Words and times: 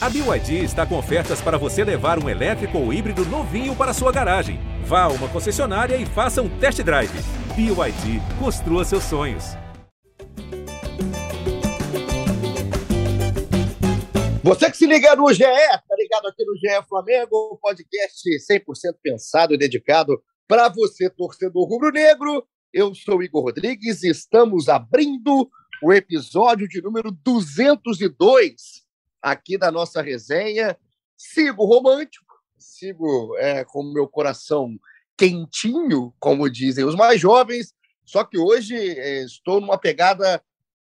A 0.00 0.08
BYD 0.08 0.62
está 0.62 0.86
com 0.86 0.96
ofertas 0.96 1.40
para 1.40 1.58
você 1.58 1.82
levar 1.82 2.22
um 2.22 2.28
elétrico 2.28 2.78
ou 2.78 2.92
híbrido 2.92 3.24
novinho 3.24 3.74
para 3.74 3.92
sua 3.92 4.12
garagem. 4.12 4.60
Vá 4.84 5.02
a 5.02 5.08
uma 5.08 5.28
concessionária 5.28 5.96
e 5.96 6.06
faça 6.06 6.40
um 6.40 6.48
test 6.60 6.80
drive. 6.82 7.10
BYD, 7.56 8.20
construa 8.38 8.84
seus 8.84 9.02
sonhos. 9.02 9.44
Você 14.44 14.70
que 14.70 14.76
se 14.76 14.86
liga 14.86 15.16
no 15.16 15.32
GE, 15.32 15.42
tá 15.42 15.96
ligado 15.96 16.28
aqui 16.28 16.44
no 16.44 16.54
GE 16.56 16.88
Flamengo, 16.88 17.58
podcast 17.60 18.22
100% 18.52 18.94
pensado 19.02 19.54
e 19.54 19.58
dedicado 19.58 20.22
para 20.46 20.68
você, 20.68 21.10
torcedor 21.10 21.68
rubro-negro. 21.68 22.46
Eu 22.72 22.94
sou 22.94 23.20
Igor 23.20 23.42
Rodrigues 23.42 24.04
e 24.04 24.10
estamos 24.10 24.68
abrindo 24.68 25.50
o 25.82 25.92
episódio 25.92 26.68
de 26.68 26.80
número 26.80 27.10
202 27.10 28.87
aqui 29.22 29.58
da 29.58 29.70
nossa 29.70 30.02
resenha. 30.02 30.78
Sigo 31.16 31.64
romântico, 31.64 32.34
sigo 32.56 33.36
é, 33.38 33.64
com 33.64 33.80
o 33.80 33.92
meu 33.92 34.06
coração 34.08 34.78
quentinho, 35.16 36.14
como 36.20 36.48
dizem 36.48 36.84
os 36.84 36.94
mais 36.94 37.20
jovens, 37.20 37.74
só 38.04 38.24
que 38.24 38.38
hoje 38.38 38.76
é, 38.76 39.24
estou 39.24 39.60
numa 39.60 39.76
pegada 39.76 40.42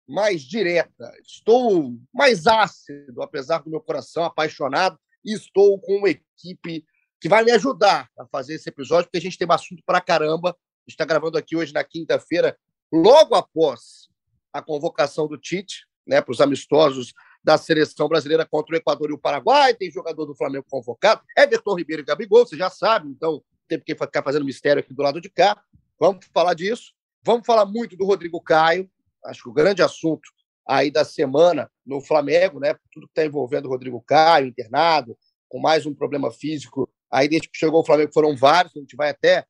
mais 0.08 0.42
direta, 0.42 1.14
estou 1.22 1.94
mais 2.14 2.48
ácido, 2.48 3.22
apesar 3.22 3.60
do 3.60 3.70
meu 3.70 3.82
coração 3.82 4.24
apaixonado, 4.24 4.98
e 5.24 5.34
estou 5.34 5.80
com 5.80 5.98
uma 5.98 6.10
equipe 6.10 6.86
que 7.20 7.30
vai 7.30 7.44
me 7.44 7.52
ajudar 7.52 8.10
a 8.18 8.26
fazer 8.26 8.56
esse 8.56 8.68
episódio, 8.68 9.06
porque 9.06 9.18
a 9.18 9.22
gente 9.22 9.38
tem 9.38 9.48
assunto 9.50 9.84
para 9.86 10.02
caramba. 10.02 10.58
Está 10.86 11.06
gravando 11.06 11.38
aqui 11.38 11.56
hoje 11.56 11.74
na 11.74 11.84
quinta-feira, 11.84 12.58
logo 12.92 13.36
após 13.36 14.10
a 14.52 14.62
convocação 14.62 15.28
do 15.28 15.38
Tite, 15.38 15.86
né, 16.06 16.22
para 16.22 16.32
os 16.34 16.42
amistosos 16.42 17.14
da 17.44 17.58
seleção 17.58 18.08
brasileira 18.08 18.46
contra 18.46 18.76
o 18.76 18.78
Equador 18.78 19.10
e 19.10 19.14
o 19.14 19.18
Paraguai, 19.18 19.74
tem 19.74 19.92
jogador 19.92 20.26
do 20.26 20.36
Flamengo 20.36 20.66
convocado, 20.70 21.22
Everton 21.38 21.76
Ribeiro 21.76 22.02
e 22.02 22.06
Gabigol, 22.06 22.46
você 22.46 22.56
já 22.56 22.70
sabe, 22.70 23.10
então 23.10 23.44
tem 23.68 23.80
que 23.80 23.96
ficar 23.96 24.24
fazendo 24.24 24.46
mistério 24.46 24.80
aqui 24.80 24.94
do 24.94 25.02
lado 25.02 25.20
de 25.20 25.30
cá. 25.30 25.62
Vamos 26.00 26.26
falar 26.34 26.54
disso. 26.54 26.94
Vamos 27.26 27.46
falar 27.46 27.66
muito 27.66 27.96
do 27.96 28.06
Rodrigo 28.06 28.42
Caio, 28.42 28.90
acho 29.26 29.44
que 29.44 29.50
o 29.50 29.54
grande 29.54 29.82
assunto 29.82 30.30
aí 30.68 30.92
da 30.92 31.06
semana 31.06 31.72
no 31.86 32.02
Flamengo, 32.02 32.60
né? 32.60 32.76
Tudo 32.92 33.08
que 33.08 33.12
está 33.12 33.26
envolvendo 33.26 33.66
o 33.66 33.70
Rodrigo 33.70 34.02
Caio, 34.02 34.48
internado, 34.48 35.18
com 35.48 35.60
mais 35.60 35.86
um 35.86 35.94
problema 35.94 36.32
físico. 36.32 36.90
Aí, 37.12 37.30
desde 37.30 37.50
que 37.50 37.58
chegou 37.58 37.82
o 37.82 37.86
Flamengo, 37.86 38.12
foram 38.14 38.36
vários. 38.36 38.76
A 38.76 38.80
gente 38.80 38.96
vai 38.96 39.10
até 39.10 39.46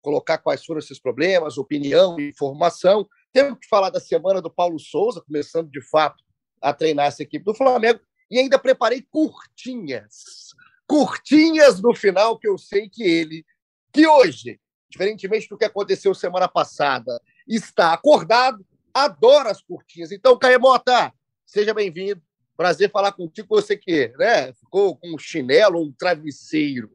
colocar 0.00 0.38
quais 0.38 0.64
foram 0.64 0.78
esses 0.78 0.98
problemas, 0.98 1.58
opinião, 1.58 2.18
informação. 2.18 3.06
Temos 3.32 3.58
que 3.58 3.68
falar 3.68 3.90
da 3.90 4.00
semana 4.00 4.40
do 4.40 4.50
Paulo 4.50 4.78
Souza, 4.78 5.20
começando 5.20 5.70
de 5.70 5.82
fato 5.90 6.24
a 6.60 6.72
treinar 6.72 7.06
essa 7.06 7.22
equipe 7.22 7.44
do 7.44 7.54
Flamengo. 7.54 8.00
E 8.30 8.38
ainda 8.38 8.58
preparei 8.58 9.02
curtinhas. 9.02 10.48
Curtinhas 10.86 11.80
no 11.80 11.94
final, 11.94 12.38
que 12.38 12.48
eu 12.48 12.58
sei 12.58 12.88
que 12.88 13.02
ele, 13.02 13.44
que 13.92 14.06
hoje, 14.06 14.60
diferentemente 14.90 15.48
do 15.48 15.56
que 15.56 15.64
aconteceu 15.64 16.14
semana 16.14 16.48
passada, 16.48 17.20
está 17.46 17.92
acordado, 17.92 18.64
adora 18.92 19.50
as 19.50 19.62
curtinhas. 19.62 20.12
Então, 20.12 20.38
Caemota, 20.38 21.12
seja 21.46 21.72
bem-vindo. 21.72 22.22
Prazer 22.56 22.90
falar 22.90 23.12
contigo. 23.12 23.48
Você 23.50 23.76
que 23.76 24.12
né, 24.18 24.52
ficou 24.52 24.96
com 24.96 25.14
um 25.14 25.18
chinelo, 25.18 25.80
um 25.80 25.92
travesseiro 25.92 26.90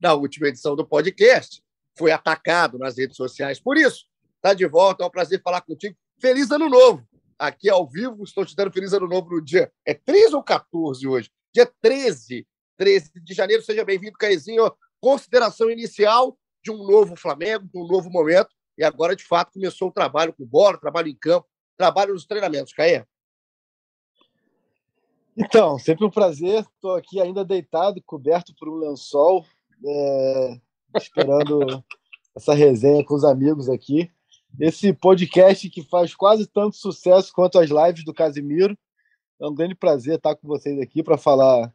na 0.00 0.14
última 0.14 0.48
edição 0.48 0.76
do 0.76 0.86
podcast, 0.86 1.62
foi 1.96 2.12
atacado 2.12 2.78
nas 2.78 2.96
redes 2.96 3.16
sociais. 3.16 3.58
Por 3.58 3.76
isso, 3.76 4.06
está 4.36 4.54
de 4.54 4.66
volta. 4.66 5.02
É 5.02 5.06
um 5.06 5.10
prazer 5.10 5.42
falar 5.42 5.60
contigo. 5.62 5.96
Feliz 6.20 6.50
Ano 6.50 6.68
Novo! 6.68 7.07
Aqui 7.38 7.70
ao 7.70 7.86
vivo. 7.88 8.24
Estou 8.24 8.44
te 8.44 8.56
dando 8.56 8.72
feliz 8.72 8.92
ano 8.92 9.06
novo 9.06 9.30
no 9.30 9.42
dia. 9.42 9.72
É 9.86 9.94
13 9.94 10.34
ou 10.34 10.42
14 10.42 11.06
hoje? 11.06 11.30
Dia 11.54 11.70
13, 11.80 12.46
13 12.76 13.12
de 13.22 13.34
janeiro. 13.34 13.62
Seja 13.62 13.84
bem-vindo, 13.84 14.18
Caizinho. 14.18 14.70
Consideração 15.00 15.70
inicial 15.70 16.36
de 16.62 16.70
um 16.70 16.78
novo 16.78 17.16
Flamengo, 17.16 17.68
de 17.72 17.78
um 17.78 17.86
novo 17.86 18.10
momento. 18.10 18.48
E 18.76 18.84
agora, 18.84 19.14
de 19.14 19.24
fato, 19.24 19.52
começou 19.52 19.88
o 19.88 19.92
trabalho 19.92 20.32
com 20.32 20.44
bola, 20.44 20.78
trabalho 20.78 21.08
em 21.08 21.16
campo, 21.16 21.46
trabalho 21.76 22.12
nos 22.12 22.26
treinamentos. 22.26 22.72
Caê. 22.72 23.04
Então, 25.36 25.78
sempre 25.78 26.04
um 26.04 26.10
prazer. 26.10 26.66
Estou 26.74 26.94
aqui 26.94 27.20
ainda 27.20 27.44
deitado, 27.44 28.02
coberto 28.04 28.52
por 28.58 28.68
um 28.68 28.74
lençol, 28.74 29.46
é, 29.86 30.60
esperando 30.96 31.60
essa 32.34 32.54
resenha 32.54 33.04
com 33.04 33.14
os 33.14 33.24
amigos 33.24 33.68
aqui 33.68 34.10
esse 34.58 34.92
podcast 34.92 35.68
que 35.70 35.82
faz 35.82 36.14
quase 36.14 36.46
tanto 36.46 36.76
sucesso 36.76 37.32
quanto 37.32 37.58
as 37.58 37.70
lives 37.70 38.04
do 38.04 38.14
Casimiro. 38.14 38.76
É 39.40 39.46
um 39.46 39.54
grande 39.54 39.74
prazer 39.74 40.16
estar 40.16 40.34
com 40.34 40.48
vocês 40.48 40.80
aqui 40.80 41.02
para 41.02 41.16
falar 41.16 41.72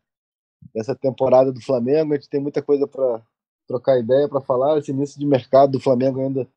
dessa 0.73 0.95
temporada 0.95 1.51
do 1.51 1.61
Flamengo. 1.61 2.13
A 2.13 2.15
gente 2.15 2.29
tem 2.29 2.41
muita 2.41 2.61
coisa 2.61 2.87
para 2.87 3.21
trocar 3.67 3.99
ideia, 3.99 4.27
para 4.27 4.41
falar. 4.41 4.77
Esse 4.77 4.91
início 4.91 5.19
de 5.19 5.25
mercado 5.25 5.73
do 5.73 5.79
Flamengo 5.79 6.19
ainda 6.19 6.47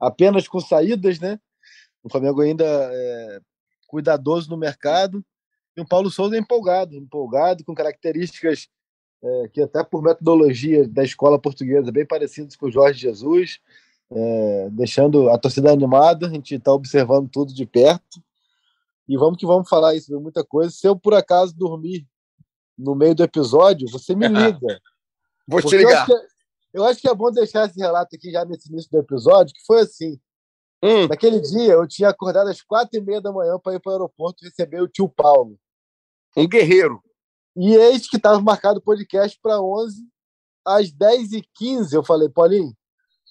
apenas 0.00 0.48
com 0.48 0.60
saídas, 0.60 1.20
né? 1.20 1.38
O 2.02 2.08
Flamengo 2.08 2.40
ainda 2.40 2.64
é 2.64 3.40
cuidadoso 3.86 4.50
no 4.50 4.56
mercado. 4.56 5.24
E 5.76 5.80
o 5.80 5.86
Paulo 5.86 6.10
Souza 6.10 6.36
é 6.36 6.38
empolgado, 6.38 6.96
empolgado, 6.96 7.64
com 7.64 7.74
características 7.74 8.68
é, 9.22 9.48
que 9.48 9.62
até 9.62 9.82
por 9.84 10.02
metodologia 10.02 10.86
da 10.88 11.04
escola 11.04 11.38
portuguesa 11.38 11.92
bem 11.92 12.06
parecidas 12.06 12.56
com 12.56 12.66
o 12.66 12.70
Jorge 12.70 13.00
Jesus 13.00 13.60
é, 14.10 14.68
deixando 14.70 15.28
a 15.30 15.38
torcida 15.38 15.72
animada, 15.72 16.26
a 16.26 16.30
gente 16.30 16.54
está 16.54 16.72
observando 16.72 17.28
tudo 17.28 17.52
de 17.52 17.66
perto. 17.66 18.22
E 19.08 19.16
vamos 19.16 19.38
que 19.38 19.46
vamos 19.46 19.68
falar 19.68 19.94
isso, 19.94 20.18
muita 20.20 20.44
coisa. 20.44 20.70
Se 20.70 20.86
eu 20.86 20.96
por 20.96 21.14
acaso 21.14 21.54
dormir 21.56 22.06
no 22.76 22.94
meio 22.94 23.14
do 23.14 23.22
episódio, 23.22 23.88
você 23.90 24.14
me 24.14 24.26
liga. 24.28 24.80
Vou 25.46 25.62
te 25.62 25.76
ligar. 25.76 25.90
Eu 25.92 25.98
acho, 25.98 26.12
é, 26.12 26.26
eu 26.74 26.84
acho, 26.84 27.00
que 27.00 27.08
é, 27.08 27.14
bom 27.14 27.30
deixar 27.30 27.68
esse 27.68 27.78
relato 27.78 28.16
aqui 28.16 28.30
já 28.30 28.44
nesse 28.44 28.68
início 28.70 28.90
do 28.90 28.98
episódio, 28.98 29.54
que 29.54 29.64
foi 29.64 29.80
assim. 29.80 30.18
Hum. 30.82 31.06
Naquele 31.08 31.40
dia, 31.40 31.72
eu 31.72 31.86
tinha 31.86 32.08
acordado 32.08 32.48
às 32.48 32.60
quatro 32.60 32.98
e 32.98 33.00
meia 33.00 33.20
da 33.20 33.32
manhã 33.32 33.58
para 33.58 33.74
ir 33.74 33.80
para 33.80 33.90
o 33.90 33.92
aeroporto 33.94 34.44
receber 34.44 34.82
o 34.82 34.88
tio 34.88 35.08
Paulo. 35.08 35.58
Um 36.36 36.46
guerreiro. 36.46 37.02
E 37.56 37.74
eis 37.74 38.08
que 38.08 38.18
estava 38.18 38.40
marcado 38.40 38.78
o 38.78 38.82
podcast 38.82 39.38
para 39.40 39.60
11. 39.60 40.06
Às 40.64 40.92
10h15, 40.92 41.92
eu 41.92 42.04
falei, 42.04 42.28
Paulinho, 42.28 42.76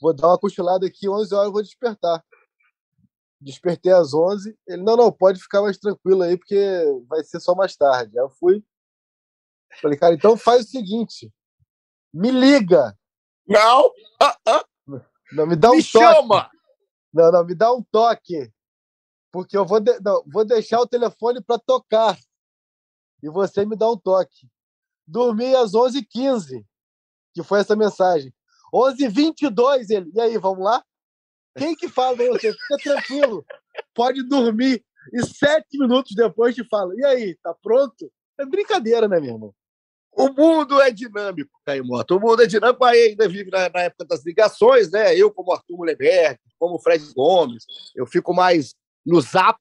vou 0.01 0.13
dar 0.13 0.27
uma 0.27 0.39
cochilada 0.39 0.85
aqui, 0.85 1.07
11 1.09 1.33
horas 1.33 1.47
eu 1.47 1.53
vou 1.53 1.61
despertar. 1.61 2.23
Despertei 3.39 3.91
às 3.91 4.13
11. 4.13 4.57
Ele, 4.67 4.81
não, 4.81 4.95
não, 4.95 5.11
pode 5.11 5.39
ficar 5.39 5.61
mais 5.61 5.77
tranquilo 5.77 6.23
aí, 6.23 6.37
porque 6.37 6.57
vai 7.07 7.23
ser 7.23 7.39
só 7.39 7.53
mais 7.53 7.75
tarde. 7.75 8.17
Aí 8.17 8.23
eu 8.23 8.29
fui. 8.29 8.63
Falei, 9.81 9.97
cara, 9.97 10.13
então 10.13 10.37
faz 10.37 10.65
o 10.65 10.69
seguinte: 10.69 11.31
me 12.13 12.31
liga. 12.31 12.97
Não! 13.47 13.91
Ah, 14.21 14.37
ah. 14.47 14.65
Não, 15.31 15.45
me 15.45 15.55
dá 15.55 15.71
um 15.71 15.75
me 15.75 15.83
toque. 15.83 16.05
chama! 16.05 16.49
Não, 17.13 17.31
não, 17.31 17.45
me 17.45 17.55
dá 17.55 17.73
um 17.73 17.83
toque. 17.83 18.51
Porque 19.31 19.57
eu 19.57 19.65
vou, 19.65 19.79
de... 19.79 19.99
não, 19.99 20.23
vou 20.25 20.45
deixar 20.45 20.79
o 20.79 20.87
telefone 20.87 21.41
para 21.41 21.59
tocar. 21.59 22.17
E 23.21 23.29
você 23.29 23.65
me 23.65 23.75
dá 23.75 23.89
um 23.89 23.97
toque. 23.97 24.49
Dormi 25.05 25.53
às 25.55 25.73
11h15, 25.73 26.65
que 27.33 27.43
foi 27.43 27.59
essa 27.59 27.75
mensagem. 27.75 28.33
11h22, 28.73 29.89
ele. 29.89 30.11
E 30.13 30.19
aí, 30.19 30.37
vamos 30.37 30.63
lá? 30.63 30.83
Quem 31.57 31.75
que 31.75 31.87
fala 31.87 32.17
você? 32.17 32.51
Fica 32.51 32.77
tranquilo. 32.83 33.45
Pode 33.93 34.23
dormir. 34.23 34.83
E 35.13 35.23
sete 35.25 35.77
minutos 35.77 36.15
depois 36.15 36.55
te 36.55 36.63
fala. 36.67 36.93
E 36.95 37.05
aí, 37.05 37.35
tá 37.41 37.53
pronto? 37.53 38.11
É 38.37 38.45
brincadeira, 38.45 39.07
né, 39.07 39.19
meu 39.19 39.33
irmão? 39.33 39.55
O 40.11 40.29
mundo 40.29 40.81
é 40.81 40.91
dinâmico, 40.91 41.51
Caimoto. 41.65 42.15
O 42.15 42.19
mundo 42.19 42.41
é 42.41 42.47
dinâmico, 42.47 42.85
aí 42.85 43.09
ainda 43.09 43.27
vive 43.27 43.51
na, 43.51 43.69
na, 43.69 43.81
época 43.81 44.05
das 44.05 44.25
ligações, 44.25 44.89
né? 44.89 45.15
Eu, 45.15 45.29
como 45.29 45.51
Arthur 45.51 45.77
Mullenberg, 45.77 46.39
como 46.57 46.79
Fred 46.79 47.03
Gomes, 47.13 47.65
eu 47.95 48.05
fico 48.05 48.33
mais 48.33 48.73
no 49.05 49.19
zap, 49.19 49.59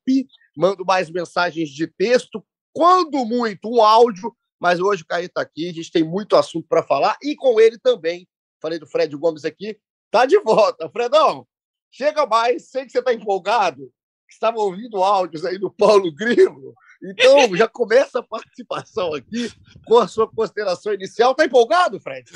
mando 0.57 0.85
mais 0.85 1.11
mensagens 1.11 1.69
de 1.69 1.89
texto, 1.89 2.45
quando 2.73 3.25
muito, 3.25 3.69
um 3.69 3.83
áudio, 3.83 4.35
mas 4.61 4.81
hoje 4.81 5.03
o 5.03 5.07
Caio 5.07 5.27
está 5.27 5.43
aqui, 5.43 5.69
a 5.69 5.73
gente 5.73 5.91
tem 5.91 6.05
muito 6.05 6.37
assunto 6.37 6.67
para 6.69 6.83
falar, 6.83 7.17
e 7.23 7.35
com 7.35 7.61
ele 7.61 7.79
também 7.79 8.27
falei 8.65 8.79
do 8.79 8.87
Fred 8.87 9.15
Gomes 9.15 9.45
aqui, 9.45 9.79
tá 10.11 10.25
de 10.25 10.39
volta. 10.41 10.89
Fredão, 10.89 11.47
chega 11.91 12.25
mais, 12.25 12.71
sei 12.71 12.87
que 12.87 12.93
você 12.93 13.01
está 13.01 13.13
empolgado, 13.13 13.93
estava 14.27 14.57
ouvindo 14.59 15.05
áudios 15.05 15.45
aí 15.45 15.59
do 15.59 15.71
Paulo 15.71 16.11
Grilo, 16.11 16.75
então 17.03 17.55
já 17.55 17.69
começa 17.69 18.21
a 18.21 18.23
participação 18.23 19.13
aqui 19.13 19.53
com 19.87 19.99
a 19.99 20.09
sua 20.09 20.27
consideração 20.27 20.95
inicial. 20.95 21.35
Tá 21.35 21.45
empolgado, 21.45 22.01
Fred? 22.01 22.33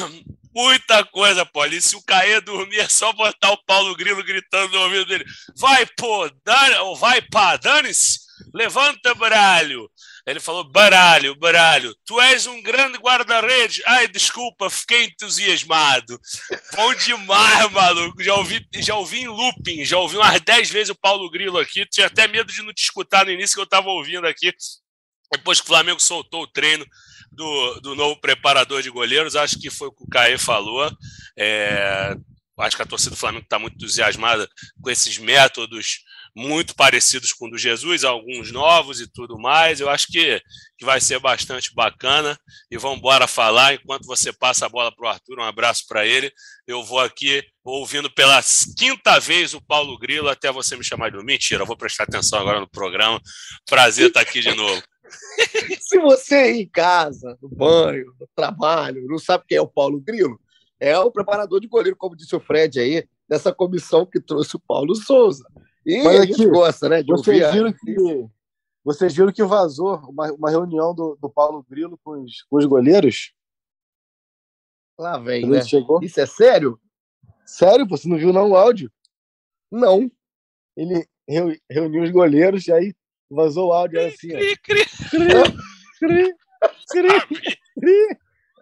Muita 0.55 1.03
coisa, 1.07 1.47
Paulo. 1.47 1.81
Se 1.81 1.97
o 1.97 2.03
Caê 2.03 2.43
dormir, 2.43 2.81
é 2.81 2.89
só 2.89 3.11
botar 3.15 3.53
o 3.53 3.65
Paulo 3.65 3.97
Grilo 3.97 4.23
gritando 4.23 4.75
no 4.75 4.83
ouvido 4.83 5.07
dele: 5.07 5.25
vai, 5.57 5.87
pô, 5.97 6.31
dane, 6.45 6.75
vai, 6.99 7.23
pá, 7.23 7.57
dane-se, 7.57 8.19
levanta, 8.53 9.15
baralho. 9.15 9.91
Ele 10.31 10.41
falou: 10.41 10.65
baralho, 10.65 11.35
baralho, 11.37 11.95
tu 12.05 12.21
és 12.21 12.47
um 12.47 12.63
grande 12.63 12.99
guarda-redes. 12.99 13.83
Ai, 13.87 14.07
desculpa, 14.09 14.69
fiquei 14.69 15.05
entusiasmado. 15.05 16.21
Bom 16.75 16.95
demais, 16.95 17.71
maluco. 17.73 18.23
Já 18.23 18.35
ouvi, 18.35 18.67
já 18.77 18.95
ouvi 18.95 19.21
em 19.21 19.29
looping, 19.29 19.85
já 19.85 19.99
ouvi 19.99 20.17
umas 20.17 20.41
10 20.41 20.71
vezes 20.71 20.91
o 20.91 20.99
Paulo 20.99 21.31
Grilo 21.31 21.59
aqui. 21.59 21.87
Tinha 21.87 22.07
até 22.07 22.29
medo 22.29 22.53
de 22.53 22.63
não 22.63 22.73
te 22.73 22.83
escutar 22.83 23.25
no 23.25 23.33
início 23.33 23.55
que 23.55 23.61
eu 23.61 23.65
estava 23.65 23.89
ouvindo 23.89 24.27
aqui. 24.27 24.53
Depois 25.33 25.61
que 25.61 25.65
o 25.65 25.69
Flamengo 25.69 26.01
soltou 26.01 26.43
o 26.43 26.47
treino, 26.47 26.87
do, 27.31 27.81
do 27.81 27.95
novo 27.95 28.21
preparador 28.21 28.83
de 28.83 28.91
goleiros, 28.91 29.37
acho 29.37 29.59
que 29.59 29.71
foi 29.71 29.89
o 29.89 29.93
que 29.93 30.05
o 30.05 30.09
Caê 30.09 30.39
falou. 30.39 30.91
É, 31.37 32.17
acho 32.59 32.77
que 32.77 32.83
a 32.83 32.87
torcida 32.87 33.11
do 33.11 33.17
Flamengo 33.17 33.45
está 33.45 33.59
muito 33.59 33.75
entusiasmada 33.75 34.49
com 34.83 34.91
esses 34.91 35.19
métodos 35.19 36.01
muito 36.39 36.77
parecidos 36.77 37.33
com 37.33 37.47
o 37.47 37.51
do 37.51 37.59
Jesus, 37.59 38.05
alguns 38.05 38.53
novos 38.53 39.01
e 39.01 39.11
tudo 39.11 39.37
mais. 39.37 39.81
Eu 39.81 39.91
acho 39.91 40.07
que, 40.07 40.41
que 40.79 40.85
vai 40.85 41.01
ser 41.01 41.19
bastante 41.19 41.75
bacana. 41.75 42.39
E 42.71 42.79
vamos 42.79 42.99
embora 42.99 43.27
falar. 43.27 43.75
Enquanto 43.75 44.07
você 44.07 44.33
passa 44.33 44.65
a 44.65 44.69
bola 44.69 44.95
para 44.95 45.05
o 45.05 45.09
Arthur, 45.09 45.41
um 45.41 45.43
abraço 45.43 45.85
para 45.89 46.07
ele. 46.07 46.33
Eu 46.65 46.85
vou 46.85 47.01
aqui 47.01 47.43
ouvindo 47.65 48.09
pela 48.09 48.41
quinta 48.79 49.19
vez 49.19 49.53
o 49.53 49.61
Paulo 49.61 49.99
Grilo 49.99 50.29
até 50.29 50.53
você 50.53 50.77
me 50.77 50.85
chamar 50.85 51.09
de 51.09 51.17
novo. 51.17 51.27
Mentira, 51.27 51.63
eu 51.63 51.67
vou 51.67 51.77
prestar 51.77 52.05
atenção 52.05 52.39
agora 52.39 52.61
no 52.61 52.71
programa. 52.71 53.21
Prazer 53.69 54.07
estar 54.07 54.21
aqui 54.21 54.41
de 54.41 54.55
novo. 54.55 54.81
Se 55.81 55.99
você 55.99 56.53
em 56.53 56.69
casa, 56.69 57.37
no 57.43 57.49
banho, 57.49 58.15
no 58.21 58.29
trabalho, 58.37 59.07
não 59.09 59.19
sabe 59.19 59.45
quem 59.49 59.59
é 59.59 59.61
o 59.61 59.67
Paulo 59.67 60.01
Grilo, 60.01 60.39
é 60.79 60.97
o 60.97 61.11
preparador 61.11 61.61
de 61.61 61.67
goleiro, 61.67 61.97
como 61.97 62.15
disse 62.15 62.37
o 62.37 62.41
Fred 62.41 62.79
aí, 62.79 63.05
dessa 63.29 63.53
comissão 63.53 64.07
que 64.07 64.21
trouxe 64.21 64.55
o 64.55 64.61
Paulo 64.61 64.95
Souza. 64.95 65.45
E 65.89 66.03
Mas 66.03 66.21
a 66.21 66.27
gente 66.27 66.43
aqui, 66.43 66.51
gosta, 66.51 66.87
né? 66.87 67.03
De 67.03 67.11
vocês, 67.11 67.43
ouvir 67.43 67.51
viram 67.51 67.73
que, 67.73 68.29
vocês 68.85 69.17
viram 69.17 69.33
que 69.33 69.43
vazou 69.43 69.97
uma, 70.11 70.31
uma 70.33 70.51
reunião 70.51 70.95
do, 70.95 71.17
do 71.19 71.31
Paulo 71.31 71.65
Grilo 71.67 71.99
com 72.05 72.23
os, 72.23 72.43
com 72.43 72.59
os 72.59 72.67
goleiros? 72.67 73.33
Lá 74.99 75.17
vem, 75.17 75.49
né? 75.49 75.63
Chegou. 75.65 76.03
Isso 76.03 76.21
é 76.21 76.27
sério? 76.27 76.79
Sério, 77.47 77.89
você 77.89 78.07
não 78.07 78.19
viu 78.19 78.35
não 78.35 78.51
o 78.51 78.57
áudio? 78.57 78.93
Não. 79.73 80.13
Ele 80.77 81.09
reuniu 81.71 82.03
os 82.03 82.11
goleiros 82.11 82.67
e 82.67 82.73
aí 82.73 82.95
vazou 83.31 83.69
o 83.69 83.73
áudio 83.73 83.99
era 83.99 84.09
assim. 84.09 84.29
Cri, 84.29 84.57
cri, 84.59 84.85
cri, 85.99 86.35
cri, 86.91 88.19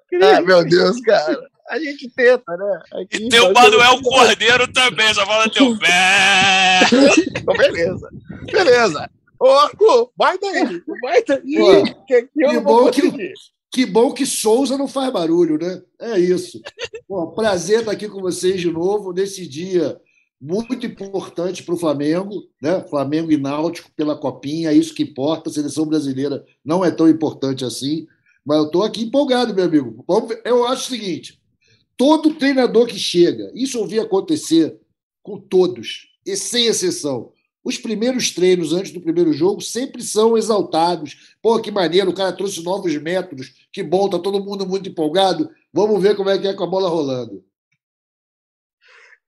cri, 0.09 0.23
Ah, 0.23 0.41
meu 0.43 0.65
Deus, 0.65 1.01
cara 1.01 1.56
a 1.69 1.79
gente 1.79 2.09
tenta, 2.11 2.57
né? 2.57 2.81
Aqui, 2.93 3.25
e 3.25 3.29
tem 3.29 3.41
o 3.41 3.53
Manuel 3.53 4.01
Cordeiro 4.03 4.73
também, 4.73 5.13
só 5.15 5.27
fala 5.27 5.51
teu 5.51 5.77
pé. 5.79 6.81
então, 7.37 7.55
beleza. 7.57 8.11
Beleza. 8.51 9.11
Ô, 9.39 9.49
Arthur, 9.49 10.11
vai 10.17 10.39
daí. 10.39 10.83
Vai 11.03 11.23
daí. 11.25 11.57
Pô, 11.57 11.85
que, 12.07 12.23
que, 12.23 12.29
que 12.29 12.61
bom 12.61 12.91
que, 12.91 13.35
que 13.71 13.87
bom 13.87 14.13
que 14.13 14.25
Souza 14.25 14.79
não 14.79 14.89
faz 14.89 15.13
barulho, 15.13 15.59
né? 15.59 15.83
É 16.01 16.19
isso. 16.19 16.61
Pô, 17.07 17.33
prazer 17.33 17.81
estar 17.81 17.93
aqui 17.93 18.09
com 18.09 18.21
vocês 18.21 18.61
de 18.61 18.71
novo 18.71 19.13
nesse 19.13 19.47
dia 19.47 20.01
muito 20.41 20.85
importante 20.87 21.63
para 21.63 21.75
o 21.75 21.79
Flamengo, 21.79 22.45
né? 22.61 22.81
Flamengo 22.89 23.33
e 23.33 23.37
Náutico 23.37 23.91
pela 23.97 24.17
Copinha, 24.17 24.71
é 24.71 24.75
isso 24.75 24.95
que 24.95 25.03
importa. 25.03 25.51
A 25.51 25.53
seleção 25.53 25.87
brasileira 25.87 26.45
não 26.65 26.85
é 26.85 26.91
tão 26.91 27.09
importante 27.09 27.65
assim, 27.65 28.07
mas 28.45 28.59
eu 28.59 28.67
estou 28.67 28.83
aqui 28.83 29.03
empolgado, 29.03 29.55
meu 29.55 29.65
amigo. 29.65 30.05
Eu 30.45 30.67
acho 30.67 30.85
o 30.85 30.97
seguinte: 30.97 31.41
Todo 31.97 32.35
treinador 32.35 32.87
que 32.87 32.99
chega, 32.99 33.51
isso 33.55 33.79
eu 33.79 33.87
vi 33.87 33.99
acontecer 33.99 34.79
com 35.23 35.41
todos, 35.41 36.09
e 36.25 36.37
sem 36.37 36.67
exceção. 36.67 37.33
Os 37.65 37.79
primeiros 37.79 38.31
treinos 38.31 38.73
antes 38.73 38.93
do 38.93 39.01
primeiro 39.01 39.33
jogo 39.33 39.61
sempre 39.61 40.01
são 40.03 40.37
exaltados. 40.37 41.35
Pô, 41.43 41.61
que 41.61 41.71
maneiro, 41.71 42.11
o 42.11 42.15
cara 42.15 42.33
trouxe 42.33 42.63
novos 42.63 42.95
métodos, 42.97 43.67
que 43.73 43.83
bom, 43.83 44.09
tá 44.09 44.21
todo 44.21 44.45
mundo 44.45 44.65
muito 44.65 44.89
empolgado. 44.89 45.51
Vamos 45.73 46.01
ver 46.01 46.15
como 46.15 46.31
é 46.31 46.39
que 46.39 46.47
é 46.47 46.55
com 46.55 46.63
a 46.63 46.69
bola 46.69 46.89
rolando. 46.89 47.45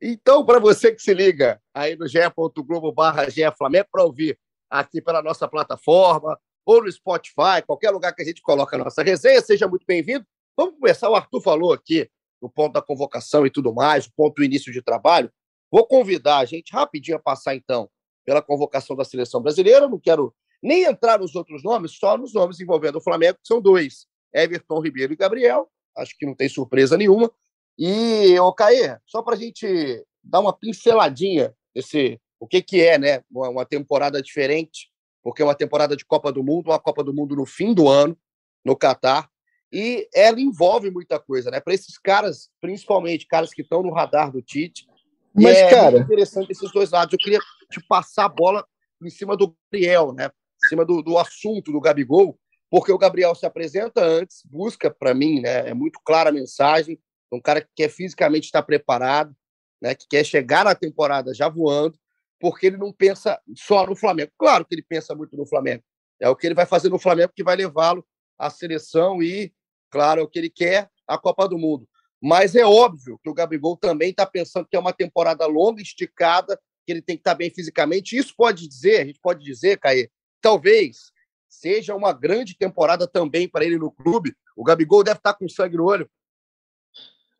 Então, 0.00 0.46
para 0.46 0.60
você 0.60 0.94
que 0.94 1.02
se 1.02 1.12
liga 1.12 1.60
aí 1.74 1.96
no 1.96 2.06
ge.globo 2.06 2.92
barra 2.92 3.26
Flamengo 3.56 3.88
para 3.90 4.04
ouvir 4.04 4.38
aqui 4.70 5.02
pela 5.02 5.20
nossa 5.20 5.48
plataforma 5.48 6.38
ou 6.64 6.84
no 6.84 6.92
Spotify, 6.92 7.60
qualquer 7.66 7.90
lugar 7.90 8.14
que 8.14 8.22
a 8.22 8.24
gente 8.24 8.40
coloca 8.40 8.76
a 8.76 8.84
nossa 8.84 9.02
resenha, 9.02 9.40
seja 9.40 9.66
muito 9.66 9.84
bem-vindo. 9.84 10.24
Vamos 10.56 10.76
começar, 10.76 11.10
o 11.10 11.16
Arthur 11.16 11.40
falou 11.40 11.72
aqui 11.72 12.08
no 12.40 12.48
ponto 12.48 12.72
da 12.72 12.82
convocação 12.82 13.46
e 13.46 13.50
tudo 13.50 13.74
mais, 13.74 14.06
o 14.06 14.12
ponto 14.16 14.36
do 14.36 14.44
início 14.44 14.72
de 14.72 14.82
trabalho. 14.82 15.30
Vou 15.70 15.86
convidar 15.86 16.38
a 16.38 16.44
gente 16.44 16.72
rapidinho 16.72 17.16
a 17.16 17.20
passar, 17.20 17.54
então, 17.54 17.90
pela 18.24 18.42
convocação 18.42 18.96
da 18.96 19.04
seleção 19.04 19.42
brasileira. 19.42 19.88
Não 19.88 19.98
quero 19.98 20.34
nem 20.62 20.84
entrar 20.84 21.18
nos 21.18 21.34
outros 21.34 21.62
nomes, 21.62 21.92
só 21.92 22.16
nos 22.16 22.32
nomes 22.32 22.60
envolvendo 22.60 22.96
o 22.96 23.00
Flamengo, 23.00 23.38
que 23.38 23.46
são 23.46 23.60
dois: 23.60 24.06
Everton 24.34 24.80
Ribeiro 24.80 25.12
e 25.12 25.16
Gabriel. 25.16 25.70
Acho 25.96 26.16
que 26.16 26.26
não 26.26 26.34
tem 26.34 26.48
surpresa 26.48 26.96
nenhuma. 26.96 27.30
E, 27.78 28.38
ô 28.40 28.52
Caê, 28.52 28.98
só 29.06 29.22
para 29.22 29.34
a 29.34 29.38
gente 29.38 30.04
dar 30.22 30.40
uma 30.40 30.52
pinceladinha 30.52 31.54
desse, 31.74 32.20
o 32.40 32.46
que, 32.46 32.60
que 32.62 32.80
é 32.80 32.98
né, 32.98 33.22
uma 33.30 33.64
temporada 33.64 34.20
diferente, 34.20 34.90
porque 35.22 35.42
é 35.42 35.44
uma 35.44 35.54
temporada 35.54 35.96
de 35.96 36.04
Copa 36.04 36.32
do 36.32 36.42
Mundo, 36.42 36.70
uma 36.70 36.78
Copa 36.78 37.04
do 37.04 37.14
Mundo 37.14 37.36
no 37.36 37.46
fim 37.46 37.72
do 37.72 37.88
ano, 37.88 38.16
no 38.64 38.76
Catar. 38.76 39.28
E 39.72 40.08
ela 40.14 40.40
envolve 40.40 40.90
muita 40.90 41.18
coisa, 41.18 41.50
né? 41.50 41.60
Para 41.60 41.74
esses 41.74 41.98
caras, 41.98 42.48
principalmente 42.60 43.26
caras 43.26 43.52
que 43.52 43.62
estão 43.62 43.82
no 43.82 43.92
radar 43.92 44.32
do 44.32 44.40
Tite. 44.40 44.86
Mas, 45.34 45.56
é 45.56 45.70
cara, 45.70 45.98
interessante 45.98 46.50
esses 46.50 46.72
dois 46.72 46.90
lados. 46.90 47.12
Eu 47.12 47.18
queria 47.18 47.40
te 47.70 47.80
passar 47.86 48.24
a 48.24 48.28
bola 48.28 48.66
em 49.02 49.10
cima 49.10 49.36
do 49.36 49.54
Gabriel, 49.70 50.12
né? 50.12 50.30
Em 50.64 50.68
cima 50.68 50.84
do, 50.84 51.02
do 51.02 51.18
assunto 51.18 51.70
do 51.70 51.80
Gabigol, 51.80 52.38
porque 52.70 52.90
o 52.90 52.98
Gabriel 52.98 53.34
se 53.34 53.46
apresenta 53.46 54.02
antes, 54.02 54.42
busca 54.44 54.90
para 54.90 55.14
mim, 55.14 55.40
né? 55.40 55.68
É 55.68 55.74
muito 55.74 56.00
clara 56.04 56.30
a 56.30 56.32
mensagem. 56.32 56.98
Um 57.30 57.40
cara 57.40 57.60
que 57.60 57.68
quer 57.76 57.90
fisicamente 57.90 58.46
estar 58.46 58.62
preparado, 58.62 59.34
né? 59.80 59.94
Que 59.94 60.06
quer 60.08 60.24
chegar 60.24 60.64
na 60.64 60.74
temporada 60.74 61.34
já 61.34 61.48
voando, 61.48 61.98
porque 62.40 62.66
ele 62.66 62.78
não 62.78 62.92
pensa 62.92 63.38
só 63.54 63.86
no 63.86 63.94
Flamengo. 63.94 64.32
Claro 64.38 64.64
que 64.64 64.74
ele 64.74 64.82
pensa 64.82 65.14
muito 65.14 65.36
no 65.36 65.46
Flamengo. 65.46 65.82
É 66.20 66.28
o 66.28 66.34
que 66.34 66.46
ele 66.46 66.54
vai 66.54 66.66
fazer 66.66 66.88
no 66.88 66.98
Flamengo 66.98 67.32
que 67.34 67.44
vai 67.44 67.54
levá-lo 67.54 68.04
à 68.38 68.50
seleção 68.50 69.22
e 69.22 69.52
Claro, 69.90 70.20
é 70.20 70.24
o 70.24 70.28
que 70.28 70.38
ele 70.38 70.50
quer, 70.50 70.90
a 71.06 71.18
Copa 71.18 71.48
do 71.48 71.58
Mundo. 71.58 71.88
Mas 72.20 72.54
é 72.54 72.64
óbvio 72.64 73.18
que 73.22 73.30
o 73.30 73.34
Gabigol 73.34 73.76
também 73.76 74.10
está 74.10 74.26
pensando 74.26 74.66
que 74.66 74.76
é 74.76 74.80
uma 74.80 74.92
temporada 74.92 75.46
longa, 75.46 75.80
esticada, 75.80 76.58
que 76.84 76.92
ele 76.92 77.02
tem 77.02 77.16
que 77.16 77.20
estar 77.20 77.32
tá 77.32 77.36
bem 77.36 77.50
fisicamente. 77.50 78.16
Isso 78.16 78.34
pode 78.36 78.66
dizer, 78.68 79.00
a 79.00 79.04
gente 79.04 79.20
pode 79.20 79.44
dizer, 79.44 79.78
Caê, 79.78 80.10
talvez 80.40 81.12
seja 81.48 81.94
uma 81.94 82.12
grande 82.12 82.56
temporada 82.56 83.06
também 83.06 83.48
para 83.48 83.64
ele 83.64 83.78
no 83.78 83.90
clube. 83.90 84.34
O 84.56 84.64
Gabigol 84.64 85.04
deve 85.04 85.18
estar 85.18 85.32
tá 85.32 85.38
com 85.38 85.48
sangue 85.48 85.76
no 85.76 85.84
olho. 85.84 86.08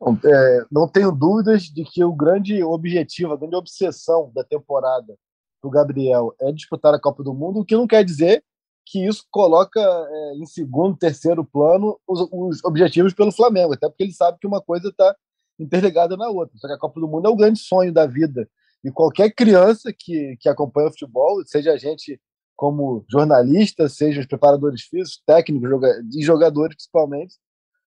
Não, 0.01 0.19
é, 0.25 0.67
não 0.71 0.89
tenho 0.89 1.11
dúvidas 1.11 1.65
de 1.65 1.85
que 1.85 2.05
o 2.05 2.13
grande 2.13 2.63
objetivo, 2.63 3.33
a 3.33 3.37
grande 3.37 3.57
obsessão 3.57 4.31
da 4.33 4.45
temporada 4.45 5.19
do 5.61 5.69
Gabriel 5.69 6.35
é 6.41 6.53
disputar 6.53 6.95
a 6.95 7.01
Copa 7.01 7.23
do 7.23 7.35
Mundo, 7.35 7.61
o 7.61 7.65
que 7.65 7.75
não 7.75 7.87
quer 7.87 8.05
dizer 8.05 8.45
que 8.91 9.07
isso 9.07 9.25
coloca 9.31 9.81
é, 9.81 10.35
em 10.37 10.47
segundo, 10.47 10.97
terceiro 10.97 11.45
plano 11.45 11.99
os, 12.09 12.27
os, 12.33 12.65
objetivos 12.65 13.13
pelo 13.13 13.31
Flamengo, 13.31 13.75
até 13.75 13.87
porque 13.87 14.03
ele 14.03 14.13
sabe 14.13 14.39
que 14.41 14.47
uma 14.47 14.63
coisa 14.63 14.89
está 14.89 15.15
interligada 15.59 16.17
na 16.17 16.29
outra. 16.31 16.57
Só 16.57 16.67
que 16.67 16.73
a 16.73 16.79
Copa 16.79 16.99
do 16.99 17.07
Mundo 17.07 17.29
é 17.29 17.31
o 17.31 17.37
grande 17.37 17.59
sonho 17.59 17.93
da 17.93 18.07
vida. 18.07 18.49
E 18.83 18.91
qualquer 18.91 19.31
criança 19.31 19.93
que, 19.93 20.37
que 20.41 20.49
acompanha 20.49 20.89
o 20.89 20.91
futebol, 20.91 21.43
seja 21.45 21.73
a 21.73 21.77
gente 21.77 22.19
como 22.57 23.05
jornalista, 23.11 23.89
seja 23.89 24.21
os 24.21 24.27
preparadores 24.27 24.83
físicos, 24.83 25.23
técnicos 25.27 25.69
joga 25.69 26.03
e 26.13 26.25
jogadores 26.25 26.77
principalmente, 26.77 27.37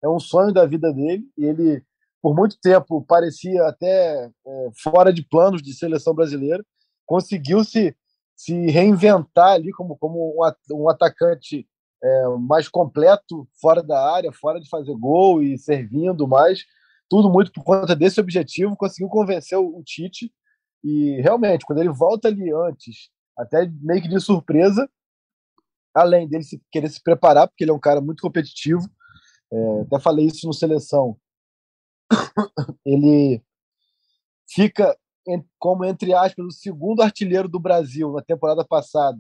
é 0.03 0.09
um 0.09 0.19
sonho 0.19 0.53
da 0.53 0.65
vida 0.65 0.91
dele. 0.91 1.24
E 1.38 1.45
ele, 1.45 1.81
por 2.21 2.35
muito 2.35 2.59
tempo, 2.59 3.01
parecia 3.07 3.63
até 3.67 4.29
é, 4.45 4.69
fora 4.83 5.13
de 5.13 5.24
planos 5.24 5.62
de 5.62 5.74
seleção 5.74 6.13
brasileira, 6.13 6.63
conseguiu 7.05 7.63
se 7.63 7.95
se 8.39 8.53
reinventar 8.67 9.50
ali 9.50 9.69
como, 9.74 9.98
como 9.98 10.34
um, 10.72 10.89
atacante 10.89 11.67
é, 12.01 12.27
mais 12.39 12.69
completo 12.69 13.46
fora 13.60 13.84
da 13.84 14.15
área, 14.15 14.31
fora 14.31 14.62
de 14.62 14.69
fazer 14.69 14.96
gol 14.96 15.43
e 15.43 15.58
servindo 15.58 16.25
mais. 16.25 16.63
Tudo 17.10 17.29
muito 17.29 17.51
por 17.51 17.65
conta 17.65 17.93
desse 17.93 18.17
objetivo, 18.17 18.77
conseguiu 18.77 19.10
convencer 19.10 19.58
o, 19.58 19.77
o 19.77 19.84
Tite. 19.84 20.31
E 20.81 21.19
realmente, 21.19 21.65
quando 21.65 21.79
ele 21.79 21.89
volta 21.89 22.29
ali 22.29 22.50
antes, 22.50 23.10
até 23.38 23.69
meio 23.81 24.01
que 24.01 24.08
de 24.08 24.22
surpresa, 24.22 24.89
além 25.93 26.25
dele 26.25 26.43
se, 26.43 26.62
querer 26.72 26.88
se 26.88 27.03
preparar, 27.03 27.46
porque 27.46 27.65
ele 27.65 27.72
é 27.72 27.74
um 27.74 27.79
cara 27.79 28.00
muito 28.00 28.22
competitivo, 28.22 28.89
é, 29.51 29.81
até 29.81 30.00
falei 30.00 30.27
isso 30.27 30.48
no 30.48 30.53
seleção. 30.53 31.19
ele 32.86 33.43
fica 34.48 34.98
como, 35.57 35.86
entre 35.86 36.13
aspas, 36.13 36.45
o 36.45 36.51
segundo 36.51 37.01
artilheiro 37.01 37.48
do 37.48 37.59
Brasil 37.59 38.12
na 38.12 38.21
temporada 38.21 38.63
passada, 38.65 39.19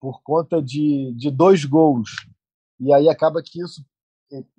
por 0.00 0.22
conta 0.22 0.62
de, 0.62 1.12
de 1.14 1.30
dois 1.30 1.64
gols. 1.64 2.10
E 2.78 2.92
aí 2.92 3.08
acaba 3.08 3.42
que 3.44 3.62
isso. 3.62 3.84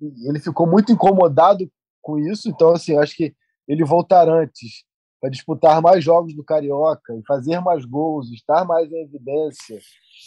Ele 0.00 0.38
ficou 0.38 0.66
muito 0.66 0.92
incomodado 0.92 1.70
com 2.00 2.18
isso, 2.18 2.48
então, 2.48 2.70
assim, 2.70 2.96
acho 2.96 3.16
que 3.16 3.34
ele 3.66 3.84
voltar 3.84 4.28
antes 4.28 4.84
para 5.20 5.30
disputar 5.30 5.80
mais 5.80 6.02
jogos 6.02 6.34
do 6.34 6.44
Carioca 6.44 7.14
e 7.14 7.22
fazer 7.24 7.60
mais 7.60 7.84
gols, 7.84 8.30
estar 8.32 8.64
mais 8.64 8.90
em 8.90 9.02
evidência 9.02 9.78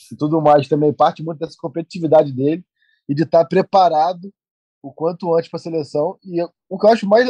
e 0.09 0.15
tudo 0.15 0.41
mais 0.41 0.69
também 0.69 0.93
parte 0.93 1.21
muito 1.21 1.39
dessa 1.39 1.57
competitividade 1.59 2.31
dele 2.31 2.63
e 3.07 3.13
de 3.13 3.23
estar 3.23 3.43
preparado 3.45 4.33
o 4.81 4.93
quanto 4.93 5.35
antes 5.35 5.49
para 5.49 5.57
a 5.57 5.61
seleção. 5.61 6.17
E 6.23 6.41
o 6.69 6.79
que 6.79 6.85
eu 6.85 6.89
acho 6.89 7.07
mais 7.07 7.27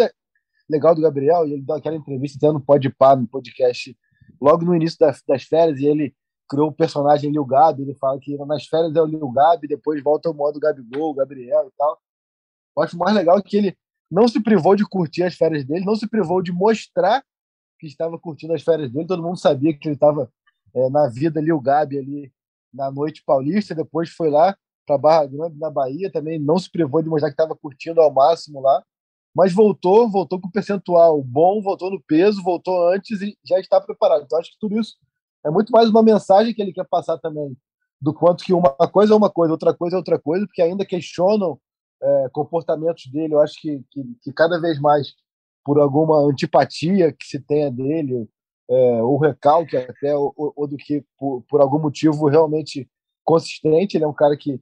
legal 0.70 0.96
do 0.96 1.02
Gabriel, 1.02 1.48
e 1.48 1.54
ele 1.54 1.62
deu 1.62 1.76
aquela 1.76 1.96
entrevista 1.96 2.38
até 2.38 2.52
no 2.52 2.60
Pode 2.60 2.90
Par, 2.90 3.18
no 3.18 3.28
podcast, 3.28 3.96
logo 4.42 4.66
no 4.66 4.76
início 4.76 4.98
das, 5.00 5.22
das 5.28 5.44
férias, 5.44 5.80
e 5.80 5.86
ele 5.86 6.16
criou 6.50 6.70
o 6.70 6.74
personagem 6.74 7.32
Lil 7.32 7.46
Gabi, 7.46 7.84
ele 7.84 7.96
fala 7.96 8.20
que 8.20 8.38
nas 8.46 8.66
férias 8.66 8.96
é 8.96 9.02
o 9.02 9.06
Lil 9.06 9.32
Gabi, 9.32 9.68
depois 9.68 10.02
volta 10.04 10.30
o 10.30 10.34
modo 10.34 10.60
Gabigol, 10.60 11.14
Gabriel 11.14 11.68
e 11.68 11.72
tal. 11.78 12.00
Eu 12.78 12.84
acho 12.84 12.98
mais 12.98 13.16
legal 13.16 13.42
que 13.42 13.58
ele 13.58 13.78
não 14.10 14.28
se 14.28 14.42
privou 14.42 14.76
de 14.76 14.86
curtir 14.88 15.24
as 15.24 15.36
férias 15.36 15.66
dele, 15.66 15.86
não 15.86 15.96
se 15.96 16.08
privou 16.08 16.42
de 16.42 16.52
mostrar 16.52 17.24
que 17.80 17.88
estava 17.88 18.18
curtindo 18.20 18.54
as 18.54 18.62
férias 18.62 18.92
dele, 18.92 19.08
todo 19.08 19.24
mundo 19.24 19.38
sabia 19.38 19.78
que 19.78 19.88
ele 19.88 19.96
estava 19.96 20.32
é, 20.74 20.90
na 20.90 21.08
vida 21.08 21.42
Lil 21.42 21.60
Gabi 21.60 21.98
ali 21.98 22.34
na 22.74 22.92
noite 22.92 23.24
paulista, 23.26 23.74
depois 23.74 24.10
foi 24.10 24.30
lá 24.30 24.56
para 24.86 24.98
Barra 24.98 25.26
Grande, 25.26 25.58
na 25.58 25.70
Bahia, 25.70 26.12
também 26.12 26.38
não 26.38 26.60
se 26.60 26.70
privou 26.70 27.02
de 27.02 27.10
mostrar 27.10 27.30
que 27.30 27.34
estava 27.34 27.56
curtindo 27.56 28.00
ao 28.02 28.14
máximo 28.14 28.62
lá, 28.62 28.84
mas 29.36 29.54
voltou, 29.54 30.10
voltou 30.10 30.40
com 30.40 30.50
percentual 30.50 31.22
bom, 31.22 31.62
voltou 31.62 31.92
no 31.92 32.02
peso, 32.02 32.42
voltou 32.42 32.88
antes 32.88 33.22
e 33.22 33.38
já 33.44 33.60
está 33.60 33.82
preparado. 33.82 34.24
Então 34.24 34.40
acho 34.40 34.52
que 34.52 34.60
tudo 34.60 34.80
isso 34.80 34.96
é 35.46 35.52
muito 35.52 35.72
mais 35.72 35.90
uma 35.90 36.02
mensagem 36.02 36.54
que 36.54 36.62
ele 36.62 36.72
quer 36.72 36.88
passar 36.88 37.18
também, 37.18 37.56
do 38.02 38.14
quanto 38.14 38.46
que 38.46 38.54
uma 38.54 38.72
coisa 38.72 39.14
é 39.14 39.18
uma 39.18 39.30
coisa, 39.30 39.52
outra 39.52 39.74
coisa 39.74 39.98
é 39.98 40.00
outra 40.00 40.18
coisa, 40.18 40.46
porque 40.48 40.62
ainda 40.62 40.86
questionam 40.86 41.60
é, 42.02 42.30
comportamentos 42.32 43.08
dele. 43.12 43.34
Eu 43.34 43.42
acho 43.42 43.60
que, 43.60 43.84
que, 43.92 44.04
que, 44.24 44.32
cada 44.32 44.60
vez 44.60 44.80
mais, 44.80 45.14
por 45.66 45.80
alguma 45.80 46.20
antipatia 46.20 47.12
que 47.12 47.26
se 47.26 47.40
tenha 47.40 47.70
dele, 47.70 48.30
é, 48.70 49.04
ou 49.04 49.18
recalque 49.20 49.76
até, 49.76 50.16
ou, 50.16 50.34
ou 50.36 50.66
do 50.66 50.78
que 50.78 51.04
por, 51.18 51.44
por 51.50 51.60
algum 51.60 51.80
motivo 51.80 52.28
realmente 52.28 52.90
consistente, 53.24 53.98
ele 53.98 54.06
é 54.06 54.08
um 54.08 54.14
cara 54.14 54.38
que 54.38 54.62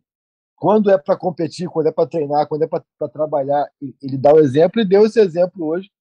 quando 0.64 0.90
é 0.90 0.98
para 0.98 1.18
competir, 1.18 1.68
quando 1.68 1.88
é 1.88 1.92
para 1.92 2.08
treinar, 2.08 2.48
quando 2.48 2.62
é 2.62 2.68
para 2.68 3.10
trabalhar, 3.12 3.70
ele 4.02 4.18
dá 4.18 4.34
o 4.34 4.40
exemplo 4.40 4.80
e 4.80 4.86
deu 4.86 5.06
esse 5.06 5.20
exemplo 5.20 5.66
hoje. 5.66 5.92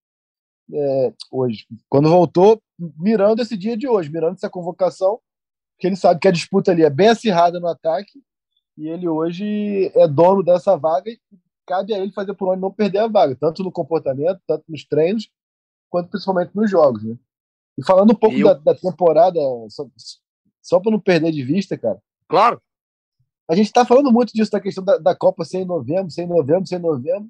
É, 0.73 1.13
hoje, 1.33 1.67
quando 1.89 2.09
voltou, 2.09 2.63
mirando 2.97 3.43
esse 3.43 3.57
dia 3.57 3.77
de 3.77 3.89
hoje, 3.89 4.09
mirando 4.09 4.35
essa 4.35 4.49
convocação, 4.49 5.19
que 5.81 5.89
ele 5.89 5.97
sabe 5.97 6.21
que 6.21 6.29
a 6.29 6.31
disputa 6.31 6.71
ali 6.71 6.85
é 6.85 6.91
bem 6.91 7.09
acirrada 7.09 7.59
no 7.59 7.67
ataque 7.67 8.23
e 8.79 8.89
ele 8.89 9.09
hoje 9.09 9.91
é 9.97 10.07
dono 10.07 10.45
dessa 10.45 10.77
vaga 10.77 11.11
e 11.11 11.19
cabe 11.67 11.93
a 11.93 11.99
ele 11.99 12.13
fazer 12.13 12.33
por 12.35 12.51
onde 12.51 12.61
não 12.61 12.71
perder 12.71 12.99
a 12.99 13.09
vaga, 13.09 13.35
tanto 13.35 13.65
no 13.65 13.73
comportamento, 13.73 14.41
tanto 14.47 14.63
nos 14.69 14.85
treinos, 14.85 15.29
quanto 15.91 16.09
principalmente 16.09 16.55
nos 16.55 16.71
jogos. 16.71 17.03
Né? 17.03 17.17
E 17.77 17.85
falando 17.85 18.13
um 18.13 18.17
pouco 18.17 18.37
eu... 18.37 18.47
da, 18.47 18.55
da, 18.55 18.75
temporada, 18.77 19.41
só, 19.71 19.85
só 20.63 20.79
para 20.79 20.93
não 20.93 21.01
perder 21.01 21.33
de 21.33 21.43
vista, 21.43 21.77
cara. 21.77 22.01
Claro. 22.29 22.63
A 23.49 23.55
gente 23.55 23.67
está 23.67 23.85
falando 23.85 24.13
muito 24.13 24.33
disso, 24.33 24.51
da 24.51 24.61
questão 24.61 24.85
da, 24.85 24.99
da 24.99 25.15
Copa 25.15 25.45
ser 25.45 25.59
em 25.59 25.65
novembro, 25.65 26.11
ser 26.11 26.23
em 26.23 26.29
novembro, 26.29 26.67
ser 26.67 26.77
em 26.77 26.83
novembro. 26.83 27.29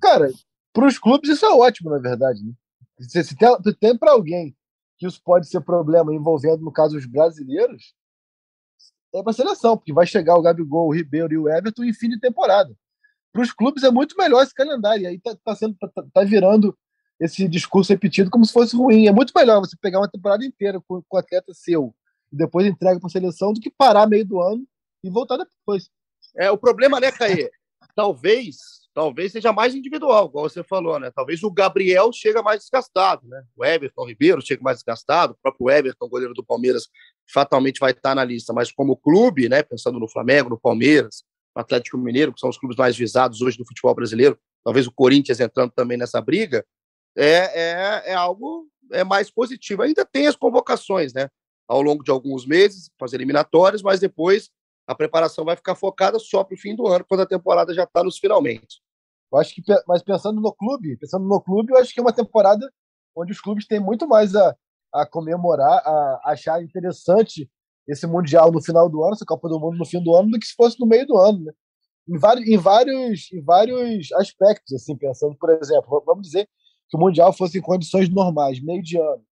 Cara, 0.00 0.30
para 0.72 0.86
os 0.86 0.98
clubes 0.98 1.30
isso 1.30 1.44
é 1.44 1.50
ótimo, 1.50 1.90
na 1.90 1.98
verdade. 1.98 2.42
Né? 2.42 2.52
Se, 3.00 3.22
se 3.22 3.36
tem, 3.36 3.48
tem 3.78 3.96
para 3.96 4.12
alguém 4.12 4.56
que 4.98 5.06
isso 5.06 5.20
pode 5.22 5.48
ser 5.48 5.60
problema 5.60 6.14
envolvendo, 6.14 6.62
no 6.62 6.72
caso, 6.72 6.96
os 6.96 7.06
brasileiros, 7.06 7.94
é 9.14 9.22
para 9.22 9.32
seleção, 9.32 9.76
porque 9.76 9.92
vai 9.92 10.06
chegar 10.06 10.36
o 10.36 10.42
Gabigol, 10.42 10.88
o 10.88 10.94
Ribeiro 10.94 11.32
e 11.32 11.38
o 11.38 11.48
Everton 11.48 11.84
em 11.84 11.92
fim 11.92 12.08
de 12.08 12.18
temporada. 12.18 12.74
Para 13.32 13.42
os 13.42 13.52
clubes 13.52 13.82
é 13.82 13.90
muito 13.90 14.16
melhor 14.16 14.42
esse 14.42 14.54
calendário. 14.54 15.02
E 15.02 15.06
aí 15.06 15.20
tá, 15.20 15.36
tá 15.44 15.54
sendo, 15.54 15.76
tá, 15.78 15.88
tá, 16.12 16.24
virando 16.24 16.76
esse 17.20 17.46
discurso 17.46 17.92
repetido 17.92 18.30
como 18.30 18.44
se 18.44 18.52
fosse 18.52 18.76
ruim. 18.76 19.06
É 19.06 19.12
muito 19.12 19.32
melhor 19.36 19.60
você 19.60 19.76
pegar 19.80 20.00
uma 20.00 20.10
temporada 20.10 20.44
inteira 20.44 20.80
com, 20.80 21.02
com 21.02 21.16
o 21.16 21.20
atleta 21.20 21.52
seu 21.52 21.94
e 22.32 22.36
depois 22.36 22.66
entrega 22.66 22.98
para 22.98 23.06
a 23.06 23.10
seleção 23.10 23.52
do 23.52 23.60
que 23.60 23.70
parar 23.70 24.06
meio 24.06 24.24
do 24.24 24.40
ano 24.40 24.66
e 25.02 25.10
voltar 25.10 25.36
depois. 25.36 25.90
É, 26.36 26.50
o 26.50 26.58
problema, 26.58 27.00
né, 27.00 27.10
Caê? 27.10 27.50
Talvez, 27.94 28.56
talvez 28.94 29.32
seja 29.32 29.52
mais 29.52 29.74
individual, 29.74 30.26
igual 30.26 30.48
você 30.48 30.62
falou, 30.62 30.98
né? 30.98 31.10
Talvez 31.14 31.42
o 31.42 31.50
Gabriel 31.50 32.10
chega 32.12 32.42
mais 32.42 32.60
desgastado, 32.60 33.26
né? 33.28 33.44
O 33.56 33.64
Everton 33.64 34.06
Ribeiro 34.06 34.40
chega 34.40 34.62
mais 34.62 34.78
desgastado, 34.78 35.34
o 35.34 35.36
próprio 35.42 35.70
Everton, 35.70 36.08
goleiro 36.08 36.32
do 36.32 36.44
Palmeiras, 36.44 36.88
fatalmente 37.30 37.80
vai 37.80 37.92
estar 37.92 38.14
na 38.14 38.24
lista, 38.24 38.52
mas 38.52 38.72
como 38.72 38.96
clube, 38.96 39.48
né, 39.48 39.62
pensando 39.62 39.98
no 39.98 40.08
Flamengo, 40.08 40.50
no 40.50 40.58
Palmeiras, 40.58 41.24
no 41.54 41.60
Atlético 41.60 41.98
Mineiro, 41.98 42.32
que 42.32 42.40
são 42.40 42.48
os 42.48 42.58
clubes 42.58 42.76
mais 42.76 42.96
visados 42.96 43.42
hoje 43.42 43.58
do 43.58 43.66
futebol 43.66 43.94
brasileiro, 43.94 44.38
talvez 44.64 44.86
o 44.86 44.92
Corinthians 44.92 45.40
entrando 45.40 45.72
também 45.72 45.98
nessa 45.98 46.20
briga, 46.20 46.64
é, 47.16 47.26
é, 47.26 48.12
é 48.12 48.14
algo 48.14 48.66
é 48.90 49.04
mais 49.04 49.30
positivo. 49.30 49.82
Ainda 49.82 50.04
tem 50.04 50.26
as 50.26 50.36
convocações, 50.36 51.12
né? 51.12 51.28
Ao 51.68 51.80
longo 51.80 52.02
de 52.04 52.10
alguns 52.10 52.46
meses, 52.46 52.90
fazer 52.98 53.16
eliminatórias, 53.16 53.82
mas 53.82 54.00
depois 54.00 54.50
a 54.86 54.94
preparação 54.94 55.44
vai 55.44 55.56
ficar 55.56 55.74
focada 55.74 56.18
só 56.18 56.42
para 56.44 56.54
o 56.54 56.58
fim 56.58 56.74
do 56.74 56.86
ano, 56.86 57.04
quando 57.08 57.20
a 57.20 57.26
temporada 57.26 57.72
já 57.72 57.84
está 57.84 58.02
nos 58.02 58.18
finalmente. 58.18 58.80
Eu 59.32 59.38
acho 59.38 59.54
que, 59.54 59.62
mas 59.86 60.02
pensando 60.02 60.40
no 60.40 60.52
clube, 60.52 60.96
pensando 60.96 61.26
no 61.26 61.40
clube, 61.40 61.72
eu 61.72 61.78
acho 61.78 61.92
que 61.92 62.00
é 62.00 62.02
uma 62.02 62.12
temporada 62.12 62.70
onde 63.16 63.32
os 63.32 63.40
clubes 63.40 63.66
têm 63.66 63.80
muito 63.80 64.06
mais 64.06 64.34
a, 64.34 64.54
a 64.92 65.06
comemorar, 65.06 65.82
a 65.86 66.20
achar 66.26 66.62
interessante 66.62 67.48
esse 67.88 68.06
mundial 68.06 68.52
no 68.52 68.62
final 68.62 68.88
do 68.88 69.02
ano, 69.02 69.14
essa 69.14 69.24
Copa 69.24 69.48
do 69.48 69.58
Mundo 69.58 69.78
no 69.78 69.86
fim 69.86 70.02
do 70.02 70.14
ano, 70.14 70.30
do 70.30 70.38
que 70.38 70.46
se 70.46 70.54
fosse 70.54 70.78
no 70.78 70.86
meio 70.86 71.06
do 71.06 71.16
ano, 71.16 71.44
né? 71.44 71.52
Em 72.08 72.18
vários, 72.18 72.48
em 72.48 72.58
vários, 72.58 73.32
em 73.32 73.42
vários 73.42 74.12
aspectos, 74.12 74.72
assim, 74.74 74.96
pensando, 74.96 75.36
por 75.36 75.50
exemplo, 75.50 76.02
vamos 76.04 76.26
dizer 76.26 76.48
que 76.88 76.96
o 76.96 77.00
mundial 77.00 77.32
fosse 77.32 77.58
em 77.58 77.62
condições 77.62 78.08
normais, 78.08 78.60
meio 78.60 78.82
de 78.82 78.98
ano, 78.98 79.24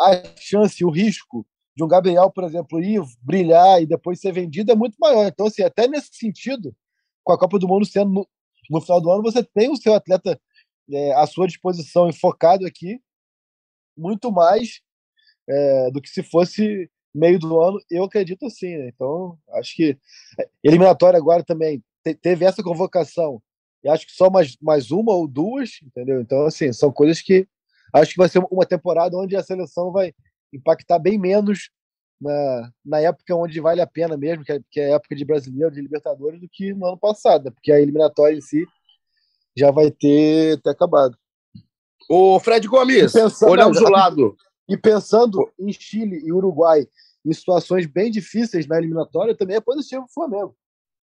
a 0.00 0.22
chance, 0.36 0.84
o 0.84 0.90
risco 0.90 1.46
de 1.76 1.82
um 1.82 1.88
Gabriel, 1.88 2.30
por 2.30 2.44
exemplo, 2.44 2.80
ir 2.80 3.02
brilhar 3.20 3.82
e 3.82 3.86
depois 3.86 4.20
ser 4.20 4.32
vendido 4.32 4.70
é 4.70 4.76
muito 4.76 4.96
maior. 4.98 5.26
Então, 5.26 5.46
assim, 5.46 5.62
até 5.62 5.88
nesse 5.88 6.10
sentido, 6.12 6.74
com 7.22 7.32
a 7.32 7.38
Copa 7.38 7.58
do 7.58 7.66
Mundo 7.66 7.84
sendo 7.84 8.12
no, 8.12 8.28
no 8.70 8.80
final 8.80 9.00
do 9.00 9.10
ano, 9.10 9.22
você 9.22 9.42
tem 9.42 9.70
o 9.70 9.76
seu 9.76 9.94
atleta 9.94 10.40
é, 10.90 11.12
à 11.14 11.26
sua 11.26 11.46
disposição 11.46 12.08
e 12.08 12.12
focado 12.12 12.66
aqui 12.66 13.00
muito 13.96 14.30
mais 14.30 14.80
é, 15.48 15.90
do 15.90 16.00
que 16.00 16.08
se 16.08 16.22
fosse 16.22 16.90
meio 17.14 17.38
do 17.38 17.60
ano, 17.60 17.78
eu 17.90 18.04
acredito 18.04 18.46
assim. 18.46 18.76
Né? 18.76 18.88
Então, 18.88 19.38
acho 19.52 19.74
que 19.74 19.96
é, 20.38 20.48
eliminatória 20.62 21.18
agora 21.18 21.44
também 21.44 21.82
teve 22.20 22.44
essa 22.44 22.62
convocação. 22.62 23.40
E 23.82 23.88
acho 23.88 24.06
que 24.06 24.12
só 24.12 24.30
mais, 24.30 24.56
mais 24.60 24.90
uma 24.90 25.12
ou 25.12 25.28
duas, 25.28 25.78
entendeu? 25.82 26.20
Então, 26.20 26.46
assim, 26.46 26.72
são 26.72 26.90
coisas 26.90 27.20
que 27.20 27.46
acho 27.92 28.12
que 28.12 28.18
vai 28.18 28.28
ser 28.28 28.44
uma 28.50 28.66
temporada 28.66 29.16
onde 29.16 29.36
a 29.36 29.42
seleção 29.42 29.92
vai 29.92 30.12
impactar 30.54 30.98
bem 30.98 31.18
menos 31.18 31.70
na, 32.20 32.70
na 32.84 33.00
época 33.00 33.34
onde 33.34 33.60
vale 33.60 33.80
a 33.80 33.86
pena 33.86 34.16
mesmo, 34.16 34.44
que 34.44 34.52
é, 34.52 34.60
que 34.70 34.80
é 34.80 34.92
a 34.92 34.96
época 34.96 35.14
de 35.14 35.24
brasileiro, 35.24 35.74
de 35.74 35.80
Libertadores, 35.80 36.40
do 36.40 36.48
que 36.50 36.72
no 36.72 36.86
ano 36.86 36.98
passado, 36.98 37.44
né? 37.44 37.50
porque 37.50 37.72
a 37.72 37.80
eliminatória 37.80 38.36
em 38.36 38.40
si 38.40 38.66
já 39.56 39.70
vai 39.70 39.90
ter, 39.90 40.60
ter 40.62 40.70
acabado. 40.70 41.16
O 42.08 42.38
Fred 42.40 42.66
Gomes, 42.66 43.12
pensando, 43.12 43.50
olhamos 43.50 43.78
o 43.80 43.88
lado. 43.88 44.36
E 44.68 44.76
pensando 44.76 45.52
em 45.58 45.72
Chile 45.72 46.22
e 46.24 46.32
Uruguai 46.32 46.86
em 47.24 47.32
situações 47.32 47.86
bem 47.86 48.10
difíceis 48.10 48.66
na 48.66 48.76
eliminatória, 48.76 49.36
também 49.36 49.56
é 49.56 49.60
positivo 49.60 50.02
para 50.02 50.10
o 50.10 50.12
Flamengo. 50.12 50.56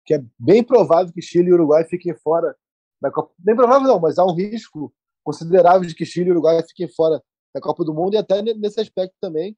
Que 0.06 0.16
é 0.16 0.24
bem 0.38 0.64
provável 0.64 1.12
que 1.14 1.22
Chile 1.22 1.50
e 1.50 1.54
Uruguai 1.54 1.86
fiquem 1.86 2.14
fora 2.16 2.56
da 3.02 3.12
Copa. 3.12 3.34
Bem 3.38 3.56
provável 3.56 3.88
não, 3.88 4.00
mas 4.00 4.18
há 4.18 4.26
um 4.26 4.34
risco 4.34 4.94
considerável 5.24 5.88
de 5.88 5.96
que 5.96 6.06
Chile 6.06 6.30
e 6.30 6.32
Uruguai 6.32 6.62
fiquem 6.64 6.88
fora 6.88 7.24
da 7.54 7.62
Copa 7.62 7.84
do 7.84 7.94
Mundo 7.94 8.16
e 8.16 8.18
até 8.18 8.42
nesse 8.42 8.82
aspecto 8.82 9.16
também 9.22 9.56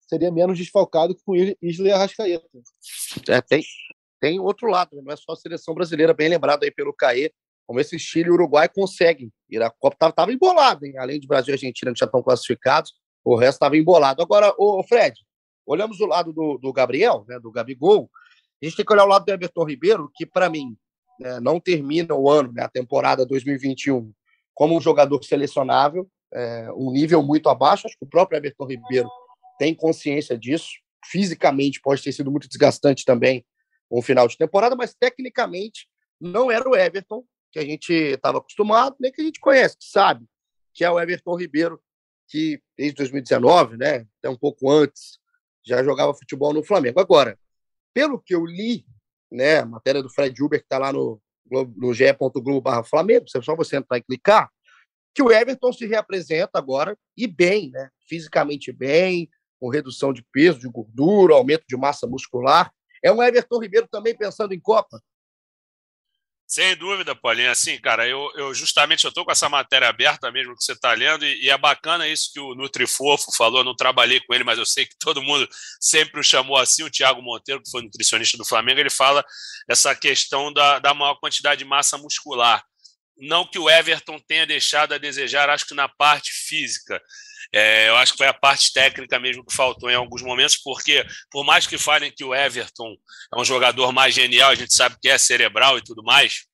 seria 0.00 0.30
menos 0.30 0.58
desfalcado 0.58 1.16
com 1.24 1.34
Isla 1.34 1.88
e 1.88 1.92
Arrascaeta. 1.92 2.46
É, 3.28 3.40
tem, 3.40 3.62
tem 4.20 4.40
outro 4.40 4.68
lado, 4.68 4.94
né? 4.96 5.02
não 5.02 5.12
é 5.12 5.16
só 5.16 5.32
a 5.32 5.36
seleção 5.36 5.74
brasileira, 5.74 6.12
bem 6.12 6.28
lembrado 6.28 6.64
aí 6.64 6.70
pelo 6.70 6.92
Caê, 6.92 7.32
como 7.66 7.80
esse 7.80 7.98
Chile 7.98 8.28
e 8.28 8.32
Uruguai 8.32 8.68
conseguem 8.68 9.32
ir 9.48 9.62
à 9.62 9.70
Copa. 9.70 9.96
Tava, 9.98 10.12
tava 10.12 10.32
embolado, 10.32 10.84
hein? 10.84 10.98
além 10.98 11.18
de 11.18 11.26
Brasil 11.26 11.52
e 11.52 11.54
Argentina 11.54 11.92
que 11.92 11.98
já 11.98 12.06
estão 12.06 12.22
classificados, 12.22 12.92
o 13.24 13.36
resto 13.36 13.54
estava 13.54 13.76
embolado. 13.76 14.20
Agora, 14.20 14.52
o 14.58 14.82
Fred, 14.82 15.18
olhamos 15.64 16.00
o 16.00 16.06
lado 16.06 16.32
do, 16.32 16.58
do 16.58 16.72
Gabriel, 16.72 17.24
né, 17.26 17.38
do 17.38 17.50
Gabigol, 17.50 18.10
a 18.60 18.66
gente 18.66 18.76
tem 18.76 18.84
que 18.84 18.92
olhar 18.92 19.04
o 19.04 19.08
lado 19.08 19.24
do 19.24 19.32
Everton 19.32 19.64
Ribeiro, 19.64 20.10
que 20.14 20.26
para 20.26 20.50
mim 20.50 20.76
né, 21.18 21.40
não 21.40 21.58
termina 21.58 22.14
o 22.14 22.28
ano, 22.28 22.52
né, 22.52 22.64
a 22.64 22.68
temporada 22.68 23.24
2021, 23.24 24.12
como 24.54 24.76
um 24.76 24.80
jogador 24.80 25.22
selecionável 25.24 26.08
é, 26.32 26.72
um 26.72 26.90
nível 26.90 27.22
muito 27.22 27.48
abaixo. 27.48 27.86
Acho 27.86 27.98
que 27.98 28.04
o 28.04 28.08
próprio 28.08 28.38
Everton 28.38 28.66
Ribeiro 28.66 29.08
tem 29.58 29.74
consciência 29.74 30.36
disso. 30.38 30.68
Fisicamente 31.04 31.80
pode 31.80 32.02
ter 32.02 32.12
sido 32.12 32.30
muito 32.30 32.48
desgastante 32.48 33.04
também 33.04 33.44
um 33.90 34.00
final 34.00 34.26
de 34.26 34.38
temporada, 34.38 34.74
mas 34.74 34.94
tecnicamente 34.94 35.86
não 36.20 36.50
era 36.50 36.68
o 36.68 36.74
Everton 36.74 37.24
que 37.50 37.58
a 37.58 37.64
gente 37.64 37.92
estava 37.92 38.38
acostumado, 38.38 38.96
nem 38.98 39.12
que 39.12 39.20
a 39.20 39.24
gente 39.24 39.38
conhece, 39.38 39.76
que 39.76 39.84
sabe 39.84 40.24
que 40.74 40.84
é 40.84 40.90
o 40.90 40.98
Everton 40.98 41.36
Ribeiro 41.36 41.80
que 42.28 42.60
desde 42.76 42.96
2019, 42.96 43.76
né, 43.76 44.06
até 44.18 44.30
um 44.30 44.36
pouco 44.36 44.70
antes, 44.70 45.18
já 45.64 45.82
jogava 45.84 46.14
futebol 46.14 46.54
no 46.54 46.64
Flamengo. 46.64 46.98
Agora, 46.98 47.38
pelo 47.92 48.18
que 48.18 48.34
eu 48.34 48.46
li, 48.46 48.86
né, 49.30 49.58
a 49.58 49.66
matéria 49.66 50.02
do 50.02 50.08
Fred 50.08 50.42
Uber 50.42 50.58
que 50.58 50.64
está 50.64 50.78
lá 50.78 50.92
no, 50.92 51.20
no 51.76 51.92
ge.globo/flamengo, 51.92 53.26
é 53.34 53.42
só 53.42 53.54
você 53.54 53.76
entrar 53.76 53.98
e 53.98 54.02
clicar, 54.02 54.50
que 55.14 55.22
o 55.22 55.30
Everton 55.30 55.72
se 55.72 55.86
reapresenta 55.86 56.58
agora 56.58 56.96
e 57.16 57.26
bem, 57.26 57.70
né? 57.70 57.90
Fisicamente 58.06 58.72
bem, 58.72 59.28
com 59.58 59.68
redução 59.68 60.12
de 60.12 60.24
peso, 60.32 60.58
de 60.58 60.68
gordura, 60.68 61.34
aumento 61.34 61.64
de 61.68 61.76
massa 61.76 62.06
muscular. 62.06 62.72
É 63.02 63.12
um 63.12 63.22
Everton 63.22 63.60
Ribeiro 63.60 63.88
também 63.90 64.16
pensando 64.16 64.52
em 64.52 64.60
Copa? 64.60 65.00
Sem 66.52 66.76
dúvida, 66.76 67.14
Paulinho. 67.14 67.50
Assim, 67.50 67.80
cara, 67.80 68.06
eu, 68.06 68.30
eu 68.34 68.52
justamente 68.52 69.06
eu 69.06 69.24
com 69.24 69.32
essa 69.32 69.48
matéria 69.48 69.88
aberta 69.88 70.30
mesmo 70.30 70.54
que 70.54 70.62
você 70.62 70.72
está 70.72 70.92
lendo, 70.92 71.24
e, 71.24 71.44
e, 71.44 71.48
é 71.48 71.56
bacana 71.56 72.06
isso 72.06 72.30
que 72.30 72.38
o 72.38 72.54
Nutrifofo 72.54 73.34
falou. 73.34 73.60
Eu 73.60 73.64
não 73.64 73.74
trabalhei 73.74 74.20
com 74.20 74.34
ele, 74.34 74.44
mas 74.44 74.58
eu 74.58 74.66
sei 74.66 74.84
que 74.84 74.94
todo 74.98 75.22
mundo 75.22 75.48
sempre 75.80 76.20
o 76.20 76.22
chamou 76.22 76.58
assim. 76.58 76.82
O 76.82 76.90
Thiago 76.90 77.22
Monteiro, 77.22 77.62
que 77.62 77.70
foi 77.70 77.80
nutricionista 77.80 78.36
do 78.36 78.44
Flamengo, 78.44 78.80
ele 78.80 78.90
fala 78.90 79.24
essa 79.66 79.94
questão 79.94 80.52
da, 80.52 80.78
da 80.78 80.92
maior 80.92 81.14
quantidade 81.14 81.60
de 81.60 81.64
massa 81.64 81.96
muscular. 81.96 82.62
Não 83.16 83.46
que 83.46 83.58
o 83.58 83.68
Everton 83.68 84.18
tenha 84.26 84.46
deixado 84.46 84.94
a 84.94 84.98
desejar, 84.98 85.50
acho 85.50 85.66
que 85.66 85.74
na 85.74 85.88
parte 85.88 86.32
física. 86.32 87.00
É, 87.54 87.90
eu 87.90 87.96
acho 87.96 88.12
que 88.12 88.18
foi 88.18 88.26
a 88.26 88.34
parte 88.34 88.72
técnica 88.72 89.20
mesmo 89.20 89.44
que 89.44 89.54
faltou 89.54 89.90
em 89.90 89.94
alguns 89.94 90.22
momentos, 90.22 90.56
porque 90.56 91.04
por 91.30 91.44
mais 91.44 91.66
que 91.66 91.76
falem 91.76 92.10
que 92.10 92.24
o 92.24 92.34
Everton 92.34 92.96
é 93.34 93.38
um 93.38 93.44
jogador 93.44 93.92
mais 93.92 94.14
genial, 94.14 94.50
a 94.50 94.54
gente 94.54 94.74
sabe 94.74 94.96
que 95.00 95.08
é 95.08 95.18
cerebral 95.18 95.76
e 95.76 95.82
tudo 95.82 96.02
mais, 96.02 96.46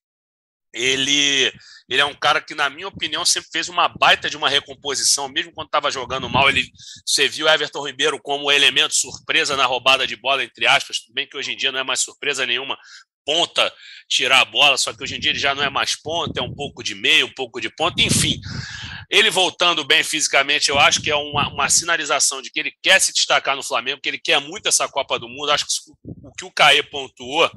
ele, 0.73 1.53
ele 1.89 2.01
é 2.01 2.05
um 2.05 2.15
cara 2.15 2.41
que, 2.41 2.55
na 2.55 2.69
minha 2.69 2.89
opinião, 2.89 3.25
sempre 3.25 3.49
fez 3.51 3.69
uma 3.69 3.89
baita 3.89 4.29
de 4.29 4.37
uma 4.37 4.49
recomposição, 4.49 5.29
mesmo 5.29 5.53
quando 5.53 5.69
estava 5.69 5.91
jogando 5.91 6.29
mal. 6.29 6.49
Ele, 6.49 6.71
você 7.07 7.29
viu 7.29 7.49
Everton 7.49 7.87
Ribeiro 7.87 8.21
como 8.21 8.51
elemento 8.51 8.95
surpresa 8.95 9.57
na 9.57 9.67
roubada 9.67 10.07
de 10.07 10.17
bola, 10.17 10.45
entre 10.45 10.67
aspas, 10.67 10.99
bem 11.13 11.27
que 11.27 11.37
hoje 11.37 11.53
em 11.53 11.57
dia 11.57 11.73
não 11.73 11.81
é 11.81 11.85
mais 11.85 12.01
surpresa 12.01 12.45
nenhuma, 12.45 12.79
ponta 13.29 13.71
tirar 14.09 14.41
a 14.41 14.45
bola, 14.47 14.79
só 14.79 14.91
que 14.95 15.03
hoje 15.03 15.17
em 15.17 15.21
dia 15.21 15.33
ele 15.33 15.39
já 15.39 15.55
não 15.55 15.63
é 15.63 15.69
mais 15.69 15.95
ponta, 15.95 16.41
é 16.41 16.43
um 16.43 16.55
pouco 16.55 16.83
de 16.83 16.95
meio, 16.95 17.27
um 17.27 17.35
pouco 17.35 17.61
de 17.61 17.69
ponta, 17.69 18.01
enfim. 18.01 18.41
Ele 19.11 19.31
voltando 19.31 19.85
bem 19.85 20.05
fisicamente, 20.05 20.69
eu 20.69 20.79
acho 20.79 21.01
que 21.01 21.11
é 21.11 21.17
uma, 21.17 21.49
uma 21.49 21.69
sinalização 21.69 22.43
de 22.43 22.51
que 22.51 22.61
ele 22.61 22.73
quer 22.83 23.01
se 23.01 23.13
destacar 23.13 23.57
no 23.57 23.63
Flamengo, 23.63 24.01
que 24.01 24.09
ele 24.09 24.19
quer 24.19 24.41
muito 24.41 24.69
essa 24.69 24.87
Copa 24.89 25.19
do 25.19 25.29
Mundo. 25.29 25.51
Acho 25.51 25.65
que 25.67 25.73
o 26.23 26.33
que 26.33 26.45
o 26.45 26.53
Caê 26.53 26.83
pontuou 26.83 27.51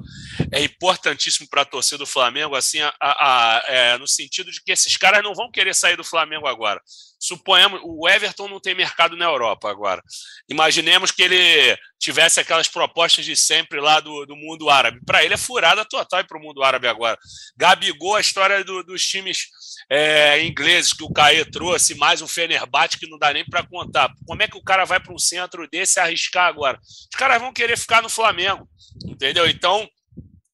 é 0.50 0.62
importantíssimo 0.62 1.48
para 1.48 1.62
a 1.62 1.64
torcida 1.64 1.98
do 1.98 2.06
Flamengo, 2.06 2.56
assim, 2.56 2.80
a, 2.80 2.92
a, 3.00 3.62
é, 3.66 3.98
no 3.98 4.08
sentido 4.08 4.50
de 4.50 4.62
que 4.62 4.72
esses 4.72 4.96
caras 4.96 5.22
não 5.22 5.34
vão 5.34 5.50
querer 5.50 5.74
sair 5.74 5.96
do 5.96 6.02
Flamengo 6.02 6.46
agora. 6.46 6.80
Suponhamos, 7.20 7.80
o 7.84 8.08
Everton 8.08 8.48
não 8.48 8.58
tem 8.58 8.74
mercado 8.74 9.16
na 9.16 9.26
Europa 9.26 9.70
agora. 9.70 10.02
Imaginemos 10.48 11.12
que 11.12 11.22
ele 11.22 11.78
tivesse 12.00 12.40
aquelas 12.40 12.66
propostas 12.66 13.24
de 13.24 13.36
sempre 13.36 13.80
lá 13.80 14.00
do, 14.00 14.26
do 14.26 14.34
mundo 14.34 14.68
árabe. 14.68 15.00
Para 15.06 15.24
ele 15.24 15.34
é 15.34 15.36
furada 15.36 15.84
total 15.84 16.24
para 16.24 16.36
o 16.36 16.40
mundo 16.40 16.64
árabe 16.64 16.88
agora. 16.88 17.16
Gabigol, 17.56 18.16
a 18.16 18.20
história 18.20 18.64
do, 18.64 18.82
dos 18.82 19.06
times 19.06 19.46
é, 19.90 20.44
ingleses 20.44 20.92
que 20.92 21.04
o 21.04 21.12
Caê 21.12 21.44
trouxe, 21.44 21.94
mais 21.94 22.22
um 22.22 22.28
Fenerbahçe 22.28 22.98
que 22.98 23.08
não 23.08 23.18
dá 23.18 23.32
nem 23.32 23.44
para 23.44 23.66
contar. 23.66 24.12
Como 24.26 24.42
é 24.42 24.48
que 24.48 24.56
o 24.56 24.62
cara 24.62 24.84
vai 24.84 25.00
para 25.00 25.14
um 25.14 25.18
centro 25.18 25.68
desse 25.68 26.00
arriscar 26.00 26.46
agora? 26.46 26.78
Os 26.82 27.16
caras 27.16 27.40
vão 27.40 27.52
querer 27.52 27.78
ficar 27.78 28.02
no 28.02 28.08
Flamengo, 28.08 28.68
entendeu? 29.06 29.48
Então, 29.48 29.88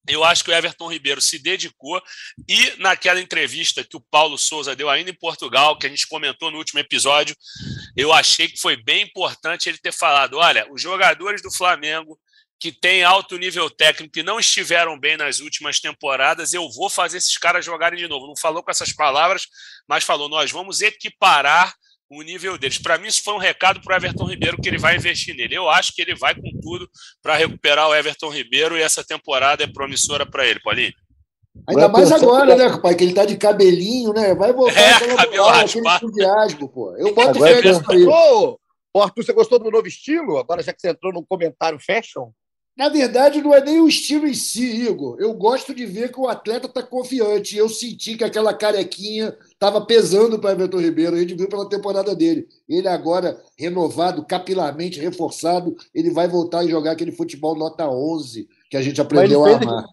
eu 0.09 0.23
acho 0.23 0.43
que 0.43 0.49
o 0.49 0.53
Everton 0.53 0.91
Ribeiro 0.91 1.21
se 1.21 1.37
dedicou 1.37 2.01
e 2.47 2.73
naquela 2.79 3.21
entrevista 3.21 3.83
que 3.83 3.95
o 3.95 4.01
Paulo 4.01 4.37
Souza 4.37 4.75
deu 4.75 4.89
ainda 4.89 5.11
em 5.11 5.13
Portugal, 5.13 5.77
que 5.77 5.85
a 5.85 5.89
gente 5.89 6.07
comentou 6.07 6.49
no 6.49 6.57
último 6.57 6.79
episódio, 6.79 7.35
eu 7.95 8.11
achei 8.11 8.47
que 8.47 8.59
foi 8.59 8.75
bem 8.75 9.03
importante 9.03 9.69
ele 9.69 9.77
ter 9.77 9.93
falado: 9.93 10.37
olha, 10.37 10.65
os 10.71 10.81
jogadores 10.81 11.41
do 11.41 11.51
Flamengo 11.51 12.19
que 12.59 12.71
têm 12.71 13.03
alto 13.03 13.37
nível 13.37 13.69
técnico 13.69 14.19
e 14.19 14.23
não 14.23 14.39
estiveram 14.39 14.99
bem 14.99 15.15
nas 15.15 15.39
últimas 15.39 15.79
temporadas, 15.79 16.53
eu 16.53 16.69
vou 16.69 16.89
fazer 16.89 17.17
esses 17.17 17.37
caras 17.37 17.63
jogarem 17.63 17.97
de 17.97 18.07
novo. 18.07 18.27
Não 18.27 18.35
falou 18.35 18.61
com 18.61 18.69
essas 18.69 18.91
palavras, 18.91 19.47
mas 19.87 20.03
falou: 20.03 20.27
nós 20.27 20.51
vamos 20.51 20.81
equiparar 20.81 21.73
o 22.09 22.21
nível 22.21 22.57
deles. 22.57 22.77
Para 22.77 22.97
mim, 22.97 23.07
isso 23.07 23.23
foi 23.23 23.33
um 23.33 23.37
recado 23.37 23.81
para 23.81 23.93
o 23.93 23.97
Everton 23.97 24.25
Ribeiro 24.25 24.57
que 24.61 24.67
ele 24.67 24.77
vai 24.77 24.95
investir 24.95 25.35
nele. 25.35 25.55
Eu 25.55 25.69
acho 25.69 25.93
que 25.93 26.01
ele 26.01 26.15
vai 26.15 26.35
com 26.35 26.49
tudo 26.61 26.89
para 27.21 27.35
recuperar 27.35 27.87
o 27.87 27.95
Everton 27.95 28.29
Ribeiro 28.29 28.77
e 28.77 28.81
essa 28.81 29.03
temporada 29.03 29.63
é 29.63 29.67
promissora 29.67 30.25
para 30.25 30.45
ele, 30.45 30.59
Paulinho. 30.59 30.93
Ainda 31.67 31.87
mais 31.87 32.11
agora, 32.11 32.55
né, 32.55 32.77
pai? 32.81 32.95
Que 32.95 33.03
ele 33.03 33.13
tá 33.13 33.25
de 33.25 33.37
cabelinho, 33.37 34.13
né? 34.13 34.33
Vai 34.33 34.53
voltar 34.53 34.79
é, 34.79 35.15
cabelo 35.15 35.43
bola, 35.43 35.61
aquele 35.61 36.67
pô. 36.67 36.95
Eu 36.97 37.13
boto 37.13 37.29
agora 37.29 37.61
fé 37.61 37.69
nisso 37.69 37.91
aí. 37.91 38.05
Ô, 38.93 39.01
Arthur, 39.01 39.23
você 39.23 39.33
gostou 39.33 39.59
do 39.59 39.69
novo 39.69 39.87
estilo? 39.87 40.37
Agora, 40.37 40.63
já 40.63 40.73
que 40.73 40.81
você 40.81 40.89
entrou 40.89 41.13
no 41.13 41.25
comentário 41.25 41.79
fashion? 41.79 42.31
Na 42.79 42.87
verdade, 42.87 43.41
não 43.41 43.53
é 43.53 43.61
nem 43.61 43.81
o 43.81 43.89
estilo 43.89 44.25
em 44.25 44.33
si, 44.33 44.87
Igor. 44.87 45.17
Eu 45.19 45.33
gosto 45.33 45.75
de 45.75 45.85
ver 45.85 46.13
que 46.13 46.19
o 46.21 46.29
atleta 46.29 46.65
está 46.65 46.81
confiante. 46.81 47.57
Eu 47.57 47.67
senti 47.67 48.15
que 48.15 48.23
aquela 48.23 48.53
carequinha 48.53 49.35
estava 49.49 49.81
pesando 49.85 50.39
para 50.39 50.53
Everton 50.53 50.79
Ribeiro. 50.79 51.13
A 51.13 51.19
gente 51.19 51.35
viu 51.35 51.49
pela 51.49 51.67
temporada 51.67 52.15
dele. 52.15 52.47
Ele 52.69 52.87
agora, 52.87 53.37
renovado, 53.57 54.25
capilarmente 54.25 54.97
reforçado, 54.97 55.75
ele 55.93 56.09
vai 56.09 56.29
voltar 56.29 56.63
e 56.63 56.69
jogar 56.69 56.91
aquele 56.91 57.11
futebol 57.11 57.53
nota 57.53 57.85
11 57.85 58.47
que 58.69 58.77
a 58.77 58.81
gente 58.81 59.01
aprendeu 59.01 59.43
a 59.43 59.57
amar. 59.57 59.85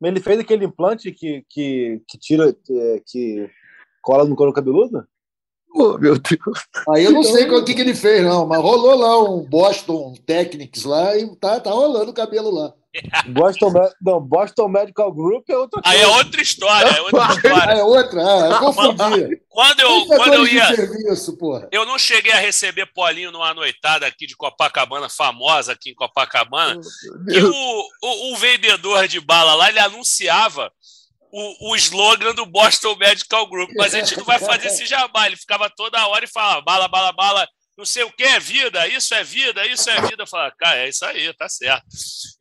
Mas 0.00 0.12
ele 0.12 0.20
fez 0.20 0.38
aquele 0.38 0.66
implante 0.66 1.10
que, 1.10 1.44
que, 1.48 2.00
que 2.06 2.16
tira, 2.16 2.56
é, 2.70 3.02
que 3.04 3.50
cola 4.00 4.24
no 4.24 4.36
couro 4.36 4.52
cabeludo? 4.52 5.04
Oh, 5.72 5.96
meu 5.98 6.18
Deus. 6.18 6.66
Aí 6.88 7.04
eu 7.04 7.12
não 7.12 7.22
sei 7.22 7.48
o 7.48 7.64
que, 7.64 7.74
que 7.74 7.80
ele 7.80 7.94
fez, 7.94 8.24
não, 8.24 8.46
mas 8.46 8.60
rolou 8.60 8.96
lá 8.96 9.18
um 9.22 9.44
Boston 9.44 10.14
Technics 10.26 10.84
lá 10.84 11.16
e 11.16 11.34
tá, 11.36 11.60
tá 11.60 11.70
rolando 11.70 12.10
o 12.10 12.14
cabelo 12.14 12.50
lá. 12.50 12.74
Boston, 13.28 13.72
não, 14.02 14.20
Boston 14.20 14.68
Medical 14.68 15.12
Group 15.12 15.48
é 15.48 15.56
outra 15.56 15.80
coisa. 15.80 15.96
Aí 15.96 16.02
é 16.02 16.08
outra 16.08 16.42
história, 16.42 16.88
é 16.88 17.00
outra 17.00 17.32
história. 17.32 17.72
é 17.72 17.84
outra, 17.84 18.20
ah, 18.20 18.48
eu 18.50 18.58
confundi. 18.58 19.40
Quando 19.48 19.80
eu, 19.80 20.06
quando 20.06 20.34
eu 20.34 20.46
ia. 20.46 20.74
Serviço, 20.74 21.38
eu 21.70 21.86
não 21.86 21.98
cheguei 21.98 22.32
a 22.32 22.40
receber 22.40 22.86
Paulinho 22.86 23.30
numa 23.30 23.54
noitada 23.54 24.06
aqui 24.06 24.26
de 24.26 24.36
Copacabana, 24.36 25.08
famosa 25.08 25.72
aqui 25.72 25.90
em 25.90 25.94
Copacabana, 25.94 26.80
e 27.28 27.40
o, 27.40 27.52
o, 27.52 28.32
o 28.32 28.36
vendedor 28.36 29.06
de 29.06 29.20
bala 29.20 29.54
lá, 29.54 29.68
ele 29.68 29.78
anunciava 29.78 30.72
o, 31.32 31.70
o 31.70 31.76
slogan 31.76 32.34
do 32.34 32.46
Boston 32.46 32.96
Medical 32.96 33.48
Group, 33.48 33.70
mas 33.76 33.94
a 33.94 33.98
gente 33.98 34.16
não 34.16 34.24
vai 34.24 34.38
fazer 34.38 34.68
esse 34.68 34.86
jabá. 34.86 35.26
Ele 35.26 35.36
ficava 35.36 35.70
toda 35.70 36.06
hora 36.08 36.24
e 36.24 36.28
falava 36.28 36.60
bala, 36.60 36.88
bala, 36.88 37.12
bala, 37.12 37.48
não 37.78 37.84
sei 37.84 38.02
o 38.02 38.12
que 38.12 38.22
é 38.22 38.38
vida, 38.38 38.86
isso 38.88 39.14
é 39.14 39.24
vida, 39.24 39.66
isso 39.66 39.88
é 39.88 40.00
vida. 40.02 40.22
Eu 40.22 40.26
falava, 40.26 40.54
cara, 40.58 40.80
é 40.80 40.88
isso 40.88 41.04
aí, 41.04 41.32
tá 41.34 41.48
certo. 41.48 41.84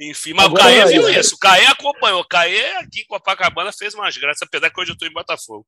Enfim, 0.01 0.33
mas 0.33 0.45
Agora, 0.45 0.63
o 0.63 0.65
Caê 0.65 0.85
viu 0.87 1.09
isso, 1.09 1.35
o 1.35 1.39
Caê 1.39 1.65
acompanhou. 1.65 2.21
O 2.21 2.27
Caê 2.27 2.75
aqui 2.77 3.01
em 3.01 3.05
Copacabana 3.05 3.71
fez 3.71 3.93
umas 3.93 4.17
graças, 4.17 4.41
apesar 4.41 4.69
que 4.69 4.81
hoje 4.81 4.91
eu 4.91 4.93
estou 4.93 5.07
em 5.07 5.13
Botafogo. 5.13 5.65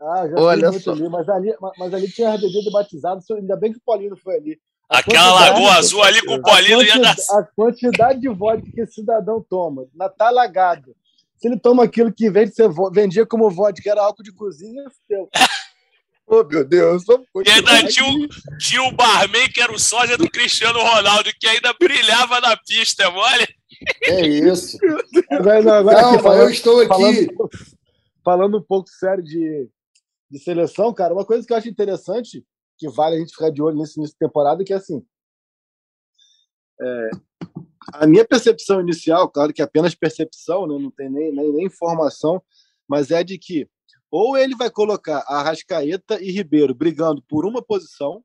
Ah, 0.00 0.26
já 0.26 0.40
Olha 0.40 0.72
só. 0.72 0.92
Ali, 0.92 1.08
mas, 1.10 1.28
ali, 1.28 1.54
mas 1.76 1.92
ali 1.92 2.10
tinha 2.10 2.34
RBD 2.34 2.70
batizado, 2.72 3.20
ainda 3.32 3.56
bem 3.56 3.72
que 3.72 3.78
o 3.78 3.82
Paulinho 3.84 4.16
foi 4.16 4.36
ali. 4.36 4.58
A 4.88 4.98
Aquela 4.98 5.32
lagoa 5.32 5.74
azul 5.74 6.02
ali 6.02 6.24
com 6.24 6.34
o 6.34 6.42
Paulinho 6.42 6.82
ia 6.82 6.98
dar. 6.98 7.14
A 7.30 7.42
quantidade 7.54 8.20
de 8.20 8.28
vodka 8.28 8.72
que 8.72 8.80
esse 8.80 8.94
cidadão 8.94 9.44
toma, 9.48 9.86
na 9.94 10.08
tá 10.08 10.30
lagado. 10.30 10.96
Se 11.40 11.48
ele 11.48 11.58
toma 11.58 11.84
aquilo 11.84 12.12
que 12.12 12.30
vende, 12.30 12.52
você 12.54 12.68
vendia 12.92 13.24
como 13.24 13.50
vodka, 13.50 13.90
era 13.90 14.02
álcool 14.02 14.22
de 14.22 14.32
cozinha, 14.32 14.84
fudeu. 14.90 15.28
Oh, 16.32 16.44
meu 16.44 16.64
Deus. 16.64 17.02
E 17.44 17.50
ainda 17.50 17.88
tinha 17.88 18.06
o, 18.06 18.28
tinha 18.56 18.82
o 18.84 18.92
barman 18.92 19.48
que 19.48 19.60
era 19.60 19.72
o 19.72 19.80
sósia 19.80 20.16
do 20.16 20.30
Cristiano 20.30 20.78
Ronaldo, 20.78 21.28
que 21.40 21.44
ainda 21.48 21.72
brilhava 21.72 22.40
na 22.40 22.56
pista, 22.56 23.02
é 23.02 23.10
mole? 23.10 23.48
É 24.04 24.28
isso. 24.28 24.78
Agora, 25.28 25.78
agora, 25.78 26.02
não, 26.02 26.18
falando, 26.20 26.42
eu 26.42 26.50
estou 26.50 26.78
aqui. 26.78 26.88
Falando, 26.88 27.50
falando, 28.24 28.58
um 28.58 28.62
pouco 28.62 28.88
sério 28.90 29.24
de, 29.24 29.68
de 30.30 30.38
seleção, 30.38 30.94
cara, 30.94 31.14
uma 31.14 31.24
coisa 31.24 31.44
que 31.44 31.52
eu 31.52 31.56
acho 31.56 31.68
interessante, 31.68 32.44
que 32.78 32.88
vale 32.88 33.16
a 33.16 33.18
gente 33.18 33.32
ficar 33.32 33.50
de 33.50 33.60
olho 33.60 33.76
nesse 33.76 33.98
início 33.98 34.14
de 34.14 34.18
temporada, 34.24 34.62
que 34.62 34.72
é 34.72 34.76
assim. 34.76 35.04
É, 36.80 37.10
a 37.92 38.06
minha 38.06 38.24
percepção 38.24 38.80
inicial, 38.80 39.28
claro 39.28 39.52
que 39.52 39.62
é 39.62 39.64
apenas 39.64 39.94
percepção, 39.94 40.66
né, 40.66 40.78
não 40.78 40.90
tem 40.90 41.10
nem, 41.10 41.32
nem, 41.32 41.52
nem 41.52 41.66
informação, 41.66 42.42
mas 42.88 43.10
é 43.10 43.24
de 43.24 43.38
que 43.38 43.68
ou 44.10 44.36
ele 44.36 44.56
vai 44.56 44.70
colocar 44.70 45.24
Arrascaeta 45.28 46.20
e 46.20 46.32
Ribeiro 46.32 46.74
brigando 46.74 47.22
por 47.22 47.46
uma 47.46 47.62
posição, 47.62 48.24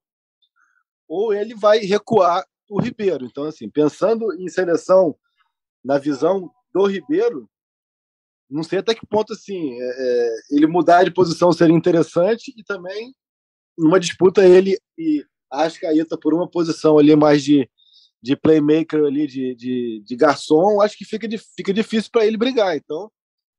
ou 1.07 1.33
ele 1.33 1.53
vai 1.53 1.79
recuar 1.79 2.43
o 2.67 2.81
Ribeiro. 2.81 3.25
Então, 3.25 3.43
assim, 3.43 3.69
pensando 3.69 4.33
em 4.33 4.49
seleção 4.49 5.15
na 5.83 5.99
visão 5.99 6.51
do 6.73 6.87
Ribeiro, 6.87 7.47
não 8.49 8.63
sei 8.63 8.79
até 8.79 8.95
que 8.95 9.05
ponto 9.05 9.33
assim 9.33 9.79
é, 9.79 9.85
é 9.85 10.35
ele 10.51 10.67
mudar 10.67 11.03
de 11.03 11.11
posição 11.11 11.51
seria 11.51 11.75
interessante 11.75 12.53
e 12.57 12.63
também 12.63 13.13
numa 13.77 13.99
disputa 13.99 14.45
ele 14.45 14.79
e 14.97 15.23
Arrascaeta 15.51 16.17
por 16.17 16.33
uma 16.33 16.49
posição 16.49 16.97
ali 16.97 17.15
mais 17.15 17.43
de 17.43 17.69
de 18.25 18.35
playmaker 18.35 19.05
ali, 19.05 19.27
de, 19.27 19.53
de, 19.53 20.01
de 20.03 20.15
garçom, 20.15 20.81
acho 20.81 20.97
que 20.97 21.05
fica, 21.05 21.27
fica 21.55 21.71
difícil 21.71 22.09
para 22.11 22.25
ele 22.25 22.37
brigar. 22.37 22.75
Então, 22.75 23.11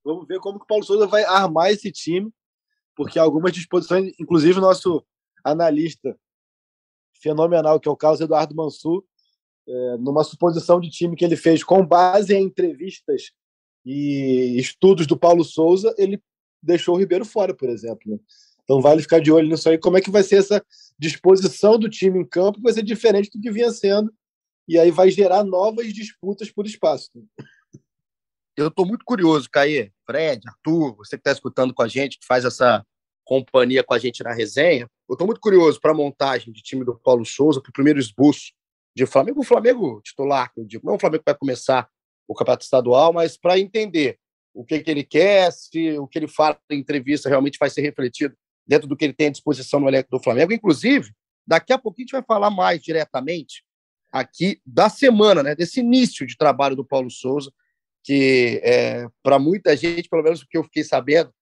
vamos 0.04 0.26
ver 0.26 0.40
como 0.40 0.58
que 0.58 0.64
o 0.64 0.66
Paulo 0.66 0.82
Souza 0.82 1.06
vai 1.06 1.22
armar 1.22 1.70
esse 1.70 1.92
time, 1.92 2.32
porque 2.96 3.16
algumas 3.16 3.52
disposições, 3.52 4.12
inclusive 4.18 4.58
o 4.58 4.62
nosso 4.62 5.06
analista 5.44 6.18
fenomenal, 7.22 7.78
que 7.78 7.88
é 7.88 7.92
o 7.92 7.96
Carlos 7.96 8.20
Eduardo 8.20 8.56
Mansur, 8.56 9.04
é, 9.68 9.96
numa 9.98 10.24
suposição 10.24 10.80
de 10.80 10.90
time 10.90 11.14
que 11.14 11.24
ele 11.24 11.36
fez 11.36 11.62
com 11.62 11.86
base 11.86 12.34
em 12.34 12.42
entrevistas 12.42 13.30
e 13.84 14.58
estudos 14.58 15.06
do 15.06 15.16
Paulo 15.16 15.44
Souza, 15.44 15.94
ele 15.96 16.20
deixou 16.60 16.96
o 16.96 16.98
Ribeiro 16.98 17.24
fora, 17.24 17.54
por 17.54 17.68
exemplo. 17.68 18.10
Né? 18.10 18.18
Então 18.64 18.80
vale 18.80 19.00
ficar 19.00 19.20
de 19.20 19.30
olho 19.30 19.48
nisso 19.48 19.68
aí, 19.68 19.78
como 19.78 19.96
é 19.96 20.00
que 20.00 20.10
vai 20.10 20.24
ser 20.24 20.38
essa 20.38 20.60
disposição 20.98 21.78
do 21.78 21.88
time 21.88 22.18
em 22.18 22.26
campo, 22.26 22.58
que 22.58 22.64
vai 22.64 22.72
ser 22.72 22.82
diferente 22.82 23.30
do 23.30 23.40
que 23.40 23.52
vinha 23.52 23.70
sendo 23.70 24.12
e 24.68 24.78
aí 24.78 24.90
vai 24.90 25.10
gerar 25.10 25.44
novas 25.44 25.92
disputas 25.92 26.50
por 26.50 26.66
espaço. 26.66 27.10
eu 28.56 28.68
estou 28.68 28.86
muito 28.86 29.04
curioso, 29.04 29.48
Caê, 29.50 29.92
Fred, 30.04 30.42
Arthur, 30.46 30.96
você 30.96 31.16
que 31.16 31.20
está 31.20 31.32
escutando 31.32 31.74
com 31.74 31.82
a 31.82 31.88
gente, 31.88 32.18
que 32.18 32.26
faz 32.26 32.44
essa 32.44 32.84
companhia 33.24 33.82
com 33.82 33.92
a 33.92 33.98
gente 33.98 34.22
na 34.22 34.32
resenha. 34.32 34.88
Eu 35.08 35.14
estou 35.14 35.26
muito 35.26 35.40
curioso 35.40 35.80
para 35.80 35.90
a 35.90 35.94
montagem 35.94 36.52
de 36.52 36.62
time 36.62 36.84
do 36.84 36.98
Paulo 36.98 37.24
Souza, 37.24 37.60
para 37.60 37.70
o 37.70 37.72
primeiro 37.72 37.98
esboço 37.98 38.52
de 38.96 39.04
Flamengo, 39.04 39.40
o 39.40 39.44
Flamengo 39.44 40.00
titular, 40.02 40.50
eu 40.56 40.64
digo, 40.64 40.86
não 40.86 40.94
o 40.94 40.98
Flamengo 40.98 41.22
que 41.22 41.30
vai 41.30 41.38
começar 41.38 41.86
o 42.26 42.34
campeonato 42.34 42.64
estadual, 42.64 43.12
mas 43.12 43.36
para 43.36 43.58
entender 43.58 44.18
o 44.54 44.64
que, 44.64 44.80
que 44.80 44.90
ele 44.90 45.04
quer, 45.04 45.52
se 45.52 45.98
o 45.98 46.08
que 46.08 46.18
ele 46.18 46.26
fala 46.26 46.58
em 46.70 46.78
entrevista 46.78 47.28
realmente 47.28 47.58
vai 47.58 47.68
ser 47.68 47.82
refletido 47.82 48.34
dentro 48.66 48.88
do 48.88 48.96
que 48.96 49.04
ele 49.04 49.12
tem 49.12 49.26
à 49.26 49.30
disposição 49.30 49.78
no 49.78 49.88
elenco 49.88 50.08
do 50.10 50.22
Flamengo. 50.22 50.52
Inclusive, 50.52 51.10
daqui 51.46 51.74
a 51.74 51.78
pouquinho 51.78 52.04
a 52.04 52.06
gente 52.06 52.12
vai 52.12 52.22
falar 52.22 52.48
mais 52.48 52.82
diretamente 52.82 53.62
aqui 54.18 54.60
da 54.64 54.88
semana, 54.88 55.42
né, 55.42 55.54
desse 55.54 55.80
início 55.80 56.26
de 56.26 56.36
trabalho 56.36 56.74
do 56.74 56.84
Paulo 56.84 57.10
Souza, 57.10 57.52
que 58.02 58.60
é, 58.62 59.06
para 59.22 59.38
muita 59.38 59.76
gente, 59.76 60.08
pelo 60.08 60.22
menos 60.22 60.42
o 60.42 60.48
que 60.48 60.56
eu 60.56 60.64
fiquei 60.64 60.84
sabendo, 60.84 61.32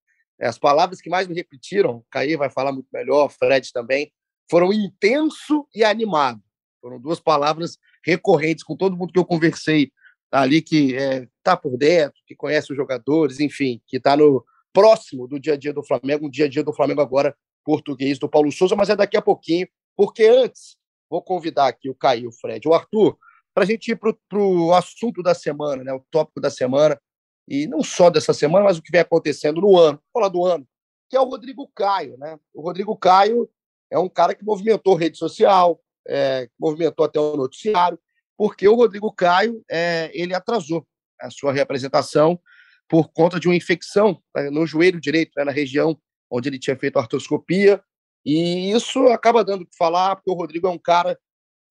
é, 0.41 0.47
as 0.47 0.59
palavras 0.59 1.01
que 1.01 1.11
mais 1.11 1.29
me 1.29 1.35
repetiram, 1.35 1.97
o 1.97 2.07
Caí 2.11 2.37
vai 2.37 2.51
falar 2.51 2.73
muito 2.73 2.89
melhor, 2.93 3.29
Fred 3.31 3.73
também, 3.73 4.13
foram 4.51 4.73
intenso 4.73 5.67
e 5.75 5.85
animado. 5.85 6.41
Foram 6.81 7.01
duas 7.01 7.21
palavras 7.21 7.79
recorrentes 8.05 8.65
com 8.65 8.77
todo 8.77 8.97
mundo 8.97 9.13
que 9.13 9.19
eu 9.19 9.25
conversei 9.25 9.91
ali, 10.31 10.61
que 10.61 10.95
está 10.95 11.53
é, 11.53 11.57
por 11.57 11.77
dentro, 11.77 12.21
que 12.27 12.35
conhece 12.35 12.73
os 12.73 12.77
jogadores, 12.77 13.41
enfim, 13.41 13.81
que 13.87 13.99
está 13.99 14.17
no 14.17 14.45
próximo 14.73 15.29
do 15.29 15.39
dia 15.39 15.55
a 15.55 15.57
dia 15.57 15.73
do 15.73 15.85
Flamengo, 15.85 16.27
um 16.27 16.31
dia 16.31 16.47
a 16.47 16.49
dia 16.49 16.65
do 16.65 16.75
Flamengo 16.75 17.01
agora 17.01 17.37
português 17.65 18.19
do 18.19 18.29
Paulo 18.29 18.51
Souza, 18.51 18.77
mas 18.77 18.91
é 18.91 18.97
daqui 18.97 19.17
a 19.17 19.23
pouquinho, 19.23 19.67
porque 19.97 20.25
antes 20.25 20.77
vou 21.15 21.23
convidar 21.23 21.69
aqui 21.69 21.89
o 21.89 21.95
Caio, 21.95 22.29
o 22.29 22.33
Fred, 22.33 22.67
o 22.67 22.75
Arthur, 22.75 23.17
para 23.55 23.63
a 23.63 23.67
gente 23.67 23.93
ir 23.93 23.97
para 23.97 24.13
o 24.37 24.75
assunto 24.75 25.23
da 25.23 25.33
semana, 25.33 25.85
né, 25.85 25.93
o 25.93 26.05
tópico 26.11 26.41
da 26.41 26.51
semana, 26.51 27.01
e 27.47 27.69
não 27.69 27.85
só 27.85 28.11
dessa 28.11 28.33
semana, 28.33 28.65
mas 28.65 28.79
o 28.79 28.83
que 28.83 28.91
vem 28.91 29.01
acontecendo 29.01 29.61
no 29.61 29.79
ano, 29.79 30.03
falar 30.13 30.29
do 30.29 30.45
ano, 30.45 30.67
que 31.09 31.17
é 31.17 31.21
o 31.21 31.25
Rodrigo 31.25 31.71
Caio. 31.73 32.17
Né? 32.19 32.37
O 32.53 32.63
Rodrigo 32.63 32.97
Caio 32.97 33.49
é 33.93 33.99
um 33.99 34.09
cara 34.09 34.35
que 34.35 34.45
movimentou 34.45 34.97
rede 34.97 35.17
social, 35.17 35.81
é, 36.09 36.49
movimentou 36.59 37.05
até 37.05 37.21
o 37.21 37.37
noticiário, 37.37 37.99
porque 38.37 38.67
o 38.67 38.75
Rodrigo 38.75 39.13
Caio 39.13 39.63
é, 39.71 40.11
ele 40.13 40.35
atrasou 40.35 40.85
a 41.21 41.31
sua 41.31 41.53
reapresentação 41.53 42.41
por 42.89 43.13
conta 43.13 43.39
de 43.39 43.47
uma 43.47 43.55
infecção 43.55 44.21
né, 44.35 44.51
no 44.51 44.67
joelho 44.67 45.01
direito, 45.01 45.31
né, 45.37 45.45
na 45.45 45.53
região 45.53 45.97
onde 46.29 46.49
ele 46.49 46.59
tinha 46.59 46.77
feito 46.77 46.99
artroscopia, 46.99 47.81
e 48.25 48.71
isso 48.73 49.09
acaba 49.09 49.45
dando 49.45 49.63
o 49.63 49.67
que 49.67 49.77
falar, 49.77 50.17
porque 50.17 50.31
o 50.31 50.35
Rodrigo 50.35 50.67
é 50.67 50.71
um 50.71 50.79
cara 50.79 51.19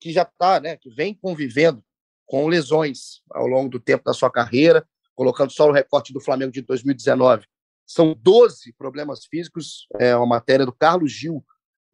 que 0.00 0.12
já 0.12 0.22
está, 0.22 0.60
né, 0.60 0.76
que 0.76 0.90
vem 0.90 1.14
convivendo 1.14 1.82
com 2.26 2.46
lesões 2.46 3.22
ao 3.30 3.46
longo 3.46 3.68
do 3.68 3.80
tempo 3.80 4.04
da 4.04 4.12
sua 4.12 4.30
carreira, 4.30 4.86
colocando 5.14 5.50
só 5.50 5.68
o 5.68 5.72
recorte 5.72 6.12
do 6.12 6.20
Flamengo 6.20 6.52
de 6.52 6.62
2019. 6.62 7.46
São 7.86 8.14
12 8.14 8.72
problemas 8.74 9.26
físicos, 9.26 9.86
é 9.98 10.16
uma 10.16 10.26
matéria 10.26 10.64
do 10.64 10.72
Carlos 10.72 11.12
Gil, 11.12 11.44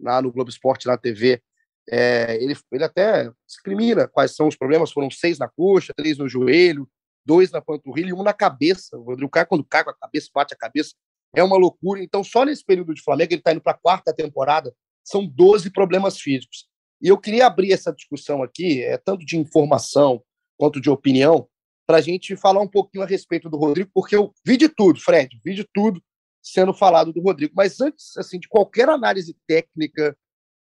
lá 0.00 0.22
no 0.22 0.32
Globo 0.32 0.50
Esporte, 0.50 0.86
na 0.86 0.96
TV. 0.96 1.42
É, 1.88 2.36
ele, 2.42 2.56
ele 2.70 2.84
até 2.84 3.30
discrimina 3.46 4.06
quais 4.06 4.34
são 4.36 4.46
os 4.46 4.56
problemas, 4.56 4.92
foram 4.92 5.10
seis 5.10 5.38
na 5.38 5.48
coxa, 5.48 5.92
três 5.94 6.18
no 6.18 6.28
joelho, 6.28 6.88
dois 7.24 7.50
na 7.50 7.60
panturrilha 7.60 8.10
e 8.10 8.12
um 8.12 8.22
na 8.22 8.32
cabeça. 8.32 8.96
O 8.96 9.02
Rodrigo 9.02 9.30
Caio, 9.30 9.46
quando 9.46 9.64
cai 9.64 9.82
com 9.82 9.90
a 9.90 9.96
cabeça, 9.96 10.30
bate 10.32 10.54
a 10.54 10.56
cabeça, 10.56 10.94
é 11.34 11.42
uma 11.42 11.56
loucura. 11.56 12.02
Então, 12.02 12.22
só 12.24 12.44
nesse 12.44 12.64
período 12.64 12.94
de 12.94 13.02
Flamengo, 13.02 13.32
ele 13.32 13.40
está 13.40 13.52
indo 13.52 13.60
para 13.60 13.72
a 13.72 13.78
quarta 13.78 14.12
temporada, 14.14 14.74
são 15.04 15.26
12 15.26 15.70
problemas 15.70 16.18
físicos. 16.18 16.68
E 17.00 17.08
eu 17.08 17.18
queria 17.18 17.46
abrir 17.46 17.72
essa 17.72 17.92
discussão 17.92 18.42
aqui, 18.42 18.82
é, 18.82 18.98
tanto 18.98 19.24
de 19.24 19.36
informação 19.36 20.22
quanto 20.58 20.80
de 20.80 20.90
opinião, 20.90 21.48
para 21.86 21.96
a 21.96 22.00
gente 22.00 22.36
falar 22.36 22.60
um 22.60 22.68
pouquinho 22.68 23.02
a 23.02 23.06
respeito 23.06 23.48
do 23.48 23.56
Rodrigo, 23.56 23.90
porque 23.92 24.14
eu 24.14 24.32
vi 24.44 24.56
de 24.56 24.68
tudo, 24.68 25.00
Fred, 25.00 25.40
vi 25.44 25.54
de 25.54 25.64
tudo 25.72 26.02
sendo 26.42 26.72
falado 26.72 27.12
do 27.12 27.20
Rodrigo. 27.20 27.52
Mas 27.56 27.80
antes 27.80 28.16
assim, 28.16 28.38
de 28.38 28.48
qualquer 28.48 28.88
análise 28.88 29.36
técnica, 29.46 30.16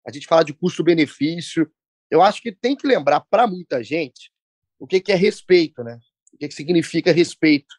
a 0.07 0.13
gente 0.13 0.27
falar 0.27 0.43
de 0.43 0.53
custo-benefício, 0.53 1.71
eu 2.11 2.23
acho 2.23 2.43
que 2.43 2.53
tem 2.53 2.77
que 2.77 2.87
lembrar 2.87 3.21
para 3.21 3.47
muita 3.47 3.83
gente 3.83 4.31
o 4.79 4.87
que, 4.87 5.01
que 5.01 5.13
é 5.13 5.17
respeito, 5.17 5.83
né? 5.83 5.99
O 6.33 6.37
que, 6.37 6.49
que 6.49 6.55
significa 6.55 7.13
respeito. 7.13 7.75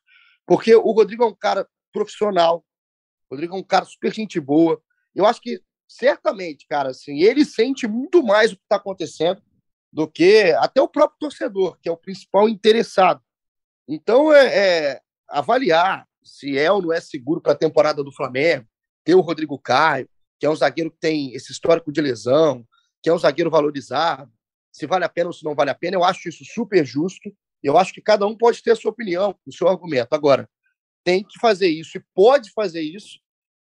Porque 0.45 0.75
o 0.75 0.91
Rodrigo 0.91 1.23
é 1.23 1.27
um 1.27 1.35
cara 1.35 1.67
profissional, 1.93 2.65
Rodrigo 3.29 3.55
é 3.55 3.59
um 3.59 3.63
cara 3.63 3.85
super 3.85 4.13
gente 4.13 4.39
boa. 4.39 4.81
Eu 5.13 5.25
acho 5.25 5.41
que 5.41 5.61
certamente, 5.87 6.65
cara, 6.67 6.89
assim, 6.89 7.21
ele 7.21 7.45
sente 7.45 7.87
muito 7.87 8.23
mais 8.23 8.51
o 8.51 8.55
que 8.55 8.63
está 8.63 8.75
acontecendo 8.77 9.41
do 9.91 10.07
que 10.07 10.51
até 10.59 10.81
o 10.81 10.87
próprio 10.87 11.19
torcedor, 11.19 11.77
que 11.81 11.87
é 11.87 11.91
o 11.91 11.97
principal 11.97 12.49
interessado. 12.49 13.21
Então, 13.87 14.33
é, 14.33 14.57
é 14.57 15.01
avaliar 15.27 16.07
se 16.23 16.57
é 16.57 16.71
ou 16.71 16.81
não 16.81 16.91
é 16.91 16.99
seguro 16.99 17.39
para 17.39 17.53
a 17.53 17.57
temporada 17.57 18.03
do 18.03 18.11
Flamengo, 18.11 18.67
ter 19.03 19.13
o 19.13 19.21
Rodrigo 19.21 19.59
Caio, 19.59 20.09
que 20.39 20.45
é 20.45 20.49
um 20.49 20.55
zagueiro 20.55 20.91
que 20.91 20.97
tem 20.99 21.33
esse 21.33 21.51
histórico 21.51 21.91
de 21.91 22.01
lesão, 22.01 22.67
que 23.01 23.09
é 23.09 23.13
um 23.13 23.17
zagueiro 23.17 23.51
valorizado, 23.51 24.31
se 24.71 24.85
vale 24.87 25.05
a 25.05 25.09
pena 25.09 25.27
ou 25.27 25.33
se 25.33 25.45
não 25.45 25.55
vale 25.55 25.69
a 25.69 25.75
pena, 25.75 25.95
eu 25.95 26.03
acho 26.03 26.27
isso 26.27 26.43
super 26.43 26.83
justo. 26.83 27.31
Eu 27.63 27.77
acho 27.77 27.93
que 27.93 28.01
cada 28.01 28.27
um 28.27 28.35
pode 28.35 28.61
ter 28.61 28.71
a 28.71 28.75
sua 28.75 28.91
opinião, 28.91 29.35
o 29.45 29.53
seu 29.53 29.69
argumento. 29.69 30.13
Agora, 30.13 30.49
tem 31.05 31.23
que 31.23 31.39
fazer 31.39 31.69
isso 31.69 31.97
e 31.97 32.03
pode 32.13 32.51
fazer 32.51 32.81
isso 32.81 33.19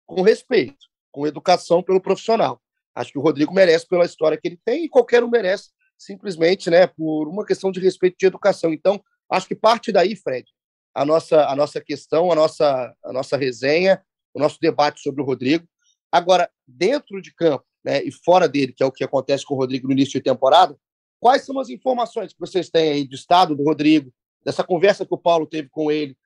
com 0.07 0.23
respeito 0.23 0.93
com 1.13 1.27
educação 1.27 1.83
pelo 1.83 2.01
profissional. 2.01 2.61
Acho 2.95 3.13
que 3.13 3.19
o 3.19 3.23
Rodrigo 3.23 3.53
merece 3.53 3.87
pela 3.87 4.07
história 4.07 4.39
que 4.41 4.49
ele 4.49 4.59
tem 4.65 4.85
e 4.85 4.89
qualquer 4.89 5.23
um 5.23 5.29
merece 5.29 5.69
simplesmente, 5.97 6.69
né, 6.69 6.87
por 6.87 7.29
uma 7.29 7.45
questão 7.45 7.71
de 7.71 7.79
respeito 7.79 8.17
de 8.19 8.27
educação. 8.27 8.73
Então, 8.73 9.01
acho 9.31 9.47
que 9.47 9.55
parte 9.55 9.93
daí, 9.93 10.17
Fred, 10.17 10.51
a 10.95 11.05
nossa 11.05 11.47
a 11.47 11.55
nossa 11.55 11.81
questão, 11.81 12.33
a 12.33 12.35
nossa 12.35 12.93
a 13.05 13.13
nossa 13.13 13.37
resenha, 13.37 14.03
o 14.35 14.41
nosso 14.41 14.59
debate 14.61 15.01
sobre 15.01 15.23
o 15.23 15.25
Rodrigo. 15.25 15.67
Agora, 16.11 16.51
dentro 16.67 17.23
de 17.23 17.33
campo, 17.33 17.65
né, 17.85 18.03
e 18.03 18.11
fora 18.11 18.49
dele, 18.49 18.73
que 18.73 18.83
é 18.83 18.87
o 18.87 18.93
que 18.93 19.05
acontece 19.05 19.45
com 19.45 19.55
o 19.55 19.59
Rodrigo 19.59 19.87
no 19.87 19.93
início 19.93 20.15
de 20.15 20.23
temporada, 20.23 20.77
quais 21.21 21.45
são 21.45 21.59
as 21.59 21.69
informações 21.69 22.33
que 22.33 22.41
vocês 22.41 22.69
têm 22.69 22.91
aí 22.91 23.07
do 23.07 23.15
estado 23.15 23.55
do 23.55 23.63
Rodrigo, 23.63 24.13
dessa 24.45 24.65
conversa 24.65 25.07
que 25.07 25.15
o 25.15 25.19
Paulo 25.19 25.47
teve 25.47 25.69
com 25.69 25.91
ele, 25.91 26.17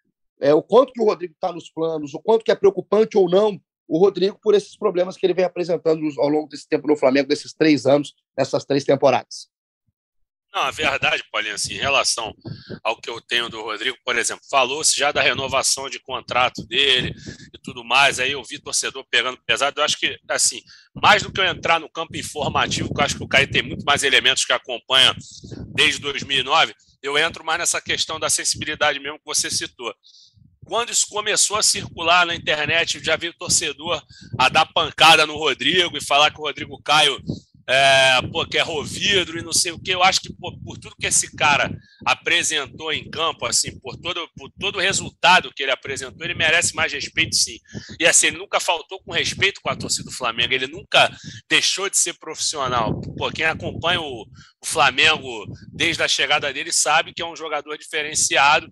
é, 0.40 0.54
o 0.54 0.62
quanto 0.62 0.92
que 0.92 1.00
o 1.00 1.04
Rodrigo 1.04 1.34
está 1.34 1.52
nos 1.52 1.70
planos, 1.70 2.14
o 2.14 2.20
quanto 2.20 2.44
que 2.44 2.50
é 2.50 2.54
preocupante 2.54 3.16
ou 3.16 3.28
não 3.28 3.60
o 3.88 3.98
Rodrigo 3.98 4.38
por 4.42 4.54
esses 4.54 4.76
problemas 4.76 5.16
que 5.16 5.24
ele 5.24 5.34
vem 5.34 5.44
apresentando 5.44 6.02
ao 6.18 6.28
longo 6.28 6.48
desse 6.48 6.68
tempo 6.68 6.88
no 6.88 6.96
Flamengo, 6.96 7.28
desses 7.28 7.52
três 7.52 7.86
anos, 7.86 8.14
nessas 8.36 8.64
três 8.64 8.84
temporadas. 8.84 9.48
A 10.52 10.70
verdade, 10.70 11.22
Paulinho, 11.30 11.54
assim, 11.54 11.74
em 11.74 11.78
relação 11.78 12.34
ao 12.82 12.98
que 12.98 13.10
eu 13.10 13.20
tenho 13.20 13.50
do 13.50 13.60
Rodrigo, 13.60 13.96
por 14.02 14.16
exemplo, 14.16 14.42
falou-se 14.50 14.98
já 14.98 15.12
da 15.12 15.20
renovação 15.20 15.90
de 15.90 16.00
contrato 16.00 16.66
dele 16.66 17.14
e 17.54 17.58
tudo 17.62 17.84
mais, 17.84 18.18
aí 18.18 18.32
eu 18.32 18.42
vi 18.42 18.58
torcedor 18.58 19.04
pegando 19.10 19.38
pesado, 19.44 19.78
eu 19.78 19.84
acho 19.84 19.98
que, 19.98 20.18
assim, 20.30 20.62
mais 20.94 21.22
do 21.22 21.30
que 21.30 21.38
eu 21.38 21.44
entrar 21.44 21.78
no 21.78 21.90
campo 21.90 22.16
informativo, 22.16 22.92
que 22.92 22.98
eu 22.98 23.04
acho 23.04 23.18
que 23.18 23.24
o 23.24 23.28
Caio 23.28 23.50
tem 23.50 23.60
muito 23.60 23.84
mais 23.84 24.02
elementos 24.02 24.46
que 24.46 24.52
acompanha 24.52 25.14
desde 25.74 26.00
2009, 26.00 26.74
eu 27.02 27.18
entro 27.18 27.44
mais 27.44 27.58
nessa 27.58 27.80
questão 27.80 28.18
da 28.18 28.30
sensibilidade 28.30 28.98
mesmo 28.98 29.18
que 29.18 29.26
você 29.26 29.50
citou 29.50 29.94
quando 30.66 30.90
isso 30.90 31.06
começou 31.08 31.56
a 31.56 31.62
circular 31.62 32.26
na 32.26 32.34
internet, 32.34 33.02
já 33.02 33.16
vi 33.16 33.32
torcedor 33.32 34.02
a 34.38 34.48
dar 34.48 34.66
pancada 34.66 35.24
no 35.24 35.36
Rodrigo 35.36 35.96
e 35.96 36.04
falar 36.04 36.30
que 36.30 36.40
o 36.40 36.44
Rodrigo 36.44 36.80
Caio 36.82 37.18
é, 37.68 38.22
pô, 38.30 38.46
que 38.46 38.58
é 38.58 38.62
rovidro 38.62 39.38
e 39.38 39.42
não 39.42 39.52
sei 39.52 39.72
o 39.72 39.78
que. 39.78 39.90
Eu 39.90 40.02
acho 40.02 40.20
que 40.20 40.32
pô, 40.32 40.56
por 40.58 40.78
tudo 40.78 40.96
que 41.00 41.06
esse 41.06 41.34
cara 41.34 41.76
apresentou 42.04 42.92
em 42.92 43.10
campo, 43.10 43.44
assim, 43.44 43.76
por 43.80 43.96
todo, 43.96 44.28
por 44.36 44.50
todo 44.58 44.76
o 44.76 44.80
resultado 44.80 45.52
que 45.54 45.62
ele 45.64 45.72
apresentou, 45.72 46.24
ele 46.24 46.34
merece 46.34 46.74
mais 46.74 46.92
respeito, 46.92 47.34
sim. 47.34 47.58
E 47.98 48.06
assim, 48.06 48.28
ele 48.28 48.38
nunca 48.38 48.60
faltou 48.60 49.00
com 49.02 49.12
respeito 49.12 49.60
com 49.60 49.68
a 49.68 49.76
torcida 49.76 50.04
do 50.04 50.16
Flamengo, 50.16 50.52
ele 50.52 50.68
nunca 50.68 51.10
deixou 51.48 51.90
de 51.90 51.98
ser 51.98 52.14
profissional. 52.14 53.00
Pô, 53.16 53.30
quem 53.32 53.44
acompanha 53.44 54.00
o, 54.00 54.22
o 54.22 54.66
Flamengo 54.66 55.46
desde 55.72 56.02
a 56.02 56.08
chegada 56.08 56.52
dele 56.52 56.72
sabe 56.72 57.12
que 57.12 57.22
é 57.22 57.26
um 57.26 57.36
jogador 57.36 57.76
diferenciado 57.76 58.70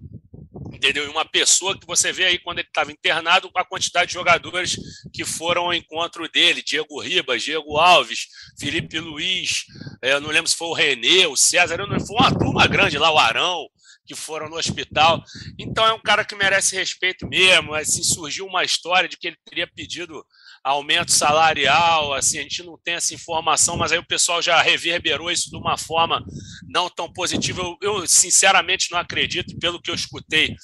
entendeu? 0.72 1.04
E 1.04 1.08
uma 1.08 1.24
pessoa 1.24 1.78
que 1.78 1.86
você 1.86 2.12
vê 2.12 2.24
aí 2.24 2.38
quando 2.38 2.58
ele 2.58 2.68
estava 2.68 2.92
internado, 2.92 3.50
com 3.50 3.58
a 3.58 3.64
quantidade 3.64 4.08
de 4.08 4.14
jogadores 4.14 4.78
que 5.12 5.24
foram 5.24 5.64
ao 5.66 5.74
encontro 5.74 6.28
dele, 6.28 6.62
Diego 6.62 7.00
Ribas, 7.00 7.42
Diego 7.42 7.76
Alves, 7.76 8.28
Felipe 8.58 8.98
Luiz, 8.98 9.64
é, 10.02 10.12
eu 10.12 10.20
não 10.20 10.30
lembro 10.30 10.48
se 10.48 10.56
foi 10.56 10.68
o 10.68 10.74
Renê, 10.74 11.26
o 11.26 11.36
César, 11.36 11.76
não, 11.78 12.00
foi 12.00 12.16
uma 12.16 12.38
turma 12.38 12.66
grande 12.66 12.98
lá, 12.98 13.10
o 13.10 13.18
Arão, 13.18 13.68
que 14.06 14.14
foram 14.14 14.48
no 14.48 14.56
hospital. 14.56 15.22
Então 15.58 15.86
é 15.86 15.92
um 15.92 16.00
cara 16.00 16.24
que 16.24 16.34
merece 16.34 16.76
respeito 16.76 17.26
mesmo. 17.26 17.74
Assim, 17.74 18.02
surgiu 18.02 18.46
uma 18.46 18.64
história 18.64 19.08
de 19.08 19.16
que 19.16 19.28
ele 19.28 19.38
teria 19.44 19.66
pedido 19.66 20.24
aumento 20.64 21.12
salarial, 21.12 22.14
assim, 22.14 22.38
a 22.38 22.42
gente 22.42 22.62
não 22.62 22.78
tem 22.82 22.94
essa 22.94 23.12
informação, 23.12 23.76
mas 23.76 23.92
aí 23.92 23.98
o 23.98 24.06
pessoal 24.06 24.40
já 24.40 24.60
reverberou 24.62 25.30
isso 25.30 25.50
de 25.50 25.56
uma 25.56 25.76
forma 25.76 26.24
não 26.66 26.88
tão 26.88 27.12
positiva. 27.12 27.60
Eu, 27.60 27.76
eu 27.82 28.06
sinceramente 28.06 28.90
não 28.90 28.98
acredito, 28.98 29.58
pelo 29.58 29.80
que 29.80 29.90
eu 29.90 29.94
escutei, 29.94 30.56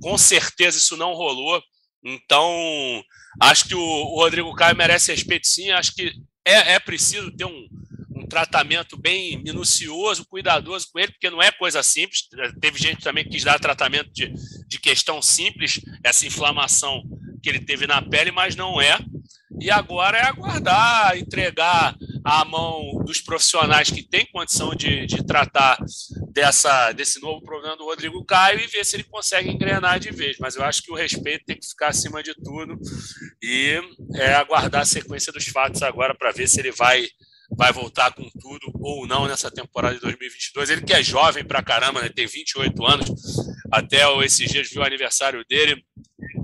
com 0.00 0.16
certeza 0.16 0.78
isso 0.78 0.96
não 0.96 1.12
rolou. 1.12 1.60
Então, 2.04 3.02
acho 3.40 3.66
que 3.66 3.74
o, 3.74 3.80
o 3.80 4.20
Rodrigo 4.20 4.54
Caio 4.54 4.76
merece 4.76 5.10
respeito 5.10 5.48
sim, 5.48 5.70
acho 5.72 5.92
que 5.92 6.12
é, 6.46 6.74
é 6.74 6.78
preciso 6.78 7.30
ter 7.32 7.44
um, 7.44 7.68
um 8.14 8.26
tratamento 8.28 8.96
bem 8.96 9.42
minucioso, 9.42 10.24
cuidadoso 10.24 10.86
com 10.92 11.00
ele, 11.00 11.10
porque 11.10 11.30
não 11.30 11.42
é 11.42 11.50
coisa 11.50 11.82
simples. 11.82 12.28
Teve 12.60 12.78
gente 12.78 13.02
também 13.02 13.24
que 13.24 13.30
quis 13.30 13.42
dar 13.42 13.58
tratamento 13.58 14.10
de, 14.12 14.32
de 14.68 14.78
questão 14.78 15.20
simples, 15.20 15.80
essa 16.04 16.24
inflamação 16.24 17.02
que 17.42 17.48
ele 17.48 17.60
teve 17.60 17.88
na 17.88 18.00
pele, 18.00 18.30
mas 18.30 18.54
não 18.54 18.80
é. 18.80 18.98
E 19.60 19.70
agora 19.70 20.18
é 20.18 20.24
aguardar, 20.24 21.16
entregar 21.16 21.96
à 22.24 22.44
mão 22.44 23.02
dos 23.04 23.20
profissionais 23.20 23.90
que 23.90 24.02
têm 24.02 24.26
condição 24.26 24.74
de, 24.74 25.06
de 25.06 25.24
tratar 25.24 25.78
dessa, 26.32 26.92
desse 26.92 27.20
novo 27.20 27.42
problema 27.42 27.76
do 27.76 27.84
Rodrigo 27.84 28.24
Caio 28.24 28.60
e 28.60 28.66
ver 28.66 28.84
se 28.84 28.96
ele 28.96 29.04
consegue 29.04 29.50
engrenar 29.50 29.98
de 29.98 30.10
vez. 30.10 30.36
Mas 30.38 30.56
eu 30.56 30.64
acho 30.64 30.82
que 30.82 30.92
o 30.92 30.96
respeito 30.96 31.44
tem 31.46 31.58
que 31.58 31.66
ficar 31.66 31.88
acima 31.88 32.22
de 32.22 32.34
tudo 32.34 32.78
e 33.42 33.80
é 34.14 34.34
aguardar 34.34 34.82
a 34.82 34.86
sequência 34.86 35.32
dos 35.32 35.46
fatos 35.46 35.82
agora 35.82 36.14
para 36.14 36.32
ver 36.32 36.48
se 36.48 36.60
ele 36.60 36.70
vai 36.72 37.06
vai 37.56 37.72
voltar 37.72 38.12
com 38.12 38.28
tudo 38.38 38.70
ou 38.74 39.06
não 39.06 39.26
nessa 39.26 39.50
temporada 39.50 39.94
de 39.94 40.00
2022. 40.00 40.70
Ele 40.70 40.82
que 40.82 40.92
é 40.92 41.02
jovem 41.02 41.44
pra 41.44 41.62
caramba, 41.62 42.02
né? 42.02 42.08
tem 42.08 42.26
28 42.26 42.86
anos, 42.86 43.08
até 43.72 44.02
esses 44.22 44.50
dias 44.50 44.68
viu 44.70 44.82
o 44.82 44.84
aniversário 44.84 45.44
dele. 45.48 45.82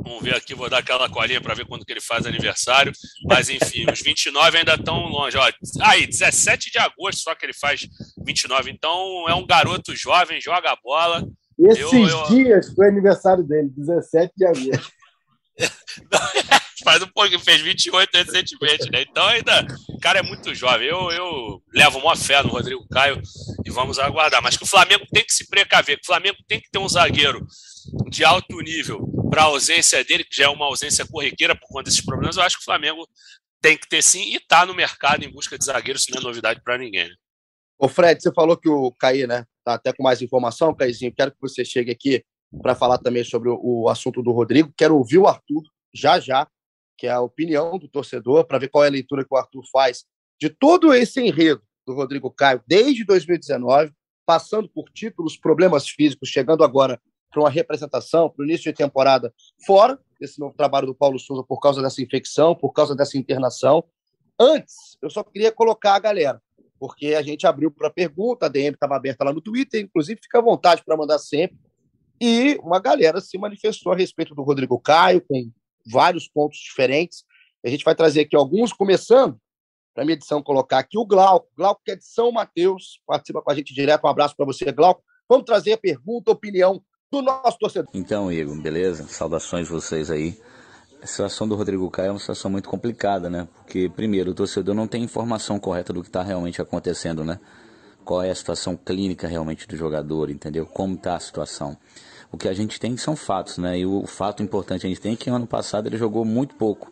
Vamos 0.05 0.23
ver 0.23 0.35
aqui, 0.35 0.55
vou 0.55 0.69
dar 0.69 0.79
aquela 0.79 1.09
colinha 1.09 1.41
para 1.41 1.55
ver 1.55 1.67
quando 1.67 1.85
que 1.85 1.93
ele 1.93 2.01
faz 2.01 2.27
aniversário. 2.27 2.93
Mas 3.25 3.49
enfim, 3.49 3.87
os 3.91 4.03
29 4.03 4.59
ainda 4.59 4.75
estão 4.75 5.07
longe. 5.09 5.37
Ó, 5.39 5.51
aí, 5.81 6.07
17 6.07 6.71
de 6.71 6.79
agosto 6.79 7.23
só 7.23 7.35
que 7.35 7.47
ele 7.47 7.55
faz 7.55 7.87
29. 8.25 8.71
Então 8.71 9.27
é 9.29 9.35
um 9.35 9.47
garoto 9.47 9.97
jovem, 9.97 10.41
joga 10.41 10.71
a 10.71 10.77
bola. 10.77 11.27
Esses 11.59 11.81
eu, 11.81 12.09
eu... 12.09 12.27
dias 12.27 12.73
foi 12.75 12.89
aniversário 12.89 13.43
dele, 13.43 13.71
17 13.75 14.33
de 14.37 14.45
agosto. 14.45 14.93
faz 16.85 17.03
um 17.03 17.07
pouquinho, 17.07 17.41
fez 17.41 17.63
28 17.63 18.11
recentemente, 18.13 18.91
né? 18.91 19.03
Então 19.09 19.27
ainda, 19.27 19.67
o 19.89 19.99
cara 19.99 20.19
é 20.19 20.23
muito 20.23 20.55
jovem. 20.55 20.87
Eu, 20.87 21.11
eu 21.11 21.63
levo 21.73 21.99
uma 21.99 22.15
fé 22.15 22.43
no 22.43 22.51
Rodrigo 22.51 22.87
Caio 22.89 23.23
e 23.65 23.71
vamos 23.71 23.99
aguardar. 23.99 24.43
Mas 24.43 24.57
que 24.57 24.65
o 24.65 24.69
Flamengo 24.69 25.07
tem 25.11 25.25
que 25.25 25.33
se 25.33 25.49
precaver, 25.49 25.97
que 25.97 26.05
o 26.05 26.07
Flamengo 26.07 26.37
tem 26.47 26.61
que 26.61 26.71
ter 26.71 26.79
um 26.79 26.89
zagueiro 26.89 27.47
de 28.11 28.23
alto 28.25 28.61
nível 28.61 29.14
para 29.35 29.43
a 29.43 29.47
ausência 29.47 30.05
dele, 30.05 30.23
que 30.23 30.37
já 30.37 30.45
é 30.45 30.49
uma 30.49 30.67
ausência 30.67 31.05
corriqueira 31.05 31.57
por 31.57 31.67
conta 31.67 31.91
desses 31.91 32.01
problemas. 32.01 32.37
Eu 32.37 32.45
acho 32.45 32.57
que 32.57 32.63
o 32.63 32.65
Flamengo 32.65 33.05
tem 33.61 33.77
que 33.77 33.89
ter 33.89 34.01
sim 34.01 34.33
e 34.33 34.37
está 34.37 34.65
no 34.65 34.73
mercado 34.73 35.25
em 35.25 35.29
busca 35.29 35.59
de 35.59 35.65
zagueiro, 35.65 35.99
isso 35.99 36.09
não 36.13 36.21
é 36.21 36.23
novidade 36.23 36.61
para 36.63 36.79
ninguém. 36.79 37.09
Né? 37.09 37.15
Ô 37.77 37.89
Fred, 37.89 38.23
você 38.23 38.33
falou 38.33 38.57
que 38.57 38.69
o 38.69 38.93
Caí, 38.93 39.27
né? 39.27 39.45
Tá 39.65 39.75
até 39.75 39.93
com 39.93 40.05
mais 40.05 40.23
informação, 40.23 40.73
Caízinho. 40.73 41.13
Quero 41.13 41.33
que 41.33 41.41
você 41.41 41.65
chegue 41.65 41.91
aqui 41.91 42.25
para 42.63 42.77
falar 42.77 42.99
também 42.99 43.25
sobre 43.25 43.49
o 43.51 43.89
assunto 43.89 44.23
do 44.23 44.31
Rodrigo. 44.31 44.73
Quero 44.77 44.97
ouvir 44.97 45.19
o 45.19 45.27
Arthur 45.27 45.65
já 45.93 46.21
já 46.21 46.47
que 46.97 47.09
é 47.09 47.11
a 47.11 47.21
opinião 47.21 47.77
do 47.77 47.89
torcedor, 47.89 48.47
para 48.47 48.59
ver 48.59 48.69
qual 48.69 48.85
é 48.85 48.87
a 48.87 48.91
leitura 48.91 49.25
que 49.25 49.35
o 49.35 49.37
Arthur 49.37 49.65
faz 49.73 50.05
de 50.41 50.49
todo 50.49 50.95
esse 50.95 51.21
enredo 51.21 51.61
do 51.85 51.93
Rodrigo 51.93 52.31
Caio 52.31 52.63
desde 52.69 53.05
2019, 53.05 53.93
passando 54.25 54.69
por 54.69 54.85
títulos, 54.91 55.37
problemas 55.37 55.89
físicos, 55.89 56.29
chegando 56.29 56.63
agora 56.63 57.01
para 57.35 57.43
uma 57.43 57.51
representação, 57.51 58.31
para 58.31 58.43
o 58.45 58.47
início 58.47 58.71
de 58.71 58.79
temporada 58.79 59.35
fora 59.67 59.99
desse 60.21 60.39
novo 60.39 60.55
trabalho 60.57 60.87
do 60.87 60.95
Paulo 60.95 61.19
Souza 61.19 61.43
por 61.43 61.59
causa 61.59 61.83
dessa 61.83 62.01
infecção, 62.01 62.55
por 62.55 62.73
causa 62.73 62.95
dessa 62.95 63.19
internação. 63.19 63.85
Antes, 64.39 64.97
eu 65.03 65.11
só 65.11 65.25
queria 65.25 65.51
colocar 65.51 65.97
a 65.97 65.99
galera, 65.99 66.41
porque 66.79 67.09
a 67.15 67.23
gente 67.23 67.45
abriu 67.45 67.73
para 67.73 67.91
pergunta, 67.91 68.47
a 68.47 68.49
DM 68.49 68.75
estava 68.75 68.95
aberta 68.95 69.25
lá 69.25 69.33
no 69.33 69.41
Twitter, 69.41 69.81
inclusive 69.81 70.21
fica 70.23 70.39
à 70.39 70.43
vontade 70.43 70.85
para 70.85 70.97
mandar 70.97 71.19
sempre. 71.19 71.59
E 72.21 72.57
uma 72.63 72.79
galera 72.79 73.21
se 73.21 73.37
manifestou 73.37 73.93
a 73.93 73.97
respeito 73.97 74.33
do 74.33 74.43
Rodrigo 74.43 74.79
Caio, 74.79 75.21
com 75.21 75.51
vários 75.91 76.29
pontos 76.29 76.59
diferentes. 76.59 77.25
A 77.65 77.69
gente 77.69 77.85
vai 77.85 77.97
trazer 77.97 78.21
aqui 78.21 78.37
alguns, 78.37 78.73
começando, 78.73 79.37
para 79.93 80.05
a 80.05 80.07
minha 80.07 80.15
edição, 80.15 80.41
colocar 80.41 80.79
aqui 80.79 80.97
o 80.97 81.05
Glauco. 81.05 81.49
Glauco, 81.57 81.83
que 81.85 81.91
é 81.91 81.97
de 81.97 82.05
São 82.05 82.31
Mateus, 82.31 83.01
participa 83.05 83.43
com 83.43 83.51
a 83.51 83.55
gente 83.55 83.75
direto. 83.75 84.05
Um 84.05 84.09
abraço 84.09 84.37
para 84.37 84.47
você, 84.47 84.71
Glauco. 84.71 85.03
Vamos 85.29 85.45
trazer 85.45 85.73
a 85.73 85.79
pergunta, 85.79 86.31
opinião 86.31 86.83
do 87.11 87.23
nosso 87.23 87.59
torcedor. 87.59 87.91
Então, 87.95 88.33
Igor, 88.33 88.57
beleza? 88.61 89.07
Saudações 89.09 89.69
vocês 89.69 90.11
aí. 90.11 90.39
A 91.03 91.07
situação 91.07 91.47
do 91.47 91.55
Rodrigo 91.55 91.91
Caio 91.91 92.09
é 92.09 92.11
uma 92.13 92.19
situação 92.19 92.51
muito 92.51 92.69
complicada, 92.69 93.29
né? 93.29 93.47
Porque, 93.57 93.89
primeiro, 93.89 94.31
o 94.31 94.35
torcedor 94.35 94.75
não 94.75 94.87
tem 94.87 95.03
informação 95.03 95.59
correta 95.61 95.93
do 95.93 96.03
que 96.03 96.09
está 96.09 96.23
realmente 96.23 96.63
acontecendo, 96.63 97.25
né? 97.25 97.39
Qual 98.05 98.23
é 98.23 98.31
a 98.31 98.35
situação 98.35 98.77
clínica 98.77 99.29
realmente 99.29 99.69
do 99.69 99.77
jogador, 99.77 100.31
entendeu? 100.31 100.67
Como 100.67 100.95
está 100.95 101.17
a 101.17 101.21
situação. 101.21 101.77
O 102.33 102.37
que 102.37 102.49
a 102.49 102.53
gente 102.53 102.81
tem 102.81 102.97
são 102.97 103.15
fatos, 103.15 103.59
né? 103.59 103.79
E 103.79 103.87
o 103.87 104.07
fato 104.07 104.43
importante 104.43 104.87
a 104.87 104.89
gente 104.89 105.01
tem 105.01 105.13
é 105.13 105.17
que 105.17 105.31
ano 105.31 105.47
passado 105.47 105.87
ele 105.87 105.97
jogou 105.97 106.25
muito 106.25 106.55
pouco. 106.55 106.91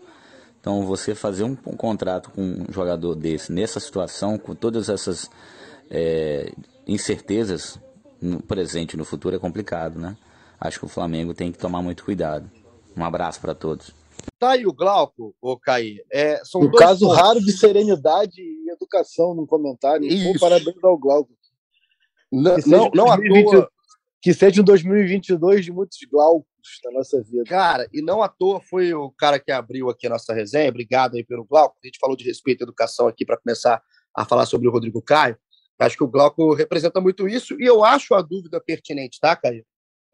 Então 0.60 0.86
você 0.86 1.14
fazer 1.14 1.42
um, 1.42 1.56
um 1.66 1.76
contrato 1.76 2.30
com 2.30 2.40
um 2.40 2.72
jogador 2.72 3.16
desse, 3.16 3.50
nessa 3.50 3.80
situação, 3.80 4.38
com 4.38 4.54
todas 4.54 4.88
essas 4.88 5.28
é, 5.90 6.52
incertezas 6.86 7.80
no 8.22 8.40
presente 8.40 8.94
e 8.94 8.96
no 8.96 9.04
futuro 9.04 9.36
é 9.36 9.38
complicado, 9.38 9.98
né? 9.98 10.16
Acho 10.60 10.78
que 10.78 10.86
o 10.86 10.88
Flamengo 10.88 11.34
tem 11.34 11.50
que 11.50 11.58
tomar 11.58 11.82
muito 11.82 12.04
cuidado. 12.04 12.48
Um 12.96 13.04
abraço 13.04 13.40
para 13.40 13.54
todos. 13.54 13.92
Tá 14.38 14.52
aí 14.52 14.66
o 14.66 14.72
Glauco, 14.72 15.34
o 15.40 15.58
Caí. 15.58 16.00
É, 16.10 16.40
são 16.44 16.60
um 16.60 16.70
caso 16.70 17.06
pontos. 17.06 17.20
raro 17.20 17.40
de 17.40 17.52
serenidade 17.52 18.40
e 18.40 18.70
educação 18.70 19.34
no 19.34 19.46
comentário. 19.46 20.06
Isso. 20.06 20.38
parabéns 20.38 20.82
ao 20.82 20.96
Glauco. 20.96 21.32
Não, 22.30 22.56
não, 22.66 22.90
não 22.94 23.10
à 23.10 23.18
toa 23.18 23.68
que 24.22 24.32
seja 24.32 24.62
um 24.62 24.64
2022 24.64 25.64
de 25.64 25.72
muitos 25.72 25.98
glaucos 26.08 26.46
na 26.84 26.92
nossa 26.92 27.20
vida. 27.24 27.42
Cara, 27.44 27.88
e 27.92 28.00
não 28.00 28.22
à 28.22 28.28
toa 28.28 28.60
foi 28.60 28.94
o 28.94 29.10
cara 29.10 29.40
que 29.40 29.50
abriu 29.50 29.90
aqui 29.90 30.06
a 30.06 30.10
nossa 30.10 30.32
resenha. 30.32 30.70
Obrigado 30.70 31.16
aí 31.16 31.24
pelo 31.24 31.44
Glauco. 31.44 31.76
A 31.82 31.86
gente 31.86 31.98
falou 31.98 32.16
de 32.16 32.24
respeito 32.24 32.62
à 32.62 32.64
educação 32.64 33.08
aqui 33.08 33.26
para 33.26 33.36
começar 33.36 33.82
a 34.16 34.24
falar 34.24 34.46
sobre 34.46 34.68
o 34.68 34.70
Rodrigo 34.70 35.02
Caio. 35.02 35.36
Acho 35.82 35.96
que 35.96 36.04
o 36.04 36.08
Glauco 36.08 36.54
representa 36.54 37.00
muito 37.00 37.28
isso 37.28 37.60
e 37.60 37.64
eu 37.64 37.84
acho 37.84 38.14
a 38.14 38.22
dúvida 38.22 38.60
pertinente, 38.60 39.18
tá, 39.20 39.34
Caio? 39.36 39.64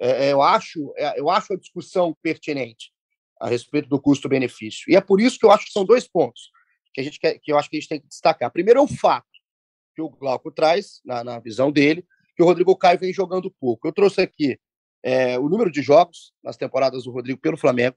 É, 0.01 0.27
é 0.27 0.33
eu, 0.33 0.43
acho, 0.43 0.93
é, 0.97 1.19
eu 1.19 1.29
acho 1.29 1.53
a 1.53 1.57
discussão 1.57 2.17
pertinente 2.23 2.93
a 3.41 3.49
respeito 3.49 3.89
do 3.89 4.01
custo-benefício. 4.01 4.91
E 4.91 4.97
é 4.97 5.01
por 5.01 5.21
isso 5.21 5.39
que 5.39 5.47
eu 5.47 5.51
acho 5.51 5.67
que 5.67 5.73
são 5.73 5.85
dois 5.85 6.09
pontos 6.09 6.51
que, 6.93 7.01
a 7.01 7.05
gente 7.05 7.19
quer, 7.21 7.39
que 7.39 7.53
eu 7.53 7.59
acho 7.59 7.71
que 7.71 7.77
a 7.77 7.81
gente 7.81 7.89
tem 7.89 8.01
que 8.01 8.09
destacar. 8.09 8.51
Primeiro 8.51 8.81
é 8.81 8.83
o 8.83 8.89
fato 8.89 9.27
que 9.95 10.03
o 10.03 10.09
Glauco 10.09 10.51
traz, 10.51 11.01
na, 11.05 11.23
na 11.23 11.39
visão 11.39 11.71
dele, 11.71 12.05
que 12.37 12.43
o 12.43 12.47
Rodrigo 12.47 12.77
Caio 12.77 12.99
vem 12.99 13.13
jogando 13.13 13.51
pouco. 13.61 13.87
Eu 13.87 13.93
trouxe 13.93 14.21
aqui 14.21 14.59
é, 15.03 15.39
o 15.39 15.49
número 15.49 15.71
de 15.71 15.83
jogos 15.83 16.33
nas 16.43 16.57
temporadas 16.57 17.05
do 17.05 17.11
Rodrigo 17.11 17.41
pelo 17.41 17.57
Flamengo. 17.57 17.97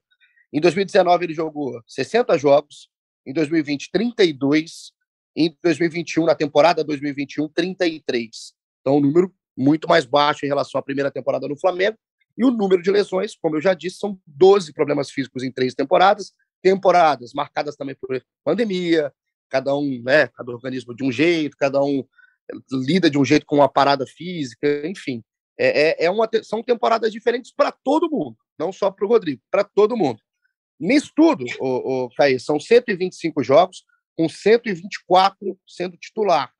Em 0.52 0.60
2019, 0.60 1.24
ele 1.24 1.34
jogou 1.34 1.80
60 1.86 2.36
jogos, 2.38 2.88
em 3.26 3.32
2020, 3.32 3.90
32, 3.90 4.92
em 5.36 5.56
2021, 5.62 6.26
na 6.26 6.34
temporada 6.34 6.84
2021, 6.84 7.48
33. 7.48 8.54
Então, 8.80 8.96
um 8.96 9.00
número 9.00 9.34
muito 9.56 9.88
mais 9.88 10.04
baixo 10.04 10.44
em 10.44 10.48
relação 10.48 10.78
à 10.78 10.82
primeira 10.82 11.10
temporada 11.10 11.48
no 11.48 11.58
Flamengo. 11.58 11.96
E 12.36 12.44
o 12.44 12.50
número 12.50 12.82
de 12.82 12.90
lesões, 12.90 13.36
como 13.36 13.56
eu 13.56 13.60
já 13.60 13.74
disse, 13.74 13.98
são 13.98 14.18
12 14.26 14.72
problemas 14.72 15.10
físicos 15.10 15.42
em 15.42 15.52
três 15.52 15.74
temporadas, 15.74 16.32
temporadas 16.62 17.32
marcadas 17.34 17.76
também 17.76 17.94
por 17.94 18.22
pandemia, 18.44 19.12
cada 19.50 19.76
um, 19.76 20.02
né, 20.02 20.28
cada 20.28 20.50
organismo 20.50 20.94
de 20.94 21.04
um 21.04 21.12
jeito, 21.12 21.56
cada 21.58 21.82
um 21.82 22.04
lida 22.70 23.10
de 23.10 23.18
um 23.18 23.24
jeito 23.24 23.44
com 23.44 23.56
uma 23.56 23.68
parada 23.68 24.06
física, 24.06 24.86
enfim. 24.86 25.22
É, 25.58 26.04
é, 26.04 26.06
é 26.06 26.10
uma, 26.10 26.28
são 26.42 26.62
temporadas 26.62 27.12
diferentes 27.12 27.52
para 27.54 27.70
todo 27.70 28.10
mundo, 28.10 28.36
não 28.58 28.72
só 28.72 28.90
para 28.90 29.04
o 29.04 29.08
Rodrigo, 29.08 29.42
para 29.50 29.62
todo 29.62 29.96
mundo. 29.96 30.20
Nisso 30.80 31.12
tudo, 31.14 31.44
o, 31.60 32.04
o 32.04 32.10
Caí, 32.16 32.40
são 32.40 32.58
125 32.58 33.42
jogos, 33.42 33.84
com 34.16 34.28
124 34.28 35.58
sendo 35.66 35.96
titular. 35.96 36.52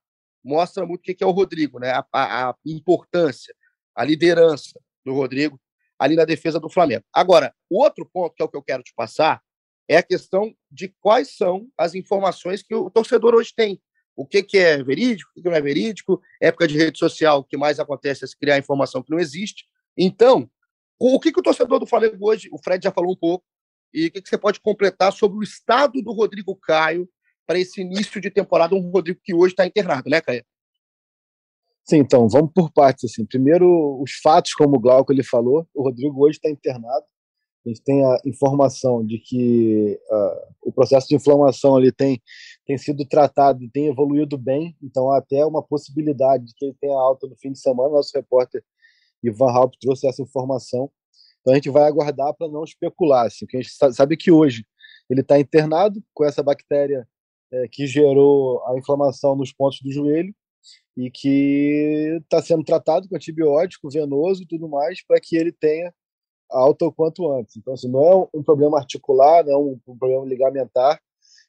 Mostra 0.45 0.85
muito 0.85 1.01
o 1.01 1.15
que 1.15 1.23
é 1.23 1.27
o 1.27 1.31
Rodrigo, 1.31 1.79
né? 1.79 1.91
a, 1.91 2.07
a, 2.13 2.51
a 2.51 2.57
importância, 2.67 3.55
a 3.95 4.05
liderança 4.05 4.81
do 5.05 5.13
Rodrigo 5.13 5.61
ali 5.99 6.17
na 6.17 6.25
defesa 6.25 6.59
do 6.59 6.69
Flamengo. 6.69 7.05
Agora, 7.13 7.55
o 7.71 7.81
outro 7.81 8.09
ponto, 8.13 8.35
que 8.35 8.43
é 8.43 8.45
o 8.45 8.49
que 8.49 8.57
eu 8.57 8.63
quero 8.63 8.83
te 8.83 8.93
passar, 8.95 9.41
é 9.89 9.97
a 9.99 10.03
questão 10.03 10.55
de 10.71 10.89
quais 11.01 11.37
são 11.37 11.69
as 11.79 11.95
informações 11.95 12.63
que 12.63 12.75
o 12.75 12.91
torcedor 12.91 13.35
hoje 13.35 13.53
tem 13.55 13.81
o 14.17 14.27
que, 14.27 14.43
que 14.43 14.59
é 14.59 14.83
verídico, 14.83 15.31
o 15.31 15.43
que, 15.43 15.49
não 15.49 15.57
é 15.57 15.61
verídico. 15.61 16.21
Época 16.41 16.69
de 16.69 16.77
rede 16.77 16.99
social, 16.99 17.39
o 17.39 17.45
que 17.45 17.57
mais 17.57 17.81
acontece 17.81 18.25
é 18.25 18.27
se 18.27 18.37
criar 18.37 18.59
informação 18.59 19.03
que 19.03 19.11
não 19.11 19.19
existe. 19.19 19.65
Então, 19.97 20.51
o 20.99 21.19
que, 21.19 21.33
que 21.33 21.41
o 21.41 21.43
torcedor 21.43 21.79
do 21.79 21.87
Flamengo 21.87 22.29
hoje, 22.29 22.49
o 22.53 22.59
Fred 22.59 22.85
já 22.85 22.93
falou 22.93 23.13
um 23.13 23.17
pouco, 23.17 23.45
e 23.93 24.07
o 24.07 24.11
que, 24.11 24.23
que 24.23 24.29
você 24.29 24.39
pode 24.39 24.61
completar 24.61 25.13
sobre 25.13 25.39
o 25.39 25.43
estado 25.43 26.01
do 26.03 26.13
Rodrigo 26.13 26.57
Caio 26.57 27.09
para 27.53 27.59
esse 27.59 27.83
início 27.83 28.19
de 28.19 28.31
temporada, 28.31 28.75
um 28.75 28.91
Rodrigo 28.91 29.21
que 29.23 29.35
hoje 29.35 29.53
está 29.53 29.67
internado, 29.67 30.09
né, 30.09 30.23
Caio? 30.23 30.43
Sim, 31.85 31.99
então, 31.99 32.27
vamos 32.27 32.51
por 32.55 32.73
partes. 32.73 33.11
Assim. 33.11 33.27
Primeiro, 33.27 34.01
os 34.01 34.13
fatos, 34.23 34.55
como 34.55 34.77
o 34.77 34.81
Glauco 34.81 35.13
ele 35.13 35.23
falou, 35.23 35.69
o 35.75 35.83
Rodrigo 35.83 36.25
hoje 36.25 36.39
está 36.39 36.49
internado. 36.49 37.05
A 37.67 37.69
gente 37.69 37.83
tem 37.83 38.03
a 38.03 38.17
informação 38.25 39.05
de 39.05 39.19
que 39.19 40.01
uh, 40.11 40.55
o 40.63 40.73
processo 40.73 41.09
de 41.09 41.15
inflamação 41.15 41.77
ali 41.77 41.93
tem 41.93 42.21
tem 42.67 42.79
sido 42.79 43.07
tratado 43.07 43.63
e 43.63 43.71
tem 43.71 43.87
evoluído 43.87 44.37
bem, 44.37 44.75
então 44.83 45.13
há 45.13 45.19
até 45.19 45.45
uma 45.45 45.63
possibilidade 45.63 46.47
de 46.47 46.55
que 46.57 46.65
ele 46.65 46.77
tenha 46.81 46.97
alta 46.97 47.27
no 47.27 47.37
fim 47.37 47.53
de 47.53 47.61
semana. 47.61 47.91
Nosso 47.91 48.11
repórter 48.15 48.65
Ivan 49.23 49.51
Halp 49.53 49.75
trouxe 49.81 50.09
essa 50.09 50.23
informação. 50.23 50.91
Então 51.41 51.53
a 51.53 51.57
gente 51.57 51.71
vai 51.71 51.85
aguardar 51.85 52.35
para 52.35 52.49
não 52.49 52.65
especular. 52.65 53.27
Assim, 53.27 53.45
porque 53.45 53.59
a 53.59 53.61
gente 53.61 53.75
sabe 53.95 54.17
que 54.17 54.33
hoje 54.33 54.65
ele 55.11 55.21
está 55.21 55.39
internado 55.39 56.03
com 56.15 56.25
essa 56.25 56.43
bactéria 56.43 57.07
é, 57.53 57.69
que 57.69 57.87
gerou 57.87 58.65
a 58.67 58.79
inflamação 58.79 59.37
nos 59.37 59.53
pontos 59.53 59.81
do 59.83 59.93
joelho 59.93 60.35
e 60.97 61.11
que 61.11 62.19
está 62.23 62.43
sendo 62.43 62.65
tratado 62.65 63.09
com 63.09 63.17
antibiótico 63.17 63.91
venoso 63.91 64.43
e 64.43 64.47
tudo 64.47 64.69
mais 64.69 65.05
para 65.07 65.21
que 65.21 65.37
ele 65.37 65.53
tenha 65.53 65.93
alta 66.51 66.85
o 66.85 66.93
quanto 66.93 67.31
antes. 67.33 67.57
Então, 67.57 67.75
assim, 67.75 67.89
não 67.89 68.05
é 68.05 68.29
um 68.35 68.43
problema 68.43 68.79
articular, 68.79 69.45
não 69.45 69.53
é 69.53 69.59
um, 69.59 69.81
um 69.87 69.99
problema 69.99 70.25
ligamentar, 70.27 71.01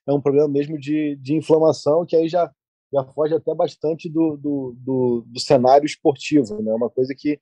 é 0.08 0.14
um 0.14 0.22
problema 0.22 0.48
mesmo 0.48 0.78
de, 0.78 1.16
de 1.18 1.36
inflamação 1.36 2.06
que 2.06 2.16
aí 2.16 2.28
já, 2.28 2.52
já 2.92 3.04
foge 3.04 3.34
até 3.34 3.54
bastante 3.54 4.10
do, 4.10 4.38
do, 4.38 4.76
do, 4.78 5.26
do 5.28 5.40
cenário 5.40 5.86
esportivo, 5.86 6.62
né? 6.62 6.74
Uma 6.74 6.90
coisa 6.90 7.14
que 7.18 7.40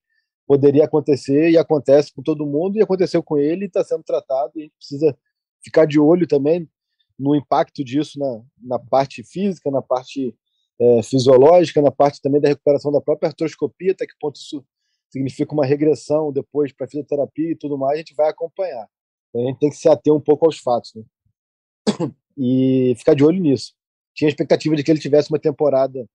poderia 0.47 0.85
acontecer 0.85 1.49
e 1.49 1.57
acontece 1.57 2.11
com 2.13 2.21
todo 2.21 2.45
mundo 2.45 2.77
e 2.77 2.81
aconteceu 2.81 3.23
com 3.23 3.37
ele 3.37 3.65
e 3.65 3.67
está 3.67 3.83
sendo 3.83 4.03
tratado 4.03 4.51
e 4.55 4.59
a 4.59 4.63
gente 4.63 4.75
precisa 4.75 5.17
ficar 5.63 5.85
de 5.85 5.99
olho 5.99 6.27
também 6.27 6.67
no 7.21 7.35
impacto 7.35 7.83
disso 7.83 8.17
na, 8.17 8.41
na 8.59 8.79
parte 8.79 9.23
física, 9.23 9.69
na 9.69 9.81
parte 9.81 10.35
é, 10.79 11.03
fisiológica, 11.03 11.81
na 11.81 11.91
parte 11.91 12.19
também 12.19 12.41
da 12.41 12.49
recuperação 12.49 12.91
da 12.91 12.99
própria 12.99 13.29
artroscopia, 13.29 13.91
até 13.91 14.07
que 14.07 14.13
ponto 14.19 14.37
isso 14.37 14.65
significa 15.11 15.53
uma 15.53 15.65
regressão 15.65 16.31
depois 16.31 16.73
para 16.73 16.87
fisioterapia 16.87 17.51
e 17.51 17.55
tudo 17.55 17.77
mais, 17.77 17.95
a 17.95 17.97
gente 17.97 18.15
vai 18.15 18.29
acompanhar. 18.29 18.89
Então, 19.29 19.43
a 19.43 19.45
gente 19.47 19.59
tem 19.59 19.69
que 19.69 19.75
se 19.75 19.87
ater 19.87 20.11
um 20.11 20.19
pouco 20.19 20.45
aos 20.45 20.57
fatos 20.57 20.93
né? 20.95 21.03
e 22.35 22.95
ficar 22.97 23.13
de 23.13 23.23
olho 23.23 23.39
nisso. 23.39 23.73
Tinha 24.15 24.27
a 24.27 24.31
expectativa 24.31 24.75
de 24.75 24.83
que 24.83 24.89
ele 24.89 24.99
tivesse 24.99 25.29
uma 25.29 25.39
temporada 25.39 26.09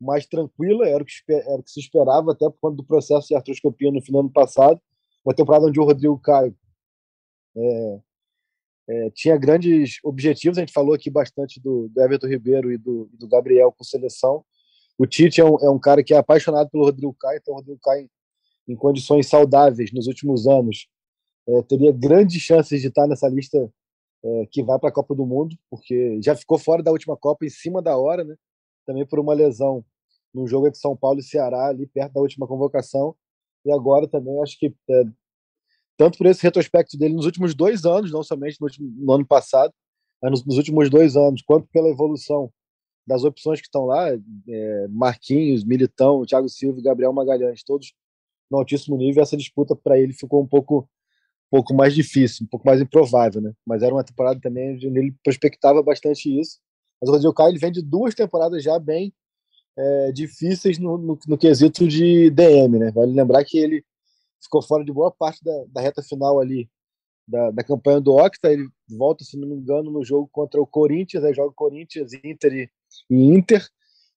mais 0.00 0.26
tranquila, 0.26 0.88
era 0.88 1.02
o 1.02 1.06
que, 1.06 1.12
era 1.28 1.60
o 1.60 1.62
que 1.62 1.70
se 1.70 1.80
esperava 1.80 2.32
até 2.32 2.48
por 2.48 2.58
conta 2.60 2.76
do 2.76 2.84
processo 2.84 3.28
de 3.28 3.34
artroscopia 3.34 3.90
no 3.90 4.00
final 4.00 4.22
do 4.22 4.26
ano 4.26 4.32
passado, 4.32 4.80
uma 5.24 5.34
temporada 5.34 5.66
onde 5.66 5.78
o 5.78 5.84
Rodrigo 5.84 6.18
Caio 6.20 6.56
é, 7.56 8.00
é, 8.88 9.10
tinha 9.10 9.36
grandes 9.36 9.98
objetivos, 10.02 10.56
a 10.56 10.62
gente 10.62 10.72
falou 10.72 10.94
aqui 10.94 11.10
bastante 11.10 11.60
do, 11.60 11.88
do 11.88 12.00
Everton 12.00 12.26
Ribeiro 12.26 12.72
e 12.72 12.78
do, 12.78 13.08
do, 13.12 13.28
Gabriel 13.28 13.70
com 13.70 13.84
seleção. 13.84 14.42
O 14.96 15.06
Tite 15.06 15.40
é 15.40 15.44
um, 15.44 15.56
é 15.60 15.70
um, 15.70 15.78
cara 15.78 16.02
que 16.02 16.14
é 16.14 16.16
apaixonado 16.16 16.70
pelo 16.70 16.84
Rodrigo 16.84 17.14
Caio, 17.20 17.38
então 17.38 17.52
o 17.54 17.56
Rodrigo 17.58 17.78
Caio, 17.82 18.08
em 18.66 18.74
condições 18.74 19.26
saudáveis 19.26 19.92
nos 19.92 20.06
últimos 20.06 20.46
anos, 20.46 20.88
é, 21.46 21.62
teria 21.62 21.92
grandes 21.92 22.40
chances 22.40 22.80
de 22.80 22.88
estar 22.88 23.06
nessa 23.06 23.28
lista 23.28 23.70
é, 24.24 24.46
que 24.50 24.62
vai 24.62 24.78
para 24.78 24.88
a 24.88 24.92
Copa 24.92 25.14
do 25.14 25.26
Mundo, 25.26 25.56
porque 25.70 26.18
já 26.22 26.34
ficou 26.34 26.58
fora 26.58 26.82
da 26.82 26.90
última 26.90 27.16
Copa 27.16 27.44
em 27.44 27.50
cima 27.50 27.82
da 27.82 27.96
hora, 27.96 28.24
né? 28.24 28.34
também 28.86 29.06
por 29.06 29.18
uma 29.18 29.34
lesão 29.34 29.84
no 30.32 30.46
jogo 30.46 30.66
entre 30.66 30.80
São 30.80 30.96
Paulo 30.96 31.20
e 31.20 31.22
Ceará, 31.22 31.66
ali 31.66 31.86
perto 31.86 32.14
da 32.14 32.20
última 32.20 32.46
convocação. 32.46 33.14
E 33.64 33.70
agora 33.70 34.08
também 34.08 34.40
acho 34.42 34.58
que 34.58 34.74
é, 34.88 35.04
tanto 35.98 36.16
por 36.16 36.26
esse 36.28 36.42
retrospecto 36.42 36.96
dele 36.96 37.14
nos 37.14 37.26
últimos 37.26 37.54
dois 37.54 37.84
anos, 37.84 38.12
não 38.12 38.22
somente 38.22 38.58
no, 38.60 38.66
último, 38.68 38.88
no 38.96 39.12
ano 39.12 39.26
passado, 39.26 39.74
mas 40.22 40.30
nos, 40.30 40.46
nos, 40.46 40.56
últimos 40.56 40.88
dois 40.88 41.16
anos, 41.16 41.42
quanto 41.42 41.66
pela 41.72 41.88
evolução 41.88 42.50
das 43.04 43.24
opções 43.24 43.60
que 43.60 43.66
estão 43.66 43.84
lá, 43.84 44.08
é, 44.48 44.88
Marquinhos, 44.88 45.64
Militão, 45.64 46.24
Thiago 46.24 46.48
Silva 46.48 46.80
Gabriel 46.80 47.12
Magalhães, 47.12 47.64
todos 47.64 47.92
no 48.48 48.58
altíssimo 48.58 48.96
nível, 48.96 49.22
essa 49.22 49.36
disputa 49.36 49.74
para 49.74 49.98
ele 49.98 50.12
ficou 50.12 50.40
um 50.40 50.46
pouco, 50.46 50.88
um 51.50 51.56
pouco 51.56 51.74
mais 51.74 51.94
difícil, 51.94 52.44
um 52.44 52.48
pouco 52.48 52.66
mais 52.66 52.80
improvável, 52.80 53.40
né? 53.40 53.52
Mas 53.66 53.82
era 53.82 53.92
uma 53.92 54.04
temporada 54.04 54.40
também 54.40 54.74
onde 54.74 54.86
ele 54.86 55.14
prospectava 55.22 55.82
bastante 55.82 56.28
isso. 56.40 56.60
Mas 57.00 57.08
o 57.10 57.12
Rodrigo 57.12 57.34
Caio 57.34 57.50
ele 57.50 57.58
vem 57.58 57.72
de 57.72 57.82
duas 57.82 58.14
temporadas 58.14 58.62
já 58.62 58.78
bem 58.78 59.12
é, 59.76 60.12
difíceis 60.12 60.78
no, 60.78 60.96
no, 60.96 61.18
no 61.26 61.38
quesito 61.38 61.86
de 61.88 62.30
DM, 62.30 62.78
né? 62.78 62.90
Vale 62.92 63.12
lembrar 63.12 63.44
que 63.44 63.58
ele 63.58 63.84
ficou 64.42 64.62
fora 64.62 64.84
de 64.84 64.92
boa 64.92 65.10
parte 65.10 65.42
da, 65.42 65.64
da 65.68 65.80
reta 65.80 66.02
final 66.02 66.40
ali 66.40 66.68
da, 67.26 67.50
da 67.50 67.64
campanha 67.64 68.00
do 68.00 68.16
Octa. 68.16 68.52
Ele 68.52 68.68
volta, 68.88 69.24
se 69.24 69.36
não 69.36 69.48
me 69.48 69.54
engano, 69.54 69.90
no 69.90 70.04
jogo 70.04 70.28
contra 70.32 70.60
o 70.60 70.66
Corinthians, 70.66 71.24
aí 71.24 71.34
joga 71.34 71.52
Corinthians, 71.54 72.12
Inter 72.24 72.52
e, 72.52 72.70
e 73.10 73.24
Inter. 73.24 73.66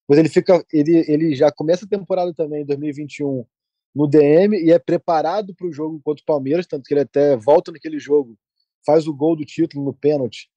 Depois 0.01 0.19
ele 0.19 0.29
fica, 0.29 0.63
ele, 0.71 1.05
ele 1.07 1.35
já 1.35 1.51
começa 1.51 1.85
a 1.85 1.89
temporada 1.89 2.33
também 2.33 2.63
em 2.63 2.65
2021 2.65 3.45
no 3.93 4.07
DM 4.07 4.57
e 4.57 4.71
é 4.71 4.79
preparado 4.79 5.53
para 5.53 5.67
o 5.67 5.73
jogo 5.73 5.99
contra 6.03 6.21
o 6.21 6.25
Palmeiras, 6.25 6.65
tanto 6.65 6.83
que 6.83 6.93
ele 6.93 7.01
até 7.01 7.35
volta 7.35 7.71
naquele 7.71 7.99
jogo, 7.99 8.37
faz 8.85 9.05
o 9.05 9.13
gol 9.13 9.35
do 9.35 9.45
título 9.45 9.83
no 9.83 9.93
pênalti, 9.93 10.49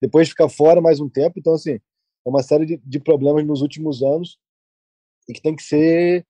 depois 0.00 0.28
fica 0.28 0.48
fora 0.48 0.80
mais 0.80 0.98
um 1.00 1.08
tempo. 1.08 1.38
Então, 1.38 1.54
assim, 1.54 1.74
é 1.74 1.80
uma 2.28 2.42
série 2.42 2.66
de, 2.66 2.76
de 2.84 2.98
problemas 2.98 3.46
nos 3.46 3.62
últimos 3.62 4.02
anos 4.02 4.38
e 5.28 5.32
que 5.32 5.40
tem 5.40 5.54
que 5.54 5.62
ser 5.62 6.26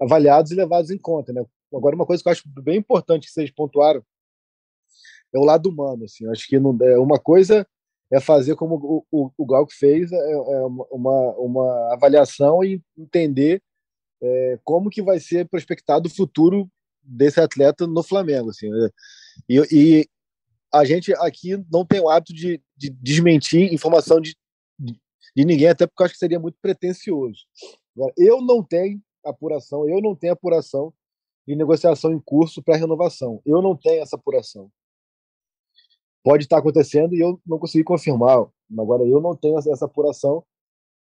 avaliados 0.00 0.52
e 0.52 0.54
levados 0.54 0.90
em 0.90 0.98
conta, 0.98 1.32
né? 1.32 1.44
Agora, 1.74 1.94
uma 1.94 2.06
coisa 2.06 2.22
que 2.22 2.28
eu 2.28 2.32
acho 2.32 2.48
bem 2.48 2.78
importante 2.78 3.26
que 3.26 3.32
vocês 3.32 3.50
pontuaram 3.50 4.02
é 5.34 5.38
o 5.38 5.44
lado 5.44 5.68
humano. 5.68 6.04
Assim. 6.04 6.28
Acho 6.28 6.46
que 6.46 6.58
não, 6.58 6.76
é, 6.82 6.98
uma 6.98 7.18
coisa 7.18 7.66
é 8.10 8.20
fazer 8.20 8.56
como 8.56 8.76
o, 8.76 9.06
o, 9.10 9.30
o 9.36 9.46
Glauco 9.46 9.72
fez, 9.72 10.10
é, 10.10 10.32
é 10.32 10.64
uma, 10.90 11.32
uma 11.36 11.92
avaliação 11.92 12.64
e 12.64 12.80
entender 12.96 13.62
é, 14.22 14.58
como 14.64 14.90
que 14.90 15.02
vai 15.02 15.20
ser 15.20 15.46
prospectado 15.46 16.08
o 16.08 16.14
futuro 16.14 16.68
desse 17.02 17.40
atleta 17.40 17.86
no 17.86 18.02
Flamengo. 18.02 18.50
Assim. 18.50 18.70
Né? 18.70 18.90
E, 19.48 19.58
e 19.70 20.08
a 20.72 20.84
gente 20.84 21.12
aqui 21.14 21.62
não 21.70 21.84
tem 21.84 22.00
o 22.00 22.08
hábito 22.08 22.32
de, 22.32 22.62
de 22.76 22.90
desmentir 22.90 23.72
informação 23.72 24.20
de, 24.20 24.36
de, 24.78 24.98
de, 25.36 25.44
ninguém, 25.44 25.68
até 25.68 25.86
porque 25.86 26.02
eu 26.02 26.06
acho 26.06 26.14
que 26.14 26.18
seria 26.18 26.40
muito 26.40 26.58
pretencioso. 26.60 27.40
Agora, 27.96 28.12
eu 28.16 28.40
não 28.40 28.62
tenho 28.62 29.00
apuração, 29.24 29.88
eu 29.88 30.00
não 30.00 30.14
tenho 30.14 30.32
apuração 30.32 30.92
de 31.48 31.56
negociação 31.56 32.12
em 32.12 32.20
curso 32.20 32.62
para 32.62 32.76
renovação. 32.76 33.40
Eu 33.46 33.62
não 33.62 33.74
tenho 33.74 34.02
essa 34.02 34.16
apuração. 34.16 34.70
Pode 36.22 36.44
estar 36.44 36.58
acontecendo 36.58 37.14
e 37.14 37.20
eu 37.20 37.40
não 37.46 37.58
consegui 37.58 37.82
confirmar. 37.82 38.46
Agora 38.78 39.02
eu 39.02 39.18
não 39.18 39.34
tenho 39.34 39.58
essa 39.58 39.86
apuração. 39.86 40.44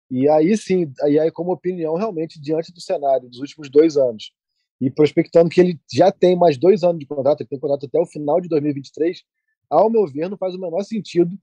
E 0.09 0.29
aí 0.29 0.55
sim, 0.55 0.93
aí, 1.01 1.19
aí 1.19 1.29
como 1.29 1.51
opinião 1.51 1.95
realmente 1.95 2.39
diante 2.39 2.71
do 2.71 2.79
cenário 2.79 3.27
dos 3.27 3.39
últimos 3.39 3.69
dois 3.69 3.97
anos 3.97 4.31
e 4.79 4.89
prospectando 4.89 5.49
que 5.49 5.59
ele 5.59 5.77
já 5.91 6.09
tem 6.09 6.37
mais 6.37 6.57
dois 6.57 6.83
anos 6.85 6.99
de 6.99 7.05
contrato, 7.05 7.41
ele 7.41 7.49
tem 7.49 7.59
contrato 7.59 7.85
até 7.85 7.99
o 7.99 8.05
final 8.05 8.39
de 8.39 8.47
2023, 8.47 9.21
ao 9.69 9.89
meu 9.89 10.07
ver, 10.07 10.29
não 10.29 10.37
faz 10.37 10.55
o 10.55 10.59
menor 10.59 10.83
sentido 10.83 11.37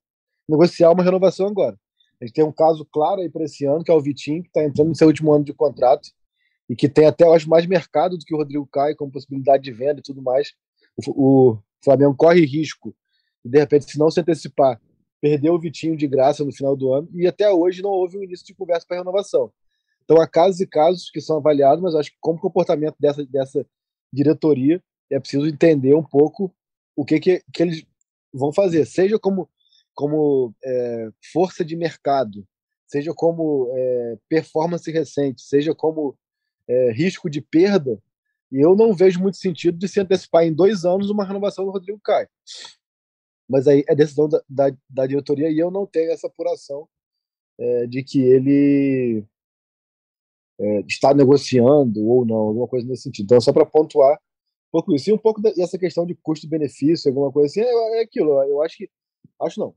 negociar 0.48 0.90
uma 0.90 1.02
renovação 1.02 1.48
agora. 1.48 1.78
A 2.18 2.24
gente 2.24 2.34
tem 2.34 2.44
um 2.44 2.50
caso 2.50 2.82
claro 2.86 3.20
aí 3.20 3.28
para 3.28 3.44
esse 3.44 3.66
ano, 3.66 3.84
que 3.84 3.90
é 3.90 3.94
o 3.94 4.00
Vitinho, 4.00 4.42
que 4.42 4.48
está 4.48 4.64
entrando 4.64 4.88
no 4.88 4.96
seu 4.96 5.06
último 5.06 5.34
ano 5.34 5.44
de 5.44 5.52
contrato 5.52 6.08
e 6.68 6.74
que 6.74 6.88
tem 6.88 7.06
até, 7.06 7.24
eu 7.24 7.32
acho, 7.32 7.48
mais 7.48 7.66
mercado 7.66 8.16
do 8.16 8.24
que 8.24 8.34
o 8.34 8.38
Rodrigo 8.38 8.66
Caio, 8.66 8.96
como 8.96 9.12
possibilidade 9.12 9.62
de 9.62 9.72
venda 9.72 10.00
e 10.00 10.02
tudo 10.02 10.22
mais. 10.22 10.52
O, 10.96 11.52
o 11.52 11.58
Flamengo 11.82 12.14
corre 12.14 12.44
risco 12.44 12.94
de, 13.46 13.50
de 13.50 13.58
repente, 13.58 13.90
se 13.90 13.98
não 13.98 14.10
se 14.10 14.20
antecipar, 14.20 14.80
perder 15.20 15.50
o 15.50 15.58
Vitinho 15.58 15.96
de 15.96 16.06
graça 16.06 16.44
no 16.44 16.52
final 16.52 16.76
do 16.76 16.92
ano, 16.92 17.08
e 17.14 17.26
até 17.26 17.50
hoje 17.50 17.82
não 17.82 17.90
houve 17.90 18.18
um 18.18 18.22
início 18.22 18.44
de 18.44 18.54
conversa 18.54 18.86
para 18.86 18.98
renovação. 18.98 19.52
Então, 20.04 20.20
há 20.20 20.26
casos 20.26 20.60
e 20.60 20.66
casos 20.66 21.10
que 21.10 21.20
são 21.20 21.38
avaliados, 21.38 21.82
mas 21.82 21.94
acho 21.94 22.10
que 22.10 22.18
como 22.20 22.38
comportamento 22.38 22.96
dessa, 22.98 23.24
dessa 23.26 23.66
diretoria, 24.12 24.82
é 25.10 25.18
preciso 25.18 25.46
entender 25.46 25.94
um 25.94 26.02
pouco 26.02 26.54
o 26.94 27.04
que, 27.04 27.18
que, 27.18 27.42
que 27.52 27.62
eles 27.62 27.84
vão 28.32 28.52
fazer, 28.52 28.84
seja 28.86 29.18
como, 29.18 29.48
como 29.94 30.54
é, 30.64 31.08
força 31.32 31.64
de 31.64 31.76
mercado, 31.76 32.46
seja 32.86 33.12
como 33.14 33.70
é, 33.74 34.16
performance 34.28 34.90
recente, 34.90 35.42
seja 35.42 35.74
como 35.74 36.16
é, 36.68 36.92
risco 36.92 37.28
de 37.30 37.40
perda, 37.40 38.00
e 38.50 38.60
eu 38.60 38.76
não 38.76 38.94
vejo 38.94 39.20
muito 39.20 39.36
sentido 39.36 39.76
de 39.78 39.88
se 39.88 40.00
antecipar 40.00 40.44
em 40.44 40.52
dois 40.52 40.84
anos 40.84 41.10
uma 41.10 41.24
renovação 41.24 41.64
do 41.64 41.70
Rodrigo 41.70 42.00
Caio. 42.00 42.28
Mas 43.48 43.66
aí 43.66 43.84
é 43.88 43.94
decisão 43.94 44.28
da, 44.28 44.42
da, 44.48 44.76
da 44.88 45.06
diretoria 45.06 45.50
e 45.50 45.58
eu 45.58 45.70
não 45.70 45.86
tenho 45.86 46.10
essa 46.10 46.26
apuração 46.26 46.88
é, 47.58 47.86
de 47.86 48.02
que 48.02 48.20
ele 48.20 49.24
é, 50.58 50.80
está 50.80 51.12
negociando 51.14 52.04
ou 52.04 52.24
não, 52.24 52.36
alguma 52.36 52.68
coisa 52.68 52.86
nesse 52.86 53.04
sentido. 53.04 53.24
Então, 53.26 53.40
só 53.40 53.52
para 53.52 53.66
pontuar 53.66 54.14
um 54.14 54.70
pouco 54.72 54.94
isso. 54.94 55.10
E 55.10 55.12
um 55.12 55.18
pouco 55.18 55.40
dessa 55.40 55.78
questão 55.78 56.06
de 56.06 56.14
custo-benefício, 56.14 57.08
alguma 57.08 57.32
coisa 57.32 57.46
assim, 57.46 57.60
é, 57.60 57.98
é, 57.98 58.02
aquilo. 58.02 58.42
Eu 58.44 58.62
acho 58.62 58.76
que. 58.76 58.90
Acho 59.40 59.60
não. 59.60 59.74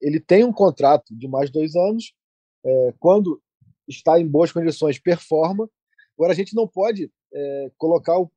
Ele 0.00 0.18
tem 0.18 0.44
um 0.44 0.52
contrato 0.52 1.14
de 1.14 1.28
mais 1.28 1.50
dois 1.50 1.76
anos. 1.76 2.14
É, 2.64 2.94
quando 2.98 3.40
está 3.86 4.18
em 4.20 4.26
boas 4.26 4.52
condições, 4.52 4.98
performa. 4.98 5.68
Agora, 6.16 6.32
a 6.32 6.36
gente 6.36 6.54
não 6.54 6.66
pode 6.66 7.10
é, 7.32 7.70
colocar 7.76 8.18
o, 8.18 8.30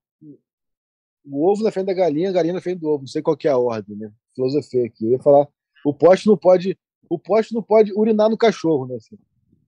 o, 1.26 1.46
ovo 1.46 1.64
na 1.64 1.72
frente 1.72 1.88
da 1.88 1.94
galinha, 1.94 2.30
a 2.30 2.34
galinha 2.34 2.54
na 2.54 2.62
frente 2.62 2.80
do 2.80 2.90
ovo. 2.90 3.02
Não 3.02 3.08
sei 3.08 3.22
qual 3.22 3.38
é 3.44 3.48
a 3.48 3.58
ordem, 3.58 3.96
né? 3.96 4.12
Filosofia 4.34 4.86
aqui. 4.86 5.06
Eu 5.06 5.12
ia 5.12 5.20
falar, 5.20 5.48
o 5.86 5.94
poste 5.94 6.28
não 6.28 6.38
pode, 6.38 6.78
o 7.10 7.20
poste 7.20 7.54
não 7.54 7.62
pode 7.62 7.94
urinar 7.94 8.30
no 8.30 8.38
cachorro, 8.38 8.88
né? 8.88 8.96
Assim, 8.96 9.18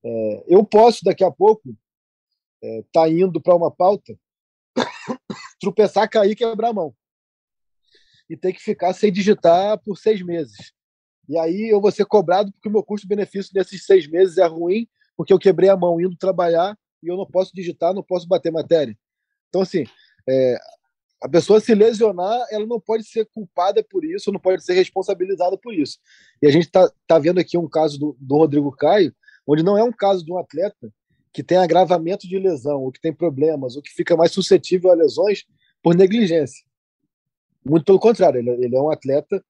é, 0.04 0.44
eu 0.48 0.64
posso, 0.64 1.04
daqui 1.04 1.24
a 1.24 1.32
pouco, 1.32 1.76
é, 2.64 2.84
tá 2.92 3.08
indo 3.10 3.42
para 3.42 3.56
uma 3.56 3.70
pauta, 3.70 4.18
tropeçar, 5.60 6.10
cair, 6.10 6.36
quebrar 6.36 6.70
a 6.70 6.74
mão. 6.74 6.96
E 8.30 8.36
ter 8.36 8.52
que 8.54 8.62
ficar 8.62 8.94
sem 8.94 9.12
digitar 9.12 9.78
por 9.80 9.98
seis 9.98 10.22
meses. 10.22 10.74
E 11.30 11.38
aí 11.38 11.70
eu 11.70 11.82
vou 11.82 11.92
ser 11.92 12.06
cobrado 12.06 12.52
porque 12.52 12.70
o 12.70 12.72
meu 12.72 12.84
custo-benefício 12.84 13.54
desses 13.54 13.86
seis 13.86 14.08
meses 14.08 14.38
é 14.38 14.46
ruim, 14.46 14.88
porque 15.16 15.34
eu 15.34 15.40
quebrei 15.40 15.70
a 15.70 15.78
mão 15.78 16.00
indo 16.00 16.16
trabalhar 16.16 16.78
e 17.04 17.08
eu 17.08 17.18
não 17.18 17.26
posso 17.26 17.52
digitar, 17.54 17.94
não 17.94 18.04
posso 18.04 18.28
bater 18.28 18.52
matéria. 18.52 18.98
Então, 19.50 19.62
assim, 19.62 19.86
é, 20.28 20.58
a 21.22 21.30
pessoa 21.30 21.60
se 21.60 21.74
lesionar, 21.74 22.46
ela 22.52 22.66
não 22.66 22.80
pode 22.80 23.04
ser 23.04 23.26
culpada 23.34 23.84
por 23.84 24.06
isso, 24.06 24.32
não 24.32 24.40
pode 24.40 24.64
ser 24.64 24.74
responsabilizada 24.74 25.58
por 25.58 25.74
isso. 25.74 25.98
E 26.42 26.48
a 26.48 26.52
gente 26.52 26.66
está 26.66 26.92
tá 27.08 27.18
vendo 27.18 27.40
aqui 27.40 27.58
um 27.58 27.68
caso 27.68 27.98
do, 28.00 28.18
do 28.20 28.38
Rodrigo 28.38 28.72
Caio, 28.72 29.14
onde 29.46 29.64
não 29.64 29.78
é 29.78 29.84
um 29.84 29.92
caso 29.92 30.24
de 30.24 30.32
um 30.32 30.38
atleta 30.38 30.92
que 31.34 31.44
tem 31.44 31.58
agravamento 31.58 32.28
de 32.28 32.38
lesão, 32.38 32.84
ou 32.84 32.92
que 32.92 33.00
tem 33.00 33.14
problemas, 33.14 33.76
ou 33.76 33.82
que 33.82 33.94
fica 33.94 34.16
mais 34.16 34.32
suscetível 34.32 34.92
a 34.92 34.96
lesões 34.96 35.46
por 35.82 35.96
negligência. 35.96 36.66
Muito 37.64 37.86
pelo 37.86 38.00
contrário, 38.00 38.40
ele, 38.40 38.50
ele 38.50 38.76
é 38.76 38.82
um 38.82 38.90
atleta 38.90 39.44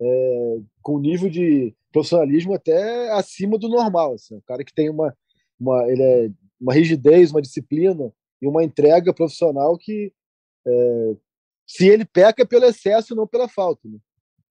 é, 0.00 0.58
com 0.80 0.98
nível 0.98 1.28
de 1.28 1.74
profissionalismo 1.92 2.54
até 2.54 3.10
acima 3.12 3.58
do 3.58 3.68
normal. 3.68 4.14
Assim, 4.14 4.36
um 4.36 4.40
cara 4.40 4.64
que 4.64 4.74
tem 4.74 4.90
uma, 4.90 5.16
uma, 5.58 5.90
ele 5.90 6.02
é 6.02 6.30
uma 6.62 6.72
rigidez, 6.72 7.32
uma 7.32 7.42
disciplina 7.42 8.12
e 8.40 8.46
uma 8.46 8.62
entrega 8.62 9.12
profissional 9.12 9.76
que 9.76 10.12
é, 10.66 11.16
se 11.66 11.88
ele 11.88 12.04
peca 12.04 12.42
é 12.42 12.46
pelo 12.46 12.64
excesso, 12.64 13.14
não 13.14 13.26
pela 13.26 13.48
falta. 13.48 13.80
Né? 13.88 13.98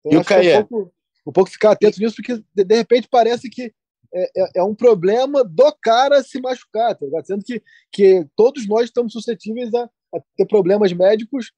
Então, 0.04 0.18
e 0.18 0.22
o 0.22 0.24
Caio? 0.24 0.50
É 0.50 0.58
um 0.58 0.64
pouco, 0.64 0.92
um 1.26 1.32
pouco 1.32 1.50
ficar 1.50 1.72
atento 1.72 2.00
nisso, 2.00 2.16
porque 2.16 2.42
de, 2.54 2.64
de 2.64 2.74
repente 2.74 3.08
parece 3.08 3.48
que 3.48 3.72
é, 4.12 4.42
é, 4.42 4.50
é, 4.56 4.62
um 4.62 4.74
problema 4.74 5.44
do 5.44 5.72
cara 5.80 6.22
se 6.22 6.40
machucar, 6.40 6.96
tá 6.96 7.06
ligado? 7.06 7.26
Sendo 7.26 7.44
que, 7.44 7.62
que 7.92 8.26
todos 8.34 8.66
nós 8.66 8.86
estamos 8.86 9.12
suscetíveis 9.12 9.72
a, 9.72 9.84
a 10.14 10.20
ter 10.36 10.46
problemas 10.46 10.92
médicos 10.92 11.52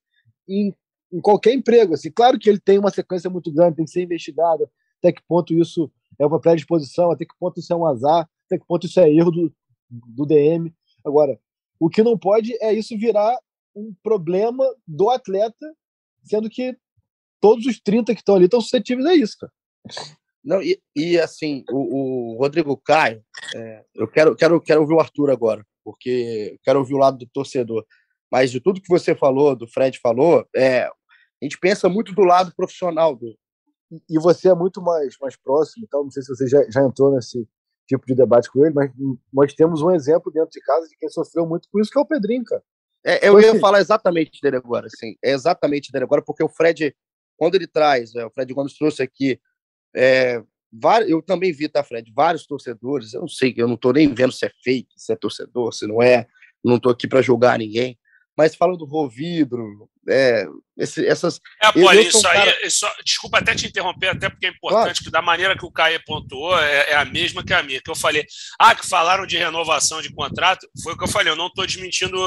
em, 0.47 0.75
em, 1.11 1.21
qualquer 1.21 1.55
emprego. 1.55 1.95
Assim. 1.95 2.11
Claro 2.11 2.39
que 2.39 2.51
ele 2.51 2.61
tem 2.61 2.79
uma 2.79 2.91
sequência 2.91 3.31
muito 3.31 3.51
grande, 3.51 3.77
tem 3.77 3.87
que 3.87 3.91
ser 3.91 4.03
investigado, 4.03 4.69
até 4.99 5.13
que 5.13 5.23
ponto 5.27 5.55
isso 5.55 5.91
é 6.19 6.27
uma 6.27 6.39
predisposição, 6.39 7.11
até 7.11 7.25
que 7.25 7.35
ponto 7.39 7.59
isso 7.59 7.73
é 7.73 7.77
um 7.77 7.87
azar, 7.87 8.29
até 8.47 8.59
que 8.59 8.67
ponto 8.67 8.87
isso 8.87 9.01
é 9.01 9.11
erro 9.11 9.31
do, 9.31 9.55
do 9.93 10.24
DM. 10.26 10.72
Agora, 11.05 11.38
o 11.78 11.88
que 11.88 12.03
não 12.03 12.18
pode 12.18 12.57
é 12.62 12.72
isso 12.72 12.97
virar 12.97 13.36
um 13.74 13.95
problema 14.03 14.64
do 14.86 15.11
atleta, 15.11 15.74
sendo 16.22 16.49
que 16.49 16.76
todos 17.40 17.66
os 17.66 17.80
30 17.80 18.14
que 18.14 18.20
estão 18.20 18.36
ali 18.36 18.45
estão 18.45 18.61
suscetíveis 18.61 19.07
a 19.07 19.14
isso, 19.14 19.36
cara. 19.38 19.53
Não, 20.45 20.62
e, 20.62 20.80
e 20.95 21.18
assim, 21.18 21.64
o, 21.70 22.34
o, 22.34 22.38
Rodrigo 22.38 22.76
Caio, 22.76 23.24
é, 23.55 23.84
eu 23.95 24.09
quero, 24.09 24.34
quero, 24.34 24.61
quero 24.61 24.80
ouvir 24.80 24.95
o 24.95 25.01
Arthur 25.01 25.30
agora, 25.30 25.64
porque 25.84 26.59
quero 26.64 26.80
ouvir 26.80 26.95
o 26.95 26.99
lado 26.99 27.18
do 27.18 27.26
torcedor. 27.26 27.84
Mas 28.30 28.51
de 28.51 28.61
tudo 28.61 28.80
que 28.80 28.88
você 28.88 29.14
falou, 29.14 29.55
do 29.55 29.68
Fred 29.68 29.99
falou, 30.01 30.47
é, 30.57 30.84
a 30.84 30.93
gente 31.43 31.59
pensa 31.59 31.88
muito 31.88 32.14
do 32.14 32.22
lado 32.22 32.53
profissional 32.57 33.14
do. 33.14 33.36
E 34.09 34.18
você 34.18 34.49
é 34.49 34.55
muito 34.55 34.80
mais, 34.80 35.16
mais 35.20 35.36
próximo, 35.36 35.84
então 35.84 36.05
não 36.05 36.11
sei 36.11 36.22
se 36.22 36.34
você 36.34 36.49
já, 36.49 36.64
já 36.70 36.82
entrou 36.82 37.14
nesse 37.14 37.47
tipo 37.99 38.07
de 38.07 38.14
debate 38.14 38.51
com 38.51 38.64
ele, 38.64 38.74
mas 38.74 38.90
nós 39.32 39.53
temos 39.55 39.82
um 39.82 39.90
exemplo 39.90 40.32
dentro 40.32 40.51
de 40.51 40.61
casa 40.61 40.88
de 40.88 40.97
quem 40.97 41.09
sofreu 41.09 41.47
muito 41.47 41.68
com 41.70 41.80
isso, 41.80 41.90
que 41.90 41.99
é 41.99 42.03
o 42.03 42.07
Pedrinho, 42.07 42.45
cara. 42.45 42.62
É, 43.05 43.28
eu 43.28 43.40
ia 43.40 43.51
assim 43.51 43.61
falar 43.61 43.80
exatamente 43.80 44.40
dele 44.40 44.57
agora, 44.57 44.86
assim, 44.86 45.16
é 45.22 45.32
exatamente 45.32 45.90
dele 45.90 46.05
agora, 46.05 46.22
porque 46.22 46.43
o 46.43 46.49
Fred, 46.49 46.95
quando 47.36 47.57
ele 47.57 47.66
traz, 47.66 48.14
é, 48.14 48.24
o 48.24 48.30
Fred 48.30 48.53
Gomes 48.55 48.76
trouxe 48.76 49.03
aqui 49.03 49.40
é, 49.95 50.43
eu 51.07 51.20
também 51.20 51.53
vi, 51.53 51.68
tá, 51.68 51.82
Fred? 51.84 52.11
Vários 52.14 52.47
torcedores, 52.47 53.12
eu 53.12 53.20
não 53.20 53.28
sei, 53.28 53.53
eu 53.57 53.68
não 53.68 53.74
estou 53.74 53.93
nem 53.93 54.12
vendo 54.14 54.32
se 54.32 54.47
é 54.47 54.51
fake, 54.62 54.95
se 54.97 55.12
é 55.12 55.16
torcedor, 55.16 55.72
se 55.72 55.86
não 55.86 56.03
é, 56.03 56.26
não 56.64 56.76
estou 56.76 56.90
aqui 56.90 57.07
para 57.07 57.20
julgar 57.20 57.59
ninguém, 57.59 57.99
mas 58.37 58.55
falando 58.55 58.78
do 58.78 58.85
Rovidro, 58.85 59.89
é, 60.09 60.47
esse, 60.76 61.07
essas. 61.07 61.41
É, 61.62 61.70
pô, 61.70 61.93
isso 61.93 62.26
aí, 62.26 62.39
cara... 62.39 62.70
só, 62.70 62.93
desculpa 63.05 63.39
até 63.39 63.55
te 63.55 63.66
interromper, 63.66 64.09
até 64.09 64.28
porque 64.28 64.47
é 64.47 64.49
importante 64.51 64.83
claro. 64.83 65.05
que 65.05 65.11
da 65.11 65.22
maneira 65.22 65.57
que 65.57 65.64
o 65.64 65.70
Caio 65.70 66.03
pontuou 66.05 66.59
é, 66.59 66.91
é, 66.91 66.95
a 66.95 67.05
mesma 67.05 67.45
que 67.45 67.53
a 67.53 67.62
minha, 67.62 67.80
que 67.80 67.91
eu 67.91 67.95
falei, 67.95 68.24
ah, 68.59 68.74
que 68.74 68.87
falaram 68.87 69.26
de 69.26 69.37
renovação 69.37 70.01
de 70.01 70.12
contrato, 70.12 70.66
foi 70.83 70.95
o 70.95 70.99
que 70.99 71.05
eu 71.05 71.09
falei, 71.09 71.33
eu 71.33 71.37
não 71.37 71.47
estou 71.47 71.66
desmentindo 71.66 72.18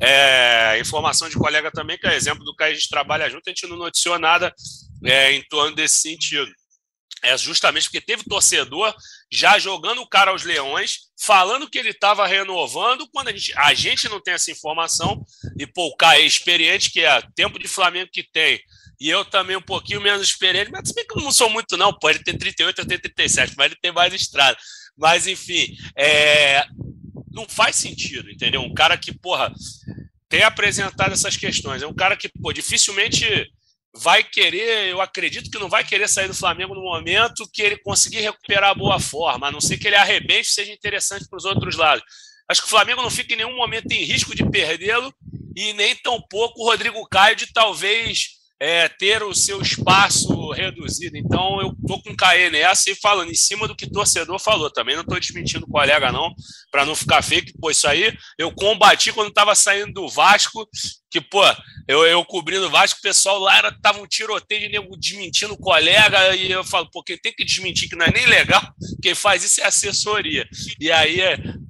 é, 0.00 0.78
informação 0.80 1.28
de 1.28 1.36
colega 1.36 1.70
também, 1.70 1.98
que 1.98 2.06
é 2.06 2.14
exemplo 2.14 2.44
do 2.44 2.54
Caio, 2.54 2.72
a 2.72 2.74
gente 2.74 2.88
trabalha 2.88 3.28
junto, 3.30 3.48
a 3.48 3.50
gente 3.50 3.66
não 3.66 3.76
noticiou 3.76 4.18
nada 4.18 4.54
é, 5.04 5.32
em 5.32 5.42
torno 5.48 5.74
desse 5.74 6.00
sentido 6.00 6.50
é 7.22 7.36
justamente 7.36 7.84
porque 7.84 8.00
teve 8.00 8.24
torcedor 8.24 8.94
já 9.30 9.58
jogando 9.58 10.00
o 10.00 10.08
cara 10.08 10.30
aos 10.30 10.44
leões, 10.44 11.08
falando 11.20 11.68
que 11.68 11.78
ele 11.78 11.90
estava 11.90 12.26
renovando, 12.26 13.08
quando 13.10 13.28
a 13.28 13.32
gente, 13.32 13.52
a 13.56 13.74
gente 13.74 14.08
não 14.08 14.20
tem 14.20 14.34
essa 14.34 14.50
informação, 14.50 15.24
e 15.58 15.66
pô, 15.66 15.88
o 15.88 15.96
cara 15.96 16.18
é 16.18 16.26
experiente, 16.26 16.90
que 16.90 17.00
é 17.00 17.20
tempo 17.34 17.58
de 17.58 17.68
Flamengo 17.68 18.10
que 18.12 18.22
tem, 18.22 18.60
e 19.00 19.08
eu 19.08 19.24
também 19.24 19.56
um 19.56 19.62
pouquinho 19.62 20.00
menos 20.00 20.22
experiente, 20.22 20.70
mas 20.70 20.88
se 20.88 20.94
bem 20.94 21.06
que 21.06 21.18
eu 21.18 21.22
não 21.22 21.30
sou 21.30 21.48
muito 21.48 21.76
não, 21.76 21.92
pô, 21.92 22.10
ele 22.10 22.22
tem 22.22 22.36
38, 22.36 22.80
eu 22.80 22.86
tenho 22.86 23.00
37, 23.00 23.54
mas 23.56 23.66
ele 23.66 23.78
tem 23.80 23.92
mais 23.92 24.12
estrada. 24.12 24.58
Mas, 24.96 25.28
enfim, 25.28 25.76
é... 25.96 26.64
não 27.30 27.48
faz 27.48 27.76
sentido, 27.76 28.28
entendeu? 28.28 28.60
Um 28.60 28.74
cara 28.74 28.98
que, 28.98 29.16
porra, 29.16 29.52
tem 30.28 30.42
apresentado 30.42 31.12
essas 31.12 31.36
questões, 31.36 31.82
é 31.82 31.86
um 31.86 31.94
cara 31.94 32.16
que, 32.16 32.28
pô, 32.28 32.52
dificilmente 32.52 33.24
vai 33.98 34.22
querer, 34.22 34.88
eu 34.88 35.00
acredito 35.00 35.50
que 35.50 35.58
não 35.58 35.68
vai 35.68 35.84
querer 35.84 36.08
sair 36.08 36.28
do 36.28 36.34
Flamengo 36.34 36.74
no 36.74 36.82
momento 36.82 37.48
que 37.52 37.62
ele 37.62 37.76
conseguir 37.78 38.20
recuperar 38.20 38.70
a 38.70 38.74
boa 38.74 39.00
forma, 39.00 39.48
a 39.48 39.50
não 39.50 39.60
ser 39.60 39.76
que 39.78 39.86
ele 39.86 39.96
arrebente 39.96 40.48
seja 40.48 40.72
interessante 40.72 41.28
para 41.28 41.36
os 41.36 41.44
outros 41.44 41.76
lados. 41.76 42.04
Acho 42.48 42.62
que 42.62 42.66
o 42.66 42.70
Flamengo 42.70 43.02
não 43.02 43.10
fica 43.10 43.34
em 43.34 43.36
nenhum 43.36 43.56
momento 43.56 43.90
em 43.92 44.04
risco 44.04 44.34
de 44.34 44.48
perdê-lo 44.48 45.12
e 45.54 45.72
nem 45.74 45.94
tampouco 45.96 46.62
o 46.62 46.70
Rodrigo 46.70 47.06
Caio 47.08 47.36
de 47.36 47.52
talvez 47.52 48.37
é, 48.60 48.88
ter 48.88 49.22
o 49.22 49.34
seu 49.34 49.60
espaço 49.62 50.50
reduzido. 50.50 51.16
Então 51.16 51.60
eu 51.60 51.74
tô 51.86 52.00
com 52.02 52.16
Caê 52.16 52.50
nessa 52.50 52.90
e 52.90 52.94
falando 52.94 53.30
em 53.30 53.34
cima 53.34 53.68
do 53.68 53.76
que 53.76 53.84
o 53.84 53.90
torcedor 53.90 54.38
falou. 54.40 54.70
Também 54.70 54.96
não 54.96 55.02
estou 55.02 55.18
desmentindo 55.18 55.64
o 55.64 55.70
colega, 55.70 56.10
não, 56.10 56.34
para 56.70 56.84
não 56.84 56.94
ficar 56.94 57.22
fake. 57.22 57.52
Pô, 57.60 57.70
isso 57.70 57.86
aí 57.86 58.16
eu 58.36 58.52
combati 58.52 59.12
quando 59.12 59.28
estava 59.28 59.54
saindo 59.54 59.92
do 59.92 60.08
Vasco, 60.08 60.68
que, 61.10 61.20
pô, 61.20 61.42
eu, 61.86 62.04
eu 62.04 62.24
cobrindo 62.24 62.66
o 62.66 62.70
Vasco, 62.70 62.98
o 62.98 63.02
pessoal 63.02 63.38
lá 63.38 63.56
era, 63.56 63.80
tava 63.80 64.00
um 64.00 64.06
tiroteio 64.06 64.62
de 64.62 64.68
nego 64.68 64.96
desmentindo 64.96 65.54
o 65.54 65.58
colega, 65.58 66.36
e 66.36 66.50
eu 66.50 66.62
falo, 66.62 66.90
pô, 66.90 67.02
quem 67.02 67.16
tem 67.16 67.32
que 67.32 67.44
desmentir 67.44 67.88
que 67.88 67.96
não 67.96 68.04
é 68.04 68.12
nem 68.12 68.26
legal, 68.26 68.62
quem 69.02 69.14
faz 69.14 69.42
isso 69.42 69.60
é 69.62 69.64
assessoria. 69.64 70.46
E 70.78 70.90
aí, 70.90 71.20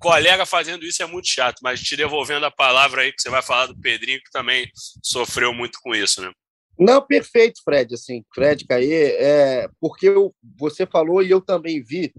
colega 0.00 0.44
fazendo 0.44 0.84
isso 0.84 1.02
é 1.02 1.06
muito 1.06 1.28
chato, 1.28 1.60
mas 1.62 1.80
te 1.80 1.96
devolvendo 1.96 2.46
a 2.46 2.50
palavra 2.50 3.02
aí, 3.02 3.12
que 3.12 3.22
você 3.22 3.30
vai 3.30 3.42
falar 3.42 3.66
do 3.66 3.78
Pedrinho, 3.78 4.18
que 4.18 4.30
também 4.30 4.68
sofreu 5.02 5.54
muito 5.54 5.78
com 5.80 5.94
isso, 5.94 6.20
né? 6.20 6.32
Não, 6.78 7.02
perfeito, 7.02 7.60
Fred. 7.64 7.94
Assim, 7.94 8.24
Fred, 8.34 8.64
Caê, 8.64 9.16
é, 9.18 9.68
porque 9.80 10.08
eu, 10.08 10.34
você 10.58 10.86
falou 10.86 11.22
e 11.22 11.30
eu 11.30 11.40
também 11.40 11.82
vi 11.82 12.12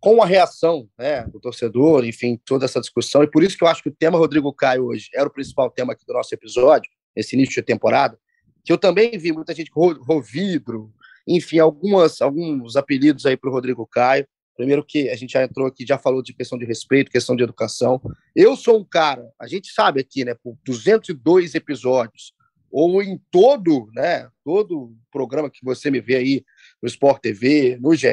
com 0.00 0.22
a 0.22 0.26
reação 0.26 0.88
né, 0.98 1.24
do 1.24 1.40
torcedor, 1.40 2.04
enfim, 2.04 2.40
toda 2.44 2.64
essa 2.64 2.80
discussão, 2.80 3.22
e 3.22 3.30
por 3.30 3.42
isso 3.42 3.56
que 3.56 3.64
eu 3.64 3.68
acho 3.68 3.82
que 3.82 3.88
o 3.88 3.94
tema 3.94 4.18
Rodrigo 4.18 4.52
Caio 4.52 4.86
hoje 4.86 5.08
era 5.14 5.26
o 5.26 5.32
principal 5.32 5.70
tema 5.70 5.92
aqui 5.92 6.06
do 6.06 6.12
nosso 6.12 6.32
episódio, 6.34 6.90
nesse 7.14 7.34
início 7.34 7.54
de 7.54 7.62
temporada, 7.62 8.18
que 8.64 8.72
eu 8.72 8.78
também 8.78 9.16
vi 9.18 9.32
muita 9.32 9.54
gente 9.54 9.70
com 9.70 9.92
Rovidro, 9.94 10.92
enfim, 11.26 11.58
algumas, 11.58 12.20
alguns 12.20 12.76
apelidos 12.76 13.26
aí 13.26 13.36
para 13.36 13.50
o 13.50 13.52
Rodrigo 13.52 13.86
Caio. 13.86 14.26
Primeiro 14.56 14.84
que 14.84 15.10
a 15.10 15.16
gente 15.16 15.32
já 15.32 15.42
entrou 15.42 15.66
aqui, 15.66 15.84
já 15.84 15.98
falou 15.98 16.22
de 16.22 16.32
questão 16.32 16.56
de 16.56 16.64
respeito, 16.64 17.10
questão 17.10 17.34
de 17.34 17.42
educação. 17.42 18.00
Eu 18.34 18.56
sou 18.56 18.78
um 18.78 18.84
cara, 18.84 19.28
a 19.40 19.46
gente 19.46 19.72
sabe 19.72 20.00
aqui, 20.00 20.24
né, 20.24 20.34
por 20.34 20.56
202 20.64 21.54
episódios, 21.54 22.32
ou 22.70 23.02
em 23.02 23.20
todo, 23.30 23.88
né, 23.94 24.28
todo 24.44 24.94
programa 25.10 25.50
que 25.50 25.64
você 25.64 25.90
me 25.90 26.00
vê 26.00 26.16
aí 26.16 26.44
no 26.82 26.88
Sport 26.88 27.20
TV, 27.20 27.78
no 27.80 27.94
GE, 27.94 28.08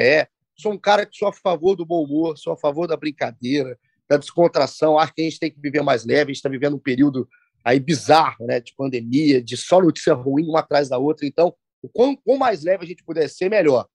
sou 0.56 0.72
um 0.72 0.78
cara 0.78 1.04
que 1.04 1.16
sou 1.16 1.28
a 1.28 1.32
favor 1.32 1.74
do 1.74 1.84
bom 1.84 2.04
humor, 2.04 2.38
sou 2.38 2.52
a 2.52 2.56
favor 2.56 2.86
da 2.86 2.96
brincadeira, 2.96 3.78
da 4.08 4.16
descontração. 4.16 4.98
Acho 4.98 5.14
que 5.14 5.22
a 5.22 5.24
gente 5.24 5.38
tem 5.38 5.50
que 5.50 5.60
viver 5.60 5.82
mais 5.82 6.04
leve. 6.04 6.22
A 6.22 6.26
gente 6.26 6.36
está 6.36 6.48
vivendo 6.48 6.76
um 6.76 6.80
período 6.80 7.28
aí 7.64 7.80
bizarro, 7.80 8.46
né, 8.46 8.60
de 8.60 8.74
pandemia, 8.74 9.42
de 9.42 9.56
só 9.56 9.80
notícia 9.80 10.14
ruim 10.14 10.46
uma 10.46 10.60
atrás 10.60 10.88
da 10.88 10.98
outra. 10.98 11.26
Então, 11.26 11.54
o 11.82 11.88
quão, 11.88 12.38
mais 12.38 12.62
leve 12.62 12.84
a 12.84 12.86
gente 12.86 13.04
puder 13.04 13.28
ser, 13.28 13.48
melhor. 13.48 13.86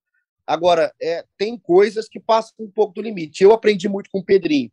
Agora, 0.45 0.93
é, 1.01 1.23
tem 1.37 1.57
coisas 1.57 2.07
que 2.07 2.19
passam 2.19 2.53
um 2.59 2.69
pouco 2.69 2.93
do 2.93 3.01
limite. 3.01 3.43
Eu 3.43 3.53
aprendi 3.53 3.87
muito 3.87 4.09
com 4.11 4.19
o 4.19 4.25
Pedrinho. 4.25 4.71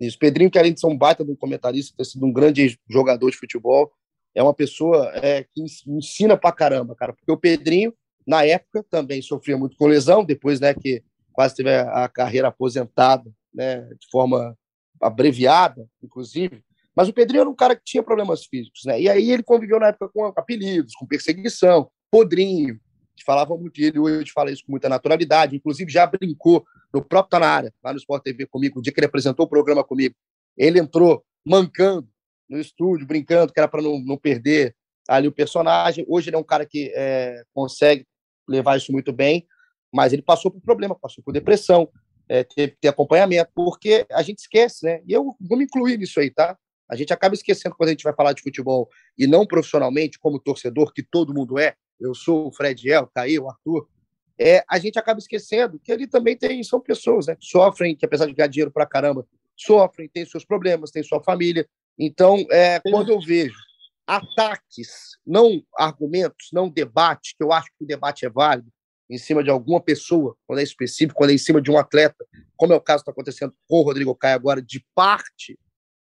Isso. 0.00 0.18
Pedrinho, 0.18 0.50
que 0.50 0.58
além 0.58 0.72
de 0.72 0.80
ser 0.80 0.88
um 0.88 0.98
baita 0.98 1.24
de 1.24 1.30
um 1.30 1.36
comentarista, 1.36 1.94
ter 1.96 2.04
sido 2.04 2.26
um 2.26 2.32
grande 2.32 2.78
jogador 2.90 3.30
de 3.30 3.36
futebol, 3.36 3.92
é 4.34 4.42
uma 4.42 4.54
pessoa 4.54 5.10
é, 5.14 5.44
que 5.44 5.62
ensina 5.86 6.36
pra 6.36 6.52
caramba, 6.52 6.94
cara. 6.94 7.12
Porque 7.12 7.30
o 7.30 7.36
Pedrinho, 7.36 7.92
na 8.26 8.44
época, 8.44 8.84
também 8.90 9.20
sofria 9.20 9.56
muito 9.56 9.76
com 9.76 9.86
lesão, 9.86 10.24
depois, 10.24 10.60
né, 10.60 10.74
que 10.74 11.02
quase 11.32 11.56
teve 11.56 11.74
a 11.74 12.08
carreira 12.08 12.48
aposentada, 12.48 13.30
né, 13.52 13.80
de 13.80 14.10
forma 14.10 14.56
abreviada, 15.00 15.86
inclusive. 16.02 16.62
Mas 16.94 17.08
o 17.08 17.12
Pedrinho 17.12 17.42
era 17.42 17.50
um 17.50 17.54
cara 17.54 17.74
que 17.74 17.82
tinha 17.84 18.02
problemas 18.02 18.44
físicos, 18.44 18.82
né? 18.84 19.00
E 19.00 19.08
aí 19.08 19.30
ele 19.30 19.42
conviveu 19.42 19.80
na 19.80 19.88
época 19.88 20.10
com 20.12 20.26
apelidos, 20.26 20.94
com 20.94 21.06
perseguição, 21.06 21.90
podrinho, 22.10 22.78
que 23.16 23.24
falava 23.24 23.56
muito 23.56 23.80
ele 23.80 23.98
hoje 23.98 24.30
fala 24.30 24.50
isso 24.50 24.64
com 24.64 24.72
muita 24.72 24.88
naturalidade, 24.88 25.56
inclusive 25.56 25.90
já 25.90 26.06
brincou 26.06 26.64
no 26.92 27.02
próprio 27.02 27.30
Tá 27.30 27.38
na 27.38 27.48
área, 27.48 27.74
lá 27.82 27.92
no 27.92 27.98
Sport 27.98 28.22
TV 28.22 28.46
comigo, 28.46 28.78
o 28.78 28.82
dia 28.82 28.92
que 28.92 29.00
ele 29.00 29.06
apresentou 29.06 29.46
o 29.46 29.48
programa 29.48 29.82
comigo. 29.82 30.14
Ele 30.56 30.78
entrou 30.78 31.24
mancando 31.44 32.06
no 32.52 32.60
estúdio, 32.60 33.06
brincando, 33.06 33.52
que 33.52 33.58
era 33.58 33.66
para 33.66 33.82
não, 33.82 33.98
não 33.98 34.16
perder 34.16 34.76
ali 35.08 35.26
o 35.26 35.32
personagem. 35.32 36.04
Hoje 36.08 36.28
ele 36.28 36.36
é 36.36 36.38
um 36.38 36.44
cara 36.44 36.66
que 36.66 36.92
é, 36.94 37.42
consegue 37.52 38.06
levar 38.48 38.76
isso 38.76 38.92
muito 38.92 39.12
bem, 39.12 39.46
mas 39.92 40.12
ele 40.12 40.22
passou 40.22 40.50
por 40.50 40.60
problema, 40.60 40.94
passou 40.94 41.24
por 41.24 41.32
depressão, 41.32 41.88
é, 42.28 42.44
teve 42.44 42.72
que 42.72 42.78
ter 42.80 42.88
acompanhamento, 42.88 43.50
porque 43.54 44.06
a 44.10 44.22
gente 44.22 44.38
esquece, 44.38 44.84
né? 44.84 45.00
E 45.06 45.12
eu 45.12 45.34
vou 45.40 45.58
me 45.58 45.64
incluir 45.64 45.98
nisso 45.98 46.20
aí, 46.20 46.30
tá? 46.30 46.56
A 46.88 46.94
gente 46.94 47.12
acaba 47.12 47.34
esquecendo 47.34 47.74
quando 47.74 47.88
a 47.88 47.92
gente 47.92 48.04
vai 48.04 48.14
falar 48.14 48.32
de 48.32 48.42
futebol 48.42 48.88
e 49.18 49.26
não 49.26 49.46
profissionalmente, 49.46 50.18
como 50.18 50.38
torcedor, 50.38 50.92
que 50.92 51.02
todo 51.02 51.34
mundo 51.34 51.58
é. 51.58 51.74
Eu 51.98 52.14
sou 52.14 52.48
o 52.48 52.52
Fred 52.52 52.88
El, 52.90 53.04
o 53.04 53.06
Caio, 53.06 53.44
o 53.44 53.48
Arthur. 53.48 53.88
É, 54.38 54.64
a 54.68 54.78
gente 54.78 54.98
acaba 54.98 55.18
esquecendo 55.18 55.78
que 55.78 55.92
ali 55.92 56.06
também 56.06 56.36
tem 56.36 56.62
são 56.62 56.80
pessoas 56.80 57.26
né, 57.26 57.36
sofrem, 57.40 57.96
que 57.96 58.04
apesar 58.04 58.26
de 58.26 58.34
ganhar 58.34 58.48
dinheiro 58.48 58.70
pra 58.70 58.86
caramba, 58.86 59.26
sofrem, 59.56 60.08
têm 60.08 60.26
seus 60.26 60.44
problemas, 60.44 60.90
têm 60.90 61.02
sua 61.02 61.22
família. 61.22 61.66
Então, 61.98 62.44
é, 62.50 62.80
quando 62.80 63.10
eu 63.10 63.20
vejo 63.20 63.56
ataques, 64.06 65.16
não 65.26 65.62
argumentos, 65.76 66.48
não 66.52 66.68
debate, 66.68 67.34
que 67.36 67.44
eu 67.44 67.52
acho 67.52 67.68
que 67.78 67.84
o 67.84 67.86
debate 67.86 68.26
é 68.26 68.30
válido, 68.30 68.70
em 69.08 69.18
cima 69.18 69.44
de 69.44 69.50
alguma 69.50 69.80
pessoa, 69.80 70.36
quando 70.46 70.60
é 70.60 70.62
específico, 70.62 71.18
quando 71.18 71.30
é 71.30 71.34
em 71.34 71.38
cima 71.38 71.60
de 71.60 71.70
um 71.70 71.78
atleta, 71.78 72.24
como 72.56 72.72
é 72.72 72.76
o 72.76 72.80
caso 72.80 72.98
que 72.98 73.10
está 73.10 73.12
acontecendo 73.12 73.54
com 73.68 73.80
o 73.80 73.82
Rodrigo 73.82 74.14
Caio 74.14 74.34
agora, 74.34 74.62
de 74.62 74.84
parte 74.94 75.58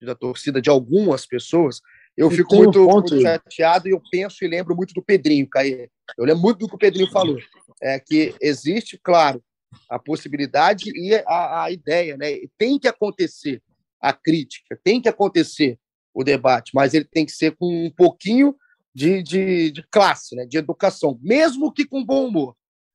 da 0.00 0.14
torcida, 0.14 0.60
de 0.60 0.70
algumas 0.70 1.26
pessoas, 1.26 1.80
eu 2.16 2.30
e 2.30 2.36
fico 2.36 2.54
muito, 2.54 2.80
um 2.80 2.90
muito 2.90 3.20
chateado 3.20 3.88
e 3.88 3.92
eu 3.92 4.02
penso 4.10 4.44
e 4.44 4.48
lembro 4.48 4.76
muito 4.76 4.94
do 4.94 5.02
Pedrinho, 5.02 5.48
Caio. 5.48 5.90
Eu 6.16 6.24
lembro 6.24 6.42
muito 6.42 6.58
do 6.58 6.68
que 6.68 6.74
o 6.74 6.78
Pedrinho 6.78 7.10
falou. 7.10 7.38
É 7.82 7.98
que 7.98 8.34
existe, 8.40 8.98
claro, 9.02 9.42
a 9.88 9.98
possibilidade 9.98 10.90
e 10.94 11.14
a, 11.26 11.64
a 11.64 11.70
ideia, 11.70 12.16
né? 12.16 12.38
Tem 12.56 12.78
que 12.78 12.86
acontecer 12.86 13.60
a 14.04 14.12
crítica, 14.12 14.78
tem 14.84 15.00
que 15.00 15.08
acontecer 15.08 15.78
o 16.12 16.22
debate, 16.22 16.72
mas 16.74 16.92
ele 16.92 17.06
tem 17.06 17.24
que 17.24 17.32
ser 17.32 17.56
com 17.56 17.86
um 17.86 17.90
pouquinho 17.90 18.54
de, 18.94 19.22
de, 19.22 19.70
de 19.70 19.82
classe, 19.90 20.36
né? 20.36 20.44
de 20.44 20.58
educação, 20.58 21.18
mesmo 21.22 21.72
que 21.72 21.86
com 21.86 22.04
bom 22.04 22.26
humor. 22.26 22.54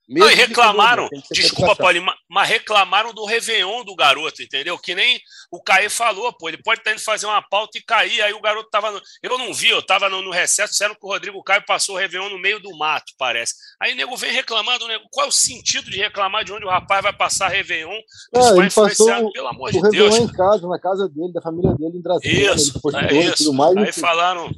Não, 0.09 0.27
e 0.27 0.33
reclamaram, 0.33 1.07
desculpa, 1.31 1.75
Paulinho, 1.75 2.05
mas 2.27 2.49
reclamaram 2.49 3.13
do 3.13 3.25
Réveillon 3.25 3.83
do 3.83 3.95
garoto, 3.95 4.41
entendeu? 4.41 4.75
Que 4.79 4.95
nem 4.95 5.21
o 5.51 5.61
Caê 5.61 5.87
falou, 5.87 6.33
pô, 6.33 6.49
ele 6.49 6.57
pode 6.63 6.81
estar 6.81 6.91
indo 6.91 6.99
fazer 6.99 7.27
uma 7.27 7.41
pauta 7.43 7.77
e 7.77 7.81
cair, 7.81 8.19
aí 8.21 8.33
o 8.33 8.41
garoto 8.41 8.71
tava. 8.71 8.89
No... 8.91 8.99
Eu 9.21 9.37
não 9.37 9.53
vi, 9.53 9.69
eu 9.69 9.83
tava 9.83 10.09
no, 10.09 10.23
no 10.23 10.31
recesso, 10.31 10.71
disseram 10.71 10.95
que 10.95 11.05
o 11.05 11.09
Rodrigo 11.09 11.43
Caio 11.43 11.63
passou 11.63 11.93
o 11.93 11.97
Réveillon 11.99 12.29
no 12.29 12.39
meio 12.39 12.59
do 12.59 12.75
mato, 12.75 13.13
parece. 13.19 13.53
Aí 13.79 13.93
o 13.93 13.95
nego 13.95 14.17
vem 14.17 14.31
reclamando, 14.31 14.87
nego, 14.87 15.05
qual 15.11 15.27
é 15.27 15.29
o 15.29 15.31
sentido 15.31 15.91
de 15.91 15.99
reclamar 15.99 16.43
de 16.43 16.53
onde 16.53 16.65
o 16.65 16.69
rapaz 16.69 17.03
vai 17.03 17.13
passar 17.13 17.47
Réveillon? 17.49 17.99
É, 18.33 18.49
ele 18.57 18.71
passou 18.71 19.31
pelo 19.31 19.47
amor 19.47 19.69
o 19.69 19.71
de 19.71 19.79
Réveillon 19.79 20.09
Deus. 20.09 20.17
em 20.17 20.27
casa, 20.33 20.67
na 20.67 20.79
casa 20.79 21.07
dele, 21.07 21.33
da 21.33 21.41
família 21.41 21.75
dele, 21.75 21.99
em 21.99 22.01
Brasília. 22.01 22.55
Isso, 22.55 22.81
é 22.95 23.13
isso. 23.13 23.43
Tudo 23.43 23.53
mais, 23.53 23.77
aí 23.77 23.91
falaram. 23.91 24.49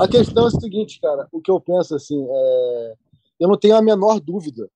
A 0.00 0.08
questão 0.08 0.44
é 0.44 0.48
a 0.48 0.50
seguinte, 0.50 0.98
cara, 1.00 1.28
o 1.30 1.40
que 1.40 1.52
eu 1.52 1.60
penso 1.60 1.94
assim, 1.94 2.26
é 2.28 2.94
eu 3.38 3.48
não 3.48 3.58
tenho 3.58 3.76
a 3.76 3.82
menor 3.82 4.20
dúvida 4.20 4.68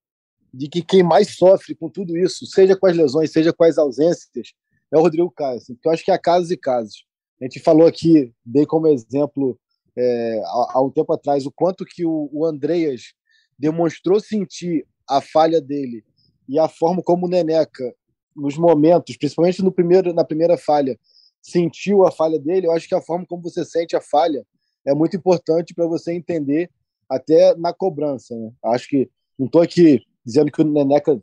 de 0.53 0.69
que 0.69 0.83
quem 0.83 1.03
mais 1.03 1.37
sofre 1.37 1.75
com 1.75 1.89
tudo 1.89 2.17
isso, 2.17 2.45
seja 2.47 2.77
com 2.77 2.87
as 2.87 2.97
lesões, 2.97 3.33
seja 3.33 3.53
com 3.53 3.65
as 3.65 3.79
ausências, 3.79 4.53
é 4.93 4.99
o 4.99 5.01
Rodrigo 5.01 5.31
Caio. 5.31 5.59
Assim, 5.59 5.75
porque 5.75 5.89
eu 5.89 5.93
acho 5.93 6.05
que 6.05 6.11
há 6.11 6.19
casos 6.19 6.51
e 6.51 6.57
casos. 6.57 7.05
A 7.41 7.45
gente 7.45 7.61
falou 7.61 7.87
aqui, 7.87 8.33
dei 8.45 8.67
como 8.67 8.89
exemplo 8.89 9.59
é, 9.97 10.43
há, 10.45 10.73
há, 10.75 10.83
um 10.83 10.91
tempo 10.91 11.13
atrás, 11.13 11.47
o 11.47 11.53
quanto 11.53 11.85
que 11.85 12.05
o, 12.05 12.29
o 12.33 12.45
Andreas 12.45 13.15
demonstrou 13.59 14.21
sentir 14.21 14.87
a 15.09 15.21
falha 15.21 15.61
dele 15.61 16.05
e 16.49 16.59
a 16.59 16.69
forma 16.69 17.03
como 17.03 17.27
o 17.27 17.29
Neneca, 17.29 17.95
nos 18.35 18.57
momentos, 18.57 19.17
principalmente 19.17 19.63
no 19.63 19.73
primeiro, 19.73 20.13
na 20.13 20.25
primeira 20.25 20.57
falha, 20.57 20.99
sentiu 21.43 22.05
a 22.07 22.11
falha 22.11 22.39
dele. 22.39 22.67
Eu 22.67 22.73
acho 22.73 22.89
que 22.89 22.95
a 22.95 23.01
forma 23.01 23.27
como 23.27 23.43
você 23.43 23.65
sente 23.65 23.97
a 23.97 24.01
falha 24.01 24.45
é 24.87 24.95
muito 24.95 25.17
importante 25.17 25.75
para 25.75 25.87
você 25.87 26.13
entender 26.13 26.71
até 27.11 27.57
na 27.57 27.75
cobrança. 27.75 28.37
Né? 28.37 28.53
Acho 28.65 28.89
que 28.89 29.11
não 29.37 29.47
estou 29.47 29.61
aqui 29.61 30.01
dizendo 30.25 30.53
que 30.53 30.63
o 30.63 30.65
Neneca 30.65 31.21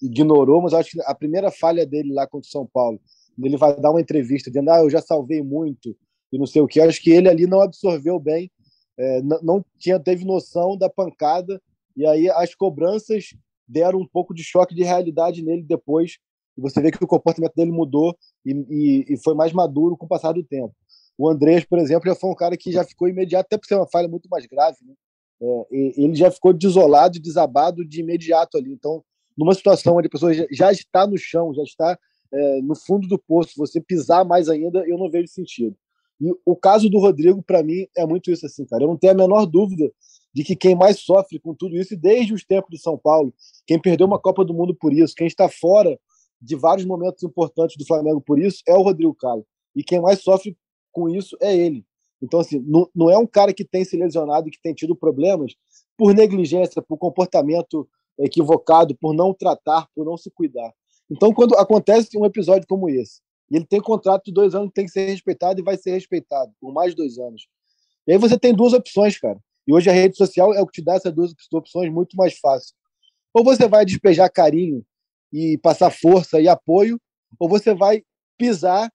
ignorou, 0.00 0.62
mas 0.62 0.72
acho 0.72 0.92
que 0.92 1.00
a 1.02 1.14
primeira 1.14 1.50
falha 1.50 1.84
dele 1.84 2.14
lá 2.14 2.26
contra 2.26 2.48
o 2.48 2.50
São 2.50 2.66
Paulo, 2.66 2.98
ele 3.40 3.56
vai 3.56 3.78
dar 3.78 3.90
uma 3.90 4.00
entrevista 4.00 4.50
dizendo, 4.50 4.70
ah, 4.70 4.78
eu 4.78 4.90
já 4.90 5.02
salvei 5.02 5.42
muito 5.42 5.94
e 6.32 6.38
não 6.38 6.46
sei 6.46 6.62
o 6.62 6.66
que. 6.66 6.80
Acho 6.80 7.02
que 7.02 7.10
ele 7.10 7.28
ali 7.28 7.46
não 7.46 7.60
absorveu 7.60 8.18
bem, 8.18 8.50
é, 8.96 9.22
não, 9.22 9.64
tinha 9.78 10.00
teve 10.00 10.24
noção 10.24 10.76
da 10.76 10.88
pancada 10.88 11.60
e 11.96 12.06
aí 12.06 12.28
as 12.30 12.54
cobranças 12.54 13.34
deram 13.66 14.00
um 14.00 14.06
pouco 14.06 14.34
de 14.34 14.42
choque 14.42 14.74
de 14.74 14.82
realidade 14.82 15.42
nele 15.42 15.62
depois. 15.62 16.18
E 16.56 16.60
você 16.60 16.80
vê 16.80 16.90
que 16.90 17.02
o 17.02 17.06
comportamento 17.06 17.54
dele 17.54 17.70
mudou 17.70 18.16
e, 18.44 18.52
e, 18.52 19.14
e 19.14 19.16
foi 19.22 19.34
mais 19.34 19.52
maduro 19.52 19.96
com 19.96 20.06
o 20.06 20.08
passar 20.08 20.32
do 20.32 20.42
tempo. 20.42 20.74
O 21.16 21.28
Andrés, 21.28 21.64
por 21.64 21.78
exemplo, 21.78 22.08
já 22.08 22.14
foi 22.14 22.30
um 22.30 22.34
cara 22.34 22.56
que 22.56 22.72
já 22.72 22.84
ficou 22.84 23.08
imediato, 23.08 23.46
até 23.46 23.58
por 23.58 23.66
ser 23.66 23.74
uma 23.74 23.88
falha 23.88 24.08
muito 24.08 24.28
mais 24.28 24.46
grave, 24.46 24.78
né? 24.84 24.94
É, 25.40 25.66
ele 25.70 26.14
já 26.14 26.30
ficou 26.30 26.52
desolado, 26.52 27.20
desabado 27.20 27.84
de 27.84 28.00
imediato 28.00 28.58
ali. 28.58 28.72
Então, 28.72 29.02
numa 29.36 29.54
situação 29.54 29.96
onde 29.96 30.08
a 30.08 30.10
pessoa 30.10 30.32
já 30.50 30.72
está 30.72 31.06
no 31.06 31.16
chão, 31.16 31.54
já 31.54 31.62
está 31.62 31.98
é, 32.32 32.60
no 32.62 32.74
fundo 32.74 33.06
do 33.06 33.18
poço, 33.18 33.52
você 33.56 33.80
pisar 33.80 34.24
mais 34.24 34.48
ainda, 34.48 34.84
eu 34.86 34.98
não 34.98 35.10
vejo 35.10 35.28
sentido. 35.28 35.76
E 36.20 36.32
o 36.44 36.56
caso 36.56 36.90
do 36.90 36.98
Rodrigo, 36.98 37.42
para 37.42 37.62
mim, 37.62 37.86
é 37.96 38.04
muito 38.04 38.30
isso 38.30 38.44
assim, 38.44 38.66
cara. 38.66 38.82
Eu 38.82 38.88
não 38.88 38.96
tenho 38.96 39.12
a 39.12 39.16
menor 39.16 39.46
dúvida 39.46 39.90
de 40.34 40.42
que 40.42 40.56
quem 40.56 40.74
mais 40.74 40.98
sofre 41.00 41.38
com 41.38 41.54
tudo 41.54 41.76
isso, 41.76 41.96
desde 41.96 42.34
os 42.34 42.44
tempos 42.44 42.70
de 42.70 42.78
São 42.80 42.98
Paulo, 42.98 43.32
quem 43.66 43.80
perdeu 43.80 44.06
uma 44.06 44.18
Copa 44.18 44.44
do 44.44 44.52
Mundo 44.52 44.74
por 44.74 44.92
isso, 44.92 45.14
quem 45.14 45.26
está 45.26 45.48
fora 45.48 45.98
de 46.40 46.56
vários 46.56 46.86
momentos 46.86 47.22
importantes 47.22 47.76
do 47.76 47.86
Flamengo 47.86 48.20
por 48.20 48.38
isso, 48.38 48.62
é 48.66 48.74
o 48.74 48.82
Rodrigo 48.82 49.14
Caio. 49.14 49.46
E 49.74 49.82
quem 49.82 50.00
mais 50.00 50.20
sofre 50.20 50.56
com 50.92 51.08
isso 51.08 51.36
é 51.40 51.56
ele. 51.56 51.84
Então, 52.20 52.40
assim, 52.40 52.58
não, 52.66 52.88
não 52.94 53.10
é 53.10 53.16
um 53.16 53.26
cara 53.26 53.52
que 53.52 53.64
tem 53.64 53.84
se 53.84 53.96
lesionado 53.96 54.48
e 54.48 54.50
que 54.50 54.60
tem 54.60 54.74
tido 54.74 54.94
problemas 54.96 55.54
por 55.96 56.14
negligência, 56.14 56.82
por 56.82 56.98
comportamento 56.98 57.88
equivocado, 58.18 58.96
por 58.96 59.14
não 59.14 59.32
tratar, 59.32 59.86
por 59.94 60.04
não 60.04 60.16
se 60.16 60.30
cuidar. 60.30 60.72
Então, 61.10 61.32
quando 61.32 61.54
acontece 61.54 62.18
um 62.18 62.24
episódio 62.24 62.66
como 62.66 62.88
esse, 62.88 63.20
e 63.50 63.56
ele 63.56 63.64
tem 63.64 63.80
contrato 63.80 64.24
de 64.24 64.32
dois 64.32 64.54
anos 64.54 64.70
tem 64.74 64.84
que 64.84 64.90
ser 64.90 65.06
respeitado 65.06 65.60
e 65.60 65.62
vai 65.62 65.76
ser 65.76 65.92
respeitado 65.92 66.52
por 66.60 66.72
mais 66.72 66.94
dois 66.94 67.18
anos. 67.18 67.46
E 68.06 68.12
aí 68.12 68.18
você 68.18 68.38
tem 68.38 68.54
duas 68.54 68.72
opções, 68.72 69.18
cara. 69.18 69.38
E 69.66 69.72
hoje 69.72 69.88
a 69.88 69.92
rede 69.92 70.16
social 70.16 70.52
é 70.54 70.60
o 70.60 70.66
que 70.66 70.80
te 70.80 70.84
dá 70.84 70.94
essas 70.94 71.12
duas 71.12 71.32
opções 71.52 71.90
muito 71.92 72.16
mais 72.16 72.38
fácil. 72.38 72.74
Ou 73.34 73.44
você 73.44 73.68
vai 73.68 73.84
despejar 73.84 74.30
carinho 74.30 74.84
e 75.32 75.58
passar 75.58 75.90
força 75.90 76.40
e 76.40 76.48
apoio, 76.48 77.00
ou 77.38 77.48
você 77.48 77.74
vai 77.74 78.02
pisar 78.38 78.90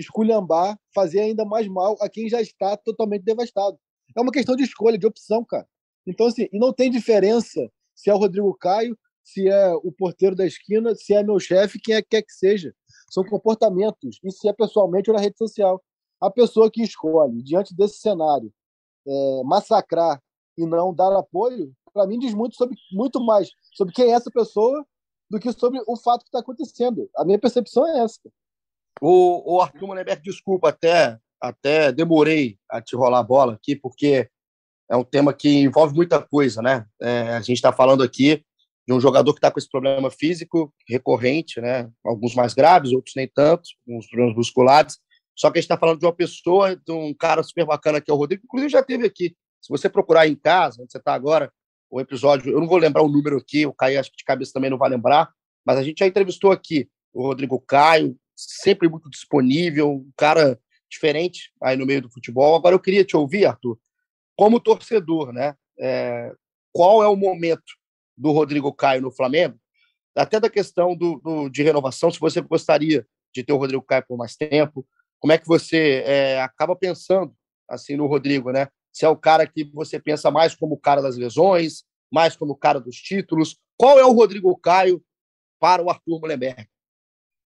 esculhambar, 0.00 0.78
fazer 0.94 1.20
ainda 1.20 1.44
mais 1.44 1.66
mal 1.68 1.96
a 2.00 2.08
quem 2.08 2.28
já 2.28 2.40
está 2.40 2.76
totalmente 2.76 3.24
devastado. 3.24 3.78
É 4.16 4.20
uma 4.20 4.32
questão 4.32 4.56
de 4.56 4.64
escolha, 4.64 4.98
de 4.98 5.06
opção, 5.06 5.44
cara. 5.44 5.66
Então, 6.06 6.26
assim, 6.26 6.48
e 6.52 6.58
não 6.58 6.72
tem 6.72 6.90
diferença 6.90 7.70
se 7.94 8.08
é 8.08 8.14
o 8.14 8.18
Rodrigo 8.18 8.54
Caio, 8.54 8.96
se 9.22 9.48
é 9.48 9.74
o 9.74 9.92
porteiro 9.92 10.34
da 10.34 10.46
esquina, 10.46 10.94
se 10.94 11.12
é 11.12 11.22
meu 11.22 11.38
chefe, 11.38 11.78
quem 11.78 11.94
é 11.94 12.02
que 12.02 12.08
quer 12.08 12.22
que 12.22 12.32
seja. 12.32 12.72
São 13.10 13.24
comportamentos, 13.24 14.18
e 14.22 14.30
se 14.30 14.48
é 14.48 14.52
pessoalmente 14.52 15.10
ou 15.10 15.16
na 15.16 15.22
rede 15.22 15.36
social. 15.36 15.82
A 16.20 16.30
pessoa 16.30 16.70
que 16.70 16.82
escolhe, 16.82 17.42
diante 17.42 17.74
desse 17.76 17.98
cenário, 17.98 18.52
é, 19.06 19.42
massacrar 19.44 20.20
e 20.56 20.64
não 20.64 20.94
dar 20.94 21.14
apoio, 21.16 21.72
para 21.92 22.06
mim 22.06 22.18
diz 22.18 22.34
muito 22.34 22.56
sobre 22.56 22.76
muito 22.92 23.20
mais 23.24 23.50
sobre 23.72 23.94
quem 23.94 24.06
é 24.06 24.10
essa 24.10 24.30
pessoa 24.30 24.84
do 25.30 25.38
que 25.38 25.52
sobre 25.52 25.80
o 25.86 25.96
fato 25.96 26.22
que 26.22 26.28
está 26.28 26.40
acontecendo. 26.40 27.08
A 27.16 27.24
minha 27.24 27.38
percepção 27.38 27.86
é 27.86 28.00
essa. 28.00 28.30
O, 29.00 29.56
o 29.56 29.60
Arthur 29.60 29.86
Monenberg, 29.86 30.22
desculpa, 30.22 30.70
até, 30.70 31.18
até 31.40 31.92
demorei 31.92 32.58
a 32.70 32.80
te 32.80 32.96
rolar 32.96 33.20
a 33.20 33.24
bola 33.24 33.54
aqui, 33.54 33.76
porque 33.76 34.28
é 34.90 34.96
um 34.96 35.04
tema 35.04 35.32
que 35.32 35.48
envolve 35.48 35.94
muita 35.94 36.20
coisa, 36.20 36.62
né? 36.62 36.86
É, 37.00 37.34
a 37.34 37.40
gente 37.40 37.56
está 37.56 37.72
falando 37.72 38.02
aqui 38.02 38.42
de 38.86 38.94
um 38.94 39.00
jogador 39.00 39.32
que 39.34 39.38
está 39.38 39.50
com 39.50 39.58
esse 39.58 39.68
problema 39.68 40.10
físico 40.10 40.72
recorrente, 40.88 41.60
né? 41.60 41.90
Alguns 42.04 42.34
mais 42.34 42.54
graves, 42.54 42.92
outros 42.92 43.14
nem 43.14 43.28
tanto, 43.28 43.68
uns 43.86 44.06
problemas 44.06 44.34
musculares. 44.34 44.98
Só 45.36 45.50
que 45.50 45.58
a 45.58 45.60
gente 45.60 45.66
está 45.66 45.76
falando 45.76 46.00
de 46.00 46.06
uma 46.06 46.12
pessoa, 46.12 46.74
de 46.74 46.90
um 46.90 47.14
cara 47.14 47.42
super 47.42 47.66
bacana 47.66 48.00
que 48.00 48.10
é 48.10 48.14
o 48.14 48.16
Rodrigo, 48.16 48.42
inclusive 48.44 48.70
já 48.70 48.82
teve 48.82 49.06
aqui. 49.06 49.36
Se 49.60 49.68
você 49.68 49.88
procurar 49.88 50.26
em 50.26 50.34
casa, 50.34 50.80
onde 50.80 50.90
você 50.90 50.98
está 50.98 51.12
agora, 51.12 51.52
o 51.90 52.00
episódio, 52.00 52.50
eu 52.50 52.60
não 52.60 52.66
vou 52.66 52.78
lembrar 52.78 53.02
o 53.02 53.08
número 53.08 53.36
aqui, 53.36 53.66
o 53.66 53.72
Caio 53.72 54.00
acho 54.00 54.10
que 54.10 54.16
de 54.16 54.24
cabeça 54.24 54.52
também 54.52 54.70
não 54.70 54.78
vai 54.78 54.90
lembrar, 54.90 55.30
mas 55.64 55.78
a 55.78 55.82
gente 55.82 55.98
já 55.98 56.06
entrevistou 56.06 56.50
aqui 56.50 56.88
o 57.12 57.22
Rodrigo 57.22 57.60
Caio, 57.60 58.16
sempre 58.38 58.88
muito 58.88 59.10
disponível, 59.10 59.90
um 59.90 60.12
cara 60.16 60.58
diferente 60.88 61.52
aí 61.62 61.76
no 61.76 61.84
meio 61.84 62.02
do 62.02 62.10
futebol. 62.10 62.54
Agora 62.54 62.74
eu 62.74 62.80
queria 62.80 63.04
te 63.04 63.16
ouvir, 63.16 63.44
Arthur, 63.44 63.78
como 64.36 64.60
torcedor, 64.60 65.32
né? 65.32 65.54
É, 65.78 66.32
qual 66.72 67.02
é 67.02 67.08
o 67.08 67.16
momento 67.16 67.72
do 68.16 68.30
Rodrigo 68.30 68.72
Caio 68.72 69.02
no 69.02 69.10
Flamengo? 69.10 69.58
Até 70.16 70.40
da 70.40 70.48
questão 70.48 70.96
do, 70.96 71.20
do, 71.20 71.48
de 71.48 71.62
renovação, 71.62 72.10
se 72.10 72.20
você 72.20 72.40
gostaria 72.40 73.06
de 73.34 73.42
ter 73.42 73.52
o 73.52 73.56
Rodrigo 73.56 73.82
Caio 73.82 74.04
por 74.06 74.16
mais 74.16 74.36
tempo, 74.36 74.86
como 75.20 75.32
é 75.32 75.38
que 75.38 75.46
você 75.46 76.02
é, 76.06 76.40
acaba 76.40 76.76
pensando 76.76 77.34
assim 77.68 77.96
no 77.96 78.06
Rodrigo, 78.06 78.50
né? 78.50 78.68
Se 78.92 79.04
é 79.04 79.08
o 79.08 79.16
cara 79.16 79.46
que 79.46 79.64
você 79.64 80.00
pensa 80.00 80.30
mais 80.30 80.54
como 80.54 80.74
o 80.74 80.80
cara 80.80 81.02
das 81.02 81.16
lesões, 81.16 81.84
mais 82.10 82.36
como 82.36 82.52
o 82.52 82.56
cara 82.56 82.80
dos 82.80 82.96
títulos. 82.96 83.56
Qual 83.76 83.98
é 83.98 84.04
o 84.04 84.12
Rodrigo 84.12 84.56
Caio 84.56 85.04
para 85.60 85.82
o 85.82 85.90
Arthur 85.90 86.20
Mullenberg? 86.20 86.68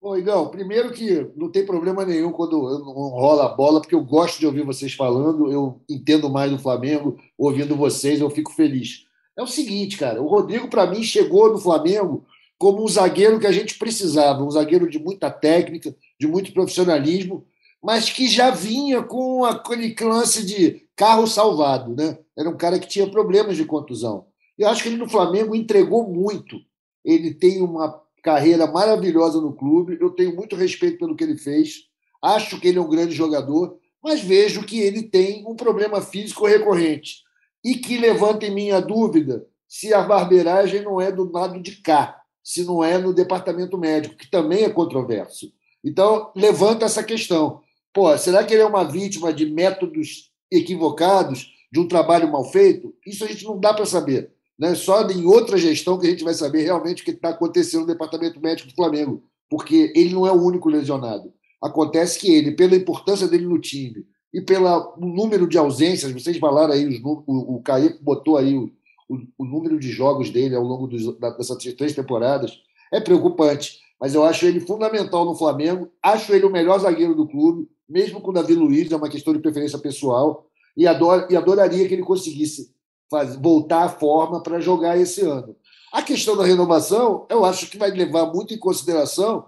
Bom, 0.02 0.16
Igão, 0.16 0.48
primeiro 0.48 0.94
que 0.94 1.30
não 1.36 1.52
tem 1.52 1.66
problema 1.66 2.06
nenhum 2.06 2.32
quando 2.32 2.54
não 2.80 2.94
rola 2.94 3.48
a 3.48 3.50
bola, 3.50 3.82
porque 3.82 3.94
eu 3.94 4.04
gosto 4.04 4.40
de 4.40 4.46
ouvir 4.46 4.64
vocês 4.64 4.94
falando, 4.94 5.52
eu 5.52 5.82
entendo 5.90 6.30
mais 6.30 6.50
do 6.50 6.58
Flamengo, 6.58 7.20
ouvindo 7.38 7.76
vocês, 7.76 8.22
eu 8.22 8.30
fico 8.30 8.54
feliz. 8.54 9.06
É 9.36 9.44
o 9.44 9.48
seguinte, 9.48 9.98
cara, 9.98 10.22
o 10.22 10.28
Rodrigo, 10.28 10.70
para 10.70 10.88
mim, 10.88 11.04
chegou 11.04 11.52
no 11.52 11.58
Flamengo 11.58 12.26
como 12.58 12.82
um 12.82 12.88
zagueiro 12.88 13.42
que 13.42 13.48
a 13.48 13.52
gente 13.52 13.78
precisava, 13.78 14.42
um 14.42 14.52
zagueiro 14.52 14.90
de 14.90 15.00
muita 15.00 15.30
técnica, 15.30 15.94
de 16.18 16.28
muito 16.28 16.54
profissionalismo, 16.54 17.46
mas 17.84 18.10
que 18.10 18.30
já 18.30 18.52
vinha 18.52 19.04
com 19.04 19.44
aquele 19.44 19.94
lance 20.02 20.46
de 20.46 20.88
carro 20.96 21.28
salvado. 21.28 21.94
Né? 21.94 22.18
Era 22.38 22.50
um 22.50 22.58
cara 22.58 22.80
que 22.80 22.88
tinha 22.88 23.10
problemas 23.10 23.58
de 23.58 23.66
contusão. 23.66 24.28
Eu 24.58 24.70
acho 24.70 24.82
que 24.82 24.90
ele 24.90 24.98
no 24.98 25.10
Flamengo 25.10 25.54
entregou 25.54 26.08
muito. 26.08 26.58
Ele 27.04 27.34
tem 27.34 27.62
uma 27.62 28.02
carreira 28.24 28.68
maravilhosa 28.68 29.40
no 29.42 29.54
clube, 29.54 29.98
eu 30.00 30.10
tenho 30.12 30.36
muito 30.36 30.56
respeito 30.56 30.98
pelo 30.98 31.16
que 31.16 31.24
ele 31.24 31.38
fez, 31.38 31.86
acho 32.22 32.60
que 32.60 32.68
ele 32.68 32.78
é 32.78 32.82
um 32.82 32.90
grande 32.90 33.14
jogador, 33.14 33.78
mas 34.04 34.22
vejo 34.22 34.64
que 34.64 34.80
ele 34.80 35.04
tem 35.04 35.46
um 35.48 35.56
problema 35.56 36.02
físico 36.02 36.46
recorrente 36.46 37.24
e 37.64 37.76
que 37.76 37.98
levanta 37.98 38.46
em 38.46 38.54
mim 38.54 38.72
a 38.72 38.80
dúvida 38.80 39.46
se 39.68 39.94
a 39.94 40.02
barbeiragem 40.02 40.82
não 40.82 41.00
é 41.00 41.12
do 41.12 41.32
lado 41.32 41.62
de 41.62 41.76
cá, 41.82 42.22
se 42.44 42.64
não 42.64 42.84
é 42.84 42.98
no 42.98 43.14
departamento 43.14 43.78
médico, 43.78 44.16
que 44.16 44.30
também 44.30 44.64
é 44.64 44.70
controverso. 44.70 45.52
Então, 45.84 46.32
levanta 46.36 46.86
essa 46.86 47.04
questão. 47.04 47.62
Pô, 47.94 48.18
será 48.18 48.44
que 48.44 48.54
ele 48.54 48.64
é 48.64 48.66
uma 48.66 48.84
vítima 48.84 49.32
de 49.32 49.46
métodos 49.46 50.32
equivocados, 50.52 51.54
de 51.72 51.80
um 51.80 51.88
trabalho 51.88 52.32
mal 52.32 52.44
feito? 52.46 52.94
Isso 53.06 53.24
a 53.24 53.28
gente 53.28 53.46
não 53.46 53.60
dá 53.60 53.74
para 53.74 53.86
saber. 53.86 54.34
Né? 54.60 54.76
Só 54.76 55.08
em 55.10 55.26
outra 55.26 55.58
gestão 55.58 55.98
que 55.98 56.06
a 56.06 56.10
gente 56.10 56.24
vai 56.24 56.34
saber 56.34 56.64
realmente 56.64 57.02
o 57.02 57.06
que 57.06 57.12
está 57.12 57.30
acontecendo 57.30 57.82
no 57.82 57.88
departamento 57.88 58.42
médico 58.42 58.68
do 58.68 58.76
Flamengo, 58.76 59.24
porque 59.50 59.94
ele 59.96 60.14
não 60.14 60.28
é 60.28 60.32
o 60.32 60.44
único 60.44 60.70
lesionado. 60.70 61.32
Acontece 61.62 62.20
que 62.20 62.34
ele, 62.34 62.52
pela 62.52 62.76
importância 62.76 63.28
dele 63.28 63.46
no 63.46 63.60
time 63.60 64.06
e 64.34 64.42
pelo 64.42 64.96
número 64.98 65.48
de 65.48 65.58
ausências, 65.58 66.12
vocês 66.12 66.38
falaram 66.38 66.74
aí, 66.74 66.86
os, 66.86 67.00
o, 67.04 67.56
o 67.56 67.62
Caí 67.62 67.98
botou 68.02 68.38
aí 68.38 68.56
o, 68.56 68.72
o, 69.10 69.18
o, 69.38 69.46
número 69.46 69.80
de 69.80 69.90
jogos 69.90 70.30
dele 70.30 70.56
ao 70.56 70.64
longo 70.64 70.88
dos, 70.88 71.18
dessas 71.18 71.58
três 71.76 71.94
temporadas, 71.94 72.60
é 72.92 73.00
preocupante. 73.00 73.80
Mas 74.00 74.14
eu 74.14 74.24
acho 74.24 74.46
ele 74.46 74.62
fundamental 74.62 75.26
no 75.26 75.36
Flamengo, 75.36 75.90
acho 76.02 76.34
ele 76.34 76.46
o 76.46 76.52
melhor 76.52 76.80
zagueiro 76.80 77.16
do 77.16 77.28
clube, 77.28 77.68
mesmo 77.88 78.22
com 78.22 78.30
o 78.30 78.34
Davi 78.34 78.54
Luiz, 78.54 78.90
é 78.92 78.96
uma 78.96 79.10
questão 79.10 79.34
de 79.34 79.40
preferência 79.40 79.78
pessoal, 79.80 80.48
e, 80.78 80.88
ador, 80.88 81.28
e 81.30 81.36
adoraria 81.36 81.86
que 81.88 81.94
ele 81.94 82.04
conseguisse 82.04 82.72
faz, 83.10 83.36
voltar 83.36 83.84
à 83.84 83.90
forma 83.90 84.42
para 84.42 84.60
jogar 84.60 84.98
esse 84.98 85.22
ano. 85.22 85.56
A 85.92 86.02
questão 86.02 86.38
da 86.38 86.46
renovação, 86.46 87.26
eu 87.30 87.44
acho 87.44 87.70
que 87.70 87.78
vai 87.78 87.90
levar 87.92 88.28
muito 88.28 88.54
em 88.54 88.60
consideração 88.60 89.48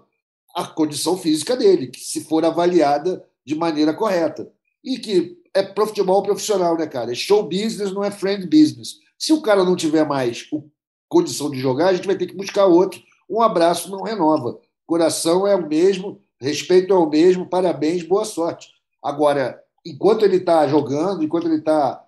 a 0.54 0.66
condição 0.66 1.16
física 1.16 1.56
dele, 1.56 1.86
que 1.86 2.00
se 2.00 2.24
for 2.24 2.44
avaliada 2.44 3.24
de 3.44 3.54
maneira 3.54 3.94
correta. 3.94 4.50
E 4.84 4.98
que 4.98 5.38
é 5.54 5.64
futebol 5.74 6.22
profissional, 6.22 6.76
né, 6.76 6.86
cara? 6.86 7.12
É 7.12 7.14
show 7.14 7.42
business, 7.42 7.92
não 7.92 8.02
é 8.02 8.10
friend 8.10 8.46
business. 8.46 8.96
Se 9.18 9.32
o 9.32 9.40
cara 9.40 9.64
não 9.64 9.76
tiver 9.76 10.04
mais 10.04 10.48
condição 11.08 11.50
de 11.50 11.58
jogar, 11.58 11.88
a 11.88 11.94
gente 11.94 12.06
vai 12.06 12.16
ter 12.16 12.26
que 12.26 12.36
buscar 12.36 12.66
outro. 12.66 13.00
Um 13.30 13.40
abraço 13.40 13.90
não 13.90 14.02
renova. 14.02 14.58
Coração 14.86 15.46
é 15.46 15.54
o 15.54 15.68
mesmo, 15.68 16.20
respeito 16.40 16.92
é 16.92 16.96
o 16.96 17.08
mesmo, 17.08 17.48
parabéns, 17.48 18.02
boa 18.02 18.24
sorte. 18.24 18.68
Agora, 19.02 19.62
enquanto 19.86 20.24
ele 20.24 20.36
está 20.36 20.66
jogando, 20.66 21.22
enquanto 21.22 21.46
ele 21.46 21.58
está 21.58 22.02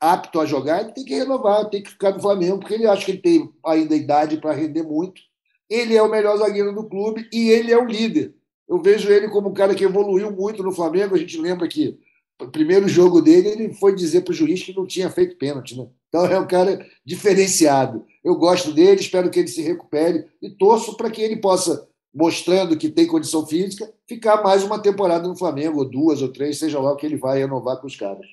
apto 0.00 0.40
a 0.40 0.46
jogar, 0.46 0.82
ele 0.82 0.92
tem 0.92 1.04
que 1.04 1.14
renovar, 1.14 1.68
tem 1.68 1.82
que 1.82 1.90
ficar 1.90 2.12
no 2.12 2.20
Flamengo, 2.20 2.58
porque 2.58 2.74
ele 2.74 2.86
acha 2.86 3.04
que 3.04 3.12
ele 3.12 3.20
tem 3.20 3.52
ainda 3.64 3.94
idade 3.94 4.38
para 4.38 4.52
render 4.52 4.82
muito 4.82 5.20
ele 5.68 5.96
é 5.96 6.02
o 6.02 6.10
melhor 6.10 6.36
zagueiro 6.36 6.74
do 6.74 6.84
clube 6.84 7.28
e 7.32 7.50
ele 7.50 7.72
é 7.72 7.78
o 7.78 7.86
líder. 7.86 8.34
Eu 8.68 8.80
vejo 8.80 9.10
ele 9.10 9.28
como 9.28 9.48
um 9.48 9.54
cara 9.54 9.74
que 9.74 9.84
evoluiu 9.84 10.30
muito 10.30 10.62
no 10.62 10.72
Flamengo. 10.72 11.14
A 11.14 11.18
gente 11.18 11.38
lembra 11.38 11.68
que 11.68 11.98
o 12.40 12.48
primeiro 12.48 12.88
jogo 12.88 13.20
dele, 13.20 13.48
ele 13.48 13.74
foi 13.74 13.94
dizer 13.94 14.22
para 14.22 14.32
o 14.32 14.34
juiz 14.34 14.62
que 14.62 14.74
não 14.74 14.86
tinha 14.86 15.10
feito 15.10 15.36
pênalti. 15.36 15.76
Né? 15.76 15.86
Então 16.08 16.26
é 16.26 16.38
um 16.38 16.46
cara 16.46 16.84
diferenciado. 17.04 18.04
Eu 18.22 18.36
gosto 18.36 18.72
dele, 18.72 19.00
espero 19.00 19.30
que 19.30 19.38
ele 19.38 19.48
se 19.48 19.62
recupere 19.62 20.26
e 20.40 20.50
torço 20.50 20.96
para 20.96 21.10
que 21.10 21.20
ele 21.20 21.36
possa, 21.36 21.86
mostrando 22.14 22.76
que 22.76 22.88
tem 22.88 23.06
condição 23.06 23.46
física, 23.46 23.92
ficar 24.06 24.42
mais 24.42 24.62
uma 24.62 24.78
temporada 24.78 25.28
no 25.28 25.36
Flamengo, 25.36 25.78
ou 25.78 25.84
duas 25.84 26.22
ou 26.22 26.28
três, 26.28 26.58
seja 26.58 26.80
lá 26.80 26.92
o 26.92 26.96
que 26.96 27.04
ele 27.04 27.16
vai 27.16 27.38
renovar 27.38 27.78
com 27.80 27.86
os 27.86 27.96
caras. 27.96 28.26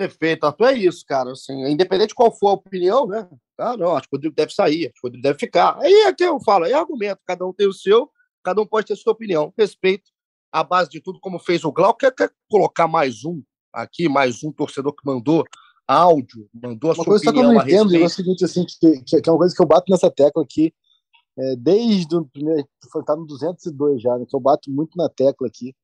Perfeito, 0.00 0.44
Arthur, 0.44 0.68
é 0.68 0.78
isso, 0.78 1.04
cara. 1.06 1.32
Assim, 1.32 1.52
independente 1.66 2.08
de 2.08 2.14
qual 2.14 2.34
for 2.34 2.48
a 2.48 2.54
opinião, 2.54 3.06
né? 3.06 3.28
Ah, 3.58 3.76
não, 3.76 3.94
acho 3.94 4.08
que 4.08 4.14
o 4.14 4.16
Rodrigo 4.16 4.34
deve 4.34 4.50
sair, 4.50 4.86
acho 4.86 4.94
que 4.94 5.00
o 5.00 5.06
Rodrigo 5.08 5.22
deve 5.22 5.38
ficar. 5.38 5.76
Aí 5.78 5.92
é 5.92 6.12
que 6.14 6.24
eu 6.24 6.40
falo, 6.40 6.64
é 6.64 6.72
argumento, 6.72 7.20
cada 7.26 7.46
um 7.46 7.52
tem 7.52 7.68
o 7.68 7.72
seu, 7.74 8.10
cada 8.42 8.62
um 8.62 8.66
pode 8.66 8.86
ter 8.86 8.94
a 8.94 8.96
sua 8.96 9.12
opinião. 9.12 9.52
Respeito 9.58 10.10
a 10.50 10.64
base 10.64 10.88
de 10.88 11.02
tudo, 11.02 11.20
como 11.20 11.38
fez 11.38 11.64
o 11.64 11.70
Glau. 11.70 11.92
Quer, 11.92 12.14
quer 12.14 12.30
colocar 12.48 12.88
mais 12.88 13.26
um 13.26 13.42
aqui, 13.70 14.08
mais 14.08 14.42
um 14.42 14.50
torcedor 14.50 14.94
que 14.94 15.04
mandou 15.04 15.44
áudio, 15.86 16.48
mandou 16.54 16.92
a 16.92 16.94
uma 16.94 16.94
sua 16.94 17.04
coisa 17.04 17.28
opinião. 17.28 17.50
Uma 17.50 17.60
coisa 17.60 17.66
que 17.66 17.74
eu 17.74 17.84
não 17.84 17.92
entendo 17.92 18.02
é 18.02 18.06
o 18.06 18.08
seguinte, 18.08 18.42
assim, 18.42 18.64
que, 18.64 19.02
que, 19.02 19.28
é 19.28 19.30
uma 19.30 19.38
coisa 19.38 19.54
que 19.54 19.62
eu 19.62 19.66
bato 19.66 19.92
nessa 19.92 20.10
tecla 20.10 20.42
aqui, 20.42 20.72
é, 21.38 21.56
desde 21.56 22.16
o 22.16 22.24
primeiro, 22.24 22.66
tá 23.04 23.14
no 23.14 23.26
202 23.26 24.00
já, 24.00 24.16
né, 24.16 24.24
que 24.26 24.34
eu 24.34 24.40
bato 24.40 24.70
muito 24.70 24.96
na 24.96 25.10
tecla 25.10 25.46
aqui, 25.46 25.74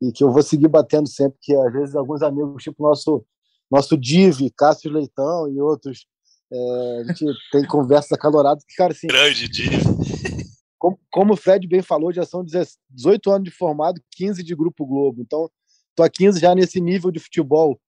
e 0.00 0.10
que 0.10 0.24
eu 0.24 0.32
vou 0.32 0.42
seguir 0.42 0.66
batendo 0.66 1.08
sempre, 1.08 1.38
que 1.40 1.54
às 1.54 1.72
vezes 1.72 1.94
alguns 1.94 2.22
amigos, 2.22 2.60
tipo 2.60 2.82
nosso 2.82 3.24
nosso 3.72 3.96
Div, 3.96 4.50
Cássio 4.54 4.92
Leitão 4.92 5.48
e 5.48 5.58
outros, 5.58 6.06
é, 6.52 7.00
a 7.00 7.04
gente 7.04 7.24
tem 7.50 7.66
conversas 7.66 8.12
acaloradas 8.12 8.62
que, 8.64 8.74
cara, 8.74 8.92
assim. 8.92 9.06
Grande 9.06 9.48
Div. 9.48 9.82
Como, 10.78 11.00
como 11.10 11.32
o 11.32 11.36
Fred 11.36 11.66
bem 11.66 11.80
falou, 11.80 12.12
já 12.12 12.26
são 12.26 12.44
18 12.44 13.30
anos 13.30 13.44
de 13.44 13.50
formado, 13.50 14.02
15 14.10 14.42
de 14.42 14.54
Grupo 14.54 14.84
Globo. 14.84 15.22
Então, 15.22 15.50
tô 15.94 16.02
há 16.02 16.10
15 16.10 16.38
já 16.38 16.54
nesse 16.54 16.80
nível 16.80 17.10
de 17.10 17.18
futebol 17.18 17.80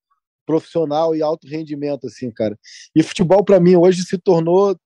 profissional 0.47 1.15
e 1.15 1.23
alto 1.23 1.47
rendimento, 1.47 2.07
assim, 2.07 2.31
cara. 2.31 2.59
E 2.95 3.03
futebol, 3.03 3.45
para 3.45 3.61
mim, 3.61 3.77
hoje 3.77 4.05
se 4.05 4.17
tornou 4.17 4.79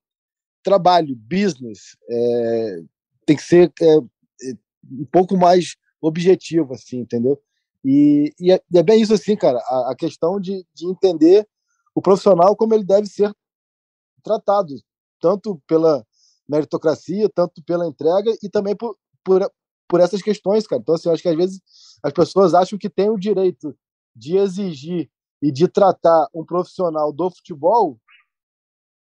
trabalho, 0.65 1.15
business. 1.15 1.97
É, 2.11 2.81
tem 3.25 3.37
que 3.37 3.43
ser 3.43 3.73
é, 3.81 3.95
é 3.95 4.53
um 4.91 5.05
pouco 5.05 5.37
mais 5.37 5.77
objetivo, 6.01 6.75
assim, 6.75 6.99
entendeu? 6.99 7.41
E, 7.85 8.33
e, 8.39 8.53
é, 8.53 8.61
e 8.73 8.79
é, 8.79 8.83
bem 8.83 9.01
isso 9.01 9.15
assim, 9.15 9.37
cara, 9.37 9.59
a, 9.59 9.93
a, 9.93 9.97
questão 9.97 10.41
de, 10.41 10.67
de 10.75 10.87
entender 10.87 11.49
o 11.95 12.03
profissional 12.03 12.57
como 12.57 12.75
ele 12.75 12.85
deve 12.85 13.07
ser 13.07 13.33
tratado, 14.23 14.75
tanto 15.21 15.61
pela 15.67 16.05
meritocracia, 16.49 17.29
tanto 17.29 17.63
pela 17.63 17.87
entrega 17.87 18.37
e 18.43 18.49
também 18.49 18.75
por, 18.75 18.97
por, 19.25 19.49
por 19.89 20.01
essas 20.01 20.23
questões, 20.23 20.67
cara. 20.67 20.81
Então, 20.81 20.95
assim, 20.95 21.09
eu 21.09 21.15
acho 21.15 21.23
que 21.23 21.29
às 21.29 21.37
vezes 21.37 21.61
as 22.03 22.13
pessoas 22.13 22.55
acham 22.55 22.79
que 22.79 22.91
tem 22.91 23.11
o 23.11 23.19
direito 23.19 23.77
de 24.15 24.37
exigir 24.37 25.11
e 25.41 25.53
de 25.53 25.69
tratar 25.69 26.29
um 26.35 26.45
profissional 26.45 27.13
do 27.13 27.31
futebol 27.31 27.99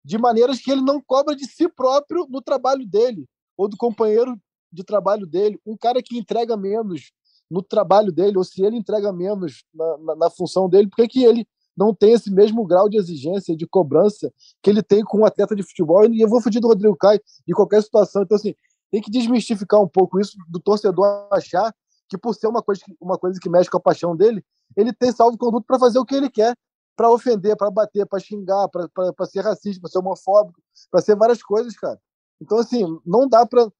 de 0.04 0.18
maneiras 0.18 0.60
que 0.60 0.70
ele 0.70 0.82
não 0.82 1.00
cobra 1.00 1.34
de 1.34 1.46
si 1.46 1.68
próprio 1.68 2.26
no 2.28 2.42
trabalho 2.42 2.86
dele 2.86 3.28
ou 3.56 3.68
do 3.68 3.76
companheiro 3.76 4.40
de 4.72 4.82
trabalho 4.82 5.26
dele. 5.26 5.60
Um 5.64 5.76
cara 5.76 6.02
que 6.02 6.18
entrega 6.18 6.56
menos 6.56 7.12
no 7.52 7.62
trabalho 7.62 8.10
dele, 8.10 8.38
ou 8.38 8.44
se 8.44 8.64
ele 8.64 8.76
entrega 8.76 9.12
menos 9.12 9.62
na, 9.74 9.98
na, 9.98 10.16
na 10.16 10.30
função 10.30 10.70
dele, 10.70 10.88
por 10.88 11.06
que, 11.06 11.22
ele 11.22 11.46
não 11.76 11.94
tem 11.94 12.12
esse 12.12 12.30
mesmo 12.30 12.64
grau 12.66 12.88
de 12.88 12.96
exigência, 12.96 13.54
de 13.54 13.66
cobrança 13.66 14.32
que 14.62 14.70
ele 14.70 14.82
tem 14.82 15.04
com 15.04 15.18
um 15.18 15.26
atleta 15.26 15.54
de 15.54 15.62
futebol? 15.62 16.06
E 16.06 16.22
eu 16.22 16.28
vou 16.28 16.40
fugir 16.40 16.60
do 16.60 16.68
Rodrigo 16.68 16.96
Caio 16.96 17.20
de 17.46 17.52
qualquer 17.52 17.82
situação. 17.82 18.22
Então, 18.22 18.36
assim, 18.36 18.54
tem 18.90 19.02
que 19.02 19.10
desmistificar 19.10 19.80
um 19.80 19.88
pouco 19.88 20.18
isso 20.18 20.36
do 20.48 20.58
torcedor 20.58 21.28
achar 21.30 21.74
que, 22.08 22.16
por 22.16 22.34
ser 22.34 22.46
uma 22.46 22.62
coisa, 22.62 22.80
uma 22.98 23.18
coisa 23.18 23.38
que 23.38 23.50
mexe 23.50 23.70
com 23.70 23.76
a 23.76 23.80
paixão 23.80 24.16
dele, 24.16 24.42
ele 24.74 24.92
tem 24.92 25.12
salvo 25.12 25.36
conduto 25.36 25.66
para 25.66 25.78
fazer 25.78 25.98
o 25.98 26.06
que 26.06 26.14
ele 26.14 26.30
quer, 26.30 26.56
para 26.96 27.10
ofender, 27.10 27.54
para 27.56 27.70
bater, 27.70 28.06
para 28.06 28.18
xingar, 28.18 28.68
para 28.68 29.26
ser 29.26 29.40
racista, 29.40 29.80
para 29.80 29.90
ser 29.90 29.98
homofóbico, 29.98 30.58
para 30.90 31.02
ser 31.02 31.16
várias 31.16 31.42
coisas, 31.42 31.74
cara. 31.76 31.98
Então, 32.42 32.58
assim, 32.58 32.84
não 33.06 33.28
dá 33.28 33.46
para 33.46 33.70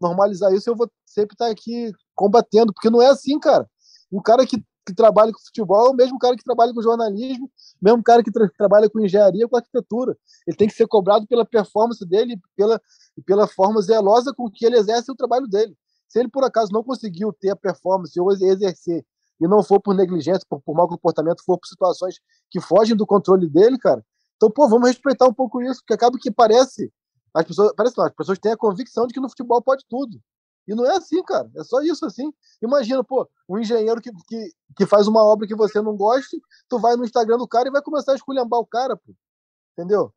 normalizar 0.00 0.52
isso. 0.54 0.70
Eu 0.70 0.76
vou 0.76 0.88
sempre 1.04 1.34
estar 1.34 1.46
tá 1.46 1.50
aqui 1.50 1.92
combatendo, 2.14 2.72
porque 2.72 2.88
não 2.88 3.02
é 3.02 3.08
assim, 3.08 3.38
cara. 3.38 3.68
Um 4.12 4.22
cara 4.22 4.46
que, 4.46 4.58
que 4.86 4.94
trabalha 4.94 5.32
com 5.32 5.40
futebol 5.40 5.88
é 5.88 5.90
o 5.90 5.94
mesmo 5.94 6.18
cara 6.18 6.36
que 6.36 6.44
trabalha 6.44 6.72
com 6.72 6.80
jornalismo, 6.80 7.50
mesmo 7.80 8.02
cara 8.02 8.22
que 8.22 8.30
tra 8.30 8.48
trabalha 8.56 8.88
com 8.88 9.00
engenharia, 9.00 9.48
com 9.48 9.56
arquitetura. 9.56 10.16
Ele 10.46 10.56
tem 10.56 10.68
que 10.68 10.74
ser 10.74 10.86
cobrado 10.86 11.26
pela 11.26 11.44
performance 11.44 12.06
dele, 12.06 12.40
pela, 12.56 12.80
pela 13.26 13.48
forma 13.48 13.82
zelosa 13.82 14.32
com 14.32 14.48
que 14.48 14.64
ele 14.64 14.76
exerce 14.76 15.10
o 15.10 15.16
trabalho 15.16 15.48
dele. 15.48 15.76
Se 16.08 16.20
ele, 16.20 16.28
por 16.28 16.44
acaso, 16.44 16.72
não 16.72 16.84
conseguiu 16.84 17.32
ter 17.32 17.50
a 17.50 17.56
performance 17.56 18.18
ou 18.20 18.30
exercer, 18.30 19.04
e 19.40 19.48
não 19.48 19.62
for 19.62 19.80
por 19.80 19.94
negligência, 19.94 20.46
por, 20.48 20.60
por 20.60 20.76
mau 20.76 20.86
comportamento, 20.86 21.42
for 21.44 21.58
por 21.58 21.66
situações 21.66 22.20
que 22.50 22.60
fogem 22.60 22.94
do 22.94 23.06
controle 23.06 23.48
dele, 23.48 23.78
cara, 23.78 24.04
então, 24.36 24.50
pô, 24.50 24.68
vamos 24.68 24.88
respeitar 24.88 25.26
um 25.26 25.32
pouco 25.32 25.62
isso, 25.62 25.80
porque 25.80 25.94
acaba 25.94 26.18
que 26.18 26.28
parece 26.28 26.92
as 27.34 27.46
pessoas, 27.46 27.72
parece 27.76 27.96
não, 27.96 28.04
as 28.04 28.14
pessoas 28.14 28.38
têm 28.38 28.52
a 28.52 28.56
convicção 28.56 29.06
de 29.06 29.14
que 29.14 29.20
no 29.20 29.28
futebol 29.28 29.62
pode 29.62 29.84
tudo. 29.88 30.20
E 30.66 30.74
não 30.74 30.86
é 30.86 30.96
assim, 30.96 31.22
cara. 31.22 31.50
É 31.56 31.64
só 31.64 31.80
isso 31.80 32.04
assim. 32.06 32.32
Imagina, 32.62 33.02
pô, 33.02 33.28
um 33.48 33.58
engenheiro 33.58 34.00
que, 34.00 34.10
que, 34.28 34.52
que 34.76 34.86
faz 34.86 35.08
uma 35.08 35.24
obra 35.24 35.46
que 35.46 35.56
você 35.56 35.80
não 35.80 35.96
goste, 35.96 36.40
tu 36.68 36.78
vai 36.78 36.94
no 36.94 37.04
Instagram 37.04 37.38
do 37.38 37.48
cara 37.48 37.68
e 37.68 37.72
vai 37.72 37.82
começar 37.82 38.12
a 38.12 38.14
esculhambar 38.14 38.60
o 38.60 38.66
cara, 38.66 38.96
pô. 38.96 39.14
Entendeu? 39.72 40.12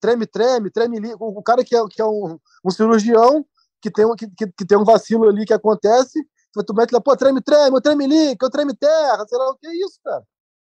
Treme, 0.00 0.26
treme, 0.26 0.70
treme. 0.70 1.14
O 1.18 1.42
cara 1.42 1.64
que 1.64 1.74
é, 1.74 1.88
que 1.88 2.02
é 2.02 2.04
um, 2.04 2.38
um 2.64 2.70
cirurgião, 2.70 3.44
que 3.80 3.90
tem, 3.90 4.04
um, 4.04 4.14
que, 4.14 4.28
que, 4.28 4.66
tem 4.66 4.76
um 4.76 4.84
vacilo 4.84 5.28
ali 5.28 5.44
que 5.46 5.54
acontece, 5.54 6.20
tu 6.66 6.74
mete 6.74 6.92
lá, 6.92 7.00
pô, 7.00 7.16
treme, 7.16 7.40
treme, 7.40 7.80
treme 7.80 8.04
ali, 8.04 8.36
que 8.36 8.44
eu 8.44 8.50
treme 8.50 8.76
terra, 8.76 9.24
sei 9.26 9.38
lá 9.38 9.50
o 9.50 9.56
que 9.56 9.66
é 9.66 9.74
isso, 9.74 9.98
cara. 10.04 10.24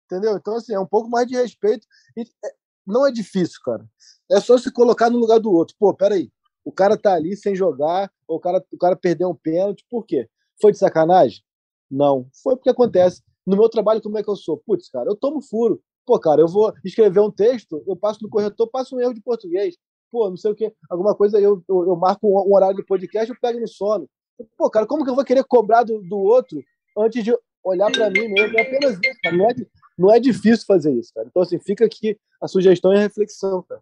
Entendeu? 0.05 0.37
Então, 0.37 0.55
assim, 0.55 0.73
é 0.73 0.79
um 0.79 0.85
pouco 0.85 1.09
mais 1.09 1.27
de 1.27 1.35
respeito. 1.35 1.85
E 2.17 2.21
é, 2.21 2.53
não 2.85 3.05
é 3.05 3.11
difícil, 3.11 3.59
cara. 3.63 3.85
É 4.33 4.39
só 4.39 4.57
se 4.57 4.71
colocar 4.71 5.09
no 5.11 5.19
lugar 5.19 5.39
do 5.39 5.51
outro. 5.51 5.75
Pô, 5.79 5.93
peraí. 5.93 6.31
O 6.65 6.71
cara 6.71 6.97
tá 6.97 7.13
ali 7.13 7.35
sem 7.35 7.55
jogar, 7.55 8.11
ou 8.27 8.37
o 8.37 8.39
cara, 8.39 8.65
o 8.71 8.77
cara 8.77 8.95
perdeu 8.95 9.29
um 9.29 9.35
pênalti, 9.35 9.85
por 9.89 10.05
quê? 10.05 10.27
Foi 10.59 10.71
de 10.71 10.77
sacanagem? 10.77 11.43
Não. 11.89 12.27
Foi 12.41 12.55
porque 12.55 12.69
acontece. 12.69 13.21
No 13.45 13.55
meu 13.55 13.69
trabalho, 13.69 14.01
como 14.01 14.17
é 14.17 14.23
que 14.23 14.29
eu 14.29 14.35
sou? 14.35 14.57
Putz, 14.65 14.89
cara, 14.89 15.09
eu 15.09 15.15
tomo 15.15 15.41
furo. 15.41 15.81
Pô, 16.05 16.19
cara, 16.19 16.41
eu 16.41 16.47
vou 16.47 16.73
escrever 16.83 17.19
um 17.19 17.29
texto, 17.29 17.83
eu 17.85 17.95
passo 17.95 18.19
no 18.23 18.29
corretor, 18.29 18.67
passo 18.67 18.95
um 18.95 18.99
erro 18.99 19.13
de 19.13 19.21
português. 19.21 19.77
Pô, 20.11 20.29
não 20.29 20.37
sei 20.37 20.51
o 20.51 20.55
quê. 20.55 20.73
Alguma 20.89 21.15
coisa, 21.15 21.39
eu, 21.39 21.63
eu, 21.67 21.87
eu 21.87 21.95
marco 21.95 22.27
um 22.27 22.53
horário 22.53 22.75
de 22.75 22.85
podcast, 22.85 23.29
eu 23.29 23.37
pego 23.39 23.59
no 23.59 23.67
sono. 23.67 24.09
Pô, 24.57 24.69
cara, 24.69 24.87
como 24.87 25.03
que 25.03 25.09
eu 25.09 25.15
vou 25.15 25.23
querer 25.23 25.43
cobrar 25.43 25.83
do, 25.83 26.01
do 26.01 26.17
outro 26.17 26.61
antes 26.97 27.23
de 27.23 27.37
olhar 27.63 27.91
para 27.91 28.09
mim 28.09 28.27
mesmo? 28.29 28.57
É 28.57 28.61
apenas 28.61 28.93
isso, 28.93 29.19
cara. 29.21 29.37
Não 29.37 29.49
é, 29.49 29.55
não 29.97 30.11
é 30.11 30.19
difícil 30.19 30.65
fazer 30.65 30.91
isso, 30.93 31.13
cara. 31.13 31.27
Então, 31.27 31.41
assim, 31.41 31.59
fica 31.59 31.85
aqui 31.85 32.17
a 32.41 32.47
sugestão 32.47 32.93
e 32.93 32.97
a 32.97 33.01
reflexão, 33.01 33.61
cara. 33.63 33.81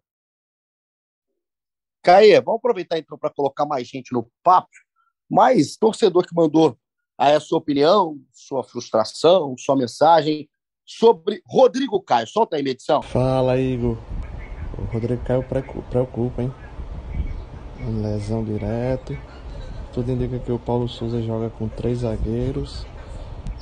Caê, 2.03 2.41
vamos 2.41 2.59
aproveitar 2.59 2.97
então 2.97 3.17
para 3.17 3.29
colocar 3.29 3.65
mais 3.65 3.87
gente 3.87 4.11
no 4.11 4.27
papo. 4.43 4.69
Mais 5.29 5.77
torcedor 5.77 6.25
que 6.25 6.35
mandou 6.35 6.77
aí 7.17 7.35
a 7.35 7.39
sua 7.39 7.59
opinião, 7.59 8.17
sua 8.33 8.63
frustração, 8.63 9.55
sua 9.57 9.75
mensagem 9.75 10.49
sobre 10.85 11.41
Rodrigo 11.45 12.01
Caio. 12.01 12.27
Solta 12.27 12.55
aí, 12.55 12.63
medição. 12.63 13.01
Fala, 13.01 13.59
Igor. 13.59 13.97
O 14.77 14.83
Rodrigo 14.91 15.23
Caio 15.23 15.45
preocupa, 15.89 16.41
hein? 16.41 16.53
Lesão 18.01 18.43
direto. 18.43 19.17
Tudo 19.93 20.11
indica 20.11 20.39
que 20.39 20.51
o 20.51 20.59
Paulo 20.59 20.87
Souza 20.87 21.21
joga 21.21 21.49
com 21.49 21.67
três 21.67 21.99
zagueiros. 21.99 22.85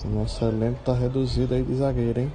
O 0.06 0.08
nosso 0.08 0.44
elenco 0.46 0.80
tá 0.84 0.94
reduzido 0.94 1.54
aí 1.54 1.64
de 1.64 1.76
zagueiro, 1.76 2.22
hein? 2.22 2.32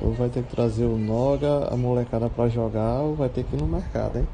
Ou 0.00 0.12
vai 0.12 0.28
ter 0.28 0.42
que 0.42 0.50
trazer 0.50 0.84
o 0.84 0.98
Noga, 0.98 1.68
a 1.72 1.76
molecada 1.76 2.28
para 2.28 2.48
jogar, 2.48 3.00
ou 3.00 3.14
vai 3.14 3.28
ter 3.28 3.44
que 3.44 3.54
ir 3.54 3.60
no 3.60 3.68
mercado, 3.68 4.18
hein? 4.18 4.26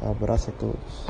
Abraço 0.00 0.50
a 0.50 0.52
todos. 0.52 1.06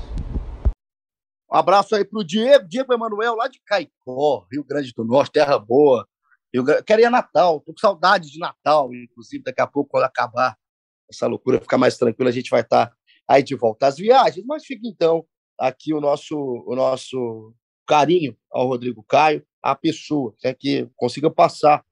Um 1.51 1.57
abraço 1.57 1.95
aí 1.95 2.05
pro 2.05 2.25
Diego, 2.25 2.67
Diego 2.67 2.93
Emanuel, 2.93 3.35
lá 3.35 3.49
de 3.49 3.61
Caicó, 3.65 4.47
Rio 4.51 4.65
Grande 4.65 4.93
do 4.95 5.05
Norte, 5.05 5.33
terra 5.33 5.59
boa. 5.59 6.07
Eu 6.53 6.65
queria 6.83 7.11
Natal, 7.11 7.61
tô 7.61 7.73
com 7.73 7.79
saudade 7.79 8.31
de 8.31 8.39
Natal, 8.39 8.93
inclusive 8.95 9.45
daqui 9.45 9.61
a 9.61 9.67
pouco, 9.67 9.91
quando 9.91 10.05
acabar 10.05 10.57
essa 11.11 11.27
loucura, 11.27 11.61
ficar 11.61 11.79
mais 11.79 11.97
tranquilo, 11.97 12.29
a 12.29 12.33
gente 12.33 12.51
vai 12.51 12.61
estar 12.61 12.87
tá 12.87 12.97
aí 13.27 13.43
de 13.43 13.55
volta 13.55 13.87
às 13.87 13.97
viagens. 13.97 14.45
Mas 14.47 14.65
fica 14.65 14.87
então 14.87 15.25
aqui 15.59 15.93
o 15.93 16.01
nosso, 16.01 16.37
o 16.37 16.75
nosso 16.75 17.55
carinho 17.87 18.37
ao 18.51 18.67
Rodrigo 18.67 19.03
Caio, 19.03 19.45
a 19.63 19.75
pessoa 19.75 20.35
né, 20.45 20.55
que 20.55 20.89
consiga 20.97 21.31
passar 21.31 21.85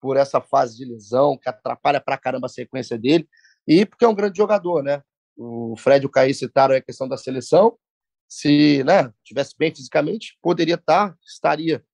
por 0.00 0.16
essa 0.16 0.40
fase 0.40 0.76
de 0.76 0.84
lesão, 0.84 1.38
que 1.38 1.48
atrapalha 1.48 2.00
pra 2.00 2.18
caramba 2.18 2.46
a 2.46 2.50
sequência 2.50 2.98
dele, 2.98 3.26
e 3.66 3.86
porque 3.86 4.04
é 4.04 4.08
um 4.08 4.14
grande 4.14 4.36
jogador, 4.36 4.82
né? 4.82 5.02
O 5.36 5.76
Fred 5.76 6.04
e 6.04 6.06
o 6.06 6.10
Caí 6.10 6.32
citaram 6.32 6.74
a 6.74 6.80
questão 6.80 7.08
da 7.08 7.16
seleção. 7.16 7.76
Se 8.28 8.82
né, 8.84 9.12
tivesse 9.24 9.54
bem 9.58 9.74
fisicamente, 9.74 10.38
poderia 10.42 10.74
estar, 10.76 11.10
tá, 11.10 11.18
estaria 11.26 11.84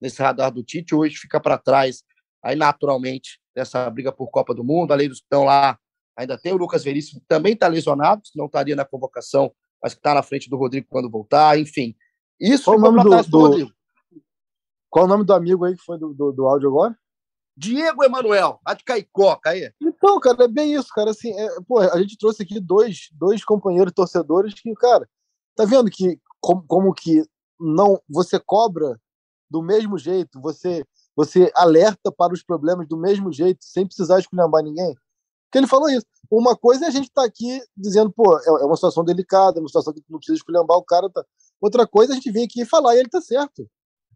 nesse 0.00 0.20
radar 0.22 0.52
do 0.52 0.62
Tite. 0.62 0.94
Hoje 0.94 1.16
fica 1.16 1.40
para 1.40 1.58
trás, 1.58 2.04
aí 2.42 2.56
naturalmente, 2.56 3.40
dessa 3.54 3.88
briga 3.90 4.12
por 4.12 4.28
Copa 4.30 4.54
do 4.54 4.64
Mundo. 4.64 4.92
Além 4.92 5.08
dos 5.08 5.18
que 5.18 5.26
estão 5.26 5.44
lá, 5.44 5.78
ainda 6.16 6.38
tem 6.38 6.52
o 6.52 6.56
Lucas 6.56 6.84
Veríssimo, 6.84 7.20
que 7.20 7.26
também 7.26 7.54
está 7.54 7.68
lesionado, 7.68 8.22
não 8.34 8.46
estaria 8.46 8.76
na 8.76 8.84
convocação, 8.84 9.52
mas 9.82 9.94
que 9.94 10.00
está 10.00 10.14
na 10.14 10.22
frente 10.22 10.50
do 10.50 10.56
Rodrigo 10.56 10.86
quando 10.88 11.10
voltar. 11.10 11.58
Enfim, 11.58 11.94
isso 12.40 12.64
Qual 12.64 12.78
o 12.78 12.80
nome 12.80 13.02
do, 13.02 13.58
do. 13.58 13.72
Qual 14.90 15.04
o 15.04 15.08
nome 15.08 15.24
do 15.24 15.32
amigo 15.32 15.64
aí 15.64 15.76
que 15.76 15.82
foi 15.82 15.98
do, 15.98 16.14
do, 16.14 16.32
do 16.32 16.46
áudio 16.46 16.68
agora? 16.68 16.96
Diego 17.58 18.04
Emanuel, 18.04 18.60
a 18.64 18.72
de 18.72 18.84
Caicó, 18.84 19.34
Caí. 19.34 19.72
Então, 19.80 20.20
cara, 20.20 20.44
é 20.44 20.48
bem 20.48 20.74
isso, 20.74 20.88
cara. 20.94 21.10
Assim, 21.10 21.32
é, 21.32 21.48
pô, 21.66 21.80
a 21.80 21.98
gente 21.98 22.16
trouxe 22.16 22.44
aqui 22.44 22.60
dois, 22.60 23.08
dois 23.12 23.44
companheiros 23.44 23.92
torcedores 23.92 24.54
que, 24.54 24.72
cara, 24.74 25.08
tá 25.56 25.64
vendo 25.64 25.90
que 25.90 26.20
como, 26.40 26.62
como 26.68 26.94
que 26.94 27.24
não 27.58 28.00
você 28.08 28.38
cobra 28.38 28.96
do 29.50 29.60
mesmo 29.60 29.98
jeito, 29.98 30.40
você 30.40 30.84
você 31.16 31.50
alerta 31.56 32.12
para 32.12 32.32
os 32.32 32.44
problemas 32.44 32.86
do 32.86 32.96
mesmo 32.96 33.32
jeito, 33.32 33.64
sem 33.64 33.84
precisar 33.84 34.20
esculhambar 34.20 34.62
ninguém? 34.62 34.94
Porque 35.46 35.58
ele 35.58 35.66
falou 35.66 35.90
isso. 35.90 36.06
Uma 36.30 36.56
coisa 36.56 36.84
é 36.84 36.88
a 36.88 36.92
gente 36.92 37.08
estar 37.08 37.22
tá 37.22 37.26
aqui 37.26 37.60
dizendo, 37.76 38.12
pô, 38.12 38.38
é, 38.38 38.46
é 38.46 38.64
uma 38.64 38.76
situação 38.76 39.04
delicada, 39.04 39.58
é 39.58 39.60
uma 39.60 39.66
situação 39.66 39.92
que 39.92 40.00
não 40.08 40.18
precisa 40.18 40.36
esculhambar 40.36 40.76
o 40.76 40.84
cara. 40.84 41.10
Tá. 41.10 41.24
Outra 41.60 41.88
coisa 41.88 42.12
é 42.12 42.14
a 42.14 42.16
gente 42.16 42.30
vir 42.30 42.44
aqui 42.44 42.60
e 42.60 42.64
falar, 42.64 42.94
e 42.94 43.00
ele 43.00 43.08
tá 43.08 43.20
certo. 43.20 43.68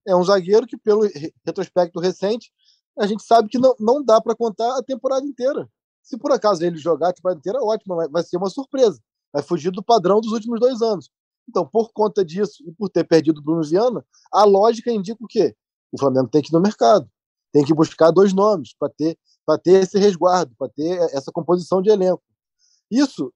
É 0.07 0.15
um 0.15 0.23
zagueiro 0.23 0.65
que, 0.65 0.77
pelo 0.77 1.09
retrospecto 1.45 1.99
recente, 1.99 2.53
a 2.99 3.07
gente 3.07 3.23
sabe 3.23 3.49
que 3.49 3.59
não, 3.59 3.75
não 3.79 4.05
dá 4.05 4.21
para 4.21 4.35
contar 4.35 4.79
a 4.79 4.83
temporada 4.83 5.27
inteira. 5.27 5.69
Se 6.03 6.19
por 6.19 6.33
acaso 6.33 6.65
ele 6.65 6.77
jogar 6.77 7.11
a 7.11 7.13
temporada 7.13 7.39
inteira, 7.39 7.63
ótimo, 7.63 7.97
vai, 7.97 8.09
vai 8.09 8.23
ser 8.23 8.37
uma 8.37 8.51
surpresa. 8.51 9.01
Vai 9.33 9.43
fugir 9.43 9.71
do 9.71 9.83
padrão 9.83 10.21
dos 10.21 10.33
últimos 10.33 10.61
dois 10.61 10.83
anos. 10.83 11.11
Então, 11.49 11.67
por 11.67 11.93
conta 11.93 12.25
disso 12.25 12.63
e 12.67 12.73
por 12.73 12.89
ter 12.89 13.05
perdido 13.05 13.39
o 13.39 13.43
Bruno 13.43 13.63
Viana, 13.63 14.05
a 14.33 14.45
lógica 14.45 14.91
indica 14.91 15.23
o 15.23 15.29
quê? 15.29 15.57
O 15.91 15.99
Flamengo 15.99 16.29
tem 16.29 16.43
que 16.43 16.51
ir 16.51 16.53
no 16.53 16.61
mercado. 16.61 17.09
Tem 17.53 17.65
que 17.65 17.75
buscar 17.75 18.11
dois 18.11 18.33
nomes 18.33 18.75
para 18.79 18.89
ter, 18.89 19.19
ter 19.63 19.83
esse 19.83 19.99
resguardo, 19.99 20.55
para 20.57 20.69
ter 20.69 20.99
essa 21.15 21.31
composição 21.31 21.83
de 21.83 21.91
elenco. 21.91 22.23
Isso 22.91 23.33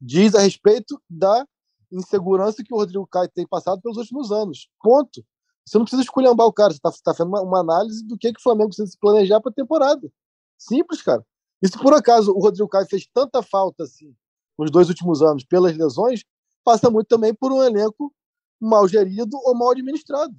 diz 0.00 0.34
a 0.34 0.40
respeito 0.40 1.00
da 1.08 1.46
insegurança 1.92 2.62
que 2.64 2.72
o 2.72 2.76
Rodrigo 2.76 3.06
Caio 3.06 3.28
tem 3.28 3.46
passado 3.46 3.80
pelos 3.80 3.98
últimos 3.98 4.32
anos. 4.32 4.68
Ponto. 4.82 5.24
Você 5.66 5.78
não 5.78 5.84
precisa 5.84 6.02
esculhambar 6.02 6.46
o 6.46 6.52
cara, 6.52 6.72
você 6.72 6.76
está 6.76 6.90
tá 6.90 7.14
fazendo 7.14 7.28
uma, 7.28 7.42
uma, 7.42 7.60
análise 7.60 8.04
do 8.04 8.16
que, 8.18 8.32
que 8.32 8.40
o 8.40 8.42
Flamengo 8.42 8.68
precisa 8.68 8.90
se 8.90 8.98
planejar 8.98 9.40
para 9.40 9.50
a 9.50 9.54
temporada. 9.54 10.10
Simples, 10.58 11.02
cara. 11.02 11.24
E 11.62 11.68
se 11.68 11.78
por 11.78 11.94
acaso 11.94 12.32
o 12.32 12.40
Rodrigo 12.40 12.68
Caio 12.68 12.86
fez 12.86 13.06
tanta 13.12 13.42
falta 13.42 13.84
assim 13.84 14.14
nos 14.58 14.70
dois 14.70 14.88
últimos 14.88 15.22
anos 15.22 15.44
pelas 15.44 15.76
lesões, 15.76 16.24
passa 16.64 16.90
muito 16.90 17.08
também 17.08 17.34
por 17.34 17.52
um 17.52 17.62
elenco 17.62 18.12
mal 18.60 18.86
gerido 18.86 19.38
ou 19.44 19.54
mal 19.54 19.70
administrado. 19.70 20.34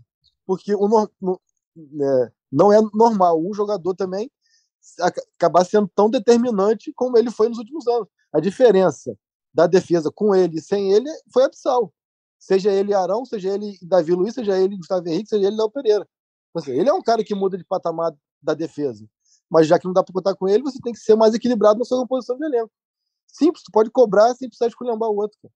Porque 0.46 0.76
o, 0.76 0.88
no, 0.88 1.10
no, 1.20 1.42
é, 2.04 2.32
não 2.52 2.72
é 2.72 2.80
normal 2.94 3.42
um 3.42 3.54
jogador 3.54 3.96
também 3.96 4.30
acabar 5.00 5.64
sendo 5.64 5.90
tão 5.96 6.10
determinante 6.10 6.92
como 6.94 7.18
ele 7.18 7.32
foi 7.32 7.50
nos 7.50 7.58
últimos 7.58 7.88
anos. 7.88 8.08
A 8.34 8.40
diferença 8.40 9.18
da 9.54 9.68
defesa 9.68 10.12
com 10.12 10.34
ele 10.34 10.58
e 10.58 10.62
sem 10.62 10.92
ele 10.92 11.10
foi 11.32 11.44
abissal. 11.44 11.94
Seja 12.42 12.72
ele 12.72 12.92
Arão, 12.92 13.24
seja 13.24 13.54
ele 13.54 13.78
Davi 13.84 14.14
Luiz, 14.14 14.34
seja 14.34 14.60
ele 14.60 14.76
Gustavo 14.76 15.08
Henrique, 15.08 15.30
seja 15.30 15.46
ele 15.46 15.56
Léo 15.56 15.70
Pereira. 15.70 16.10
Seja, 16.58 16.76
ele 16.76 16.90
é 16.90 16.94
um 16.94 17.02
cara 17.02 17.24
que 17.24 17.36
muda 17.36 17.56
de 17.56 17.64
patamar 17.64 18.12
da 18.42 18.56
defesa. 18.56 19.08
Mas 19.48 19.68
já 19.68 19.78
que 19.78 19.86
não 19.86 19.94
dá 19.94 20.04
para 20.04 20.12
contar 20.12 20.36
com 20.36 20.50
ele, 20.50 20.64
você 20.64 20.80
tem 20.82 20.92
que 20.92 20.98
ser 20.98 21.16
mais 21.16 21.36
equilibrado 21.36 21.78
na 21.78 21.86
sua 21.86 22.00
composição 22.00 22.36
de 22.40 22.44
elenco. 22.44 22.72
Simples, 23.28 23.64
tu 23.64 23.72
pode 23.72 23.92
cobrar 23.92 24.34
sem 24.34 24.50
precisar 24.50 24.68
escolher 24.68 24.92
o 24.92 25.16
outro. 25.16 25.38
Cara. 25.40 25.54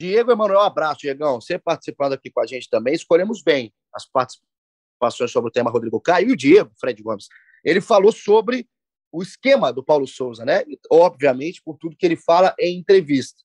Diego 0.00 0.32
Emanuel, 0.32 0.60
abraço, 0.60 1.00
Diegão. 1.00 1.38
Você 1.38 1.58
participando 1.58 2.14
aqui 2.14 2.30
com 2.30 2.40
a 2.40 2.46
gente 2.46 2.70
também. 2.70 2.94
Escolhemos 2.94 3.42
bem 3.42 3.70
as 3.92 4.06
participações 4.06 5.30
sobre 5.30 5.50
o 5.50 5.52
tema 5.52 5.70
Rodrigo 5.70 6.00
Caio 6.00 6.30
e 6.30 6.32
o 6.32 6.36
Diego, 6.36 6.72
Fred 6.80 7.02
Gomes. 7.02 7.28
Ele 7.62 7.82
falou 7.82 8.10
sobre 8.10 8.66
o 9.12 9.22
esquema 9.22 9.70
do 9.70 9.84
Paulo 9.84 10.06
Souza, 10.06 10.46
né? 10.46 10.64
Obviamente, 10.90 11.62
por 11.62 11.76
tudo 11.76 11.94
que 11.94 12.06
ele 12.06 12.16
fala 12.16 12.54
em 12.58 12.78
entrevista 12.78 13.43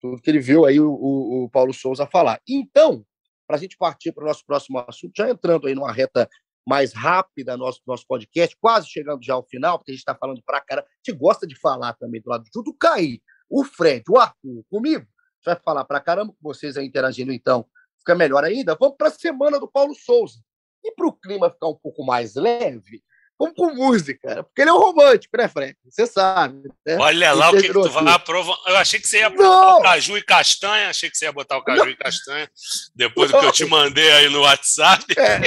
tudo 0.00 0.20
que 0.20 0.30
ele 0.30 0.40
viu 0.40 0.64
aí 0.64 0.80
o, 0.80 0.90
o, 0.92 1.48
Paulo 1.50 1.72
Souza 1.72 2.06
falar. 2.06 2.40
Então, 2.48 3.04
para 3.46 3.56
a 3.56 3.58
gente 3.58 3.76
partir 3.76 4.12
para 4.12 4.24
o 4.24 4.26
nosso 4.26 4.44
próximo 4.44 4.78
assunto, 4.78 5.12
já 5.16 5.28
entrando 5.28 5.66
aí 5.66 5.74
numa 5.74 5.92
reta 5.92 6.28
mais 6.66 6.92
rápida 6.92 7.56
nosso 7.56 7.80
nosso 7.86 8.06
podcast, 8.06 8.56
quase 8.60 8.88
chegando 8.88 9.24
já 9.24 9.34
ao 9.34 9.42
final, 9.42 9.78
porque 9.78 9.90
a 9.90 9.94
gente 9.94 10.00
está 10.00 10.14
falando 10.14 10.42
para 10.42 10.60
cara, 10.60 10.86
gente 11.04 11.18
gosta 11.18 11.46
de 11.46 11.58
falar 11.58 11.94
também 11.94 12.20
do 12.20 12.30
lado 12.30 12.44
de 12.44 12.50
tudo. 12.50 12.74
Cair, 12.74 13.20
o 13.48 13.64
Fred, 13.64 14.04
o 14.08 14.18
Arthur, 14.18 14.64
comigo, 14.70 15.06
vai 15.44 15.56
falar 15.56 15.84
para 15.84 16.00
caramba 16.00 16.32
com 16.32 16.38
vocês 16.40 16.76
aí 16.76 16.86
interagindo, 16.86 17.32
então 17.32 17.66
fica 17.98 18.14
melhor 18.14 18.44
ainda. 18.44 18.76
Vamos 18.78 18.96
para 18.96 19.08
a 19.08 19.12
semana 19.12 19.58
do 19.58 19.68
Paulo 19.68 19.94
Souza. 19.94 20.40
E 20.82 20.92
para 20.92 21.06
o 21.06 21.12
clima 21.12 21.50
ficar 21.50 21.68
um 21.68 21.76
pouco 21.76 22.04
mais 22.04 22.34
leve, 22.34 23.02
Vamos 23.40 23.54
com 23.56 23.74
música, 23.74 24.44
porque 24.44 24.60
ele 24.60 24.68
é 24.68 24.72
um 24.74 24.78
romântico, 24.78 25.34
né, 25.34 25.48
Fred? 25.48 25.74
Você 25.88 26.06
sabe. 26.06 26.68
Né? 26.86 26.98
Olha 26.98 27.32
lá 27.32 27.48
o 27.48 27.56
que, 27.56 27.62
que 27.62 27.72
tu 27.72 27.88
vai 27.88 28.06
aprovar. 28.12 28.58
Eu 28.66 28.76
achei 28.76 29.00
que 29.00 29.08
você 29.08 29.20
ia 29.20 29.30
botar 29.30 29.76
o 29.76 29.80
caju 29.80 30.18
e 30.18 30.22
castanha, 30.22 30.90
achei 30.90 31.08
que 31.08 31.16
você 31.16 31.24
ia 31.24 31.32
botar 31.32 31.56
o 31.56 31.64
caju 31.64 31.84
não. 31.84 31.90
e 31.90 31.96
castanha, 31.96 32.50
depois 32.94 33.30
não. 33.30 33.38
do 33.38 33.40
que 33.40 33.48
eu 33.48 33.52
te 33.52 33.64
mandei 33.64 34.12
aí 34.12 34.28
no 34.28 34.42
WhatsApp. 34.42 35.06
É. 35.18 35.40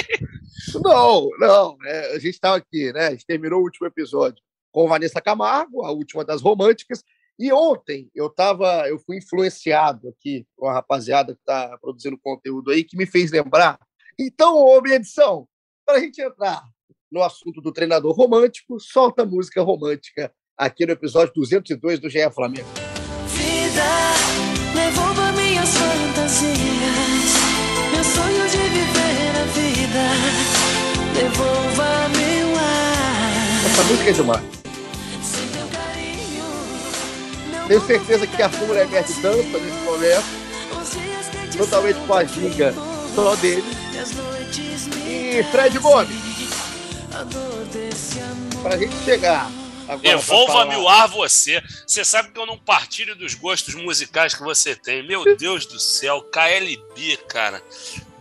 Não, 0.83 1.29
não. 1.37 1.77
É, 1.85 2.15
a 2.15 2.19
gente 2.19 2.33
estava 2.33 2.57
aqui, 2.57 2.91
né? 2.93 3.07
A 3.07 3.11
gente 3.11 3.27
terminou 3.27 3.59
o 3.59 3.63
último 3.63 3.85
episódio 3.85 4.41
com 4.71 4.87
Vanessa 4.87 5.21
Camargo, 5.21 5.85
a 5.85 5.91
última 5.91 6.25
das 6.25 6.41
românticas. 6.41 7.03
E 7.37 7.53
ontem 7.53 8.09
eu 8.15 8.27
tava, 8.27 8.87
eu 8.87 8.97
fui 8.97 9.17
influenciado 9.17 10.09
aqui 10.09 10.47
com 10.57 10.67
a 10.67 10.73
rapaziada 10.73 11.35
que 11.35 11.41
está 11.41 11.77
produzindo 11.77 12.17
conteúdo 12.17 12.71
aí, 12.71 12.83
que 12.83 12.97
me 12.97 13.05
fez 13.05 13.29
lembrar. 13.29 13.77
Então, 14.17 14.55
ô, 14.57 14.81
minha 14.81 14.95
edição, 14.95 15.47
para 15.85 15.97
a 15.97 15.99
gente 15.99 16.19
entrar 16.19 16.63
no 17.13 17.21
assunto 17.21 17.61
do 17.61 17.71
treinador 17.71 18.11
romântico, 18.11 18.79
solta 18.79 19.23
música 19.23 19.61
romântica 19.61 20.33
aqui 20.57 20.83
no 20.83 20.93
episódio 20.93 21.31
202 21.35 21.99
do 21.99 22.09
GE 22.09 22.27
Flamengo. 22.31 22.67
Vida, 23.27 23.83
devolva 24.73 25.31
minhas 25.33 25.69
fantasias, 25.77 26.57
meu 27.93 28.03
sonho 28.03 28.49
de 28.49 28.57
viver 28.57 29.29
a 29.29 29.45
vida, 29.53 30.05
devolva 31.13 32.09
meu 32.17 32.57
ar. 32.57 33.65
Essa 33.67 33.83
música 33.83 34.09
é 34.09 34.13
demais. 34.13 34.53
Tenho 37.67 37.81
certeza 37.81 38.27
que 38.27 38.41
a 38.41 38.49
Fúria 38.49 38.81
é 38.81 38.85
mete 38.87 39.13
dança 39.21 39.59
nesse 39.59 39.79
momento, 39.85 41.57
totalmente 41.57 41.99
com 42.07 42.13
a 42.15 42.23
ginga 42.23 42.73
só 43.13 43.35
dele. 43.35 43.63
E 45.05 45.43
Fred 45.51 45.77
Gomes, 45.77 46.32
para 48.61 48.75
a 48.75 48.77
gente 48.77 48.95
chegar. 49.03 49.49
Devolva-me 50.01 50.75
o 50.75 50.87
ar 50.87 51.07
você. 51.07 51.61
Você 51.85 52.05
sabe 52.05 52.31
que 52.31 52.39
eu 52.39 52.45
não 52.45 52.57
partilho 52.57 53.15
dos 53.15 53.33
gostos 53.33 53.75
musicais 53.75 54.33
que 54.33 54.41
você 54.41 54.75
tem. 54.75 55.05
Meu 55.05 55.35
Deus 55.35 55.65
do 55.65 55.79
céu, 55.79 56.21
KLB, 56.21 57.17
cara. 57.27 57.61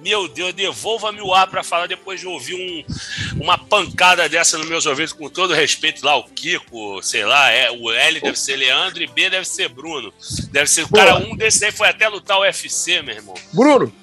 Meu 0.00 0.26
Deus, 0.26 0.52
devolva-me 0.52 1.20
o 1.20 1.32
ar 1.32 1.46
para 1.46 1.62
falar 1.62 1.86
depois 1.86 2.18
de 2.18 2.26
ouvir 2.26 2.56
um, 2.56 3.40
uma 3.40 3.56
pancada 3.56 4.28
dessa 4.28 4.58
nos 4.58 4.68
meus 4.68 4.84
ouvidos, 4.84 5.12
com 5.12 5.28
todo 5.28 5.54
respeito 5.54 6.04
lá, 6.04 6.16
o 6.16 6.24
Kiko, 6.24 7.00
sei 7.02 7.24
lá, 7.24 7.50
é, 7.52 7.70
o 7.70 7.88
L 7.88 8.20
deve 8.20 8.36
ser 8.36 8.56
Leandro 8.56 9.00
e 9.00 9.06
B 9.06 9.30
deve 9.30 9.46
ser 9.46 9.68
Bruno. 9.68 10.12
Deve 10.50 10.68
ser 10.68 10.82
o 10.82 10.88
cara, 10.88 11.14
um 11.18 11.36
desses 11.36 11.62
aí 11.62 11.70
foi 11.70 11.88
até 11.88 12.08
lutar 12.08 12.36
o 12.38 12.40
UFC, 12.40 13.00
meu 13.00 13.14
irmão. 13.14 13.34
Bruno. 13.52 13.94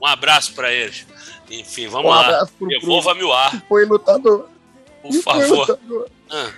Um 0.00 0.06
abraço 0.06 0.54
para 0.54 0.72
eles. 0.72 1.06
Enfim, 1.50 1.86
vamos 1.88 2.10
um 2.10 2.14
lá. 2.14 2.48
Devolva-me 2.60 3.22
o 3.22 3.32
ar. 3.32 3.64
Foi 3.68 3.84
lutador. 3.84 4.48
Por 5.02 5.12
favor. 5.22 5.78
Ah. 6.30 6.52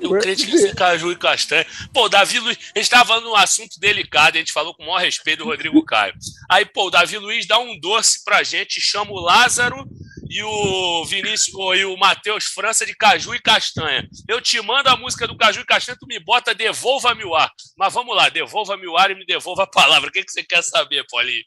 Eu 0.00 0.10
crente 0.10 0.46
que 0.46 0.54
esse 0.54 0.74
caju 0.74 1.10
e 1.10 1.16
castanha. 1.16 1.66
Pô, 1.92 2.08
Davi 2.08 2.38
Luiz, 2.38 2.56
a 2.74 2.78
gente 2.78 2.90
tava 2.90 3.20
num 3.20 3.34
assunto 3.34 3.80
delicado, 3.80 4.36
a 4.36 4.38
gente 4.38 4.52
falou 4.52 4.72
com 4.74 4.84
o 4.84 4.86
maior 4.86 5.00
respeito 5.00 5.40
do 5.40 5.46
Rodrigo 5.46 5.84
Caio. 5.84 6.14
Aí, 6.48 6.64
pô, 6.64 6.86
o 6.86 6.90
Davi 6.90 7.18
Luiz 7.18 7.46
dá 7.46 7.58
um 7.58 7.78
doce 7.78 8.22
pra 8.24 8.42
gente, 8.42 8.80
chama 8.80 9.10
o 9.10 9.20
Lázaro 9.20 9.88
e 10.30 10.42
o 10.42 11.04
Vinícius 11.04 11.52
e 11.76 11.84
o 11.84 11.96
Matheus 11.96 12.44
França 12.44 12.86
de 12.86 12.94
Caju 12.94 13.34
e 13.34 13.40
Castanha. 13.40 14.08
Eu 14.28 14.40
te 14.40 14.60
mando 14.60 14.88
a 14.88 14.96
música 14.96 15.26
do 15.26 15.36
Caju 15.36 15.60
e 15.60 15.66
Castanha, 15.66 15.98
tu 15.98 16.06
me 16.06 16.20
bota 16.20 16.54
Devolva-me 16.54 17.24
o 17.24 17.34
ar. 17.34 17.50
Mas 17.76 17.92
vamos 17.92 18.14
lá, 18.14 18.28
devolva-me 18.28 18.86
o 18.86 18.96
ar 18.96 19.10
e 19.10 19.14
me 19.16 19.26
devolva 19.26 19.64
a 19.64 19.66
palavra. 19.66 20.10
O 20.10 20.12
que, 20.12 20.22
que 20.22 20.30
você 20.30 20.44
quer 20.44 20.62
saber, 20.62 21.04
Paulinho? 21.10 21.42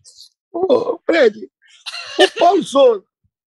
Ô, 0.54 1.00
Fred, 1.06 1.50
o 2.20 2.40
Paulo 2.40 2.64
Souza 2.64 3.04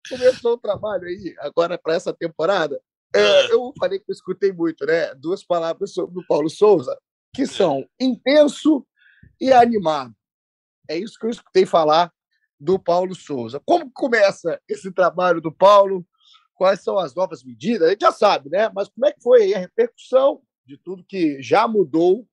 começou 0.09 0.55
o 0.55 0.59
trabalho 0.59 1.05
aí 1.05 1.35
agora 1.39 1.79
para 1.79 1.95
essa 1.95 2.13
temporada 2.13 2.81
é, 3.15 3.21
ah. 3.21 3.49
eu 3.51 3.73
falei 3.79 3.99
que 3.99 4.11
eu 4.11 4.13
escutei 4.13 4.53
muito, 4.53 4.87
né? 4.87 5.15
Duas 5.15 5.43
palavras 5.43 5.93
sobre 5.93 6.21
o 6.21 6.27
Paulo 6.27 6.49
Souza, 6.49 6.97
que 7.35 7.47
são 7.47 7.85
intenso 7.99 8.87
e 9.41 9.53
animado. 9.53 10.15
É 10.89 10.97
isso 10.97 11.19
que 11.19 11.27
eu 11.27 11.31
escutei 11.31 11.67
falar 11.67 12.13
do 12.59 12.79
Paulo 12.79 13.15
Souza. 13.15 13.61
Como 13.65 13.91
começa 13.93 14.61
esse 14.69 14.93
trabalho 14.93 15.41
do 15.41 15.53
Paulo? 15.53 16.07
Quais 16.55 16.83
são 16.83 16.99
as 16.99 17.15
novas 17.15 17.43
medidas? 17.43 17.89
A 17.89 17.91
gente 17.91 18.03
já 18.03 18.13
sabe, 18.13 18.51
né? 18.51 18.71
Mas 18.75 18.89
como 18.89 19.07
é 19.07 19.13
que 19.13 19.23
foi 19.23 19.55
a 19.55 19.59
repercussão 19.59 20.43
de 20.65 20.77
tudo 20.77 21.05
que 21.05 21.43
já 21.43 21.67
mudou 21.67 22.29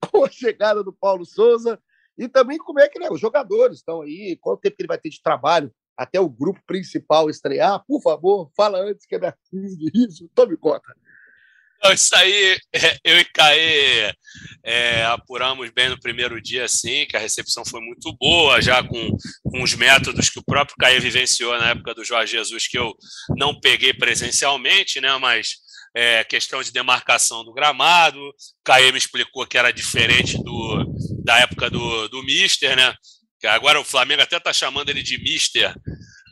com 0.10 0.24
a 0.24 0.30
chegada 0.30 0.82
do 0.82 0.92
Paulo 0.92 1.26
Souza? 1.26 1.78
E 2.18 2.28
também 2.28 2.58
como 2.58 2.80
é 2.80 2.88
que 2.88 2.98
né, 2.98 3.08
os 3.10 3.20
jogadores 3.20 3.78
estão 3.78 4.02
aí, 4.02 4.38
quanto 4.40 4.60
tempo 4.60 4.76
que 4.76 4.82
ele 4.82 4.88
vai 4.88 4.98
ter 4.98 5.10
de 5.10 5.22
trabalho 5.22 5.72
até 5.96 6.20
o 6.20 6.28
grupo 6.28 6.60
principal 6.66 7.28
estrear, 7.28 7.82
por 7.86 8.00
favor, 8.02 8.50
fala 8.56 8.78
antes 8.78 9.06
que 9.06 9.14
é 9.14 9.18
minha 9.18 9.36
crise 9.50 9.76
de 9.76 9.90
riso, 9.90 10.30
tome 10.34 10.56
conta. 10.56 10.94
Isso 11.90 12.14
aí, 12.14 12.56
é, 12.72 12.96
eu 13.04 13.18
e 13.18 13.24
Caê 13.24 14.14
é, 14.62 15.04
apuramos 15.06 15.68
bem 15.70 15.88
no 15.88 15.98
primeiro 15.98 16.40
dia, 16.40 16.64
assim, 16.64 17.06
que 17.06 17.16
a 17.16 17.20
recepção 17.20 17.64
foi 17.64 17.80
muito 17.80 18.16
boa, 18.18 18.62
já 18.62 18.84
com, 18.86 19.16
com 19.42 19.62
os 19.64 19.74
métodos 19.74 20.30
que 20.30 20.38
o 20.38 20.44
próprio 20.44 20.76
Caê 20.78 21.00
vivenciou 21.00 21.58
na 21.58 21.70
época 21.70 21.92
do 21.92 22.04
Jorge 22.04 22.36
Jesus, 22.36 22.68
que 22.68 22.78
eu 22.78 22.94
não 23.36 23.58
peguei 23.58 23.92
presencialmente, 23.92 25.00
né, 25.00 25.16
mas 25.18 25.56
é, 25.94 26.24
questão 26.24 26.62
de 26.62 26.72
demarcação 26.72 27.44
do 27.44 27.52
gramado. 27.52 28.18
Caê 28.64 28.90
me 28.92 28.98
explicou 28.98 29.46
que 29.46 29.58
era 29.58 29.72
diferente 29.72 30.36
do, 30.42 30.84
da 31.24 31.38
época 31.40 31.70
do, 31.70 32.08
do 32.08 32.22
Mister, 32.22 32.76
né? 32.76 32.94
Agora 33.44 33.80
o 33.80 33.84
Flamengo 33.84 34.22
até 34.22 34.36
está 34.36 34.52
chamando 34.52 34.88
ele 34.88 35.02
de 35.02 35.18
Mister, 35.18 35.74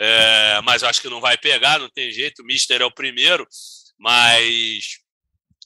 é, 0.00 0.60
mas 0.62 0.84
acho 0.84 1.00
que 1.00 1.08
não 1.08 1.20
vai 1.20 1.36
pegar, 1.36 1.78
não 1.78 1.90
tem 1.90 2.12
jeito. 2.12 2.42
O 2.42 2.46
Mister 2.46 2.80
é 2.80 2.84
o 2.84 2.94
primeiro, 2.94 3.46
mas 3.98 5.00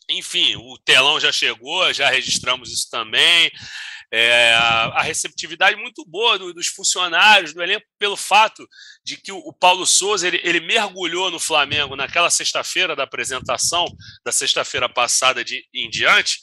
enfim, 0.09 0.57
o 0.57 0.79
telão 0.85 1.19
já 1.19 1.33
chegou, 1.33 1.93
já 1.93 2.11
registramos 2.11 2.73
isso 2.73 2.89
também. 2.91 3.51
É, 4.17 4.55
a, 4.55 5.03
receptividade 5.03 5.75
muito 5.77 6.05
boa 6.07 6.39
do, 6.39 6.55
dos 6.55 6.69
funcionários, 6.69 7.53
do 7.53 7.61
elenco, 7.61 7.85
pelo 7.99 8.17
fato 8.17 8.65
de 9.05 9.17
que 9.17 9.33
o, 9.33 9.39
o 9.39 9.53
Paulo 9.53 9.85
Souza 9.85 10.29
ele, 10.29 10.41
ele, 10.45 10.61
mergulhou 10.61 11.33
no 11.33 11.41
Flamengo 11.41 11.97
naquela 11.97 12.31
sexta-feira 12.31 12.95
da 12.95 13.03
apresentação, 13.03 13.85
da 14.25 14.31
sexta-feira 14.31 14.89
passada 14.89 15.45
de, 15.45 15.65
em 15.75 15.91
diante, 15.91 16.39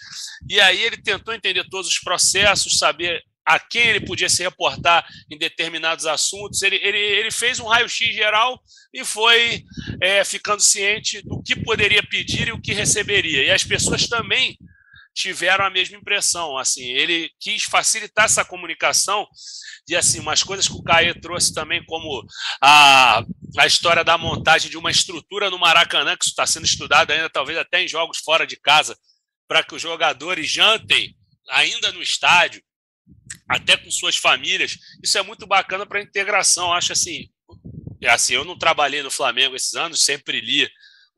e 0.50 0.60
aí 0.60 0.82
ele 0.82 0.98
tentou 0.98 1.34
entender 1.34 1.64
todos 1.70 1.88
os 1.88 2.00
processos, 2.00 2.78
saber 2.78 3.24
a 3.46 3.58
quem 3.58 3.88
ele 3.88 4.06
podia 4.06 4.28
se 4.28 4.44
reportar 4.44 5.08
em 5.30 5.38
determinados 5.38 6.06
assuntos. 6.06 6.62
Ele, 6.62 6.76
ele, 6.76 6.98
ele 6.98 7.32
fez 7.32 7.60
um 7.60 7.68
raio-x 7.68 8.14
geral 8.14 8.62
e 8.94 9.06
foi 9.06 9.64
é, 10.02 10.24
ficando 10.26 10.62
ciente 10.62 11.22
do 11.22 11.42
que 11.42 11.56
poderia 11.56 12.04
pedir 12.04 12.50
e 12.50 12.52
o 12.52 12.62
que 12.62 12.74
receberia. 12.74 13.44
E 13.44 13.52
as 13.52 13.64
pessoas 13.64 14.08
também 14.08 14.58
tiveram 15.14 15.66
a 15.66 15.70
mesma 15.70 15.98
impressão. 15.98 16.58
Assim, 16.58 16.84
ele 16.84 17.30
quis 17.40 17.64
facilitar 17.64 18.26
essa 18.26 18.46
comunicação 18.46 19.28
e 19.88 19.96
assim 19.96 20.20
umas 20.20 20.44
coisas 20.44 20.68
que 20.68 20.74
o 20.74 20.84
Caê 20.84 21.14
trouxe 21.14 21.54
também, 21.54 21.84
como 21.86 22.26
a, 22.62 23.24
a 23.58 23.68
história 23.68 24.04
da 24.04 24.18
montagem 24.18 24.70
de 24.70 24.78
uma 24.78 24.92
estrutura 24.92 25.50
no 25.50 25.60
Maracanã, 25.60 26.16
que 26.16 26.26
está 26.26 26.46
sendo 26.46 26.66
estudado 26.66 27.12
ainda, 27.12 27.30
talvez 27.30 27.58
até 27.58 27.84
em 27.84 27.88
jogos 27.88 28.20
fora 28.20 28.46
de 28.46 28.56
casa, 28.56 28.98
para 29.48 29.64
que 29.64 29.76
os 29.76 29.82
jogadores 29.82 30.50
jantem 30.50 31.16
ainda 31.50 31.92
no 31.92 32.02
estádio 32.02 32.64
até 33.50 33.76
com 33.76 33.92
suas 33.92 34.16
famílias. 34.16 34.78
Isso 35.04 35.18
é 35.18 35.22
muito 35.22 35.46
bacana 35.46 35.86
para 35.86 36.00
a 36.00 36.04
integração. 36.04 36.72
Acho 36.72 36.94
assim, 36.94 37.30
é 38.02 38.10
assim, 38.10 38.34
eu 38.34 38.46
não 38.46 38.58
trabalhei 38.58 39.04
no 39.04 39.12
Flamengo 39.12 39.56
esses 39.56 39.74
anos, 39.74 40.02
sempre 40.02 40.40
li 40.40 40.70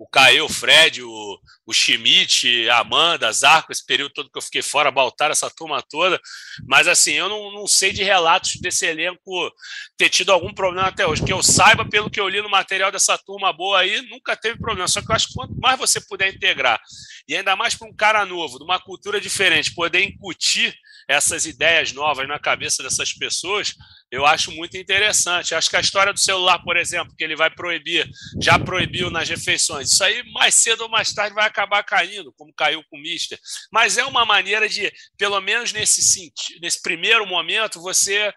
o 0.03 0.07
Caê, 0.07 0.41
o 0.41 0.49
Fred, 0.49 1.01
o, 1.01 1.39
o 1.65 1.73
Schmidt, 1.73 2.69
a 2.69 2.79
Amanda, 2.79 3.31
Zarco, 3.31 3.71
esse 3.71 3.85
período 3.85 4.11
todo 4.11 4.29
que 4.29 4.37
eu 4.37 4.41
fiquei 4.41 4.61
fora, 4.61 4.91
Baltar, 4.91 5.31
essa 5.31 5.49
turma 5.49 5.81
toda. 5.81 6.19
Mas 6.67 6.89
assim, 6.89 7.13
eu 7.13 7.29
não, 7.29 7.53
não 7.53 7.65
sei 7.65 7.93
de 7.93 8.03
relatos 8.03 8.57
desse 8.59 8.85
elenco 8.85 9.49
ter 9.97 10.09
tido 10.09 10.33
algum 10.33 10.53
problema 10.53 10.89
até 10.89 11.07
hoje. 11.07 11.23
Que 11.23 11.31
eu 11.31 11.41
saiba, 11.41 11.87
pelo 11.87 12.09
que 12.09 12.19
eu 12.19 12.27
li 12.27 12.41
no 12.41 12.49
material 12.49 12.91
dessa 12.91 13.17
turma 13.17 13.53
boa 13.53 13.79
aí, 13.79 14.01
nunca 14.09 14.35
teve 14.35 14.59
problema. 14.59 14.89
Só 14.89 15.01
que 15.01 15.09
eu 15.09 15.15
acho 15.15 15.29
que 15.29 15.35
quanto 15.35 15.55
mais 15.57 15.79
você 15.79 16.01
puder 16.01 16.33
integrar, 16.33 16.81
e 17.25 17.37
ainda 17.37 17.55
mais 17.55 17.73
para 17.73 17.87
um 17.87 17.95
cara 17.95 18.25
novo, 18.25 18.57
de 18.57 18.65
uma 18.65 18.81
cultura 18.81 19.21
diferente, 19.21 19.73
poder 19.73 20.03
incutir 20.03 20.75
essas 21.07 21.45
ideias 21.45 21.91
novas 21.91 22.27
na 22.27 22.39
cabeça 22.39 22.81
dessas 22.81 23.13
pessoas, 23.13 23.73
eu 24.11 24.25
acho 24.25 24.51
muito 24.51 24.77
interessante. 24.77 25.55
Acho 25.55 25.69
que 25.69 25.75
a 25.75 25.81
história 25.81 26.13
do 26.13 26.19
celular, 26.19 26.59
por 26.59 26.77
exemplo, 26.77 27.15
que 27.17 27.23
ele 27.23 27.35
vai 27.35 27.49
proibir, 27.49 28.09
já 28.41 28.59
proibiu 28.59 29.09
nas 29.09 29.27
refeições, 29.27 29.91
isso 29.91 30.03
aí 30.03 30.23
mais 30.31 30.53
cedo 30.55 30.81
ou 30.81 30.89
mais 30.89 31.11
tarde 31.13 31.35
vai 31.35 31.45
acabar 31.45 31.83
caindo, 31.83 32.33
como 32.33 32.53
caiu 32.53 32.83
com 32.89 32.97
o 32.97 33.01
Mister. 33.01 33.39
Mas 33.71 33.97
é 33.97 34.05
uma 34.05 34.25
maneira 34.25 34.69
de, 34.69 34.91
pelo 35.17 35.39
menos 35.41 35.73
nesse 35.73 36.01
sentido, 36.01 36.59
nesse 36.61 36.81
primeiro 36.81 37.25
momento, 37.25 37.81
você 37.81 38.31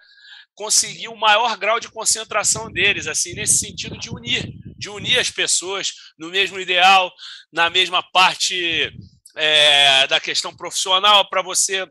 conseguir 0.54 1.08
o 1.08 1.16
maior 1.16 1.56
grau 1.58 1.78
de 1.78 1.90
concentração 1.90 2.72
deles, 2.72 3.06
assim, 3.06 3.34
nesse 3.34 3.58
sentido 3.58 3.98
de 3.98 4.08
unir, 4.08 4.50
de 4.78 4.88
unir 4.88 5.18
as 5.18 5.30
pessoas 5.30 5.92
no 6.18 6.30
mesmo 6.30 6.58
ideal, 6.58 7.12
na 7.52 7.68
mesma 7.68 8.02
parte 8.02 8.90
é, 9.36 10.06
da 10.06 10.18
questão 10.18 10.56
profissional, 10.56 11.28
para 11.28 11.42
você 11.42 11.86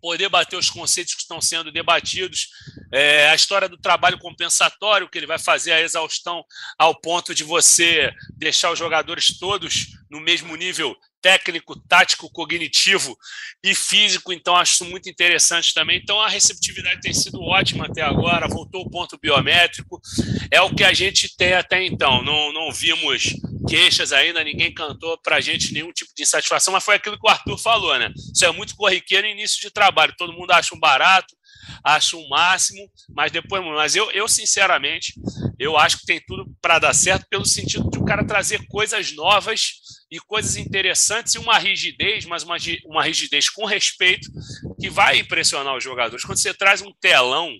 poder 0.00 0.28
bater 0.28 0.56
os 0.56 0.70
conceitos 0.70 1.14
que 1.14 1.22
estão 1.22 1.40
sendo 1.40 1.70
debatidos, 1.70 2.48
é, 2.92 3.28
a 3.28 3.34
história 3.34 3.68
do 3.68 3.76
trabalho 3.76 4.18
compensatório, 4.18 5.08
que 5.08 5.18
ele 5.18 5.26
vai 5.26 5.38
fazer 5.38 5.72
a 5.72 5.80
exaustão 5.80 6.44
ao 6.78 6.98
ponto 7.00 7.34
de 7.34 7.44
você 7.44 8.12
deixar 8.36 8.72
os 8.72 8.78
jogadores 8.78 9.38
todos 9.38 9.88
no 10.10 10.20
mesmo 10.20 10.56
nível 10.56 10.96
técnico, 11.20 11.76
tático, 11.88 12.30
cognitivo 12.30 13.16
e 13.62 13.74
físico, 13.74 14.32
então 14.32 14.56
acho 14.56 14.84
muito 14.84 15.08
interessante 15.08 15.74
também. 15.74 16.00
Então 16.02 16.20
a 16.20 16.28
receptividade 16.28 17.00
tem 17.00 17.12
sido 17.12 17.40
ótima 17.42 17.86
até 17.86 18.02
agora, 18.02 18.48
voltou 18.48 18.82
o 18.82 18.90
ponto 18.90 19.18
biométrico, 19.20 20.00
é 20.50 20.60
o 20.60 20.74
que 20.74 20.84
a 20.84 20.92
gente 20.92 21.34
tem 21.36 21.54
até 21.54 21.84
então. 21.84 22.22
Não, 22.22 22.52
não 22.52 22.72
vimos 22.72 23.34
queixas 23.68 24.12
ainda, 24.12 24.42
ninguém 24.42 24.72
cantou 24.72 25.18
para 25.22 25.36
a 25.36 25.40
gente 25.40 25.72
nenhum 25.72 25.92
tipo 25.92 26.10
de 26.16 26.22
insatisfação, 26.22 26.72
mas 26.72 26.84
foi 26.84 26.96
aquilo 26.96 27.18
que 27.18 27.26
o 27.26 27.30
Arthur 27.30 27.58
falou, 27.58 27.98
né? 27.98 28.10
Isso 28.34 28.44
é 28.44 28.52
muito 28.52 28.74
corriqueiro 28.74 29.26
início 29.26 29.60
de 29.60 29.70
trabalho, 29.70 30.14
todo 30.16 30.32
mundo 30.32 30.50
acha 30.50 30.74
um 30.74 30.80
barato, 30.80 31.34
acho 31.84 32.18
um 32.18 32.28
máximo, 32.28 32.80
mas 33.14 33.30
depois. 33.30 33.62
Mas 33.64 33.94
eu, 33.94 34.10
eu 34.12 34.26
sinceramente, 34.28 35.14
eu 35.58 35.76
acho 35.76 35.98
que 35.98 36.06
tem 36.06 36.20
tudo 36.26 36.46
para 36.60 36.78
dar 36.78 36.94
certo 36.94 37.26
pelo 37.28 37.44
sentido 37.44 37.88
de 37.90 37.98
o 37.98 38.04
cara 38.04 38.26
trazer 38.26 38.66
coisas 38.68 39.14
novas 39.14 39.74
e 40.10 40.18
coisas 40.18 40.56
interessantes 40.56 41.34
e 41.34 41.38
uma 41.38 41.58
rigidez, 41.58 42.24
mas 42.24 42.42
uma, 42.42 42.56
uma 42.84 43.04
rigidez 43.04 43.48
com 43.48 43.64
respeito 43.64 44.30
que 44.80 44.90
vai 44.90 45.18
impressionar 45.18 45.76
os 45.76 45.84
jogadores. 45.84 46.24
Quando 46.24 46.38
você 46.38 46.52
traz 46.52 46.82
um 46.82 46.92
telão 47.00 47.54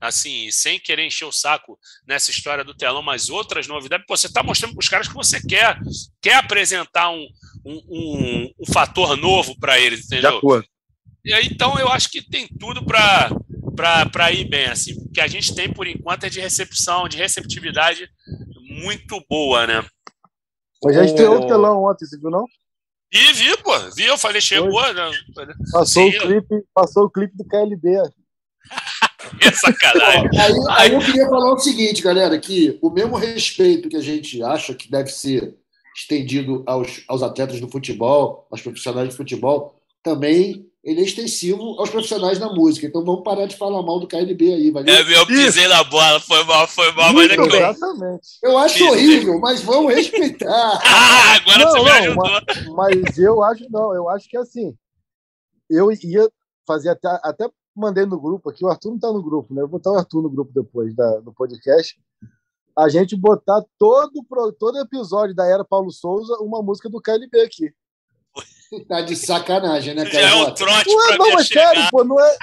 assim, 0.00 0.50
sem 0.50 0.78
querer 0.78 1.06
encher 1.06 1.24
o 1.24 1.32
saco 1.32 1.78
nessa 2.06 2.30
história 2.30 2.64
do 2.64 2.74
telão, 2.74 3.02
mas 3.02 3.28
outras 3.28 3.66
novidades, 3.66 4.06
você 4.08 4.26
está 4.26 4.42
mostrando 4.42 4.74
para 4.74 4.82
os 4.82 4.88
caras 4.88 5.08
que 5.08 5.14
você 5.14 5.40
quer, 5.40 5.78
quer 6.20 6.34
apresentar 6.34 7.10
um, 7.10 7.26
um, 7.64 7.82
um, 7.88 8.52
um 8.60 8.72
fator 8.72 9.16
novo 9.16 9.58
para 9.58 9.78
eles, 9.78 10.06
entendeu? 10.06 10.32
De 10.32 10.36
acordo. 10.38 10.66
E 11.24 11.32
aí, 11.32 11.46
então 11.46 11.78
eu 11.78 11.88
acho 11.88 12.10
que 12.10 12.20
tem 12.20 12.48
tudo 12.48 12.84
para 12.84 13.30
para 14.10 14.30
ir 14.32 14.44
bem. 14.48 14.66
Assim, 14.66 14.92
o 14.92 15.10
que 15.10 15.20
a 15.20 15.26
gente 15.26 15.54
tem 15.54 15.72
por 15.72 15.86
enquanto 15.86 16.24
é 16.24 16.28
de 16.28 16.40
recepção, 16.40 17.08
de 17.08 17.16
receptividade 17.16 18.08
muito 18.60 19.24
boa, 19.28 19.66
né? 19.66 19.84
Mas 20.84 20.96
já 20.96 21.04
estreou 21.04 21.40
o 21.40 21.46
telão 21.46 21.84
ontem, 21.84 22.06
você 22.06 22.18
viu, 22.18 22.30
não? 22.30 22.46
E 23.12 23.32
vi, 23.34 23.56
pô, 23.58 23.78
vi, 23.94 24.06
eu 24.06 24.16
falei, 24.16 24.40
chegou. 24.40 24.82
Né? 24.94 25.10
Passou, 25.70 26.08
o 26.08 26.18
clipe, 26.18 26.64
passou 26.74 27.04
o 27.04 27.10
clipe 27.10 27.36
do 27.36 27.44
KLB. 27.44 27.90
é 29.40 29.52
sacanagem. 29.52 30.30
aí, 30.38 30.52
aí 30.70 30.94
eu 30.94 31.00
queria 31.00 31.28
falar 31.28 31.52
o 31.52 31.58
seguinte, 31.58 32.02
galera, 32.02 32.38
que 32.38 32.78
o 32.80 32.90
mesmo 32.90 33.16
respeito 33.16 33.88
que 33.88 33.96
a 33.96 34.00
gente 34.00 34.42
acha 34.42 34.74
que 34.74 34.90
deve 34.90 35.10
ser 35.10 35.54
estendido 35.94 36.62
aos, 36.66 37.04
aos 37.06 37.22
atletas 37.22 37.60
do 37.60 37.68
futebol, 37.68 38.46
aos 38.50 38.62
profissionais 38.62 39.10
de 39.10 39.16
futebol, 39.16 39.78
também 40.02 40.66
ele 40.84 41.00
é 41.00 41.04
extensivo 41.04 41.78
aos 41.78 41.90
profissionais 41.90 42.38
da 42.38 42.48
música. 42.48 42.86
Então 42.86 43.04
vamos 43.04 43.22
parar 43.22 43.46
de 43.46 43.56
falar 43.56 43.82
mal 43.82 44.00
do 44.00 44.06
KLB 44.08 44.52
aí, 44.52 44.70
valeu? 44.70 44.92
É, 44.92 45.20
eu 45.20 45.26
pisei 45.26 45.68
na 45.68 45.84
bola, 45.84 46.18
foi 46.18 46.42
mal, 46.44 46.66
foi 46.66 46.90
mal, 46.92 47.12
mas 47.12 47.30
é 47.30 47.36
que 47.36 47.42
Exatamente. 47.42 48.28
Eu 48.42 48.58
acho 48.58 48.74
pisei. 48.74 48.90
horrível, 48.90 49.40
mas 49.40 49.62
vamos 49.62 49.94
respeitar. 49.94 50.48
ah, 50.84 51.34
agora 51.34 51.64
não, 51.64 51.70
você 51.70 51.82
me 51.82 51.90
ajudou. 51.90 52.24
Mas, 52.24 52.66
mas, 52.66 53.18
eu 53.18 53.42
acho, 53.44 53.66
não, 53.70 53.94
eu 53.94 54.08
acho 54.08 54.28
que 54.28 54.36
assim, 54.36 54.74
eu 55.70 55.92
ia 55.92 56.28
fazer 56.66 56.88
até, 56.88 57.08
até 57.22 57.48
mandei 57.74 58.04
no 58.04 58.20
grupo 58.20 58.50
aqui, 58.50 58.64
o 58.64 58.68
Arthur 58.68 58.90
não 58.90 58.98
tá 58.98 59.12
no 59.12 59.22
grupo, 59.22 59.54
né? 59.54 59.62
Eu 59.62 59.68
vou 59.68 59.78
botar 59.78 59.92
o 59.92 59.96
Arthur 59.96 60.22
no 60.22 60.30
grupo 60.30 60.52
depois 60.52 60.94
da, 60.94 61.20
do 61.20 61.32
podcast. 61.32 61.96
A 62.76 62.88
gente 62.88 63.14
botar 63.16 63.62
todo, 63.78 64.12
todo 64.58 64.78
episódio 64.78 65.34
da 65.34 65.46
Era 65.46 65.64
Paulo 65.64 65.92
Souza 65.92 66.34
uma 66.40 66.62
música 66.62 66.88
do 66.88 67.00
KLB 67.00 67.40
aqui. 67.42 67.72
Tá 68.88 69.00
de 69.02 69.14
sacanagem, 69.16 69.94
né, 69.94 70.04
cara? 70.04 70.28
Já 70.28 70.30
é 70.30 70.34
um 70.34 70.54
trote 70.54 70.88
Ué, 70.88 71.06
pra 71.08 71.18
não, 71.18 71.32
mas 71.34 71.46
chegar. 71.46 71.68
sério, 71.74 71.88
pô, 71.90 72.04
não 72.04 72.18
é. 72.18 72.36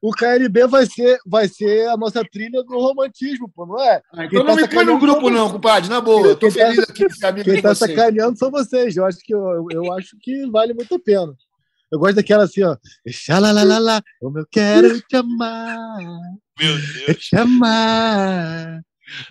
O 0.00 0.10
KLB 0.12 0.66
vai 0.66 0.84
ser, 0.86 1.18
vai 1.24 1.46
ser 1.48 1.88
a 1.88 1.96
nossa 1.96 2.24
trilha 2.24 2.62
do 2.64 2.76
romantismo, 2.78 3.48
pô, 3.48 3.66
não 3.66 3.80
é? 3.80 4.02
Ah, 4.12 4.24
então 4.24 4.42
não 4.44 4.56
tá 4.56 4.62
me 4.62 4.68
põe 4.68 4.84
no 4.84 4.98
grupo, 4.98 5.30
não, 5.30 5.50
compadre, 5.50 5.88
na 5.88 6.00
boa. 6.00 6.26
Eu 6.26 6.36
tô 6.36 6.50
quem 6.50 6.60
tá 6.60 6.68
feliz 6.70 6.88
aqui 6.88 7.06
de 7.06 7.16
ser 7.16 7.26
amigo 7.26 7.50
Quem 7.50 7.62
tá 7.62 7.74
vocês. 7.74 7.90
sacaneando 7.90 8.38
são 8.38 8.50
vocês. 8.50 8.96
Eu 8.96 9.04
acho 9.04 9.18
que, 9.18 9.32
eu, 9.32 9.66
eu 9.70 9.92
acho 9.92 10.16
que 10.20 10.44
vale 10.50 10.74
muito 10.74 10.94
a 10.94 10.98
pena. 10.98 11.32
Eu 11.90 11.98
gosto 11.98 12.16
daquela 12.16 12.44
assim, 12.44 12.64
ó. 12.64 12.76
Xalalalala, 13.08 14.02
como 14.20 14.38
eu 14.40 14.46
quero 14.50 15.00
te 15.02 15.16
amar. 15.16 15.98
Meu 16.58 16.74
Deus. 16.74 17.18
Te 17.18 17.36
amar. 17.36 18.80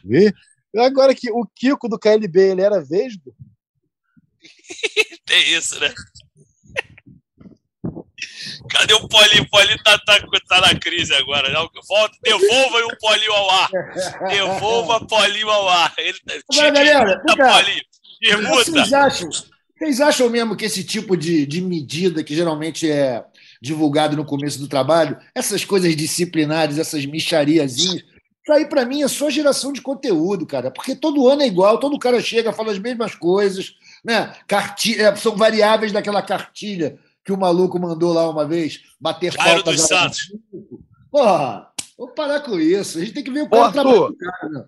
Vê? 0.05 0.31
Agora 0.77 1.13
que 1.13 1.29
o 1.31 1.45
Kiko 1.53 1.89
do 1.89 1.99
KLB 1.99 2.51
ele 2.51 2.61
era 2.61 2.81
vesgo, 2.81 3.35
Tem 5.25 5.53
isso, 5.53 5.79
né? 5.79 5.93
Cadê 8.69 8.93
o 8.93 9.07
Polinho? 9.07 9.43
O 9.43 9.49
Polinho 9.49 9.77
tá, 9.83 9.97
tá, 9.99 10.19
tá 10.47 10.61
na 10.61 10.75
crise 10.79 11.13
agora. 11.13 11.51
Volta, 11.87 12.15
devolva 12.23 12.77
o 12.85 12.97
Polinho 12.97 13.33
ao 13.33 13.49
ar. 13.49 13.69
Devolva 14.29 15.07
Polinho 15.07 15.49
ao 15.49 15.69
ar. 15.69 15.93
Ele, 15.97 16.17
tá- 16.25 16.33
Agora, 16.51 16.71
galera. 16.71 17.21
Polinho. 17.25 17.81
Vocês 18.49 18.93
acham, 18.93 19.29
vocês 19.77 19.99
acham 20.01 20.29
mesmo 20.29 20.55
que 20.55 20.65
esse 20.65 20.83
tipo 20.83 21.17
de, 21.17 21.45
de 21.45 21.59
medida 21.61 22.23
que 22.23 22.35
geralmente 22.35 22.89
é 22.89 23.23
divulgado 23.61 24.15
no 24.15 24.25
começo 24.25 24.59
do 24.59 24.67
trabalho, 24.67 25.17
essas 25.33 25.63
coisas 25.65 25.95
disciplinares, 25.95 26.77
essas 26.77 27.05
michariazinhas, 27.05 28.03
isso 28.43 28.51
aí 28.51 28.65
para 28.65 28.85
mim 28.85 29.03
é 29.03 29.07
só 29.07 29.29
geração 29.29 29.71
de 29.71 29.81
conteúdo, 29.81 30.45
cara, 30.47 30.71
porque 30.71 30.95
todo 30.95 31.27
ano 31.27 31.43
é 31.43 31.47
igual, 31.47 31.79
todo 31.79 31.97
cara 31.99 32.19
chega, 32.21 32.51
fala 32.51 32.71
as 32.71 32.79
mesmas 32.79 33.13
coisas, 33.15 33.73
né? 34.03 34.33
Carti 34.47 34.99
é, 34.99 35.15
são 35.15 35.35
variáveis 35.35 35.91
daquela 35.91 36.21
cartilha 36.23 36.97
que 37.23 37.31
o 37.31 37.37
maluco 37.37 37.79
mandou 37.79 38.13
lá 38.13 38.29
uma 38.29 38.45
vez, 38.47 38.79
bater 38.99 39.31
Jairo 39.33 39.55
falta. 39.63 39.71
dos 39.71 39.81
Santos. 39.81 40.33
Porra, 41.11 41.71
vamos 41.97 42.15
parar 42.15 42.39
com 42.41 42.59
isso. 42.59 42.97
A 42.97 43.01
gente 43.01 43.13
tem 43.13 43.23
que 43.23 43.31
ver 43.31 43.43
o 43.43 43.49
cara 43.49 43.71
trabalhando. 43.71 44.15
cara, 44.17 44.49
né? 44.49 44.65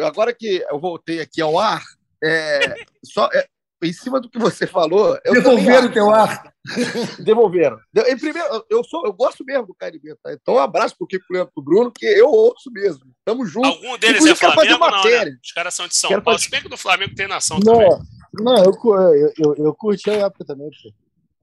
Agora 0.00 0.32
que 0.34 0.64
eu 0.70 0.78
voltei 0.80 1.20
aqui 1.20 1.40
ao 1.42 1.58
ar, 1.58 1.82
é, 2.22 2.74
só, 3.04 3.28
é, 3.32 3.46
em 3.82 3.92
cima 3.92 4.20
do 4.20 4.30
que 4.30 4.38
você 4.38 4.66
falou. 4.66 5.18
Devolveram 5.24 5.88
o 5.88 5.92
teu 5.92 6.10
ar. 6.10 6.52
Devolveram. 7.24 7.78
De- 7.92 8.02
Em 8.10 8.16
primeiro, 8.18 8.64
eu, 8.70 8.84
sou, 8.84 9.04
eu 9.04 9.12
gosto 9.12 9.44
mesmo 9.44 9.66
do 9.66 9.74
KLB, 9.74 10.14
tá? 10.22 10.32
Então, 10.32 10.54
um 10.54 10.58
abraço 10.58 10.96
pro 10.96 11.06
Kiko 11.06 11.24
Leandro 11.32 11.52
pro 11.54 11.62
Bruno, 11.64 11.90
que 11.90 12.06
eu 12.06 12.28
ouço 12.30 12.70
mesmo. 12.70 13.04
Tamo 13.24 13.44
junto. 13.46 13.66
Algum 13.66 13.98
deles 13.98 14.24
é 14.24 14.34
Flamengo, 14.34 14.78
não, 14.78 14.86
né? 14.90 14.96
matéria. 14.96 15.32
Os 15.42 15.52
caras 15.52 15.74
são 15.74 15.88
de 15.88 15.96
São 15.96 16.08
Quero 16.08 16.22
Paulo. 16.22 16.38
fazer- 16.38 16.44
Se 16.46 16.50
bem 16.50 16.62
que 16.62 16.68
do 16.68 16.76
Flamengo 16.76 17.14
tem 17.14 17.26
nação 17.26 17.58
também. 17.58 17.88
Não, 17.88 18.44
não 18.54 18.64
eu, 18.64 18.72
eu, 19.14 19.32
eu, 19.38 19.54
eu 19.64 19.74
curti 19.74 20.08
a 20.10 20.14
época 20.26 20.44
também. 20.44 20.68
Pô. 20.70 20.92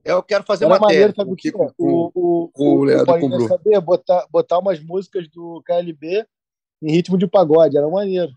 Eu 0.08 0.22
quero 0.22 0.44
fazer 0.44 0.66
matéria. 0.66 0.86
maneiro, 0.86 1.14
sabe 1.14 1.32
o 1.32 1.36
que? 1.36 1.50
Kiko, 1.52 1.72
com- 1.76 1.84
O, 1.86 2.10
o, 2.44 2.48
com 2.48 2.74
o 2.76 2.84
Leandro 2.84 3.16
e 3.16 3.20
com 3.20 3.26
o 3.26 3.28
Bruno. 3.28 3.48
saber 3.48 3.80
botar, 3.80 4.26
botar 4.30 4.58
umas 4.58 4.80
músicas 4.82 5.28
do 5.28 5.62
KLB 5.66 6.24
em 6.82 6.90
ritmo 6.92 7.18
de 7.18 7.26
pagode, 7.26 7.76
era 7.76 7.88
maneiro. 7.88 8.32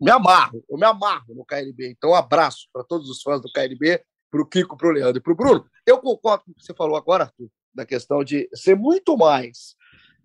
Me 0.00 0.10
amarro, 0.10 0.64
eu 0.68 0.76
me 0.78 0.84
amarro 0.86 1.34
no 1.34 1.44
KLB. 1.44 1.90
Então, 1.90 2.10
um 2.10 2.14
abraço 2.14 2.66
para 2.72 2.82
todos 2.82 3.08
os 3.10 3.22
fãs 3.22 3.40
do 3.40 3.52
KLB, 3.52 4.02
pro 4.30 4.46
Kiko, 4.48 4.76
pro 4.76 4.90
Leandro 4.90 5.18
e 5.18 5.20
pro 5.20 5.34
Bruno. 5.36 5.64
Eu 5.86 5.98
concordo 5.98 6.44
com 6.44 6.50
o 6.52 6.54
que 6.54 6.64
você 6.64 6.74
falou 6.74 6.96
agora, 6.96 7.24
Arthur, 7.24 7.48
da 7.74 7.84
questão 7.84 8.24
de 8.24 8.48
ser 8.54 8.74
muito 8.74 9.16
mais 9.16 9.76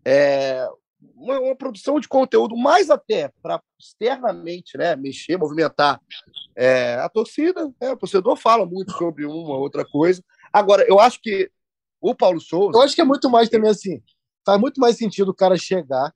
é, 0.05 0.67
uma, 1.15 1.39
uma 1.39 1.55
produção 1.55 1.99
de 1.99 2.07
conteúdo, 2.07 2.55
mais 2.55 2.89
até 2.89 3.29
para 3.41 3.61
externamente 3.79 4.77
né, 4.77 4.95
mexer, 4.95 5.37
movimentar 5.37 5.99
é, 6.55 6.95
a 6.95 7.09
torcida. 7.09 7.65
né, 7.79 7.91
o 7.91 7.97
torcedor 7.97 8.35
fala 8.37 8.65
muito 8.65 8.91
sobre 8.93 9.25
uma 9.25 9.57
outra 9.57 9.85
coisa. 9.85 10.23
Agora, 10.57 10.83
eu 10.87 10.99
acho 10.99 11.21
que 11.21 11.51
o 12.01 12.15
Paulo 12.15 12.41
Souza. 12.41 12.77
Eu 12.77 12.81
acho 12.81 12.95
que 12.95 13.01
é 13.01 13.05
muito 13.05 13.29
mais 13.29 13.47
também 13.47 13.69
assim. 13.69 14.01
Faz 14.45 14.59
muito 14.59 14.79
mais 14.79 14.97
sentido 14.97 15.29
o 15.29 15.35
cara 15.35 15.55
chegar, 15.55 16.11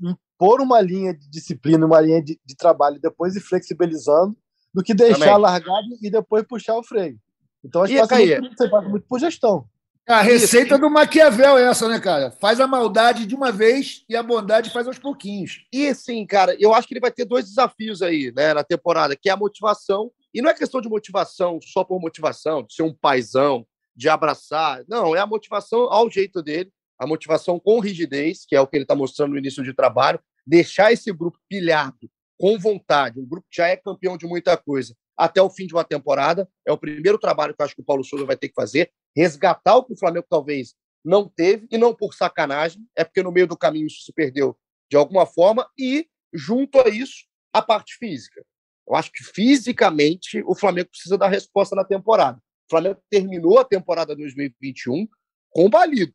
impor 0.00 0.60
uma 0.60 0.80
linha 0.80 1.12
de 1.12 1.28
disciplina, 1.28 1.86
uma 1.86 2.00
linha 2.00 2.22
de, 2.22 2.38
de 2.44 2.56
trabalho, 2.56 3.00
depois 3.00 3.34
ir 3.34 3.40
flexibilizando, 3.40 4.36
do 4.72 4.82
que 4.82 4.94
deixar 4.94 5.18
Também. 5.18 5.38
largado 5.38 5.88
e 6.00 6.10
depois 6.10 6.44
puxar 6.46 6.76
o 6.76 6.84
freio. 6.84 7.18
Então 7.64 7.82
acho 7.82 7.92
E 7.92 7.96
que 7.96 8.00
passa 8.02 8.16
muito, 8.16 8.56
você 8.56 8.68
passa 8.68 8.88
muito 8.88 9.06
por 9.08 9.18
gestão. 9.18 9.66
A 10.08 10.22
receita 10.22 10.78
do 10.78 10.88
Maquiavel 10.88 11.58
é 11.58 11.64
essa, 11.64 11.88
né, 11.88 11.98
cara? 11.98 12.30
Faz 12.30 12.60
a 12.60 12.66
maldade 12.66 13.26
de 13.26 13.34
uma 13.34 13.50
vez 13.50 14.04
e 14.08 14.14
a 14.14 14.22
bondade 14.22 14.70
faz 14.70 14.86
aos 14.86 15.00
pouquinhos. 15.00 15.66
E 15.72 15.88
assim, 15.88 16.24
cara, 16.24 16.56
eu 16.60 16.72
acho 16.72 16.86
que 16.86 16.94
ele 16.94 17.00
vai 17.00 17.10
ter 17.10 17.24
dois 17.24 17.44
desafios 17.46 18.02
aí, 18.02 18.32
né, 18.36 18.54
na 18.54 18.62
temporada, 18.62 19.16
que 19.16 19.28
é 19.28 19.32
a 19.32 19.36
motivação. 19.36 20.12
E 20.36 20.42
não 20.42 20.50
é 20.50 20.54
questão 20.54 20.82
de 20.82 20.88
motivação 20.90 21.58
só 21.62 21.82
por 21.82 21.98
motivação, 21.98 22.62
de 22.62 22.74
ser 22.74 22.82
um 22.82 22.92
paizão, 22.92 23.66
de 23.96 24.06
abraçar. 24.06 24.84
Não, 24.86 25.16
é 25.16 25.18
a 25.18 25.26
motivação 25.26 25.90
ao 25.90 26.10
jeito 26.10 26.42
dele, 26.42 26.70
a 26.98 27.06
motivação 27.06 27.58
com 27.58 27.80
rigidez, 27.80 28.44
que 28.46 28.54
é 28.54 28.60
o 28.60 28.66
que 28.66 28.76
ele 28.76 28.84
está 28.84 28.94
mostrando 28.94 29.30
no 29.30 29.38
início 29.38 29.64
de 29.64 29.72
trabalho, 29.72 30.20
deixar 30.46 30.92
esse 30.92 31.10
grupo 31.10 31.38
pilhado, 31.48 32.10
com 32.38 32.58
vontade, 32.58 33.18
um 33.18 33.24
grupo 33.24 33.46
que 33.50 33.56
já 33.56 33.68
é 33.68 33.78
campeão 33.78 34.18
de 34.18 34.26
muita 34.26 34.58
coisa, 34.58 34.94
até 35.16 35.40
o 35.40 35.48
fim 35.48 35.66
de 35.66 35.72
uma 35.72 35.84
temporada. 35.84 36.46
É 36.66 36.70
o 36.72 36.76
primeiro 36.76 37.18
trabalho 37.18 37.54
que 37.54 37.62
eu 37.62 37.64
acho 37.64 37.74
que 37.74 37.80
o 37.80 37.86
Paulo 37.86 38.04
Souza 38.04 38.26
vai 38.26 38.36
ter 38.36 38.48
que 38.50 38.54
fazer, 38.54 38.92
resgatar 39.16 39.76
o 39.76 39.84
que 39.84 39.94
o 39.94 39.98
Flamengo 39.98 40.26
talvez 40.28 40.74
não 41.02 41.26
teve, 41.26 41.66
e 41.70 41.78
não 41.78 41.94
por 41.94 42.12
sacanagem, 42.12 42.86
é 42.94 43.04
porque 43.04 43.22
no 43.22 43.32
meio 43.32 43.46
do 43.46 43.56
caminho 43.56 43.86
isso 43.86 44.04
se 44.04 44.12
perdeu 44.12 44.54
de 44.90 44.98
alguma 44.98 45.24
forma, 45.24 45.66
e 45.78 46.06
junto 46.30 46.78
a 46.78 46.90
isso, 46.90 47.24
a 47.54 47.62
parte 47.62 47.94
física. 47.94 48.44
Eu 48.88 48.94
acho 48.94 49.10
que 49.12 49.24
fisicamente 49.24 50.42
o 50.46 50.54
Flamengo 50.54 50.90
precisa 50.90 51.18
dar 51.18 51.28
resposta 51.28 51.74
na 51.74 51.84
temporada. 51.84 52.38
O 52.38 52.70
Flamengo 52.70 53.00
terminou 53.10 53.58
a 53.58 53.64
temporada 53.64 54.14
2021 54.14 55.08
combalido, 55.50 56.12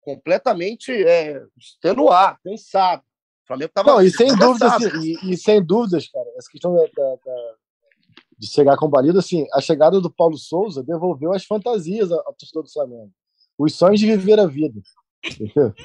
completamente 0.00 0.90
é, 0.92 1.42
extenuado, 1.58 2.38
cansado. 2.44 3.02
O 3.02 3.46
Flamengo 3.46 3.68
estava. 3.68 3.90
Não, 3.92 4.02
e 4.02 4.10
sem 4.10 4.34
dúvidas, 4.36 4.72
assim, 4.72 4.88
e, 5.02 5.32
e 5.32 5.36
sem 5.36 5.62
dúvidas, 5.62 6.08
cara, 6.08 6.26
essa 6.36 6.48
questão 6.50 6.74
da, 6.74 6.82
da- 6.82 7.16
da- 7.24 7.54
de 8.38 8.48
chegar 8.48 8.76
com 8.76 8.88
balido, 8.88 9.18
assim, 9.18 9.46
a 9.52 9.60
chegada 9.60 10.00
do 10.00 10.10
Paulo 10.12 10.36
Souza 10.36 10.82
devolveu 10.82 11.32
as 11.32 11.44
fantasias 11.44 12.10
ao, 12.10 12.34
torcedor 12.34 12.64
do 12.64 12.72
Flamengo. 12.72 13.12
Os 13.56 13.74
sonhos 13.76 14.00
de 14.00 14.06
viver 14.06 14.40
a 14.40 14.46
vida. 14.46 14.80
Entendeu? 15.24 15.72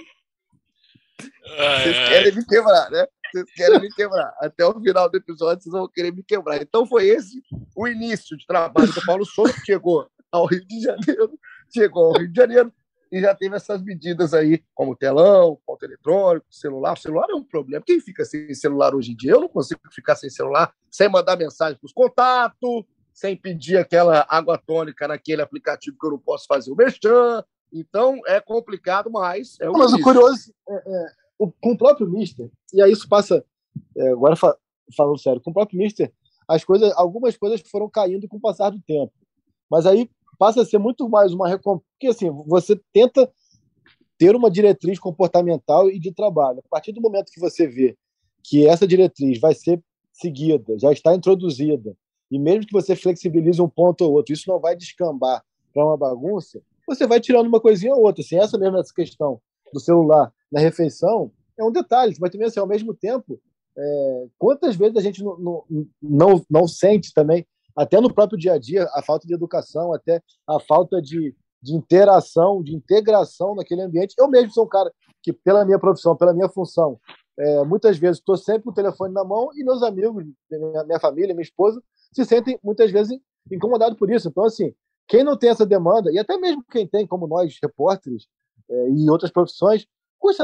Ai, 1.60 1.84
Vocês 1.84 1.98
ai. 1.98 2.08
querem 2.10 2.36
me 2.36 2.46
quebrar, 2.46 2.90
né? 2.92 3.06
Vocês 3.32 3.52
querem 3.54 3.80
me 3.80 3.90
quebrar. 3.94 4.34
Até 4.40 4.66
o 4.66 4.80
final 4.80 5.10
do 5.10 5.18
episódio, 5.18 5.64
vocês 5.64 5.74
vão 5.74 5.88
querer 5.88 6.14
me 6.14 6.24
quebrar. 6.24 6.62
Então, 6.62 6.86
foi 6.86 7.08
esse 7.08 7.42
o 7.76 7.88
início 7.88 8.38
de 8.38 8.46
trabalho 8.46 8.92
do 8.92 9.06
Paulo 9.06 9.26
Souza, 9.26 9.54
que 9.54 9.66
chegou 9.66 10.10
ao 10.32 10.46
Rio 10.46 10.66
de 10.66 10.82
Janeiro, 10.82 11.40
chegou 11.74 12.06
ao 12.08 12.20
Rio 12.20 12.32
de 12.32 12.36
Janeiro 12.36 12.74
e 13.12 13.20
já 13.20 13.34
teve 13.34 13.56
essas 13.56 13.82
medidas 13.82 14.34
aí, 14.34 14.64
como 14.74 14.96
telão, 14.96 15.60
ponto 15.66 15.84
eletrônico, 15.84 16.46
celular. 16.50 16.94
O 16.94 17.02
celular 17.02 17.28
é 17.30 17.36
um 17.36 17.44
problema. 17.44 17.84
Quem 17.86 18.00
fica 18.00 18.24
sem 18.24 18.54
celular 18.54 18.94
hoje 18.94 19.12
em 19.12 19.16
dia? 19.16 19.32
Eu 19.32 19.42
não 19.42 19.50
consigo 19.50 19.82
ficar 19.92 20.16
sem 20.16 20.30
celular, 20.30 20.72
sem 20.92 21.10
mandar 21.10 21.36
mensagem 21.36 21.78
para 21.78 21.88
os 21.88 21.94
contatos, 21.94 22.86
sem 23.12 23.36
pedir 23.36 23.78
aquela 23.78 24.26
água 24.30 24.58
tônica 24.58 25.08
naquele 25.08 25.42
aplicativo 25.42 25.98
que 26.00 26.06
eu 26.06 26.12
não 26.12 26.20
posso 26.20 26.46
fazer 26.46 26.72
o 26.72 26.76
merchan. 26.76 27.44
Então, 27.74 28.20
é 28.26 28.40
complicado, 28.40 29.10
mas 29.12 29.58
é 29.60 29.70
o 29.70 29.74
Mas 29.74 29.94
o 29.94 30.02
curioso, 30.02 30.54
é, 30.68 30.76
é, 30.76 31.06
o- 31.40 31.52
com 31.52 31.72
o 31.72 31.78
próprio 31.78 32.08
Mister, 32.10 32.52
e 32.74 32.82
aí 32.82 32.92
isso 32.92 33.08
passa, 33.10 33.44
é, 33.98 34.10
agora 34.10 34.36
fa- 34.36 34.58
falando 34.96 35.18
sério, 35.18 35.42
com 35.42 35.50
o 35.52 35.54
próprio 35.54 35.80
Mister, 35.80 36.12
as 36.48 36.64
coisas, 36.64 36.92
algumas 36.96 37.38
coisas 37.38 37.62
foram 37.62 37.90
caindo 37.90 38.28
com 38.28 38.38
o 38.38 38.42
passar 38.42 38.72
do 38.72 38.82
tempo. 38.82 39.14
Mas 39.70 39.86
aí 39.86 40.10
passa 40.38 40.62
a 40.62 40.66
ser 40.66 40.80
muito 40.80 41.08
mais 41.08 41.32
uma 41.34 41.48
recompensa. 41.48 41.86
Porque 41.94 42.08
assim, 42.08 42.30
você 42.48 42.80
tenta 42.92 43.32
ter 44.18 44.36
uma 44.36 44.50
diretriz 44.50 45.00
comportamental 45.00 45.90
e 45.90 46.00
de 46.00 46.12
trabalho. 46.12 46.60
A 46.66 46.70
partir 46.70 46.92
do 46.92 47.02
momento 47.02 47.32
que 47.32 47.40
você 47.40 47.68
vê 47.68 47.96
que 48.44 48.66
essa 48.68 48.88
diretriz 48.88 49.40
vai 49.40 49.54
ser 49.54 49.82
seguida, 50.12 50.78
já 50.80 50.92
está 50.92 51.14
introduzida, 51.16 51.96
e 52.32 52.38
mesmo 52.40 52.66
que 52.66 52.74
você 52.74 52.96
flexibilize 52.96 53.62
um 53.62 53.70
ponto 53.70 54.02
ou 54.04 54.14
outro, 54.14 54.34
isso 54.34 54.50
não 54.50 54.60
vai 54.60 54.76
descambar 54.76 55.44
para 55.74 55.86
uma 55.86 55.96
bagunça, 55.96 56.62
você 56.88 57.06
vai 57.06 57.20
tirando 57.20 57.48
uma 57.48 57.62
coisinha 57.62 57.94
ou 57.94 58.02
outra. 58.04 58.22
Assim, 58.24 58.38
essa 58.38 58.58
mesmo 58.58 58.78
essa 58.78 58.94
questão 58.94 59.40
do 59.72 59.80
celular 59.80 60.34
na 60.52 60.60
refeição 60.60 61.32
é 61.58 61.64
um 61.64 61.72
detalhe, 61.72 62.16
mas 62.20 62.32
também 62.32 62.48
assim, 62.48 62.60
ao 62.60 62.68
mesmo 62.68 62.94
tempo, 62.94 63.40
é, 63.78 64.28
quantas 64.38 64.76
vezes 64.76 64.98
a 64.98 65.02
gente 65.02 65.24
não, 65.24 65.38
não, 65.38 65.66
não, 66.02 66.46
não 66.50 66.68
sente 66.68 67.14
também, 67.14 67.46
até 67.76 68.00
no 68.02 68.14
próprio 68.14 68.38
dia 68.38 68.54
a 68.54 68.58
dia, 68.58 68.90
a 68.94 69.02
falta 69.02 69.28
de 69.28 69.34
educação, 69.34 69.94
até 69.94 70.22
a 70.48 70.60
falta 70.60 71.02
de, 71.02 71.36
de 71.62 71.76
interação, 71.76 72.62
de 72.62 72.76
integração 72.76 73.56
naquele 73.56 73.82
ambiente. 73.82 74.16
Eu 74.18 74.28
mesmo 74.28 74.52
sou 74.52 74.66
um 74.66 74.70
cara 74.70 74.92
que, 75.22 75.32
pela 75.32 75.64
minha 75.64 75.80
profissão, 75.80 76.16
pela 76.16 76.34
minha 76.34 76.50
função, 76.50 77.00
é, 77.38 77.64
muitas 77.64 77.98
vezes 77.98 78.18
estou 78.18 78.36
sempre 78.36 78.64
com 78.64 78.72
o 78.72 78.74
telefone 78.74 79.14
na 79.14 79.24
mão 79.24 79.50
e 79.56 79.64
meus 79.64 79.82
amigos, 79.82 80.26
minha, 80.52 80.84
minha 80.84 81.00
família, 81.00 81.34
minha 81.34 81.44
esposa, 81.44 81.82
se 82.14 82.26
sentem 82.26 82.60
muitas 82.62 82.92
vezes 82.92 83.18
incomodados 83.50 83.98
por 83.98 84.12
isso. 84.12 84.28
Então, 84.28 84.44
assim, 84.44 84.74
quem 85.08 85.24
não 85.24 85.38
tem 85.38 85.50
essa 85.50 85.66
demanda, 85.66 86.12
e 86.12 86.20
até 86.20 86.38
mesmo 86.38 86.64
quem 86.70 86.86
tem, 86.86 87.08
como 87.08 87.28
nós, 87.28 87.58
repórteres 87.62 88.28
é, 88.70 88.90
e 88.90 89.10
outras 89.10 89.32
profissões, 89.32 89.88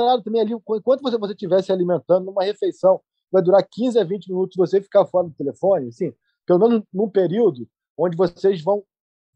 nada 0.05 0.23
também 0.23 0.41
ali, 0.41 0.53
enquanto 0.53 1.01
você, 1.01 1.17
você 1.17 1.33
estiver 1.33 1.61
se 1.63 1.71
alimentando 1.71 2.25
numa 2.25 2.43
refeição, 2.43 3.01
vai 3.31 3.41
durar 3.41 3.67
15 3.69 3.99
a 3.99 4.03
20 4.03 4.29
minutos 4.29 4.55
você 4.55 4.81
ficar 4.81 5.05
fora 5.05 5.27
do 5.27 5.33
telefone, 5.33 5.89
assim, 5.89 6.13
pelo 6.45 6.59
menos 6.59 6.83
num 6.93 7.09
período 7.09 7.67
onde 7.97 8.15
vocês 8.15 8.61
vão 8.61 8.83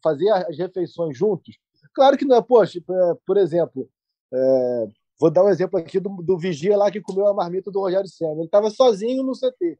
fazer 0.04 0.30
as 0.30 0.58
refeições 0.58 1.18
juntos. 1.18 1.58
Claro 1.94 2.18
que 2.18 2.26
não 2.26 2.36
é, 2.36 2.42
poxa, 2.42 2.80
é, 2.80 3.14
por 3.26 3.38
exemplo, 3.38 3.90
é, 4.34 4.88
vou 5.20 5.30
dar 5.30 5.44
um 5.44 5.50
exemplo 5.50 5.80
aqui 5.80 6.00
do, 6.00 6.10
do 6.22 6.38
vigia 6.38 6.78
lá 6.78 6.90
que 6.92 7.02
comeu 7.02 7.28
a 7.28 7.34
marmita 7.34 7.72
do 7.72 7.80
Rogério 7.80 8.08
Senna. 8.08 8.34
Ele 8.34 8.46
estava 8.46 8.70
sozinho 8.70 9.24
no 9.24 9.34
CT. 9.34 9.78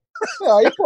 Aí, 0.58 0.76
pô, 0.76 0.86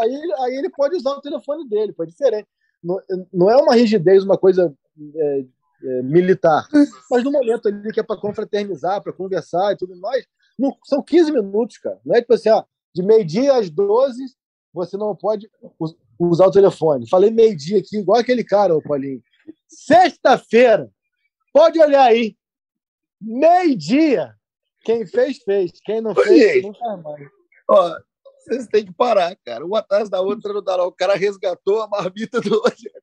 aí, 0.00 0.32
aí, 0.38 0.56
ele 0.56 0.70
pode 0.70 0.96
usar 0.96 1.10
o 1.10 1.20
telefone 1.20 1.68
dele, 1.68 1.92
foi 1.92 2.06
diferente. 2.06 2.48
Não, 2.82 2.98
não 3.32 3.50
é 3.50 3.56
uma 3.56 3.74
rigidez, 3.74 4.24
uma 4.24 4.38
coisa 4.38 4.74
é, 5.14 5.44
é, 5.82 6.02
militar. 6.02 6.68
Mas 7.10 7.24
no 7.24 7.32
momento 7.32 7.68
ali 7.68 7.92
que 7.92 8.00
é 8.00 8.02
para 8.02 8.20
confraternizar, 8.20 9.02
para 9.02 9.12
conversar 9.12 9.72
e 9.72 9.76
tudo 9.76 9.96
mais, 9.96 10.26
não, 10.58 10.76
são 10.84 11.02
15 11.02 11.32
minutos, 11.32 11.78
cara. 11.78 11.98
Não 12.04 12.14
é 12.14 12.20
tipo 12.20 12.34
assim, 12.34 12.50
ó, 12.50 12.64
de 12.94 13.02
meio-dia 13.02 13.56
às 13.56 13.70
12, 13.70 14.22
você 14.72 14.96
não 14.96 15.14
pode 15.14 15.50
usar 16.18 16.46
o 16.46 16.52
telefone. 16.52 17.08
Falei 17.08 17.30
meio-dia 17.30 17.78
aqui, 17.78 17.98
igual 17.98 18.20
aquele 18.20 18.44
cara, 18.44 18.74
ô 18.74 18.82
Paulinho. 18.82 19.22
Sexta-feira, 19.68 20.90
pode 21.52 21.80
olhar 21.80 22.04
aí. 22.04 22.36
Meio-dia. 23.20 24.34
Quem 24.84 25.06
fez, 25.06 25.38
fez. 25.38 25.72
Quem 25.84 26.00
não 26.00 26.14
fez, 26.14 26.62
não 26.62 26.74
faz 26.74 27.02
mais. 27.02 27.28
Ó, 27.68 27.96
vocês 28.38 28.66
têm 28.66 28.84
que 28.84 28.92
parar, 28.92 29.36
cara. 29.44 29.64
Uma 29.64 29.78
atrás 29.78 30.10
da 30.10 30.20
outra 30.20 30.52
não 30.52 30.62
dá, 30.62 30.76
não. 30.76 30.86
O 30.86 30.92
cara 30.92 31.14
resgatou 31.14 31.80
a 31.80 31.88
marmita 31.88 32.40
do 32.40 32.60
Rogério 32.60 33.01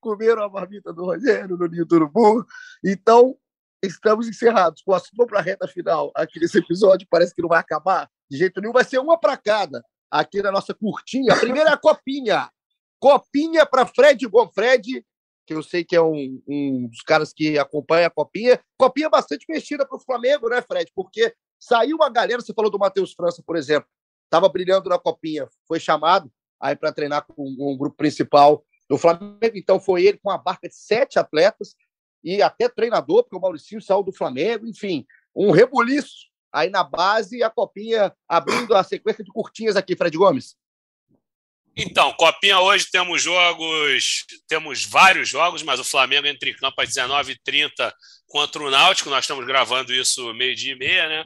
Comeram 0.00 0.42
a 0.42 0.48
marmita 0.48 0.92
do 0.92 1.04
Rogério 1.04 1.56
no 1.56 1.66
Ninho 1.66 1.86
do 1.86 1.94
Urubu. 1.96 2.44
Então, 2.84 3.36
estamos 3.82 4.28
encerrados. 4.28 4.82
Com 4.82 4.94
assunto 4.94 5.26
para 5.26 5.40
a 5.40 5.42
reta 5.42 5.66
final 5.66 6.12
aqui 6.14 6.38
nesse 6.38 6.58
episódio, 6.58 7.06
parece 7.10 7.34
que 7.34 7.42
não 7.42 7.48
vai 7.48 7.58
acabar 7.58 8.08
de 8.30 8.38
jeito 8.38 8.60
nenhum. 8.60 8.72
Vai 8.72 8.84
ser 8.84 8.98
uma 8.98 9.18
para 9.18 9.36
cada 9.36 9.84
aqui 10.10 10.42
na 10.42 10.52
nossa 10.52 10.74
curtinha. 10.74 11.32
A 11.32 11.38
primeira 11.38 11.70
é 11.70 11.72
a 11.72 11.76
copinha. 11.76 12.50
Copinha 13.00 13.66
para 13.66 13.86
Fred 13.86 14.28
Bom. 14.28 14.48
Fred, 14.54 15.04
que 15.46 15.54
eu 15.54 15.62
sei 15.62 15.84
que 15.84 15.96
é 15.96 16.02
um, 16.02 16.40
um 16.46 16.88
dos 16.88 17.02
caras 17.02 17.32
que 17.32 17.58
acompanha 17.58 18.06
a 18.06 18.10
copinha. 18.10 18.60
Copinha 18.78 19.08
bastante 19.08 19.44
mexida 19.48 19.86
para 19.86 19.96
o 19.96 20.00
Flamengo, 20.00 20.48
né, 20.48 20.62
Fred? 20.62 20.92
Porque 20.94 21.34
saiu 21.58 21.96
uma 21.96 22.10
galera, 22.10 22.40
você 22.40 22.52
falou 22.52 22.70
do 22.70 22.78
Matheus 22.78 23.12
França, 23.12 23.42
por 23.44 23.56
exemplo, 23.56 23.88
estava 24.24 24.48
brilhando 24.48 24.88
na 24.88 24.98
copinha, 24.98 25.48
foi 25.66 25.78
chamado 25.78 26.30
aí 26.60 26.74
para 26.74 26.92
treinar 26.92 27.26
com 27.26 27.44
um 27.44 27.76
grupo 27.76 27.96
principal 27.96 28.64
do 28.88 28.98
Flamengo. 28.98 29.38
Então 29.54 29.80
foi 29.80 30.04
ele 30.04 30.18
com 30.18 30.30
uma 30.30 30.38
barca 30.38 30.68
de 30.68 30.74
sete 30.74 31.18
atletas 31.18 31.74
e 32.22 32.42
até 32.42 32.68
treinador, 32.68 33.24
porque 33.24 33.36
o 33.36 33.40
Mauricinho 33.40 33.80
saiu 33.80 34.02
do 34.02 34.12
Flamengo, 34.12 34.66
enfim, 34.66 35.04
um 35.34 35.50
rebuliço 35.50 36.30
aí 36.52 36.68
na 36.70 36.84
base 36.84 37.38
e 37.38 37.42
a 37.42 37.50
copinha 37.50 38.14
abrindo 38.28 38.74
a 38.74 38.82
sequência 38.82 39.24
de 39.24 39.32
curtinhas 39.32 39.76
aqui, 39.76 39.96
Fred 39.96 40.16
Gomes. 40.16 40.56
Então, 41.76 42.12
Copinha 42.12 42.60
hoje 42.60 42.86
temos 42.90 43.22
jogos, 43.22 44.24
temos 44.46 44.84
vários 44.84 45.28
jogos, 45.28 45.62
mas 45.62 45.80
o 45.80 45.84
Flamengo 45.84 46.26
entra 46.26 46.48
em 46.48 46.54
campo 46.54 46.80
às 46.80 46.90
19h30 46.90 47.92
contra 48.26 48.62
o 48.62 48.70
Náutico. 48.70 49.08
Nós 49.08 49.24
estamos 49.24 49.46
gravando 49.46 49.92
isso 49.92 50.34
meio-dia 50.34 50.72
e 50.72 50.78
meia, 50.78 51.08
né? 51.08 51.24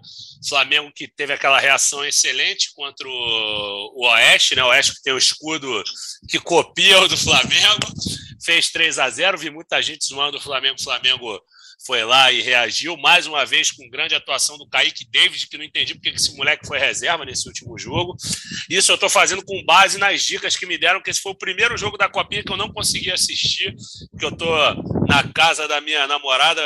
Flamengo 0.49 0.93
que 0.95 1.09
teve 1.09 1.33
aquela 1.33 1.59
reação 1.59 2.05
excelente 2.05 2.73
contra 2.75 3.09
o, 3.09 4.07
Oeste, 4.07 4.55
né? 4.55 4.63
O 4.63 4.69
Oeste 4.69 4.95
que 4.95 5.03
tem 5.03 5.13
o 5.13 5.19
escudo 5.19 5.83
que 6.29 6.39
copia 6.39 7.01
o 7.01 7.09
do 7.09 7.17
Flamengo, 7.17 7.87
fez 8.45 8.71
3 8.71 9.01
a 9.01 9.11
0 9.11 9.39
Vi 9.39 9.51
muita 9.51 9.83
gente 9.83 10.05
zoando 10.05 10.39
o 10.39 10.41
Flamengo. 10.41 10.81
Flamengo 10.81 11.43
foi 11.87 12.05
lá 12.05 12.33
e 12.33 12.43
reagiu, 12.43 12.97
mais 12.97 13.27
uma 13.27 13.47
vez 13.47 13.71
com 13.71 13.89
grande 13.89 14.15
atuação 14.15 14.59
do 14.59 14.67
Kaique 14.67 15.09
David, 15.09 15.47
que 15.47 15.57
não 15.57 15.65
entendi 15.65 15.95
porque 15.95 16.09
esse 16.09 16.37
moleque 16.37 16.67
foi 16.67 16.79
reserva 16.79 17.25
nesse 17.25 17.47
último 17.47 17.79
jogo. 17.79 18.17
Isso 18.69 18.91
eu 18.91 18.97
estou 18.97 19.09
fazendo 19.09 19.45
com 19.45 19.65
base 19.65 19.97
nas 19.97 20.23
dicas 20.23 20.57
que 20.57 20.67
me 20.67 20.77
deram, 20.77 21.01
que 21.01 21.09
esse 21.09 21.21
foi 21.21 21.33
o 21.33 21.39
primeiro 21.39 21.77
jogo 21.79 21.97
da 21.97 22.09
Copinha 22.09 22.43
que 22.43 22.53
eu 22.53 22.57
não 22.57 22.73
consegui 22.73 23.13
assistir, 23.13 23.75
porque 24.11 24.25
eu 24.25 24.31
estou 24.31 24.57
na 25.09 25.23
casa 25.33 25.69
da 25.69 25.81
minha 25.81 26.07
namorada, 26.09 26.61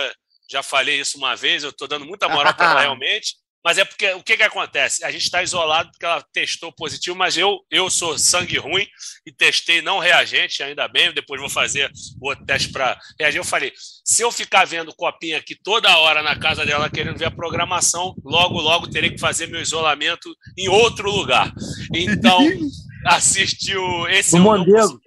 já 0.51 0.63
falei 0.63 0.99
isso 0.99 1.19
uma 1.19 1.37
vez, 1.37 1.63
eu 1.63 1.71
estou 1.71 1.87
dando 1.87 2.07
muita 2.07 2.29
moral 2.29 2.55
para 2.55 2.71
ela 2.71 2.81
realmente, 2.81 3.37
mas 3.65 3.77
é 3.77 3.85
porque 3.85 4.11
o 4.13 4.23
que, 4.23 4.39
que 4.39 4.43
acontece? 4.43 5.05
A 5.05 5.11
gente 5.11 5.25
está 5.25 5.43
isolado 5.43 5.91
porque 5.91 6.07
ela 6.07 6.25
testou 6.33 6.73
positivo, 6.73 7.17
mas 7.17 7.37
eu, 7.37 7.61
eu 7.71 7.91
sou 7.91 8.19
sangue 8.19 8.57
ruim 8.57 8.87
e 9.27 9.31
testei 9.31 9.83
não 9.83 9.99
reagente, 9.99 10.63
ainda 10.63 10.89
bem. 10.89 11.13
Depois 11.13 11.41
vou 11.41 11.51
fazer 11.51 11.91
o 12.21 12.29
outro 12.29 12.45
teste 12.47 12.71
para 12.71 12.99
reagir. 13.19 13.39
Eu 13.39 13.45
falei: 13.45 13.73
se 13.77 14.23
eu 14.23 14.33
ficar 14.33 14.65
vendo 14.65 14.95
copinha 14.95 15.37
aqui 15.37 15.55
toda 15.55 15.99
hora 15.99 16.23
na 16.23 16.39
casa 16.39 16.65
dela 16.65 16.89
querendo 16.89 17.19
ver 17.19 17.27
a 17.27 17.31
programação, 17.31 18.15
logo, 18.25 18.59
logo 18.61 18.89
terei 18.89 19.11
que 19.11 19.21
fazer 19.21 19.47
meu 19.47 19.61
isolamento 19.61 20.35
em 20.57 20.69
outro 20.69 21.11
lugar. 21.11 21.53
Então, 21.95 22.41
assistiu 23.07 24.09
esse. 24.09 24.37
O 24.37 24.41
Mondego. 24.41 24.99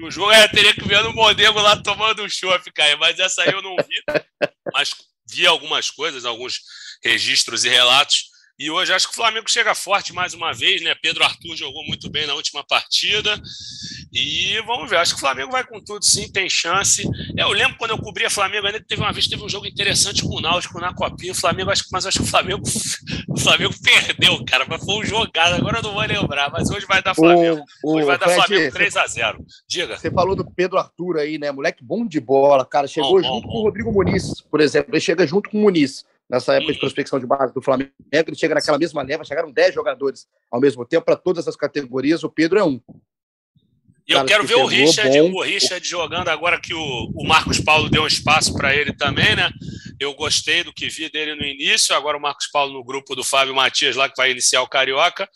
O 0.00 0.10
jogo 0.10 0.30
é, 0.30 0.46
teria 0.46 0.72
que 0.72 0.86
ver 0.86 1.02
no 1.02 1.12
Mondego 1.12 1.60
lá 1.60 1.76
tomando 1.76 2.22
um 2.22 2.28
chopp, 2.28 2.72
cara. 2.72 2.96
Mas 2.96 3.18
essa 3.18 3.42
aí 3.42 3.50
eu 3.50 3.60
não 3.60 3.74
vi. 3.76 4.20
Mas 4.72 4.94
vi 5.30 5.46
algumas 5.46 5.90
coisas, 5.90 6.24
alguns 6.24 6.60
registros 7.02 7.64
e 7.64 7.68
relatos. 7.68 8.28
E 8.58 8.72
hoje 8.72 8.92
acho 8.92 9.06
que 9.06 9.12
o 9.12 9.16
Flamengo 9.16 9.48
chega 9.48 9.72
forte 9.72 10.12
mais 10.12 10.34
uma 10.34 10.52
vez, 10.52 10.82
né? 10.82 10.92
Pedro 11.00 11.22
Arthur 11.22 11.54
jogou 11.54 11.84
muito 11.86 12.10
bem 12.10 12.26
na 12.26 12.34
última 12.34 12.64
partida. 12.64 13.40
E 14.12 14.60
vamos 14.66 14.90
ver, 14.90 14.96
acho 14.96 15.12
que 15.12 15.18
o 15.18 15.20
Flamengo 15.20 15.52
vai 15.52 15.64
com 15.64 15.80
tudo, 15.80 16.04
sim, 16.04 16.28
tem 16.28 16.50
chance. 16.50 17.08
Eu 17.36 17.50
lembro 17.50 17.76
quando 17.78 17.92
eu 17.92 17.98
cobria 17.98 18.28
Flamengo, 18.28 18.66
ainda 18.66 18.80
teve 18.80 19.00
uma 19.00 19.12
vez 19.12 19.28
teve 19.28 19.44
um 19.44 19.48
jogo 19.48 19.64
interessante 19.64 20.22
com 20.22 20.38
o 20.38 20.40
Náutico 20.40 20.80
na 20.80 20.92
Copinha. 20.92 21.30
O 21.30 21.36
Flamengo, 21.36 21.70
acho, 21.70 21.84
mas 21.92 22.04
acho 22.04 22.18
que 22.18 22.24
o 22.24 22.28
Flamengo, 22.28 22.62
o 23.28 23.38
Flamengo 23.38 23.74
perdeu, 23.80 24.44
cara. 24.44 24.66
Mas 24.68 24.84
foi 24.84 24.96
um 24.96 25.04
jogado, 25.04 25.54
agora 25.54 25.78
eu 25.78 25.82
não 25.84 25.92
vou 25.92 26.02
lembrar. 26.02 26.50
Mas 26.50 26.68
hoje 26.68 26.84
vai 26.84 27.00
dar 27.00 27.14
Flamengo. 27.14 27.62
O, 27.84 27.94
hoje 27.94 28.06
vai 28.06 28.18
dar 28.18 28.28
Fred, 28.28 28.44
Flamengo 28.44 28.76
3x0. 28.76 29.36
Diga. 29.68 29.96
Você 29.96 30.10
falou 30.10 30.34
do 30.34 30.44
Pedro 30.44 30.78
Arthur 30.78 31.18
aí, 31.18 31.38
né? 31.38 31.52
Moleque 31.52 31.84
bom 31.84 32.04
de 32.04 32.18
bola, 32.18 32.66
cara. 32.66 32.88
Chegou 32.88 33.22
bom, 33.22 33.22
junto 33.22 33.46
bom, 33.46 33.52
com 33.52 33.58
o 33.58 33.62
Rodrigo 33.62 33.92
Muniz, 33.92 34.40
por 34.40 34.60
exemplo. 34.60 34.92
Ele 34.92 35.00
chega 35.00 35.24
junto 35.24 35.48
com 35.48 35.58
o 35.58 35.60
Muniz 35.60 36.04
nessa 36.28 36.54
época 36.54 36.72
de 36.72 36.78
prospecção 36.78 37.18
de 37.18 37.26
base 37.26 37.52
do 37.54 37.62
Flamengo, 37.62 37.90
ele 38.12 38.36
chega 38.36 38.54
naquela 38.54 38.78
mesma 38.78 39.02
leva, 39.02 39.24
chegaram 39.24 39.50
10 39.50 39.74
jogadores 39.74 40.26
ao 40.50 40.60
mesmo 40.60 40.84
tempo 40.84 41.04
para 41.04 41.16
todas 41.16 41.48
as 41.48 41.56
categorias, 41.56 42.22
o 42.22 42.30
Pedro 42.30 42.58
é 42.58 42.64
um. 42.64 42.80
E 44.06 44.12
eu 44.12 44.24
quero 44.24 44.42
que 44.42 44.54
ver 44.54 44.60
o 44.60 44.66
Richard, 44.66 45.20
bom. 45.20 45.32
o 45.32 45.42
Richard 45.42 45.86
jogando 45.86 46.28
agora 46.28 46.58
que 46.58 46.72
o, 46.72 47.12
o 47.14 47.26
Marcos 47.26 47.60
Paulo 47.60 47.90
deu 47.90 48.04
um 48.04 48.06
espaço 48.06 48.54
para 48.54 48.74
ele 48.74 48.94
também, 48.94 49.36
né? 49.36 49.50
Eu 50.00 50.14
gostei 50.14 50.64
do 50.64 50.72
que 50.72 50.88
vi 50.88 51.10
dele 51.10 51.34
no 51.34 51.44
início, 51.44 51.94
agora 51.94 52.16
o 52.16 52.20
Marcos 52.20 52.46
Paulo 52.46 52.72
no 52.72 52.82
grupo 52.82 53.14
do 53.14 53.22
Fábio 53.22 53.54
Matias 53.54 53.96
lá 53.96 54.08
que 54.08 54.16
vai 54.16 54.30
iniciar 54.30 54.62
o 54.62 54.68
Carioca. 54.68 55.28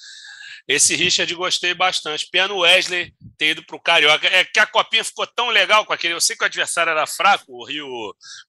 Esse 0.66 0.94
Richard 0.94 1.34
gostei 1.34 1.74
bastante. 1.74 2.28
Pena 2.30 2.54
Wesley 2.54 3.12
ter 3.36 3.50
ido 3.50 3.64
para 3.64 3.76
o 3.76 3.80
Carioca. 3.80 4.26
É 4.26 4.44
que 4.44 4.60
a 4.60 4.66
copinha 4.66 5.04
ficou 5.04 5.26
tão 5.26 5.50
legal 5.50 5.84
com 5.84 5.92
aquele. 5.92 6.14
Eu 6.14 6.20
sei 6.20 6.36
que 6.36 6.44
o 6.44 6.46
adversário 6.46 6.90
era 6.90 7.06
fraco, 7.06 7.44
o 7.48 7.64
Rio, 7.64 7.86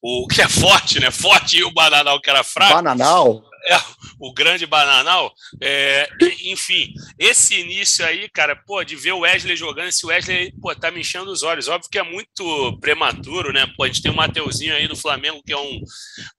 o 0.02 0.27
que 0.27 0.41
é 0.41 0.48
forte, 0.48 0.99
né? 0.99 1.11
Forte 1.11 1.57
e 1.57 1.64
o 1.64 1.72
Bananal 1.72 2.22
que 2.22 2.30
era 2.30 2.44
fraco. 2.44 2.73
Bananal? 2.73 3.44
É, 3.65 3.80
o 4.19 4.34
grande 4.34 4.65
Bananal. 4.65 5.34
É, 5.61 6.10
enfim, 6.44 6.94
esse 7.18 7.60
início 7.60 8.06
aí, 8.06 8.27
cara, 8.30 8.56
pô, 8.56 8.84
de 8.84 8.95
ver 8.95 9.14
o 9.14 9.19
Wesley 9.19 9.56
jogando, 9.56 9.88
esse 9.88 10.06
Wesley, 10.06 10.53
pô, 10.61 10.76
tá 10.76 10.91
me 10.91 10.99
enchendo 10.99 11.31
os 11.31 11.44
olhos. 11.44 11.68
Óbvio 11.68 11.90
que 11.90 11.99
é 11.99 12.03
muito 12.03 12.77
prematuro, 12.80 13.53
né? 13.53 13.65
Pô, 13.77 13.84
a 13.84 13.88
gente 13.88 14.02
tem 14.02 14.11
o 14.11 14.15
Mateuzinho 14.15 14.76
aí 14.76 14.88
no 14.88 14.95
Flamengo, 14.95 15.41
que 15.45 15.53
é 15.53 15.57
um, 15.57 15.81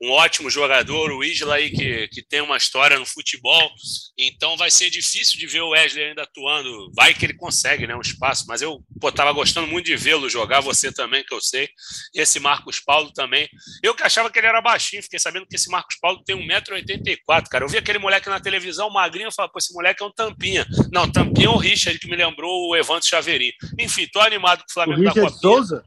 um 0.03 0.11
ótimo 0.11 0.51
jogador, 0.51 1.11
o 1.13 1.25
Isla 1.25 1.57
aí, 1.57 1.71
que, 1.71 2.09
que 2.09 2.23
tem 2.23 2.41
uma 2.41 2.57
história 2.57 2.99
no 2.99 3.07
futebol. 3.07 3.71
Então 4.19 4.57
vai 4.57 4.71
ser 4.71 4.91
difícil 4.91 5.39
de 5.39 5.47
ver 5.47 5.63
o 5.63 5.71
Wesley 5.71 6.05
ainda 6.05 6.23
atuando, 6.23 6.91
vai 6.95 7.15
que 7.15 7.25
ele 7.25 7.35
consegue, 7.35 7.87
né, 7.87 7.95
um 7.97 8.01
espaço, 8.01 8.45
mas 8.47 8.61
eu, 8.61 8.83
pô, 9.01 9.11
tava 9.11 9.33
gostando 9.33 9.67
muito 9.67 9.87
de 9.87 9.97
vê-lo 9.97 10.29
jogar, 10.29 10.61
você 10.61 10.93
também, 10.93 11.25
que 11.25 11.35
eu 11.35 11.41
sei, 11.41 11.69
esse 12.15 12.39
Marcos 12.39 12.81
Paulo 12.81 13.13
também. 13.13 13.49
Eu 13.83 13.95
que 13.95 14.03
achava 14.03 14.31
que 14.31 14.39
ele 14.39 14.47
era 14.47 14.61
baixinho, 14.61 15.03
fiquei 15.03 15.19
sabendo 15.19 15.47
que 15.47 15.57
esse 15.57 15.71
Marcos 15.71 15.97
Paulo 15.97 16.23
tem 16.25 16.35
1,84m, 17.17 17.49
cara. 17.49 17.65
Eu 17.65 17.69
vi 17.69 17.79
aquele 17.79 17.99
moleque 17.99 18.29
na 18.29 18.41
televisão, 18.41 18.91
magrinho, 18.91 19.29
eu 19.29 19.33
falei, 19.33 19.51
pô, 19.51 19.59
esse 19.59 19.73
moleque 19.73 20.03
é 20.03 20.07
um 20.07 20.13
tampinha. 20.13 20.67
Não, 20.93 21.11
tampinha 21.11 21.47
é 21.47 21.51
o 21.51 21.57
Richard, 21.57 21.99
que 21.99 22.09
me 22.09 22.17
lembrou 22.17 22.69
o 22.69 22.77
Evandro 22.77 23.07
Chaveirinho. 23.07 23.53
Enfim, 23.79 24.07
tô 24.13 24.21
animado 24.21 24.61
com 24.61 24.71
o 24.71 24.73
Flamengo 24.73 25.01
o 25.01 25.05
Richard 25.05 25.41
Souza? 25.41 25.85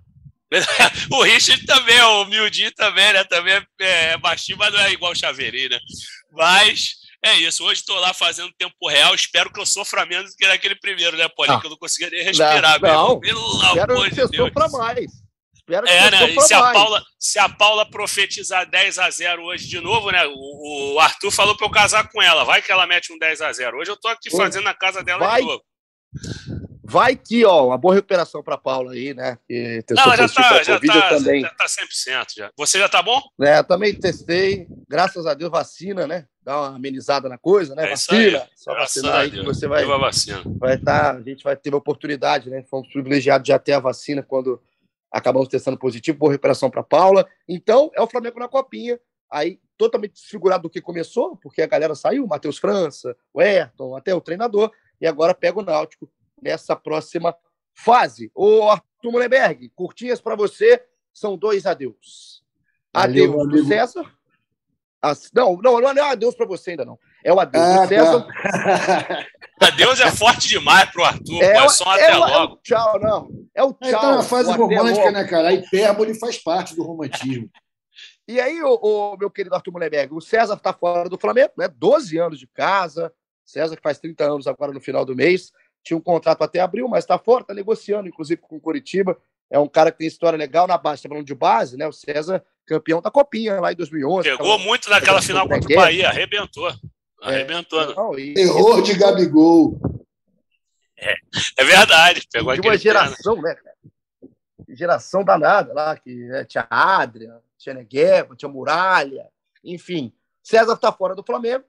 o 1.12 1.24
Richard 1.24 1.66
também, 1.66 2.02
o 2.02 2.26
Mildinho 2.26 2.72
também, 2.74 3.12
né? 3.14 3.24
Também 3.26 3.54
é, 3.54 4.12
é 4.12 4.18
baixinho, 4.18 4.58
mas 4.58 4.74
não 4.74 4.80
é 4.80 4.92
igual 4.94 5.12
o 5.12 5.16
Chaveirinho, 5.16 5.72
né? 5.72 5.80
Mas 6.32 6.96
é 7.24 7.36
isso. 7.40 7.64
Hoje 7.64 7.82
estou 7.82 8.00
lá 8.00 8.14
fazendo 8.14 8.54
tempo 8.58 8.88
real. 8.88 9.14
Espero 9.14 9.52
que 9.52 9.60
eu 9.60 9.66
sofra 9.66 10.06
menos 10.06 10.32
do 10.32 10.38
que 10.38 10.48
naquele 10.48 10.76
primeiro, 10.76 11.18
né, 11.18 11.28
Paulinho? 11.28 11.58
Ah, 11.58 11.62
que 11.62 11.68
eu 11.68 11.72
não 11.72 11.78
conseguia 11.78 12.10
nem 12.10 12.24
respirar. 12.24 12.80
Não, 12.82 13.10
não. 13.10 13.20
Pelo 13.20 13.62
amor 13.62 14.10
de 14.10 14.16
Deus. 14.16 14.32
Sofra 14.34 14.70
mais. 14.70 15.27
Espero 15.68 15.86
que 15.86 15.92
é, 15.92 16.12
né? 16.12 16.40
Se 16.40 16.54
a, 16.54 16.72
Paula, 16.72 17.04
se 17.20 17.40
a 17.40 17.50
Paula 17.50 17.86
profetizar 17.86 18.70
10 18.70 19.00
a 19.00 19.10
0 19.10 19.44
hoje 19.44 19.68
de 19.68 19.82
novo, 19.82 20.10
né? 20.12 20.26
O, 20.26 20.94
o 20.96 21.00
Arthur 21.00 21.30
falou 21.30 21.58
para 21.58 21.68
eu 21.68 21.72
casar 21.72 22.10
com 22.10 22.22
ela. 22.22 22.46
Vai 22.46 22.62
que 22.62 22.72
ela 22.72 22.88
mete 22.88 23.12
um 23.12 23.18
10 23.18 23.42
a 23.42 23.52
0 23.52 23.78
Hoje 23.78 23.92
eu 23.92 23.96
estou 23.96 24.10
aqui 24.10 24.30
fazendo 24.32 24.64
na 24.64 24.74
casa 24.74 25.04
dela 25.04 25.28
vai, 25.28 25.42
de 25.42 25.48
novo. 25.48 25.64
Vai 26.86 27.18
que, 27.18 27.44
ó, 27.44 27.68
uma 27.68 27.78
boa 27.78 27.96
recuperação 27.96 28.42
para 28.42 28.58
Paula 28.58 28.94
aí, 28.94 29.14
né? 29.14 29.38
Que 29.46 29.84
Não, 29.90 30.16
já 30.16 30.30
tá, 30.30 30.64
já 30.64 30.80
tá, 30.80 31.10
também. 31.10 31.42
já 31.42 31.50
tá 31.50 31.66
100% 31.66 32.28
já. 32.38 32.52
Você 32.58 32.80
já 32.80 32.88
tá 32.88 33.02
bom? 33.02 33.22
É, 33.42 33.62
também 33.62 33.94
testei. 33.94 34.68
Graças 34.88 35.26
a 35.26 35.34
Deus, 35.34 35.52
vacina, 35.52 36.08
né? 36.08 36.28
Dá 36.42 36.62
uma 36.62 36.78
amenizada 36.78 37.28
na 37.28 37.38
coisa, 37.38 37.76
né? 37.76 37.88
É 37.88 37.90
vacina. 37.90 38.48
Só 38.56 38.72
Graças 38.72 39.04
vacinar 39.04 39.20
aí 39.20 39.32
que 39.32 39.44
você 39.44 39.68
vai. 39.68 39.84
Vai 39.84 40.76
estar, 40.76 40.80
tá, 40.86 41.12
a 41.12 41.22
gente 41.22 41.44
vai 41.44 41.58
ter 41.58 41.74
a 41.74 41.78
oportunidade, 41.78 42.50
né? 42.50 42.64
Fomos 42.70 42.88
privilegiados 42.88 43.44
de 43.44 43.50
já 43.50 43.60
ter 43.60 43.74
a 43.74 43.82
vacina 43.82 44.24
quando 44.24 44.62
acabamos 45.12 45.48
testando 45.48 45.78
positivo. 45.78 46.18
Boa 46.18 46.32
recuperação 46.32 46.70
para 46.70 46.84
Paula. 46.84 47.28
Então, 47.48 47.92
é 47.96 48.02
o 48.02 48.08
Flamengo 48.08 48.40
na 48.40 48.48
copinha. 48.48 49.00
Aí, 49.30 49.60
totalmente 49.78 50.14
desfigurado 50.14 50.64
do 50.64 50.70
que 50.70 50.82
começou, 50.82 51.36
porque 51.38 51.62
a 51.62 51.68
galera 51.68 51.96
saiu, 51.96 52.26
Matheus 52.26 52.58
França, 52.58 53.16
o 53.34 53.40
Ayrton, 53.40 53.96
até 53.96 54.16
o 54.16 54.22
treinador, 54.22 54.72
e 55.00 55.06
agora 55.06 55.34
pega 55.34 55.60
o 55.60 55.64
Náutico 55.64 56.10
nessa 56.42 56.76
próxima 56.76 57.36
fase. 57.76 58.32
O 58.34 58.64
Arthur 58.64 59.12
Mullenberg, 59.12 59.70
curtinhas 59.76 60.22
para 60.22 60.36
você, 60.36 60.84
são 61.14 61.38
dois 61.38 61.66
adeus. 61.66 62.44
Adeus 62.94 63.30
Valeu, 63.30 63.48
do 63.48 63.66
César. 63.66 64.18
As... 65.02 65.32
Não, 65.32 65.58
não, 65.58 65.80
não 65.80 65.92
é 65.92 66.12
adeus 66.12 66.36
para 66.36 66.46
você 66.46 66.72
ainda 66.72 66.86
não. 66.86 66.98
É 67.24 67.34
o 67.34 67.40
adeus 67.40 67.64
ah, 67.64 67.82
do 67.82 67.88
César. 67.88 68.28
Tá. 68.28 69.26
adeus 69.68 70.00
é 70.00 70.12
forte 70.12 70.48
demais 70.48 70.90
pro 70.92 71.04
Arthur, 71.04 71.44
é, 71.44 71.58
é 71.58 71.70
só 71.70 71.90
até 71.90 72.12
é 72.12 72.16
logo. 72.16 72.56
É 72.56 72.60
tchau, 72.64 73.00
não. 73.00 73.30
É 73.56 73.64
o 73.64 73.74
tchau. 73.74 73.90
Então, 73.90 74.20
a 74.20 74.24
fase 74.24 74.52
romântica, 74.52 75.12
né, 75.12 75.24
cara? 75.26 75.50
A 75.50 75.54
hipérbole 75.54 76.14
faz 76.14 76.38
parte 76.38 76.76
do 76.76 76.84
romantismo. 76.84 77.50
E 78.28 78.40
aí, 78.40 78.62
o, 78.62 78.74
o, 78.76 79.18
meu 79.18 79.32
querido 79.32 79.56
Arthur 79.56 79.72
Mullenberg, 79.72 80.14
o 80.14 80.22
César 80.22 80.56
está 80.56 80.74
fora 80.74 81.10
do 81.10 81.18
Flamengo, 81.18 81.54
né? 81.58 81.68
12 81.68 82.18
anos 82.18 82.40
de 82.40 82.48
casa. 82.48 83.12
César, 83.46 83.76
que 83.76 83.82
faz 83.82 83.98
30 83.98 84.26
anos 84.26 84.48
agora 84.48 84.74
no 84.74 84.82
final 84.82 85.06
do 85.06 85.16
mês 85.16 85.52
tinha 85.88 85.98
um 85.98 86.02
contrato 86.02 86.44
até 86.44 86.60
abril, 86.60 86.88
mas 86.90 87.06
está 87.06 87.18
fora, 87.18 87.42
está 87.42 87.54
negociando, 87.54 88.10
inclusive 88.10 88.42
com 88.42 88.58
o 88.58 88.60
Curitiba. 88.60 89.18
É 89.50 89.58
um 89.58 89.68
cara 89.70 89.90
que 89.92 90.00
tem 90.00 90.08
história 90.08 90.38
legal 90.38 90.68
na 90.68 90.78
base, 90.78 91.02
tá 91.02 91.08
falando 91.08 91.26
de 91.26 91.34
base, 91.34 91.78
né? 91.78 91.88
O 91.88 91.94
César, 91.94 92.44
campeão 92.66 93.02
da 93.02 93.10
Copinha 93.10 93.62
lá 93.62 93.72
em 93.72 93.76
2011. 93.76 94.30
Pegou 94.30 94.60
muito 94.60 94.90
naquela 94.90 95.22
final 95.22 95.48
contra 95.48 95.72
o 95.72 95.76
Bahia, 95.76 96.10
arrebentou. 96.10 96.70
Arrebentou. 97.22 97.82
É, 97.82 97.96
não, 97.96 98.20
e, 98.20 98.34
Terror 98.34 98.82
de 98.82 98.96
Gabigol. 98.96 99.80
É, 100.98 101.14
é 101.58 101.64
verdade. 101.64 102.28
Pegou 102.32 102.54
de 102.54 102.62
uma 102.62 102.78
geração, 102.78 103.42
né, 103.42 103.56
cara? 103.56 103.76
Geração 104.70 105.24
danada 105.24 105.74
lá, 105.74 105.96
que 105.96 106.14
né, 106.14 106.44
tinha 106.46 106.68
Adria, 106.70 107.40
tinha 107.58 107.74
Negueba, 107.74 108.36
tinha 108.36 108.50
Muralha, 108.50 109.30
enfim. 109.64 110.14
César 110.44 110.74
está 110.74 110.92
fora 110.92 111.16
do 111.16 111.24
Flamengo. 111.24 111.64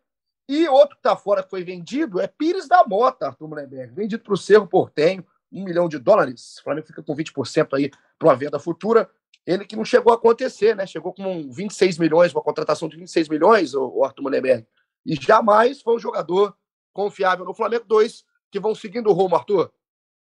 E 0.49 0.67
outro 0.67 0.97
que 0.97 1.01
está 1.01 1.15
fora 1.15 1.43
que 1.43 1.51
foi 1.51 1.63
vendido 1.63 2.21
é 2.21 2.27
Pires 2.27 2.67
da 2.67 2.83
Mota, 2.87 3.27
Arthur 3.27 3.49
Mullenberg, 3.49 3.93
vendido 3.93 4.23
para 4.23 4.33
o 4.33 4.37
Cerro 4.37 4.67
Portenho, 4.67 5.25
um 5.53 5.63
milhão 5.63 5.89
de 5.89 5.99
dólares. 5.99 6.59
O 6.59 6.65
Flamengo 6.65 6.87
fica 6.87 7.03
com 7.03 7.15
20% 7.15 7.75
aí 7.75 7.91
para 8.19 8.29
uma 8.29 8.35
venda 8.35 8.59
futura. 8.59 9.11
Ele 9.47 9.65
que 9.67 9.77
não 9.77 9.85
chegou 9.85 10.13
a 10.13 10.17
acontecer, 10.17 10.75
né? 10.75 10.87
Chegou 10.87 11.13
com 11.13 11.51
26 11.51 11.99
milhões, 11.99 12.33
uma 12.33 12.43
contratação 12.43 12.89
de 12.89 12.97
26 12.97 13.29
milhões, 13.29 13.75
o 13.75 14.03
Arthur 14.05 14.23
Mullenberg. 14.23 14.67
E 15.09 15.17
jamais 15.17 15.81
foi 15.81 15.97
um 15.97 15.99
jogador 15.99 16.55
confiável 16.93 17.45
no 17.45 17.55
Flamengo. 17.55 17.85
Dois 17.89 18.23
que 18.51 18.61
vão 18.61 18.75
seguindo 18.75 19.09
o 19.09 19.13
rumo, 19.13 19.35
Arthur. 19.35 19.73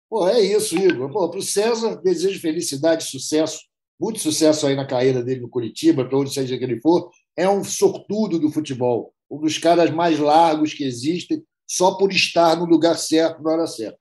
Pô, 0.09 0.27
é 0.27 0.39
isso, 0.39 0.77
Igor. 0.77 1.11
Para 1.11 1.39
o 1.39 1.41
César, 1.41 1.95
desejo 1.95 2.39
felicidade, 2.39 3.05
sucesso, 3.05 3.61
muito 3.99 4.19
sucesso 4.19 4.67
aí 4.67 4.75
na 4.75 4.85
carreira 4.85 5.23
dele 5.23 5.41
no 5.41 5.49
Curitiba, 5.49 6.05
para 6.05 6.17
onde 6.17 6.33
seja 6.33 6.57
que 6.57 6.63
ele 6.63 6.79
for. 6.81 7.09
É 7.35 7.49
um 7.49 7.63
sortudo 7.63 8.37
do 8.37 8.51
futebol 8.51 9.15
um 9.29 9.39
dos 9.39 9.57
caras 9.57 9.89
mais 9.91 10.19
largos 10.19 10.73
que 10.73 10.83
existem, 10.83 11.43
só 11.67 11.95
por 11.95 12.11
estar 12.11 12.57
no 12.57 12.65
lugar 12.65 12.97
certo 12.97 13.41
na 13.41 13.51
hora 13.51 13.67
certa. 13.67 13.99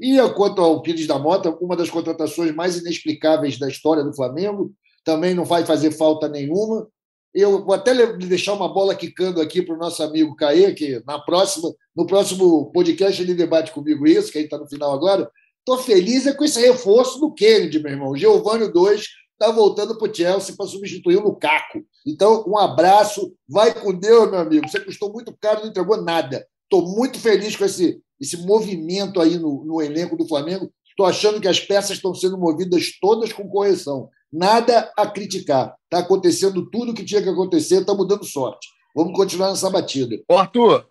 E 0.00 0.16
quanto 0.30 0.60
ao 0.60 0.82
Pires 0.82 1.06
da 1.06 1.18
Mota, 1.18 1.50
uma 1.60 1.76
das 1.76 1.88
contratações 1.88 2.52
mais 2.54 2.76
inexplicáveis 2.76 3.58
da 3.58 3.68
história 3.68 4.02
do 4.02 4.14
Flamengo, 4.14 4.74
também 5.04 5.34
não 5.34 5.44
vai 5.44 5.64
fazer 5.64 5.92
falta 5.92 6.28
nenhuma. 6.28 6.88
Eu 7.34 7.64
vou 7.64 7.74
até 7.74 7.94
deixar 8.16 8.52
uma 8.52 8.72
bola 8.72 8.94
quicando 8.94 9.40
aqui 9.40 9.60
para 9.60 9.74
o 9.74 9.78
nosso 9.78 10.02
amigo 10.02 10.36
Caê, 10.36 10.72
que 10.72 11.02
na 11.04 11.18
próxima, 11.18 11.74
no 11.94 12.06
próximo 12.06 12.70
podcast 12.70 13.20
ele 13.20 13.34
debate 13.34 13.72
comigo 13.72 14.06
isso, 14.06 14.30
que 14.30 14.38
a 14.38 14.40
gente 14.40 14.52
está 14.52 14.58
no 14.58 14.68
final 14.68 14.92
agora. 14.92 15.28
Estou 15.58 15.78
feliz 15.78 16.26
é 16.26 16.32
com 16.32 16.44
esse 16.44 16.60
reforço 16.60 17.18
do 17.18 17.32
Kennedy, 17.32 17.82
meu 17.82 17.90
irmão. 17.90 18.16
Giovanni 18.16 18.70
2 18.70 19.08
está 19.32 19.50
voltando 19.50 19.98
para 19.98 20.10
o 20.10 20.14
Chelsea 20.14 20.54
para 20.56 20.66
substituir 20.66 21.16
o 21.16 21.24
Lukaku. 21.24 21.84
Então, 22.06 22.44
um 22.46 22.56
abraço, 22.56 23.34
vai 23.48 23.74
com 23.74 23.92
Deus, 23.92 24.30
meu 24.30 24.38
amigo. 24.40 24.68
Você 24.68 24.78
custou 24.78 25.12
muito 25.12 25.36
caro, 25.40 25.62
não 25.62 25.70
entregou 25.70 26.00
nada. 26.00 26.46
Estou 26.62 26.86
muito 26.94 27.18
feliz 27.18 27.56
com 27.56 27.64
esse, 27.64 28.00
esse 28.20 28.36
movimento 28.46 29.20
aí 29.20 29.38
no, 29.38 29.64
no 29.64 29.82
elenco 29.82 30.16
do 30.16 30.28
Flamengo. 30.28 30.70
Estou 30.88 31.06
achando 31.06 31.40
que 31.40 31.48
as 31.48 31.58
peças 31.58 31.96
estão 31.96 32.14
sendo 32.14 32.38
movidas 32.38 32.98
todas 33.00 33.32
com 33.32 33.48
correção. 33.48 34.08
Nada 34.34 34.92
a 34.96 35.06
criticar. 35.06 35.76
Está 35.84 35.98
acontecendo 35.98 36.68
tudo 36.68 36.90
o 36.90 36.94
que 36.94 37.04
tinha 37.04 37.22
que 37.22 37.28
acontecer, 37.28 37.80
estamos 37.80 38.08
dando 38.08 38.24
sorte. 38.24 38.68
Vamos 38.92 39.16
continuar 39.16 39.50
nessa 39.50 39.70
batida. 39.70 40.16
Ô, 40.28 40.36
Arthur, 40.36 40.88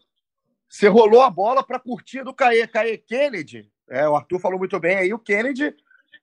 você 0.70 0.88
rolou 0.88 1.22
a 1.22 1.30
bola 1.30 1.62
para 1.62 1.78
curtir 1.78 2.24
do 2.24 2.34
Caê, 2.34 2.66
Caê 2.66 2.98
Kennedy. 2.98 3.70
É, 3.90 4.08
o 4.08 4.16
Arthur 4.16 4.40
falou 4.40 4.58
muito 4.58 4.80
bem 4.80 4.96
aí. 4.96 5.14
O 5.14 5.20
Kennedy 5.20 5.76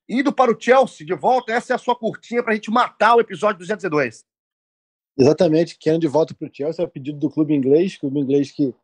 indo 0.08 0.32
para 0.32 0.50
o 0.50 0.56
Chelsea 0.58 1.06
de 1.06 1.14
volta. 1.14 1.52
Essa 1.52 1.74
é 1.74 1.76
a 1.76 1.78
sua 1.78 1.94
curtinha 1.94 2.42
para 2.42 2.52
a 2.52 2.54
gente 2.54 2.70
matar 2.70 3.16
o 3.16 3.20
episódio 3.20 3.58
202. 3.58 4.24
Exatamente, 5.18 5.76
Kennedy 5.78 6.06
volta 6.06 6.32
para 6.32 6.48
o 6.48 6.50
Chelsea, 6.50 6.82
é 6.82 6.88
o 6.88 6.90
pedido 6.90 7.18
do 7.18 7.28
clube 7.28 7.54
inglês, 7.54 7.98
clube 7.98 8.18
inglês 8.18 8.50
que, 8.50 8.74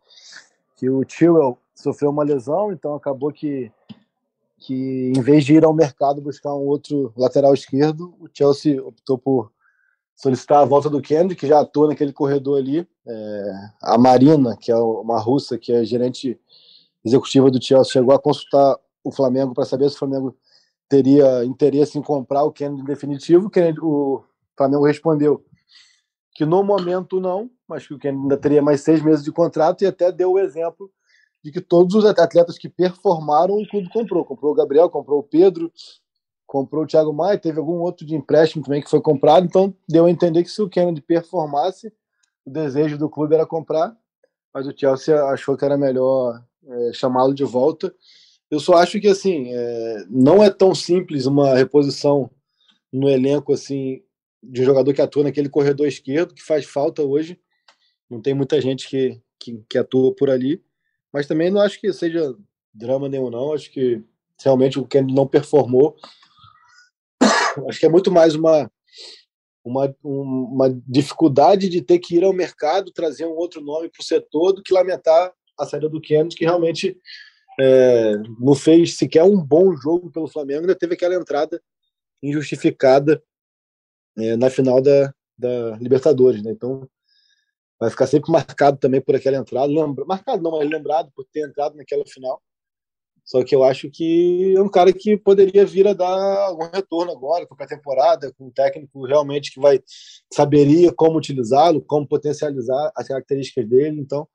que 0.76 0.90
o 0.90 1.02
Chilwell 1.08 1.58
sofreu 1.74 2.10
uma 2.10 2.22
lesão, 2.22 2.70
então 2.70 2.94
acabou 2.94 3.32
que, 3.32 3.72
que 4.58 5.12
em 5.14 5.20
vez 5.20 5.44
de 5.44 5.54
ir 5.54 5.64
ao 5.64 5.74
mercado 5.74 6.20
buscar 6.20 6.54
um 6.54 6.66
outro 6.66 7.12
lateral 7.16 7.52
esquerdo, 7.52 8.14
o 8.18 8.28
Chelsea 8.32 8.82
optou 8.82 9.18
por 9.18 9.52
solicitar 10.14 10.62
a 10.62 10.64
volta 10.64 10.88
do 10.88 11.02
Kennedy, 11.02 11.36
que 11.36 11.46
já 11.46 11.60
atua 11.60 11.88
naquele 11.88 12.12
corredor 12.12 12.58
ali. 12.58 12.88
É, 13.06 13.52
a 13.82 13.98
Marina, 13.98 14.56
que 14.56 14.72
é 14.72 14.76
uma 14.76 15.20
russa, 15.20 15.58
que 15.58 15.72
é 15.72 15.84
gerente 15.84 16.40
executiva 17.04 17.50
do 17.50 17.62
Chelsea, 17.62 17.92
chegou 17.92 18.14
a 18.14 18.18
consultar 18.18 18.78
o 19.04 19.12
Flamengo 19.12 19.54
para 19.54 19.66
saber 19.66 19.88
se 19.90 19.96
o 19.96 19.98
Flamengo 19.98 20.34
teria 20.88 21.44
interesse 21.44 21.98
em 21.98 22.02
comprar 22.02 22.42
o 22.44 22.52
Kennedy 22.52 22.82
definitivo. 22.82 23.46
O, 23.46 23.50
Kennedy, 23.50 23.78
o 23.80 24.24
Flamengo 24.56 24.86
respondeu 24.86 25.44
que 26.34 26.44
no 26.44 26.62
momento 26.62 27.20
não, 27.20 27.50
mas 27.68 27.86
que 27.86 27.94
o 27.94 27.98
Kennedy 27.98 28.22
ainda 28.22 28.36
teria 28.36 28.62
mais 28.62 28.80
seis 28.80 29.02
meses 29.02 29.24
de 29.24 29.30
contrato 29.30 29.82
e 29.82 29.86
até 29.86 30.10
deu 30.10 30.32
o 30.32 30.38
exemplo 30.38 30.90
de 31.46 31.52
que 31.52 31.60
todos 31.60 31.94
os 31.94 32.04
atletas 32.04 32.58
que 32.58 32.68
performaram 32.68 33.54
o 33.54 33.68
clube 33.68 33.88
comprou. 33.88 34.24
Comprou 34.24 34.50
o 34.50 34.54
Gabriel, 34.54 34.90
comprou 34.90 35.20
o 35.20 35.22
Pedro, 35.22 35.72
comprou 36.44 36.82
o 36.82 36.86
Thiago 36.88 37.12
Maia, 37.12 37.38
teve 37.38 37.60
algum 37.60 37.78
outro 37.78 38.04
de 38.04 38.16
empréstimo 38.16 38.64
também 38.64 38.82
que 38.82 38.90
foi 38.90 39.00
comprado, 39.00 39.46
então 39.46 39.72
deu 39.88 40.06
a 40.06 40.10
entender 40.10 40.42
que 40.42 40.50
se 40.50 40.60
o 40.60 40.68
Kennedy 40.68 41.00
performasse, 41.00 41.92
o 42.44 42.50
desejo 42.50 42.98
do 42.98 43.08
clube 43.08 43.36
era 43.36 43.46
comprar, 43.46 43.96
mas 44.52 44.66
o 44.66 44.74
Chelsea 44.76 45.16
achou 45.26 45.56
que 45.56 45.64
era 45.64 45.78
melhor 45.78 46.42
é, 46.66 46.92
chamá-lo 46.92 47.32
de 47.32 47.44
volta. 47.44 47.94
Eu 48.50 48.58
só 48.58 48.74
acho 48.74 49.00
que 49.00 49.06
assim 49.06 49.46
é, 49.52 50.04
não 50.10 50.42
é 50.42 50.50
tão 50.50 50.74
simples 50.74 51.26
uma 51.26 51.54
reposição 51.54 52.28
no 52.92 53.08
elenco 53.08 53.52
assim 53.52 54.02
de 54.42 54.62
um 54.62 54.64
jogador 54.64 54.92
que 54.92 55.00
atua 55.00 55.22
naquele 55.22 55.48
corredor 55.48 55.86
esquerdo, 55.86 56.34
que 56.34 56.42
faz 56.42 56.64
falta 56.64 57.04
hoje. 57.04 57.38
Não 58.10 58.20
tem 58.20 58.34
muita 58.34 58.60
gente 58.60 58.88
que, 58.88 59.20
que, 59.38 59.64
que 59.70 59.78
atua 59.78 60.12
por 60.12 60.28
ali. 60.28 60.60
Mas 61.16 61.26
também 61.26 61.50
não 61.50 61.62
acho 61.62 61.80
que 61.80 61.90
seja 61.94 62.36
drama 62.74 63.08
nenhum, 63.08 63.30
não. 63.30 63.54
Acho 63.54 63.70
que 63.70 64.04
realmente 64.44 64.78
o 64.78 64.86
Kennedy 64.86 65.14
não 65.14 65.26
performou. 65.26 65.96
Acho 67.66 67.80
que 67.80 67.86
é 67.86 67.88
muito 67.88 68.12
mais 68.12 68.34
uma, 68.34 68.70
uma, 69.64 69.96
uma 70.04 70.82
dificuldade 70.86 71.70
de 71.70 71.80
ter 71.80 72.00
que 72.00 72.16
ir 72.16 72.22
ao 72.22 72.34
mercado, 72.34 72.92
trazer 72.92 73.24
um 73.24 73.34
outro 73.34 73.62
nome 73.62 73.88
para 73.88 74.02
o 74.02 74.04
setor, 74.04 74.52
do 74.52 74.62
que 74.62 74.74
lamentar 74.74 75.32
a 75.58 75.64
saída 75.64 75.88
do 75.88 76.02
Kennedy, 76.02 76.36
que 76.36 76.44
realmente 76.44 77.00
é, 77.58 78.12
não 78.38 78.54
fez 78.54 78.98
sequer 78.98 79.22
um 79.22 79.42
bom 79.42 79.74
jogo 79.74 80.10
pelo 80.10 80.28
Flamengo, 80.28 80.60
ainda 80.60 80.76
teve 80.76 80.92
aquela 80.92 81.14
entrada 81.14 81.58
injustificada 82.22 83.22
é, 84.18 84.36
na 84.36 84.50
final 84.50 84.82
da, 84.82 85.14
da 85.38 85.78
Libertadores, 85.78 86.42
né? 86.42 86.50
Então 86.50 86.86
vai 87.78 87.90
ficar 87.90 88.06
sempre 88.06 88.30
marcado 88.30 88.78
também 88.78 89.00
por 89.00 89.14
aquela 89.14 89.36
entrada, 89.36 89.66
lembra, 89.66 90.04
marcado 90.04 90.42
não, 90.42 90.52
mas 90.52 90.68
lembrado 90.68 91.10
por 91.14 91.24
ter 91.26 91.46
entrado 91.46 91.76
naquela 91.76 92.04
final. 92.06 92.42
Só 93.26 93.42
que 93.42 93.56
eu 93.56 93.64
acho 93.64 93.90
que 93.90 94.54
é 94.56 94.62
um 94.62 94.68
cara 94.68 94.92
que 94.92 95.16
poderia 95.16 95.66
vir 95.66 95.88
a 95.88 95.92
dar 95.92 96.46
algum 96.46 96.70
retorno 96.72 97.10
agora, 97.10 97.44
com 97.44 97.60
a 97.60 97.66
temporada, 97.66 98.32
com 98.38 98.46
um 98.46 98.50
técnico 98.52 99.04
realmente 99.04 99.52
que 99.52 99.58
vai 99.58 99.82
saberia 100.32 100.92
como 100.92 101.18
utilizá-lo, 101.18 101.82
como 101.82 102.06
potencializar 102.06 102.92
as 102.96 103.08
características 103.08 103.68
dele. 103.68 104.00
Então, 104.00 104.28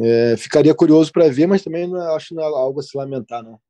é, 0.00 0.36
ficaria 0.36 0.74
curioso 0.74 1.12
para 1.12 1.28
ver, 1.28 1.46
mas 1.46 1.62
também 1.62 1.86
não 1.86 2.00
acho 2.16 2.34
não 2.34 2.42
é 2.42 2.46
algo 2.46 2.80
a 2.80 2.82
se 2.82 2.98
lamentar, 2.98 3.44
não. 3.44 3.60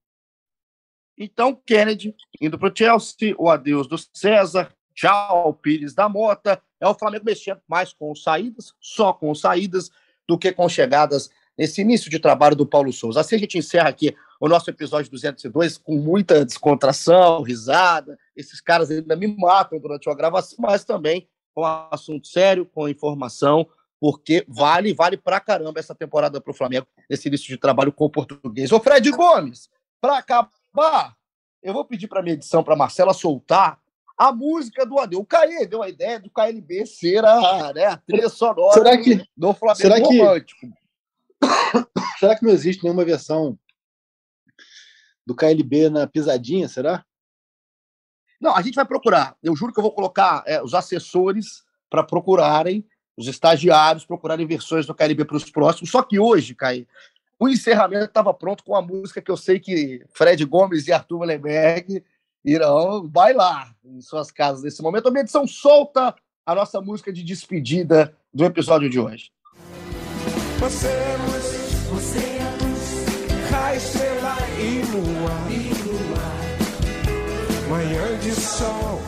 Então, 1.18 1.54
Kennedy 1.54 2.16
indo 2.40 2.58
para 2.58 2.72
o 2.72 2.74
Chelsea, 2.74 3.34
o 3.38 3.50
adeus 3.50 3.86
do 3.86 3.96
César, 4.14 4.74
tchau, 4.94 5.52
Pires 5.52 5.92
da 5.92 6.08
Mota. 6.08 6.62
É 6.80 6.88
o 6.88 6.94
Flamengo 6.94 7.24
mexendo 7.24 7.60
mais 7.68 7.92
com 7.92 8.14
saídas, 8.14 8.74
só 8.80 9.12
com 9.12 9.34
saídas, 9.34 9.90
do 10.26 10.38
que 10.38 10.52
com 10.52 10.68
chegadas 10.68 11.30
nesse 11.58 11.80
início 11.80 12.10
de 12.10 12.18
trabalho 12.18 12.56
do 12.56 12.64
Paulo 12.64 12.92
Souza. 12.92 13.20
Assim 13.20 13.36
a 13.36 13.38
gente 13.38 13.58
encerra 13.58 13.88
aqui 13.88 14.16
o 14.40 14.48
nosso 14.48 14.70
episódio 14.70 15.10
202 15.10 15.76
com 15.76 15.96
muita 15.96 16.44
descontração, 16.44 17.42
risada. 17.42 18.18
Esses 18.34 18.60
caras 18.60 18.90
ainda 18.90 19.14
me 19.14 19.26
matam 19.26 19.78
durante 19.78 20.08
a 20.08 20.14
gravação, 20.14 20.56
mas 20.60 20.84
também 20.84 21.28
com 21.52 21.64
assunto 21.64 22.28
sério, 22.28 22.64
com 22.64 22.88
informação 22.88 23.68
porque 24.00 24.44
vale, 24.48 24.94
vale 24.94 25.18
pra 25.18 25.38
caramba 25.38 25.78
essa 25.78 25.94
temporada 25.94 26.40
pro 26.40 26.54
Flamengo, 26.54 26.86
esse 27.08 27.28
início 27.28 27.48
de 27.48 27.58
trabalho 27.58 27.92
com 27.92 28.06
o 28.06 28.10
português. 28.10 28.72
Ô, 28.72 28.80
Fred 28.80 29.10
Gomes, 29.10 29.68
para 30.00 30.16
acabar, 30.16 31.14
eu 31.62 31.74
vou 31.74 31.84
pedir 31.84 32.08
para 32.08 32.22
minha 32.22 32.32
edição, 32.32 32.64
para 32.64 32.74
Marcela 32.74 33.12
soltar 33.12 33.78
a 34.20 34.32
música 34.32 34.84
do 34.84 34.98
Adeu. 34.98 35.20
O 35.20 35.24
Caê 35.24 35.66
deu 35.66 35.82
a 35.82 35.88
ideia 35.88 36.20
do 36.20 36.28
KLB 36.28 36.84
ser 36.84 37.24
a, 37.24 37.72
né, 37.72 37.86
a 37.86 37.96
trilha 37.96 38.28
sonora 38.28 38.74
será 38.74 38.98
que, 38.98 39.26
do 39.34 39.54
Flamengo 39.54 39.80
será 39.80 39.94
que, 39.96 40.18
romântico. 40.18 40.66
Será 42.18 42.36
que 42.36 42.44
não 42.44 42.52
existe 42.52 42.84
nenhuma 42.84 43.02
versão 43.02 43.58
do 45.26 45.34
KLB 45.34 45.88
na 45.88 46.06
pisadinha, 46.06 46.68
será? 46.68 47.02
Não, 48.38 48.54
a 48.54 48.60
gente 48.60 48.74
vai 48.74 48.84
procurar. 48.84 49.34
Eu 49.42 49.56
juro 49.56 49.72
que 49.72 49.78
eu 49.78 49.82
vou 49.82 49.92
colocar 49.92 50.42
é, 50.46 50.62
os 50.62 50.74
assessores 50.74 51.62
para 51.88 52.02
procurarem 52.02 52.86
os 53.16 53.26
estagiários 53.26 54.04
procurarem 54.04 54.46
versões 54.46 54.86
do 54.86 54.94
KLB 54.94 55.24
para 55.24 55.36
os 55.36 55.50
próximos. 55.50 55.90
Só 55.90 56.02
que 56.02 56.18
hoje, 56.18 56.54
Caí, 56.54 56.86
o 57.38 57.48
encerramento 57.48 58.04
estava 58.06 58.32
pronto 58.34 58.62
com 58.64 58.76
a 58.76 58.82
música 58.82 59.20
que 59.20 59.30
eu 59.30 59.36
sei 59.36 59.58
que 59.58 60.04
Fred 60.10 60.44
Gomes 60.44 60.86
e 60.86 60.92
Arthur 60.92 61.18
Mullenberg 61.18 62.04
irão 62.44 63.06
bailar 63.06 63.74
em 63.84 64.00
suas 64.00 64.30
casas 64.30 64.62
nesse 64.62 64.82
momento. 64.82 65.08
A 65.08 65.10
minha 65.10 65.22
edição 65.22 65.46
solta 65.46 66.14
a 66.44 66.54
nossa 66.54 66.80
música 66.80 67.12
de 67.12 67.22
despedida 67.22 68.14
do 68.32 68.44
episódio 68.44 68.88
de 68.88 68.98
hoje. 68.98 69.30
Você 70.58 70.88
é 70.88 71.16
luz, 71.26 71.44
você 71.90 72.18
é 72.18 72.56
luz, 72.62 73.50
raio, 73.50 73.78
estrela 73.78 74.36
e 74.58 74.82
lua, 74.92 75.32
e 75.50 75.72
lua. 75.84 76.20
manhã 77.68 78.18
de 78.18 78.32
sol. 78.32 79.00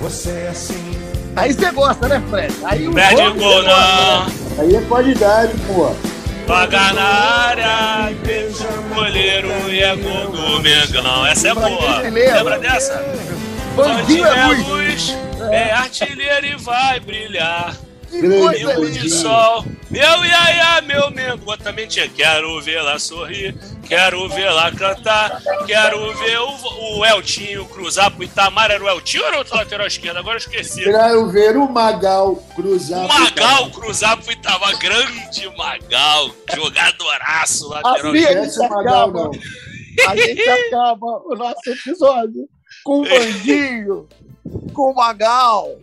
Você 0.00 0.30
é 0.30 0.48
assim. 0.48 0.90
Aí 1.36 1.52
você 1.52 1.70
gosta, 1.70 2.08
né, 2.08 2.20
Fred? 2.28 2.52
Aí 2.64 2.88
o 2.88 2.92
Fred 2.92 3.38
gosta. 3.38 4.60
Aí 4.60 4.74
é 4.74 4.80
qualidade, 4.88 5.52
pô. 5.68 6.09
O 8.64 8.94
goleiro 8.94 9.48
e 9.70 9.80
é 9.80 9.94
gol 9.94 10.32
do 10.32 10.60
Mengão. 10.60 11.24
Essa 11.26 11.48
é 11.50 11.54
boa. 11.54 12.00
Lembra? 12.00 12.58
Dessa? 12.58 13.04
Bandinho 13.76 14.26
é 14.26 14.46
luz, 14.46 15.16
é 15.52 15.72
artilheiro 15.72 16.46
e 16.46 16.56
vai 16.56 16.98
brilhar. 16.98 17.76
Que 18.10 18.22
coisa 18.22 18.74
Pingo 18.74 18.90
de 18.90 18.98
linda. 18.98 19.16
sol, 19.16 19.64
meu 19.88 20.24
iaia, 20.24 20.80
meu 20.82 21.10
Mengo. 21.12 21.56
Também 21.58 21.86
tinha. 21.86 22.08
Quero 22.08 22.60
vê-la 22.60 22.98
sorrir, 22.98 23.54
quero 23.86 24.28
vê-la 24.28 24.72
cantar, 24.72 25.40
quero 25.64 26.12
ver 26.18 26.38
o, 26.40 26.98
o 26.98 27.06
Eltinho 27.06 27.64
cruzar 27.66 28.10
pro 28.10 28.24
Itamar. 28.24 28.70
Era 28.72 28.82
o 28.82 28.88
Eltinho 28.88 29.22
ou 29.22 29.28
era 29.28 29.36
o 29.36 29.38
outro 29.38 29.54
lateral 29.54 29.86
esquerdo? 29.86 30.16
Agora 30.16 30.34
eu 30.34 30.38
esqueci. 30.38 30.82
Quero 30.82 31.28
ver 31.28 31.56
o 31.56 31.68
Magal 31.70 32.34
cruzar. 32.56 33.04
O 33.04 33.08
Magal 33.08 33.70
cruzar 33.70 34.16
pro 34.16 34.32
Itamar. 34.32 34.76
Grande 34.78 35.56
Magal, 35.56 36.30
jogadoraço 36.52 37.68
lateral 37.68 38.16
esquerdo. 38.16 38.40
a 38.40 38.44
gente 38.44 38.64
acaba. 38.64 39.30
A 40.08 40.16
gente 40.16 40.48
acaba 40.48 41.22
o 41.26 41.34
nosso 41.36 41.70
episódio 41.70 42.48
com 42.84 43.02
o 43.02 43.08
Bandinho, 43.08 44.08
com 44.72 44.90
o 44.90 44.94
Magal, 44.94 45.78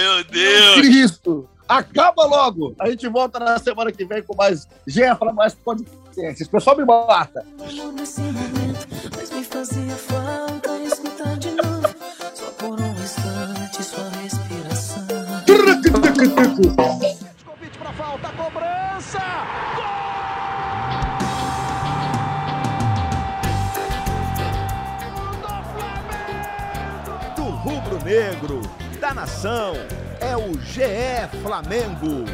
Meu 0.00 0.14
Meu 0.14 0.24
Deus. 0.24 0.74
Cristo. 0.76 1.48
Acaba 1.68 2.24
logo. 2.24 2.74
A 2.80 2.88
gente 2.88 3.06
volta 3.06 3.38
na 3.38 3.58
semana 3.58 3.92
que 3.92 4.04
vem 4.04 4.22
com 4.22 4.34
mais 4.34 4.66
Jefra, 4.86 5.30
mais 5.32 5.54
podcasts. 5.54 6.48
O 6.48 6.50
pessoal 6.50 6.76
me 6.76 6.84
mata. 6.86 7.46
Mas 7.58 9.30
me 9.30 9.44
fazia 9.44 9.94
falta 9.96 10.78
escutar 10.78 11.36
de 11.36 11.50
novo, 11.50 11.94
só 12.34 12.50
por 12.52 12.80
um 12.80 12.92
instante 12.94 13.84
sua 13.84 14.08
respiração. 14.22 15.06
Convite 17.44 17.78
pra 17.78 17.92
falta, 17.92 18.28
cobrança! 18.30 19.20
Do 27.36 27.42
rubro-negro, 27.42 28.59
da 29.10 29.14
nação, 29.14 29.72
é 30.20 30.36
o 30.36 30.52
GE 30.60 31.42
Flamengo. 31.42 32.24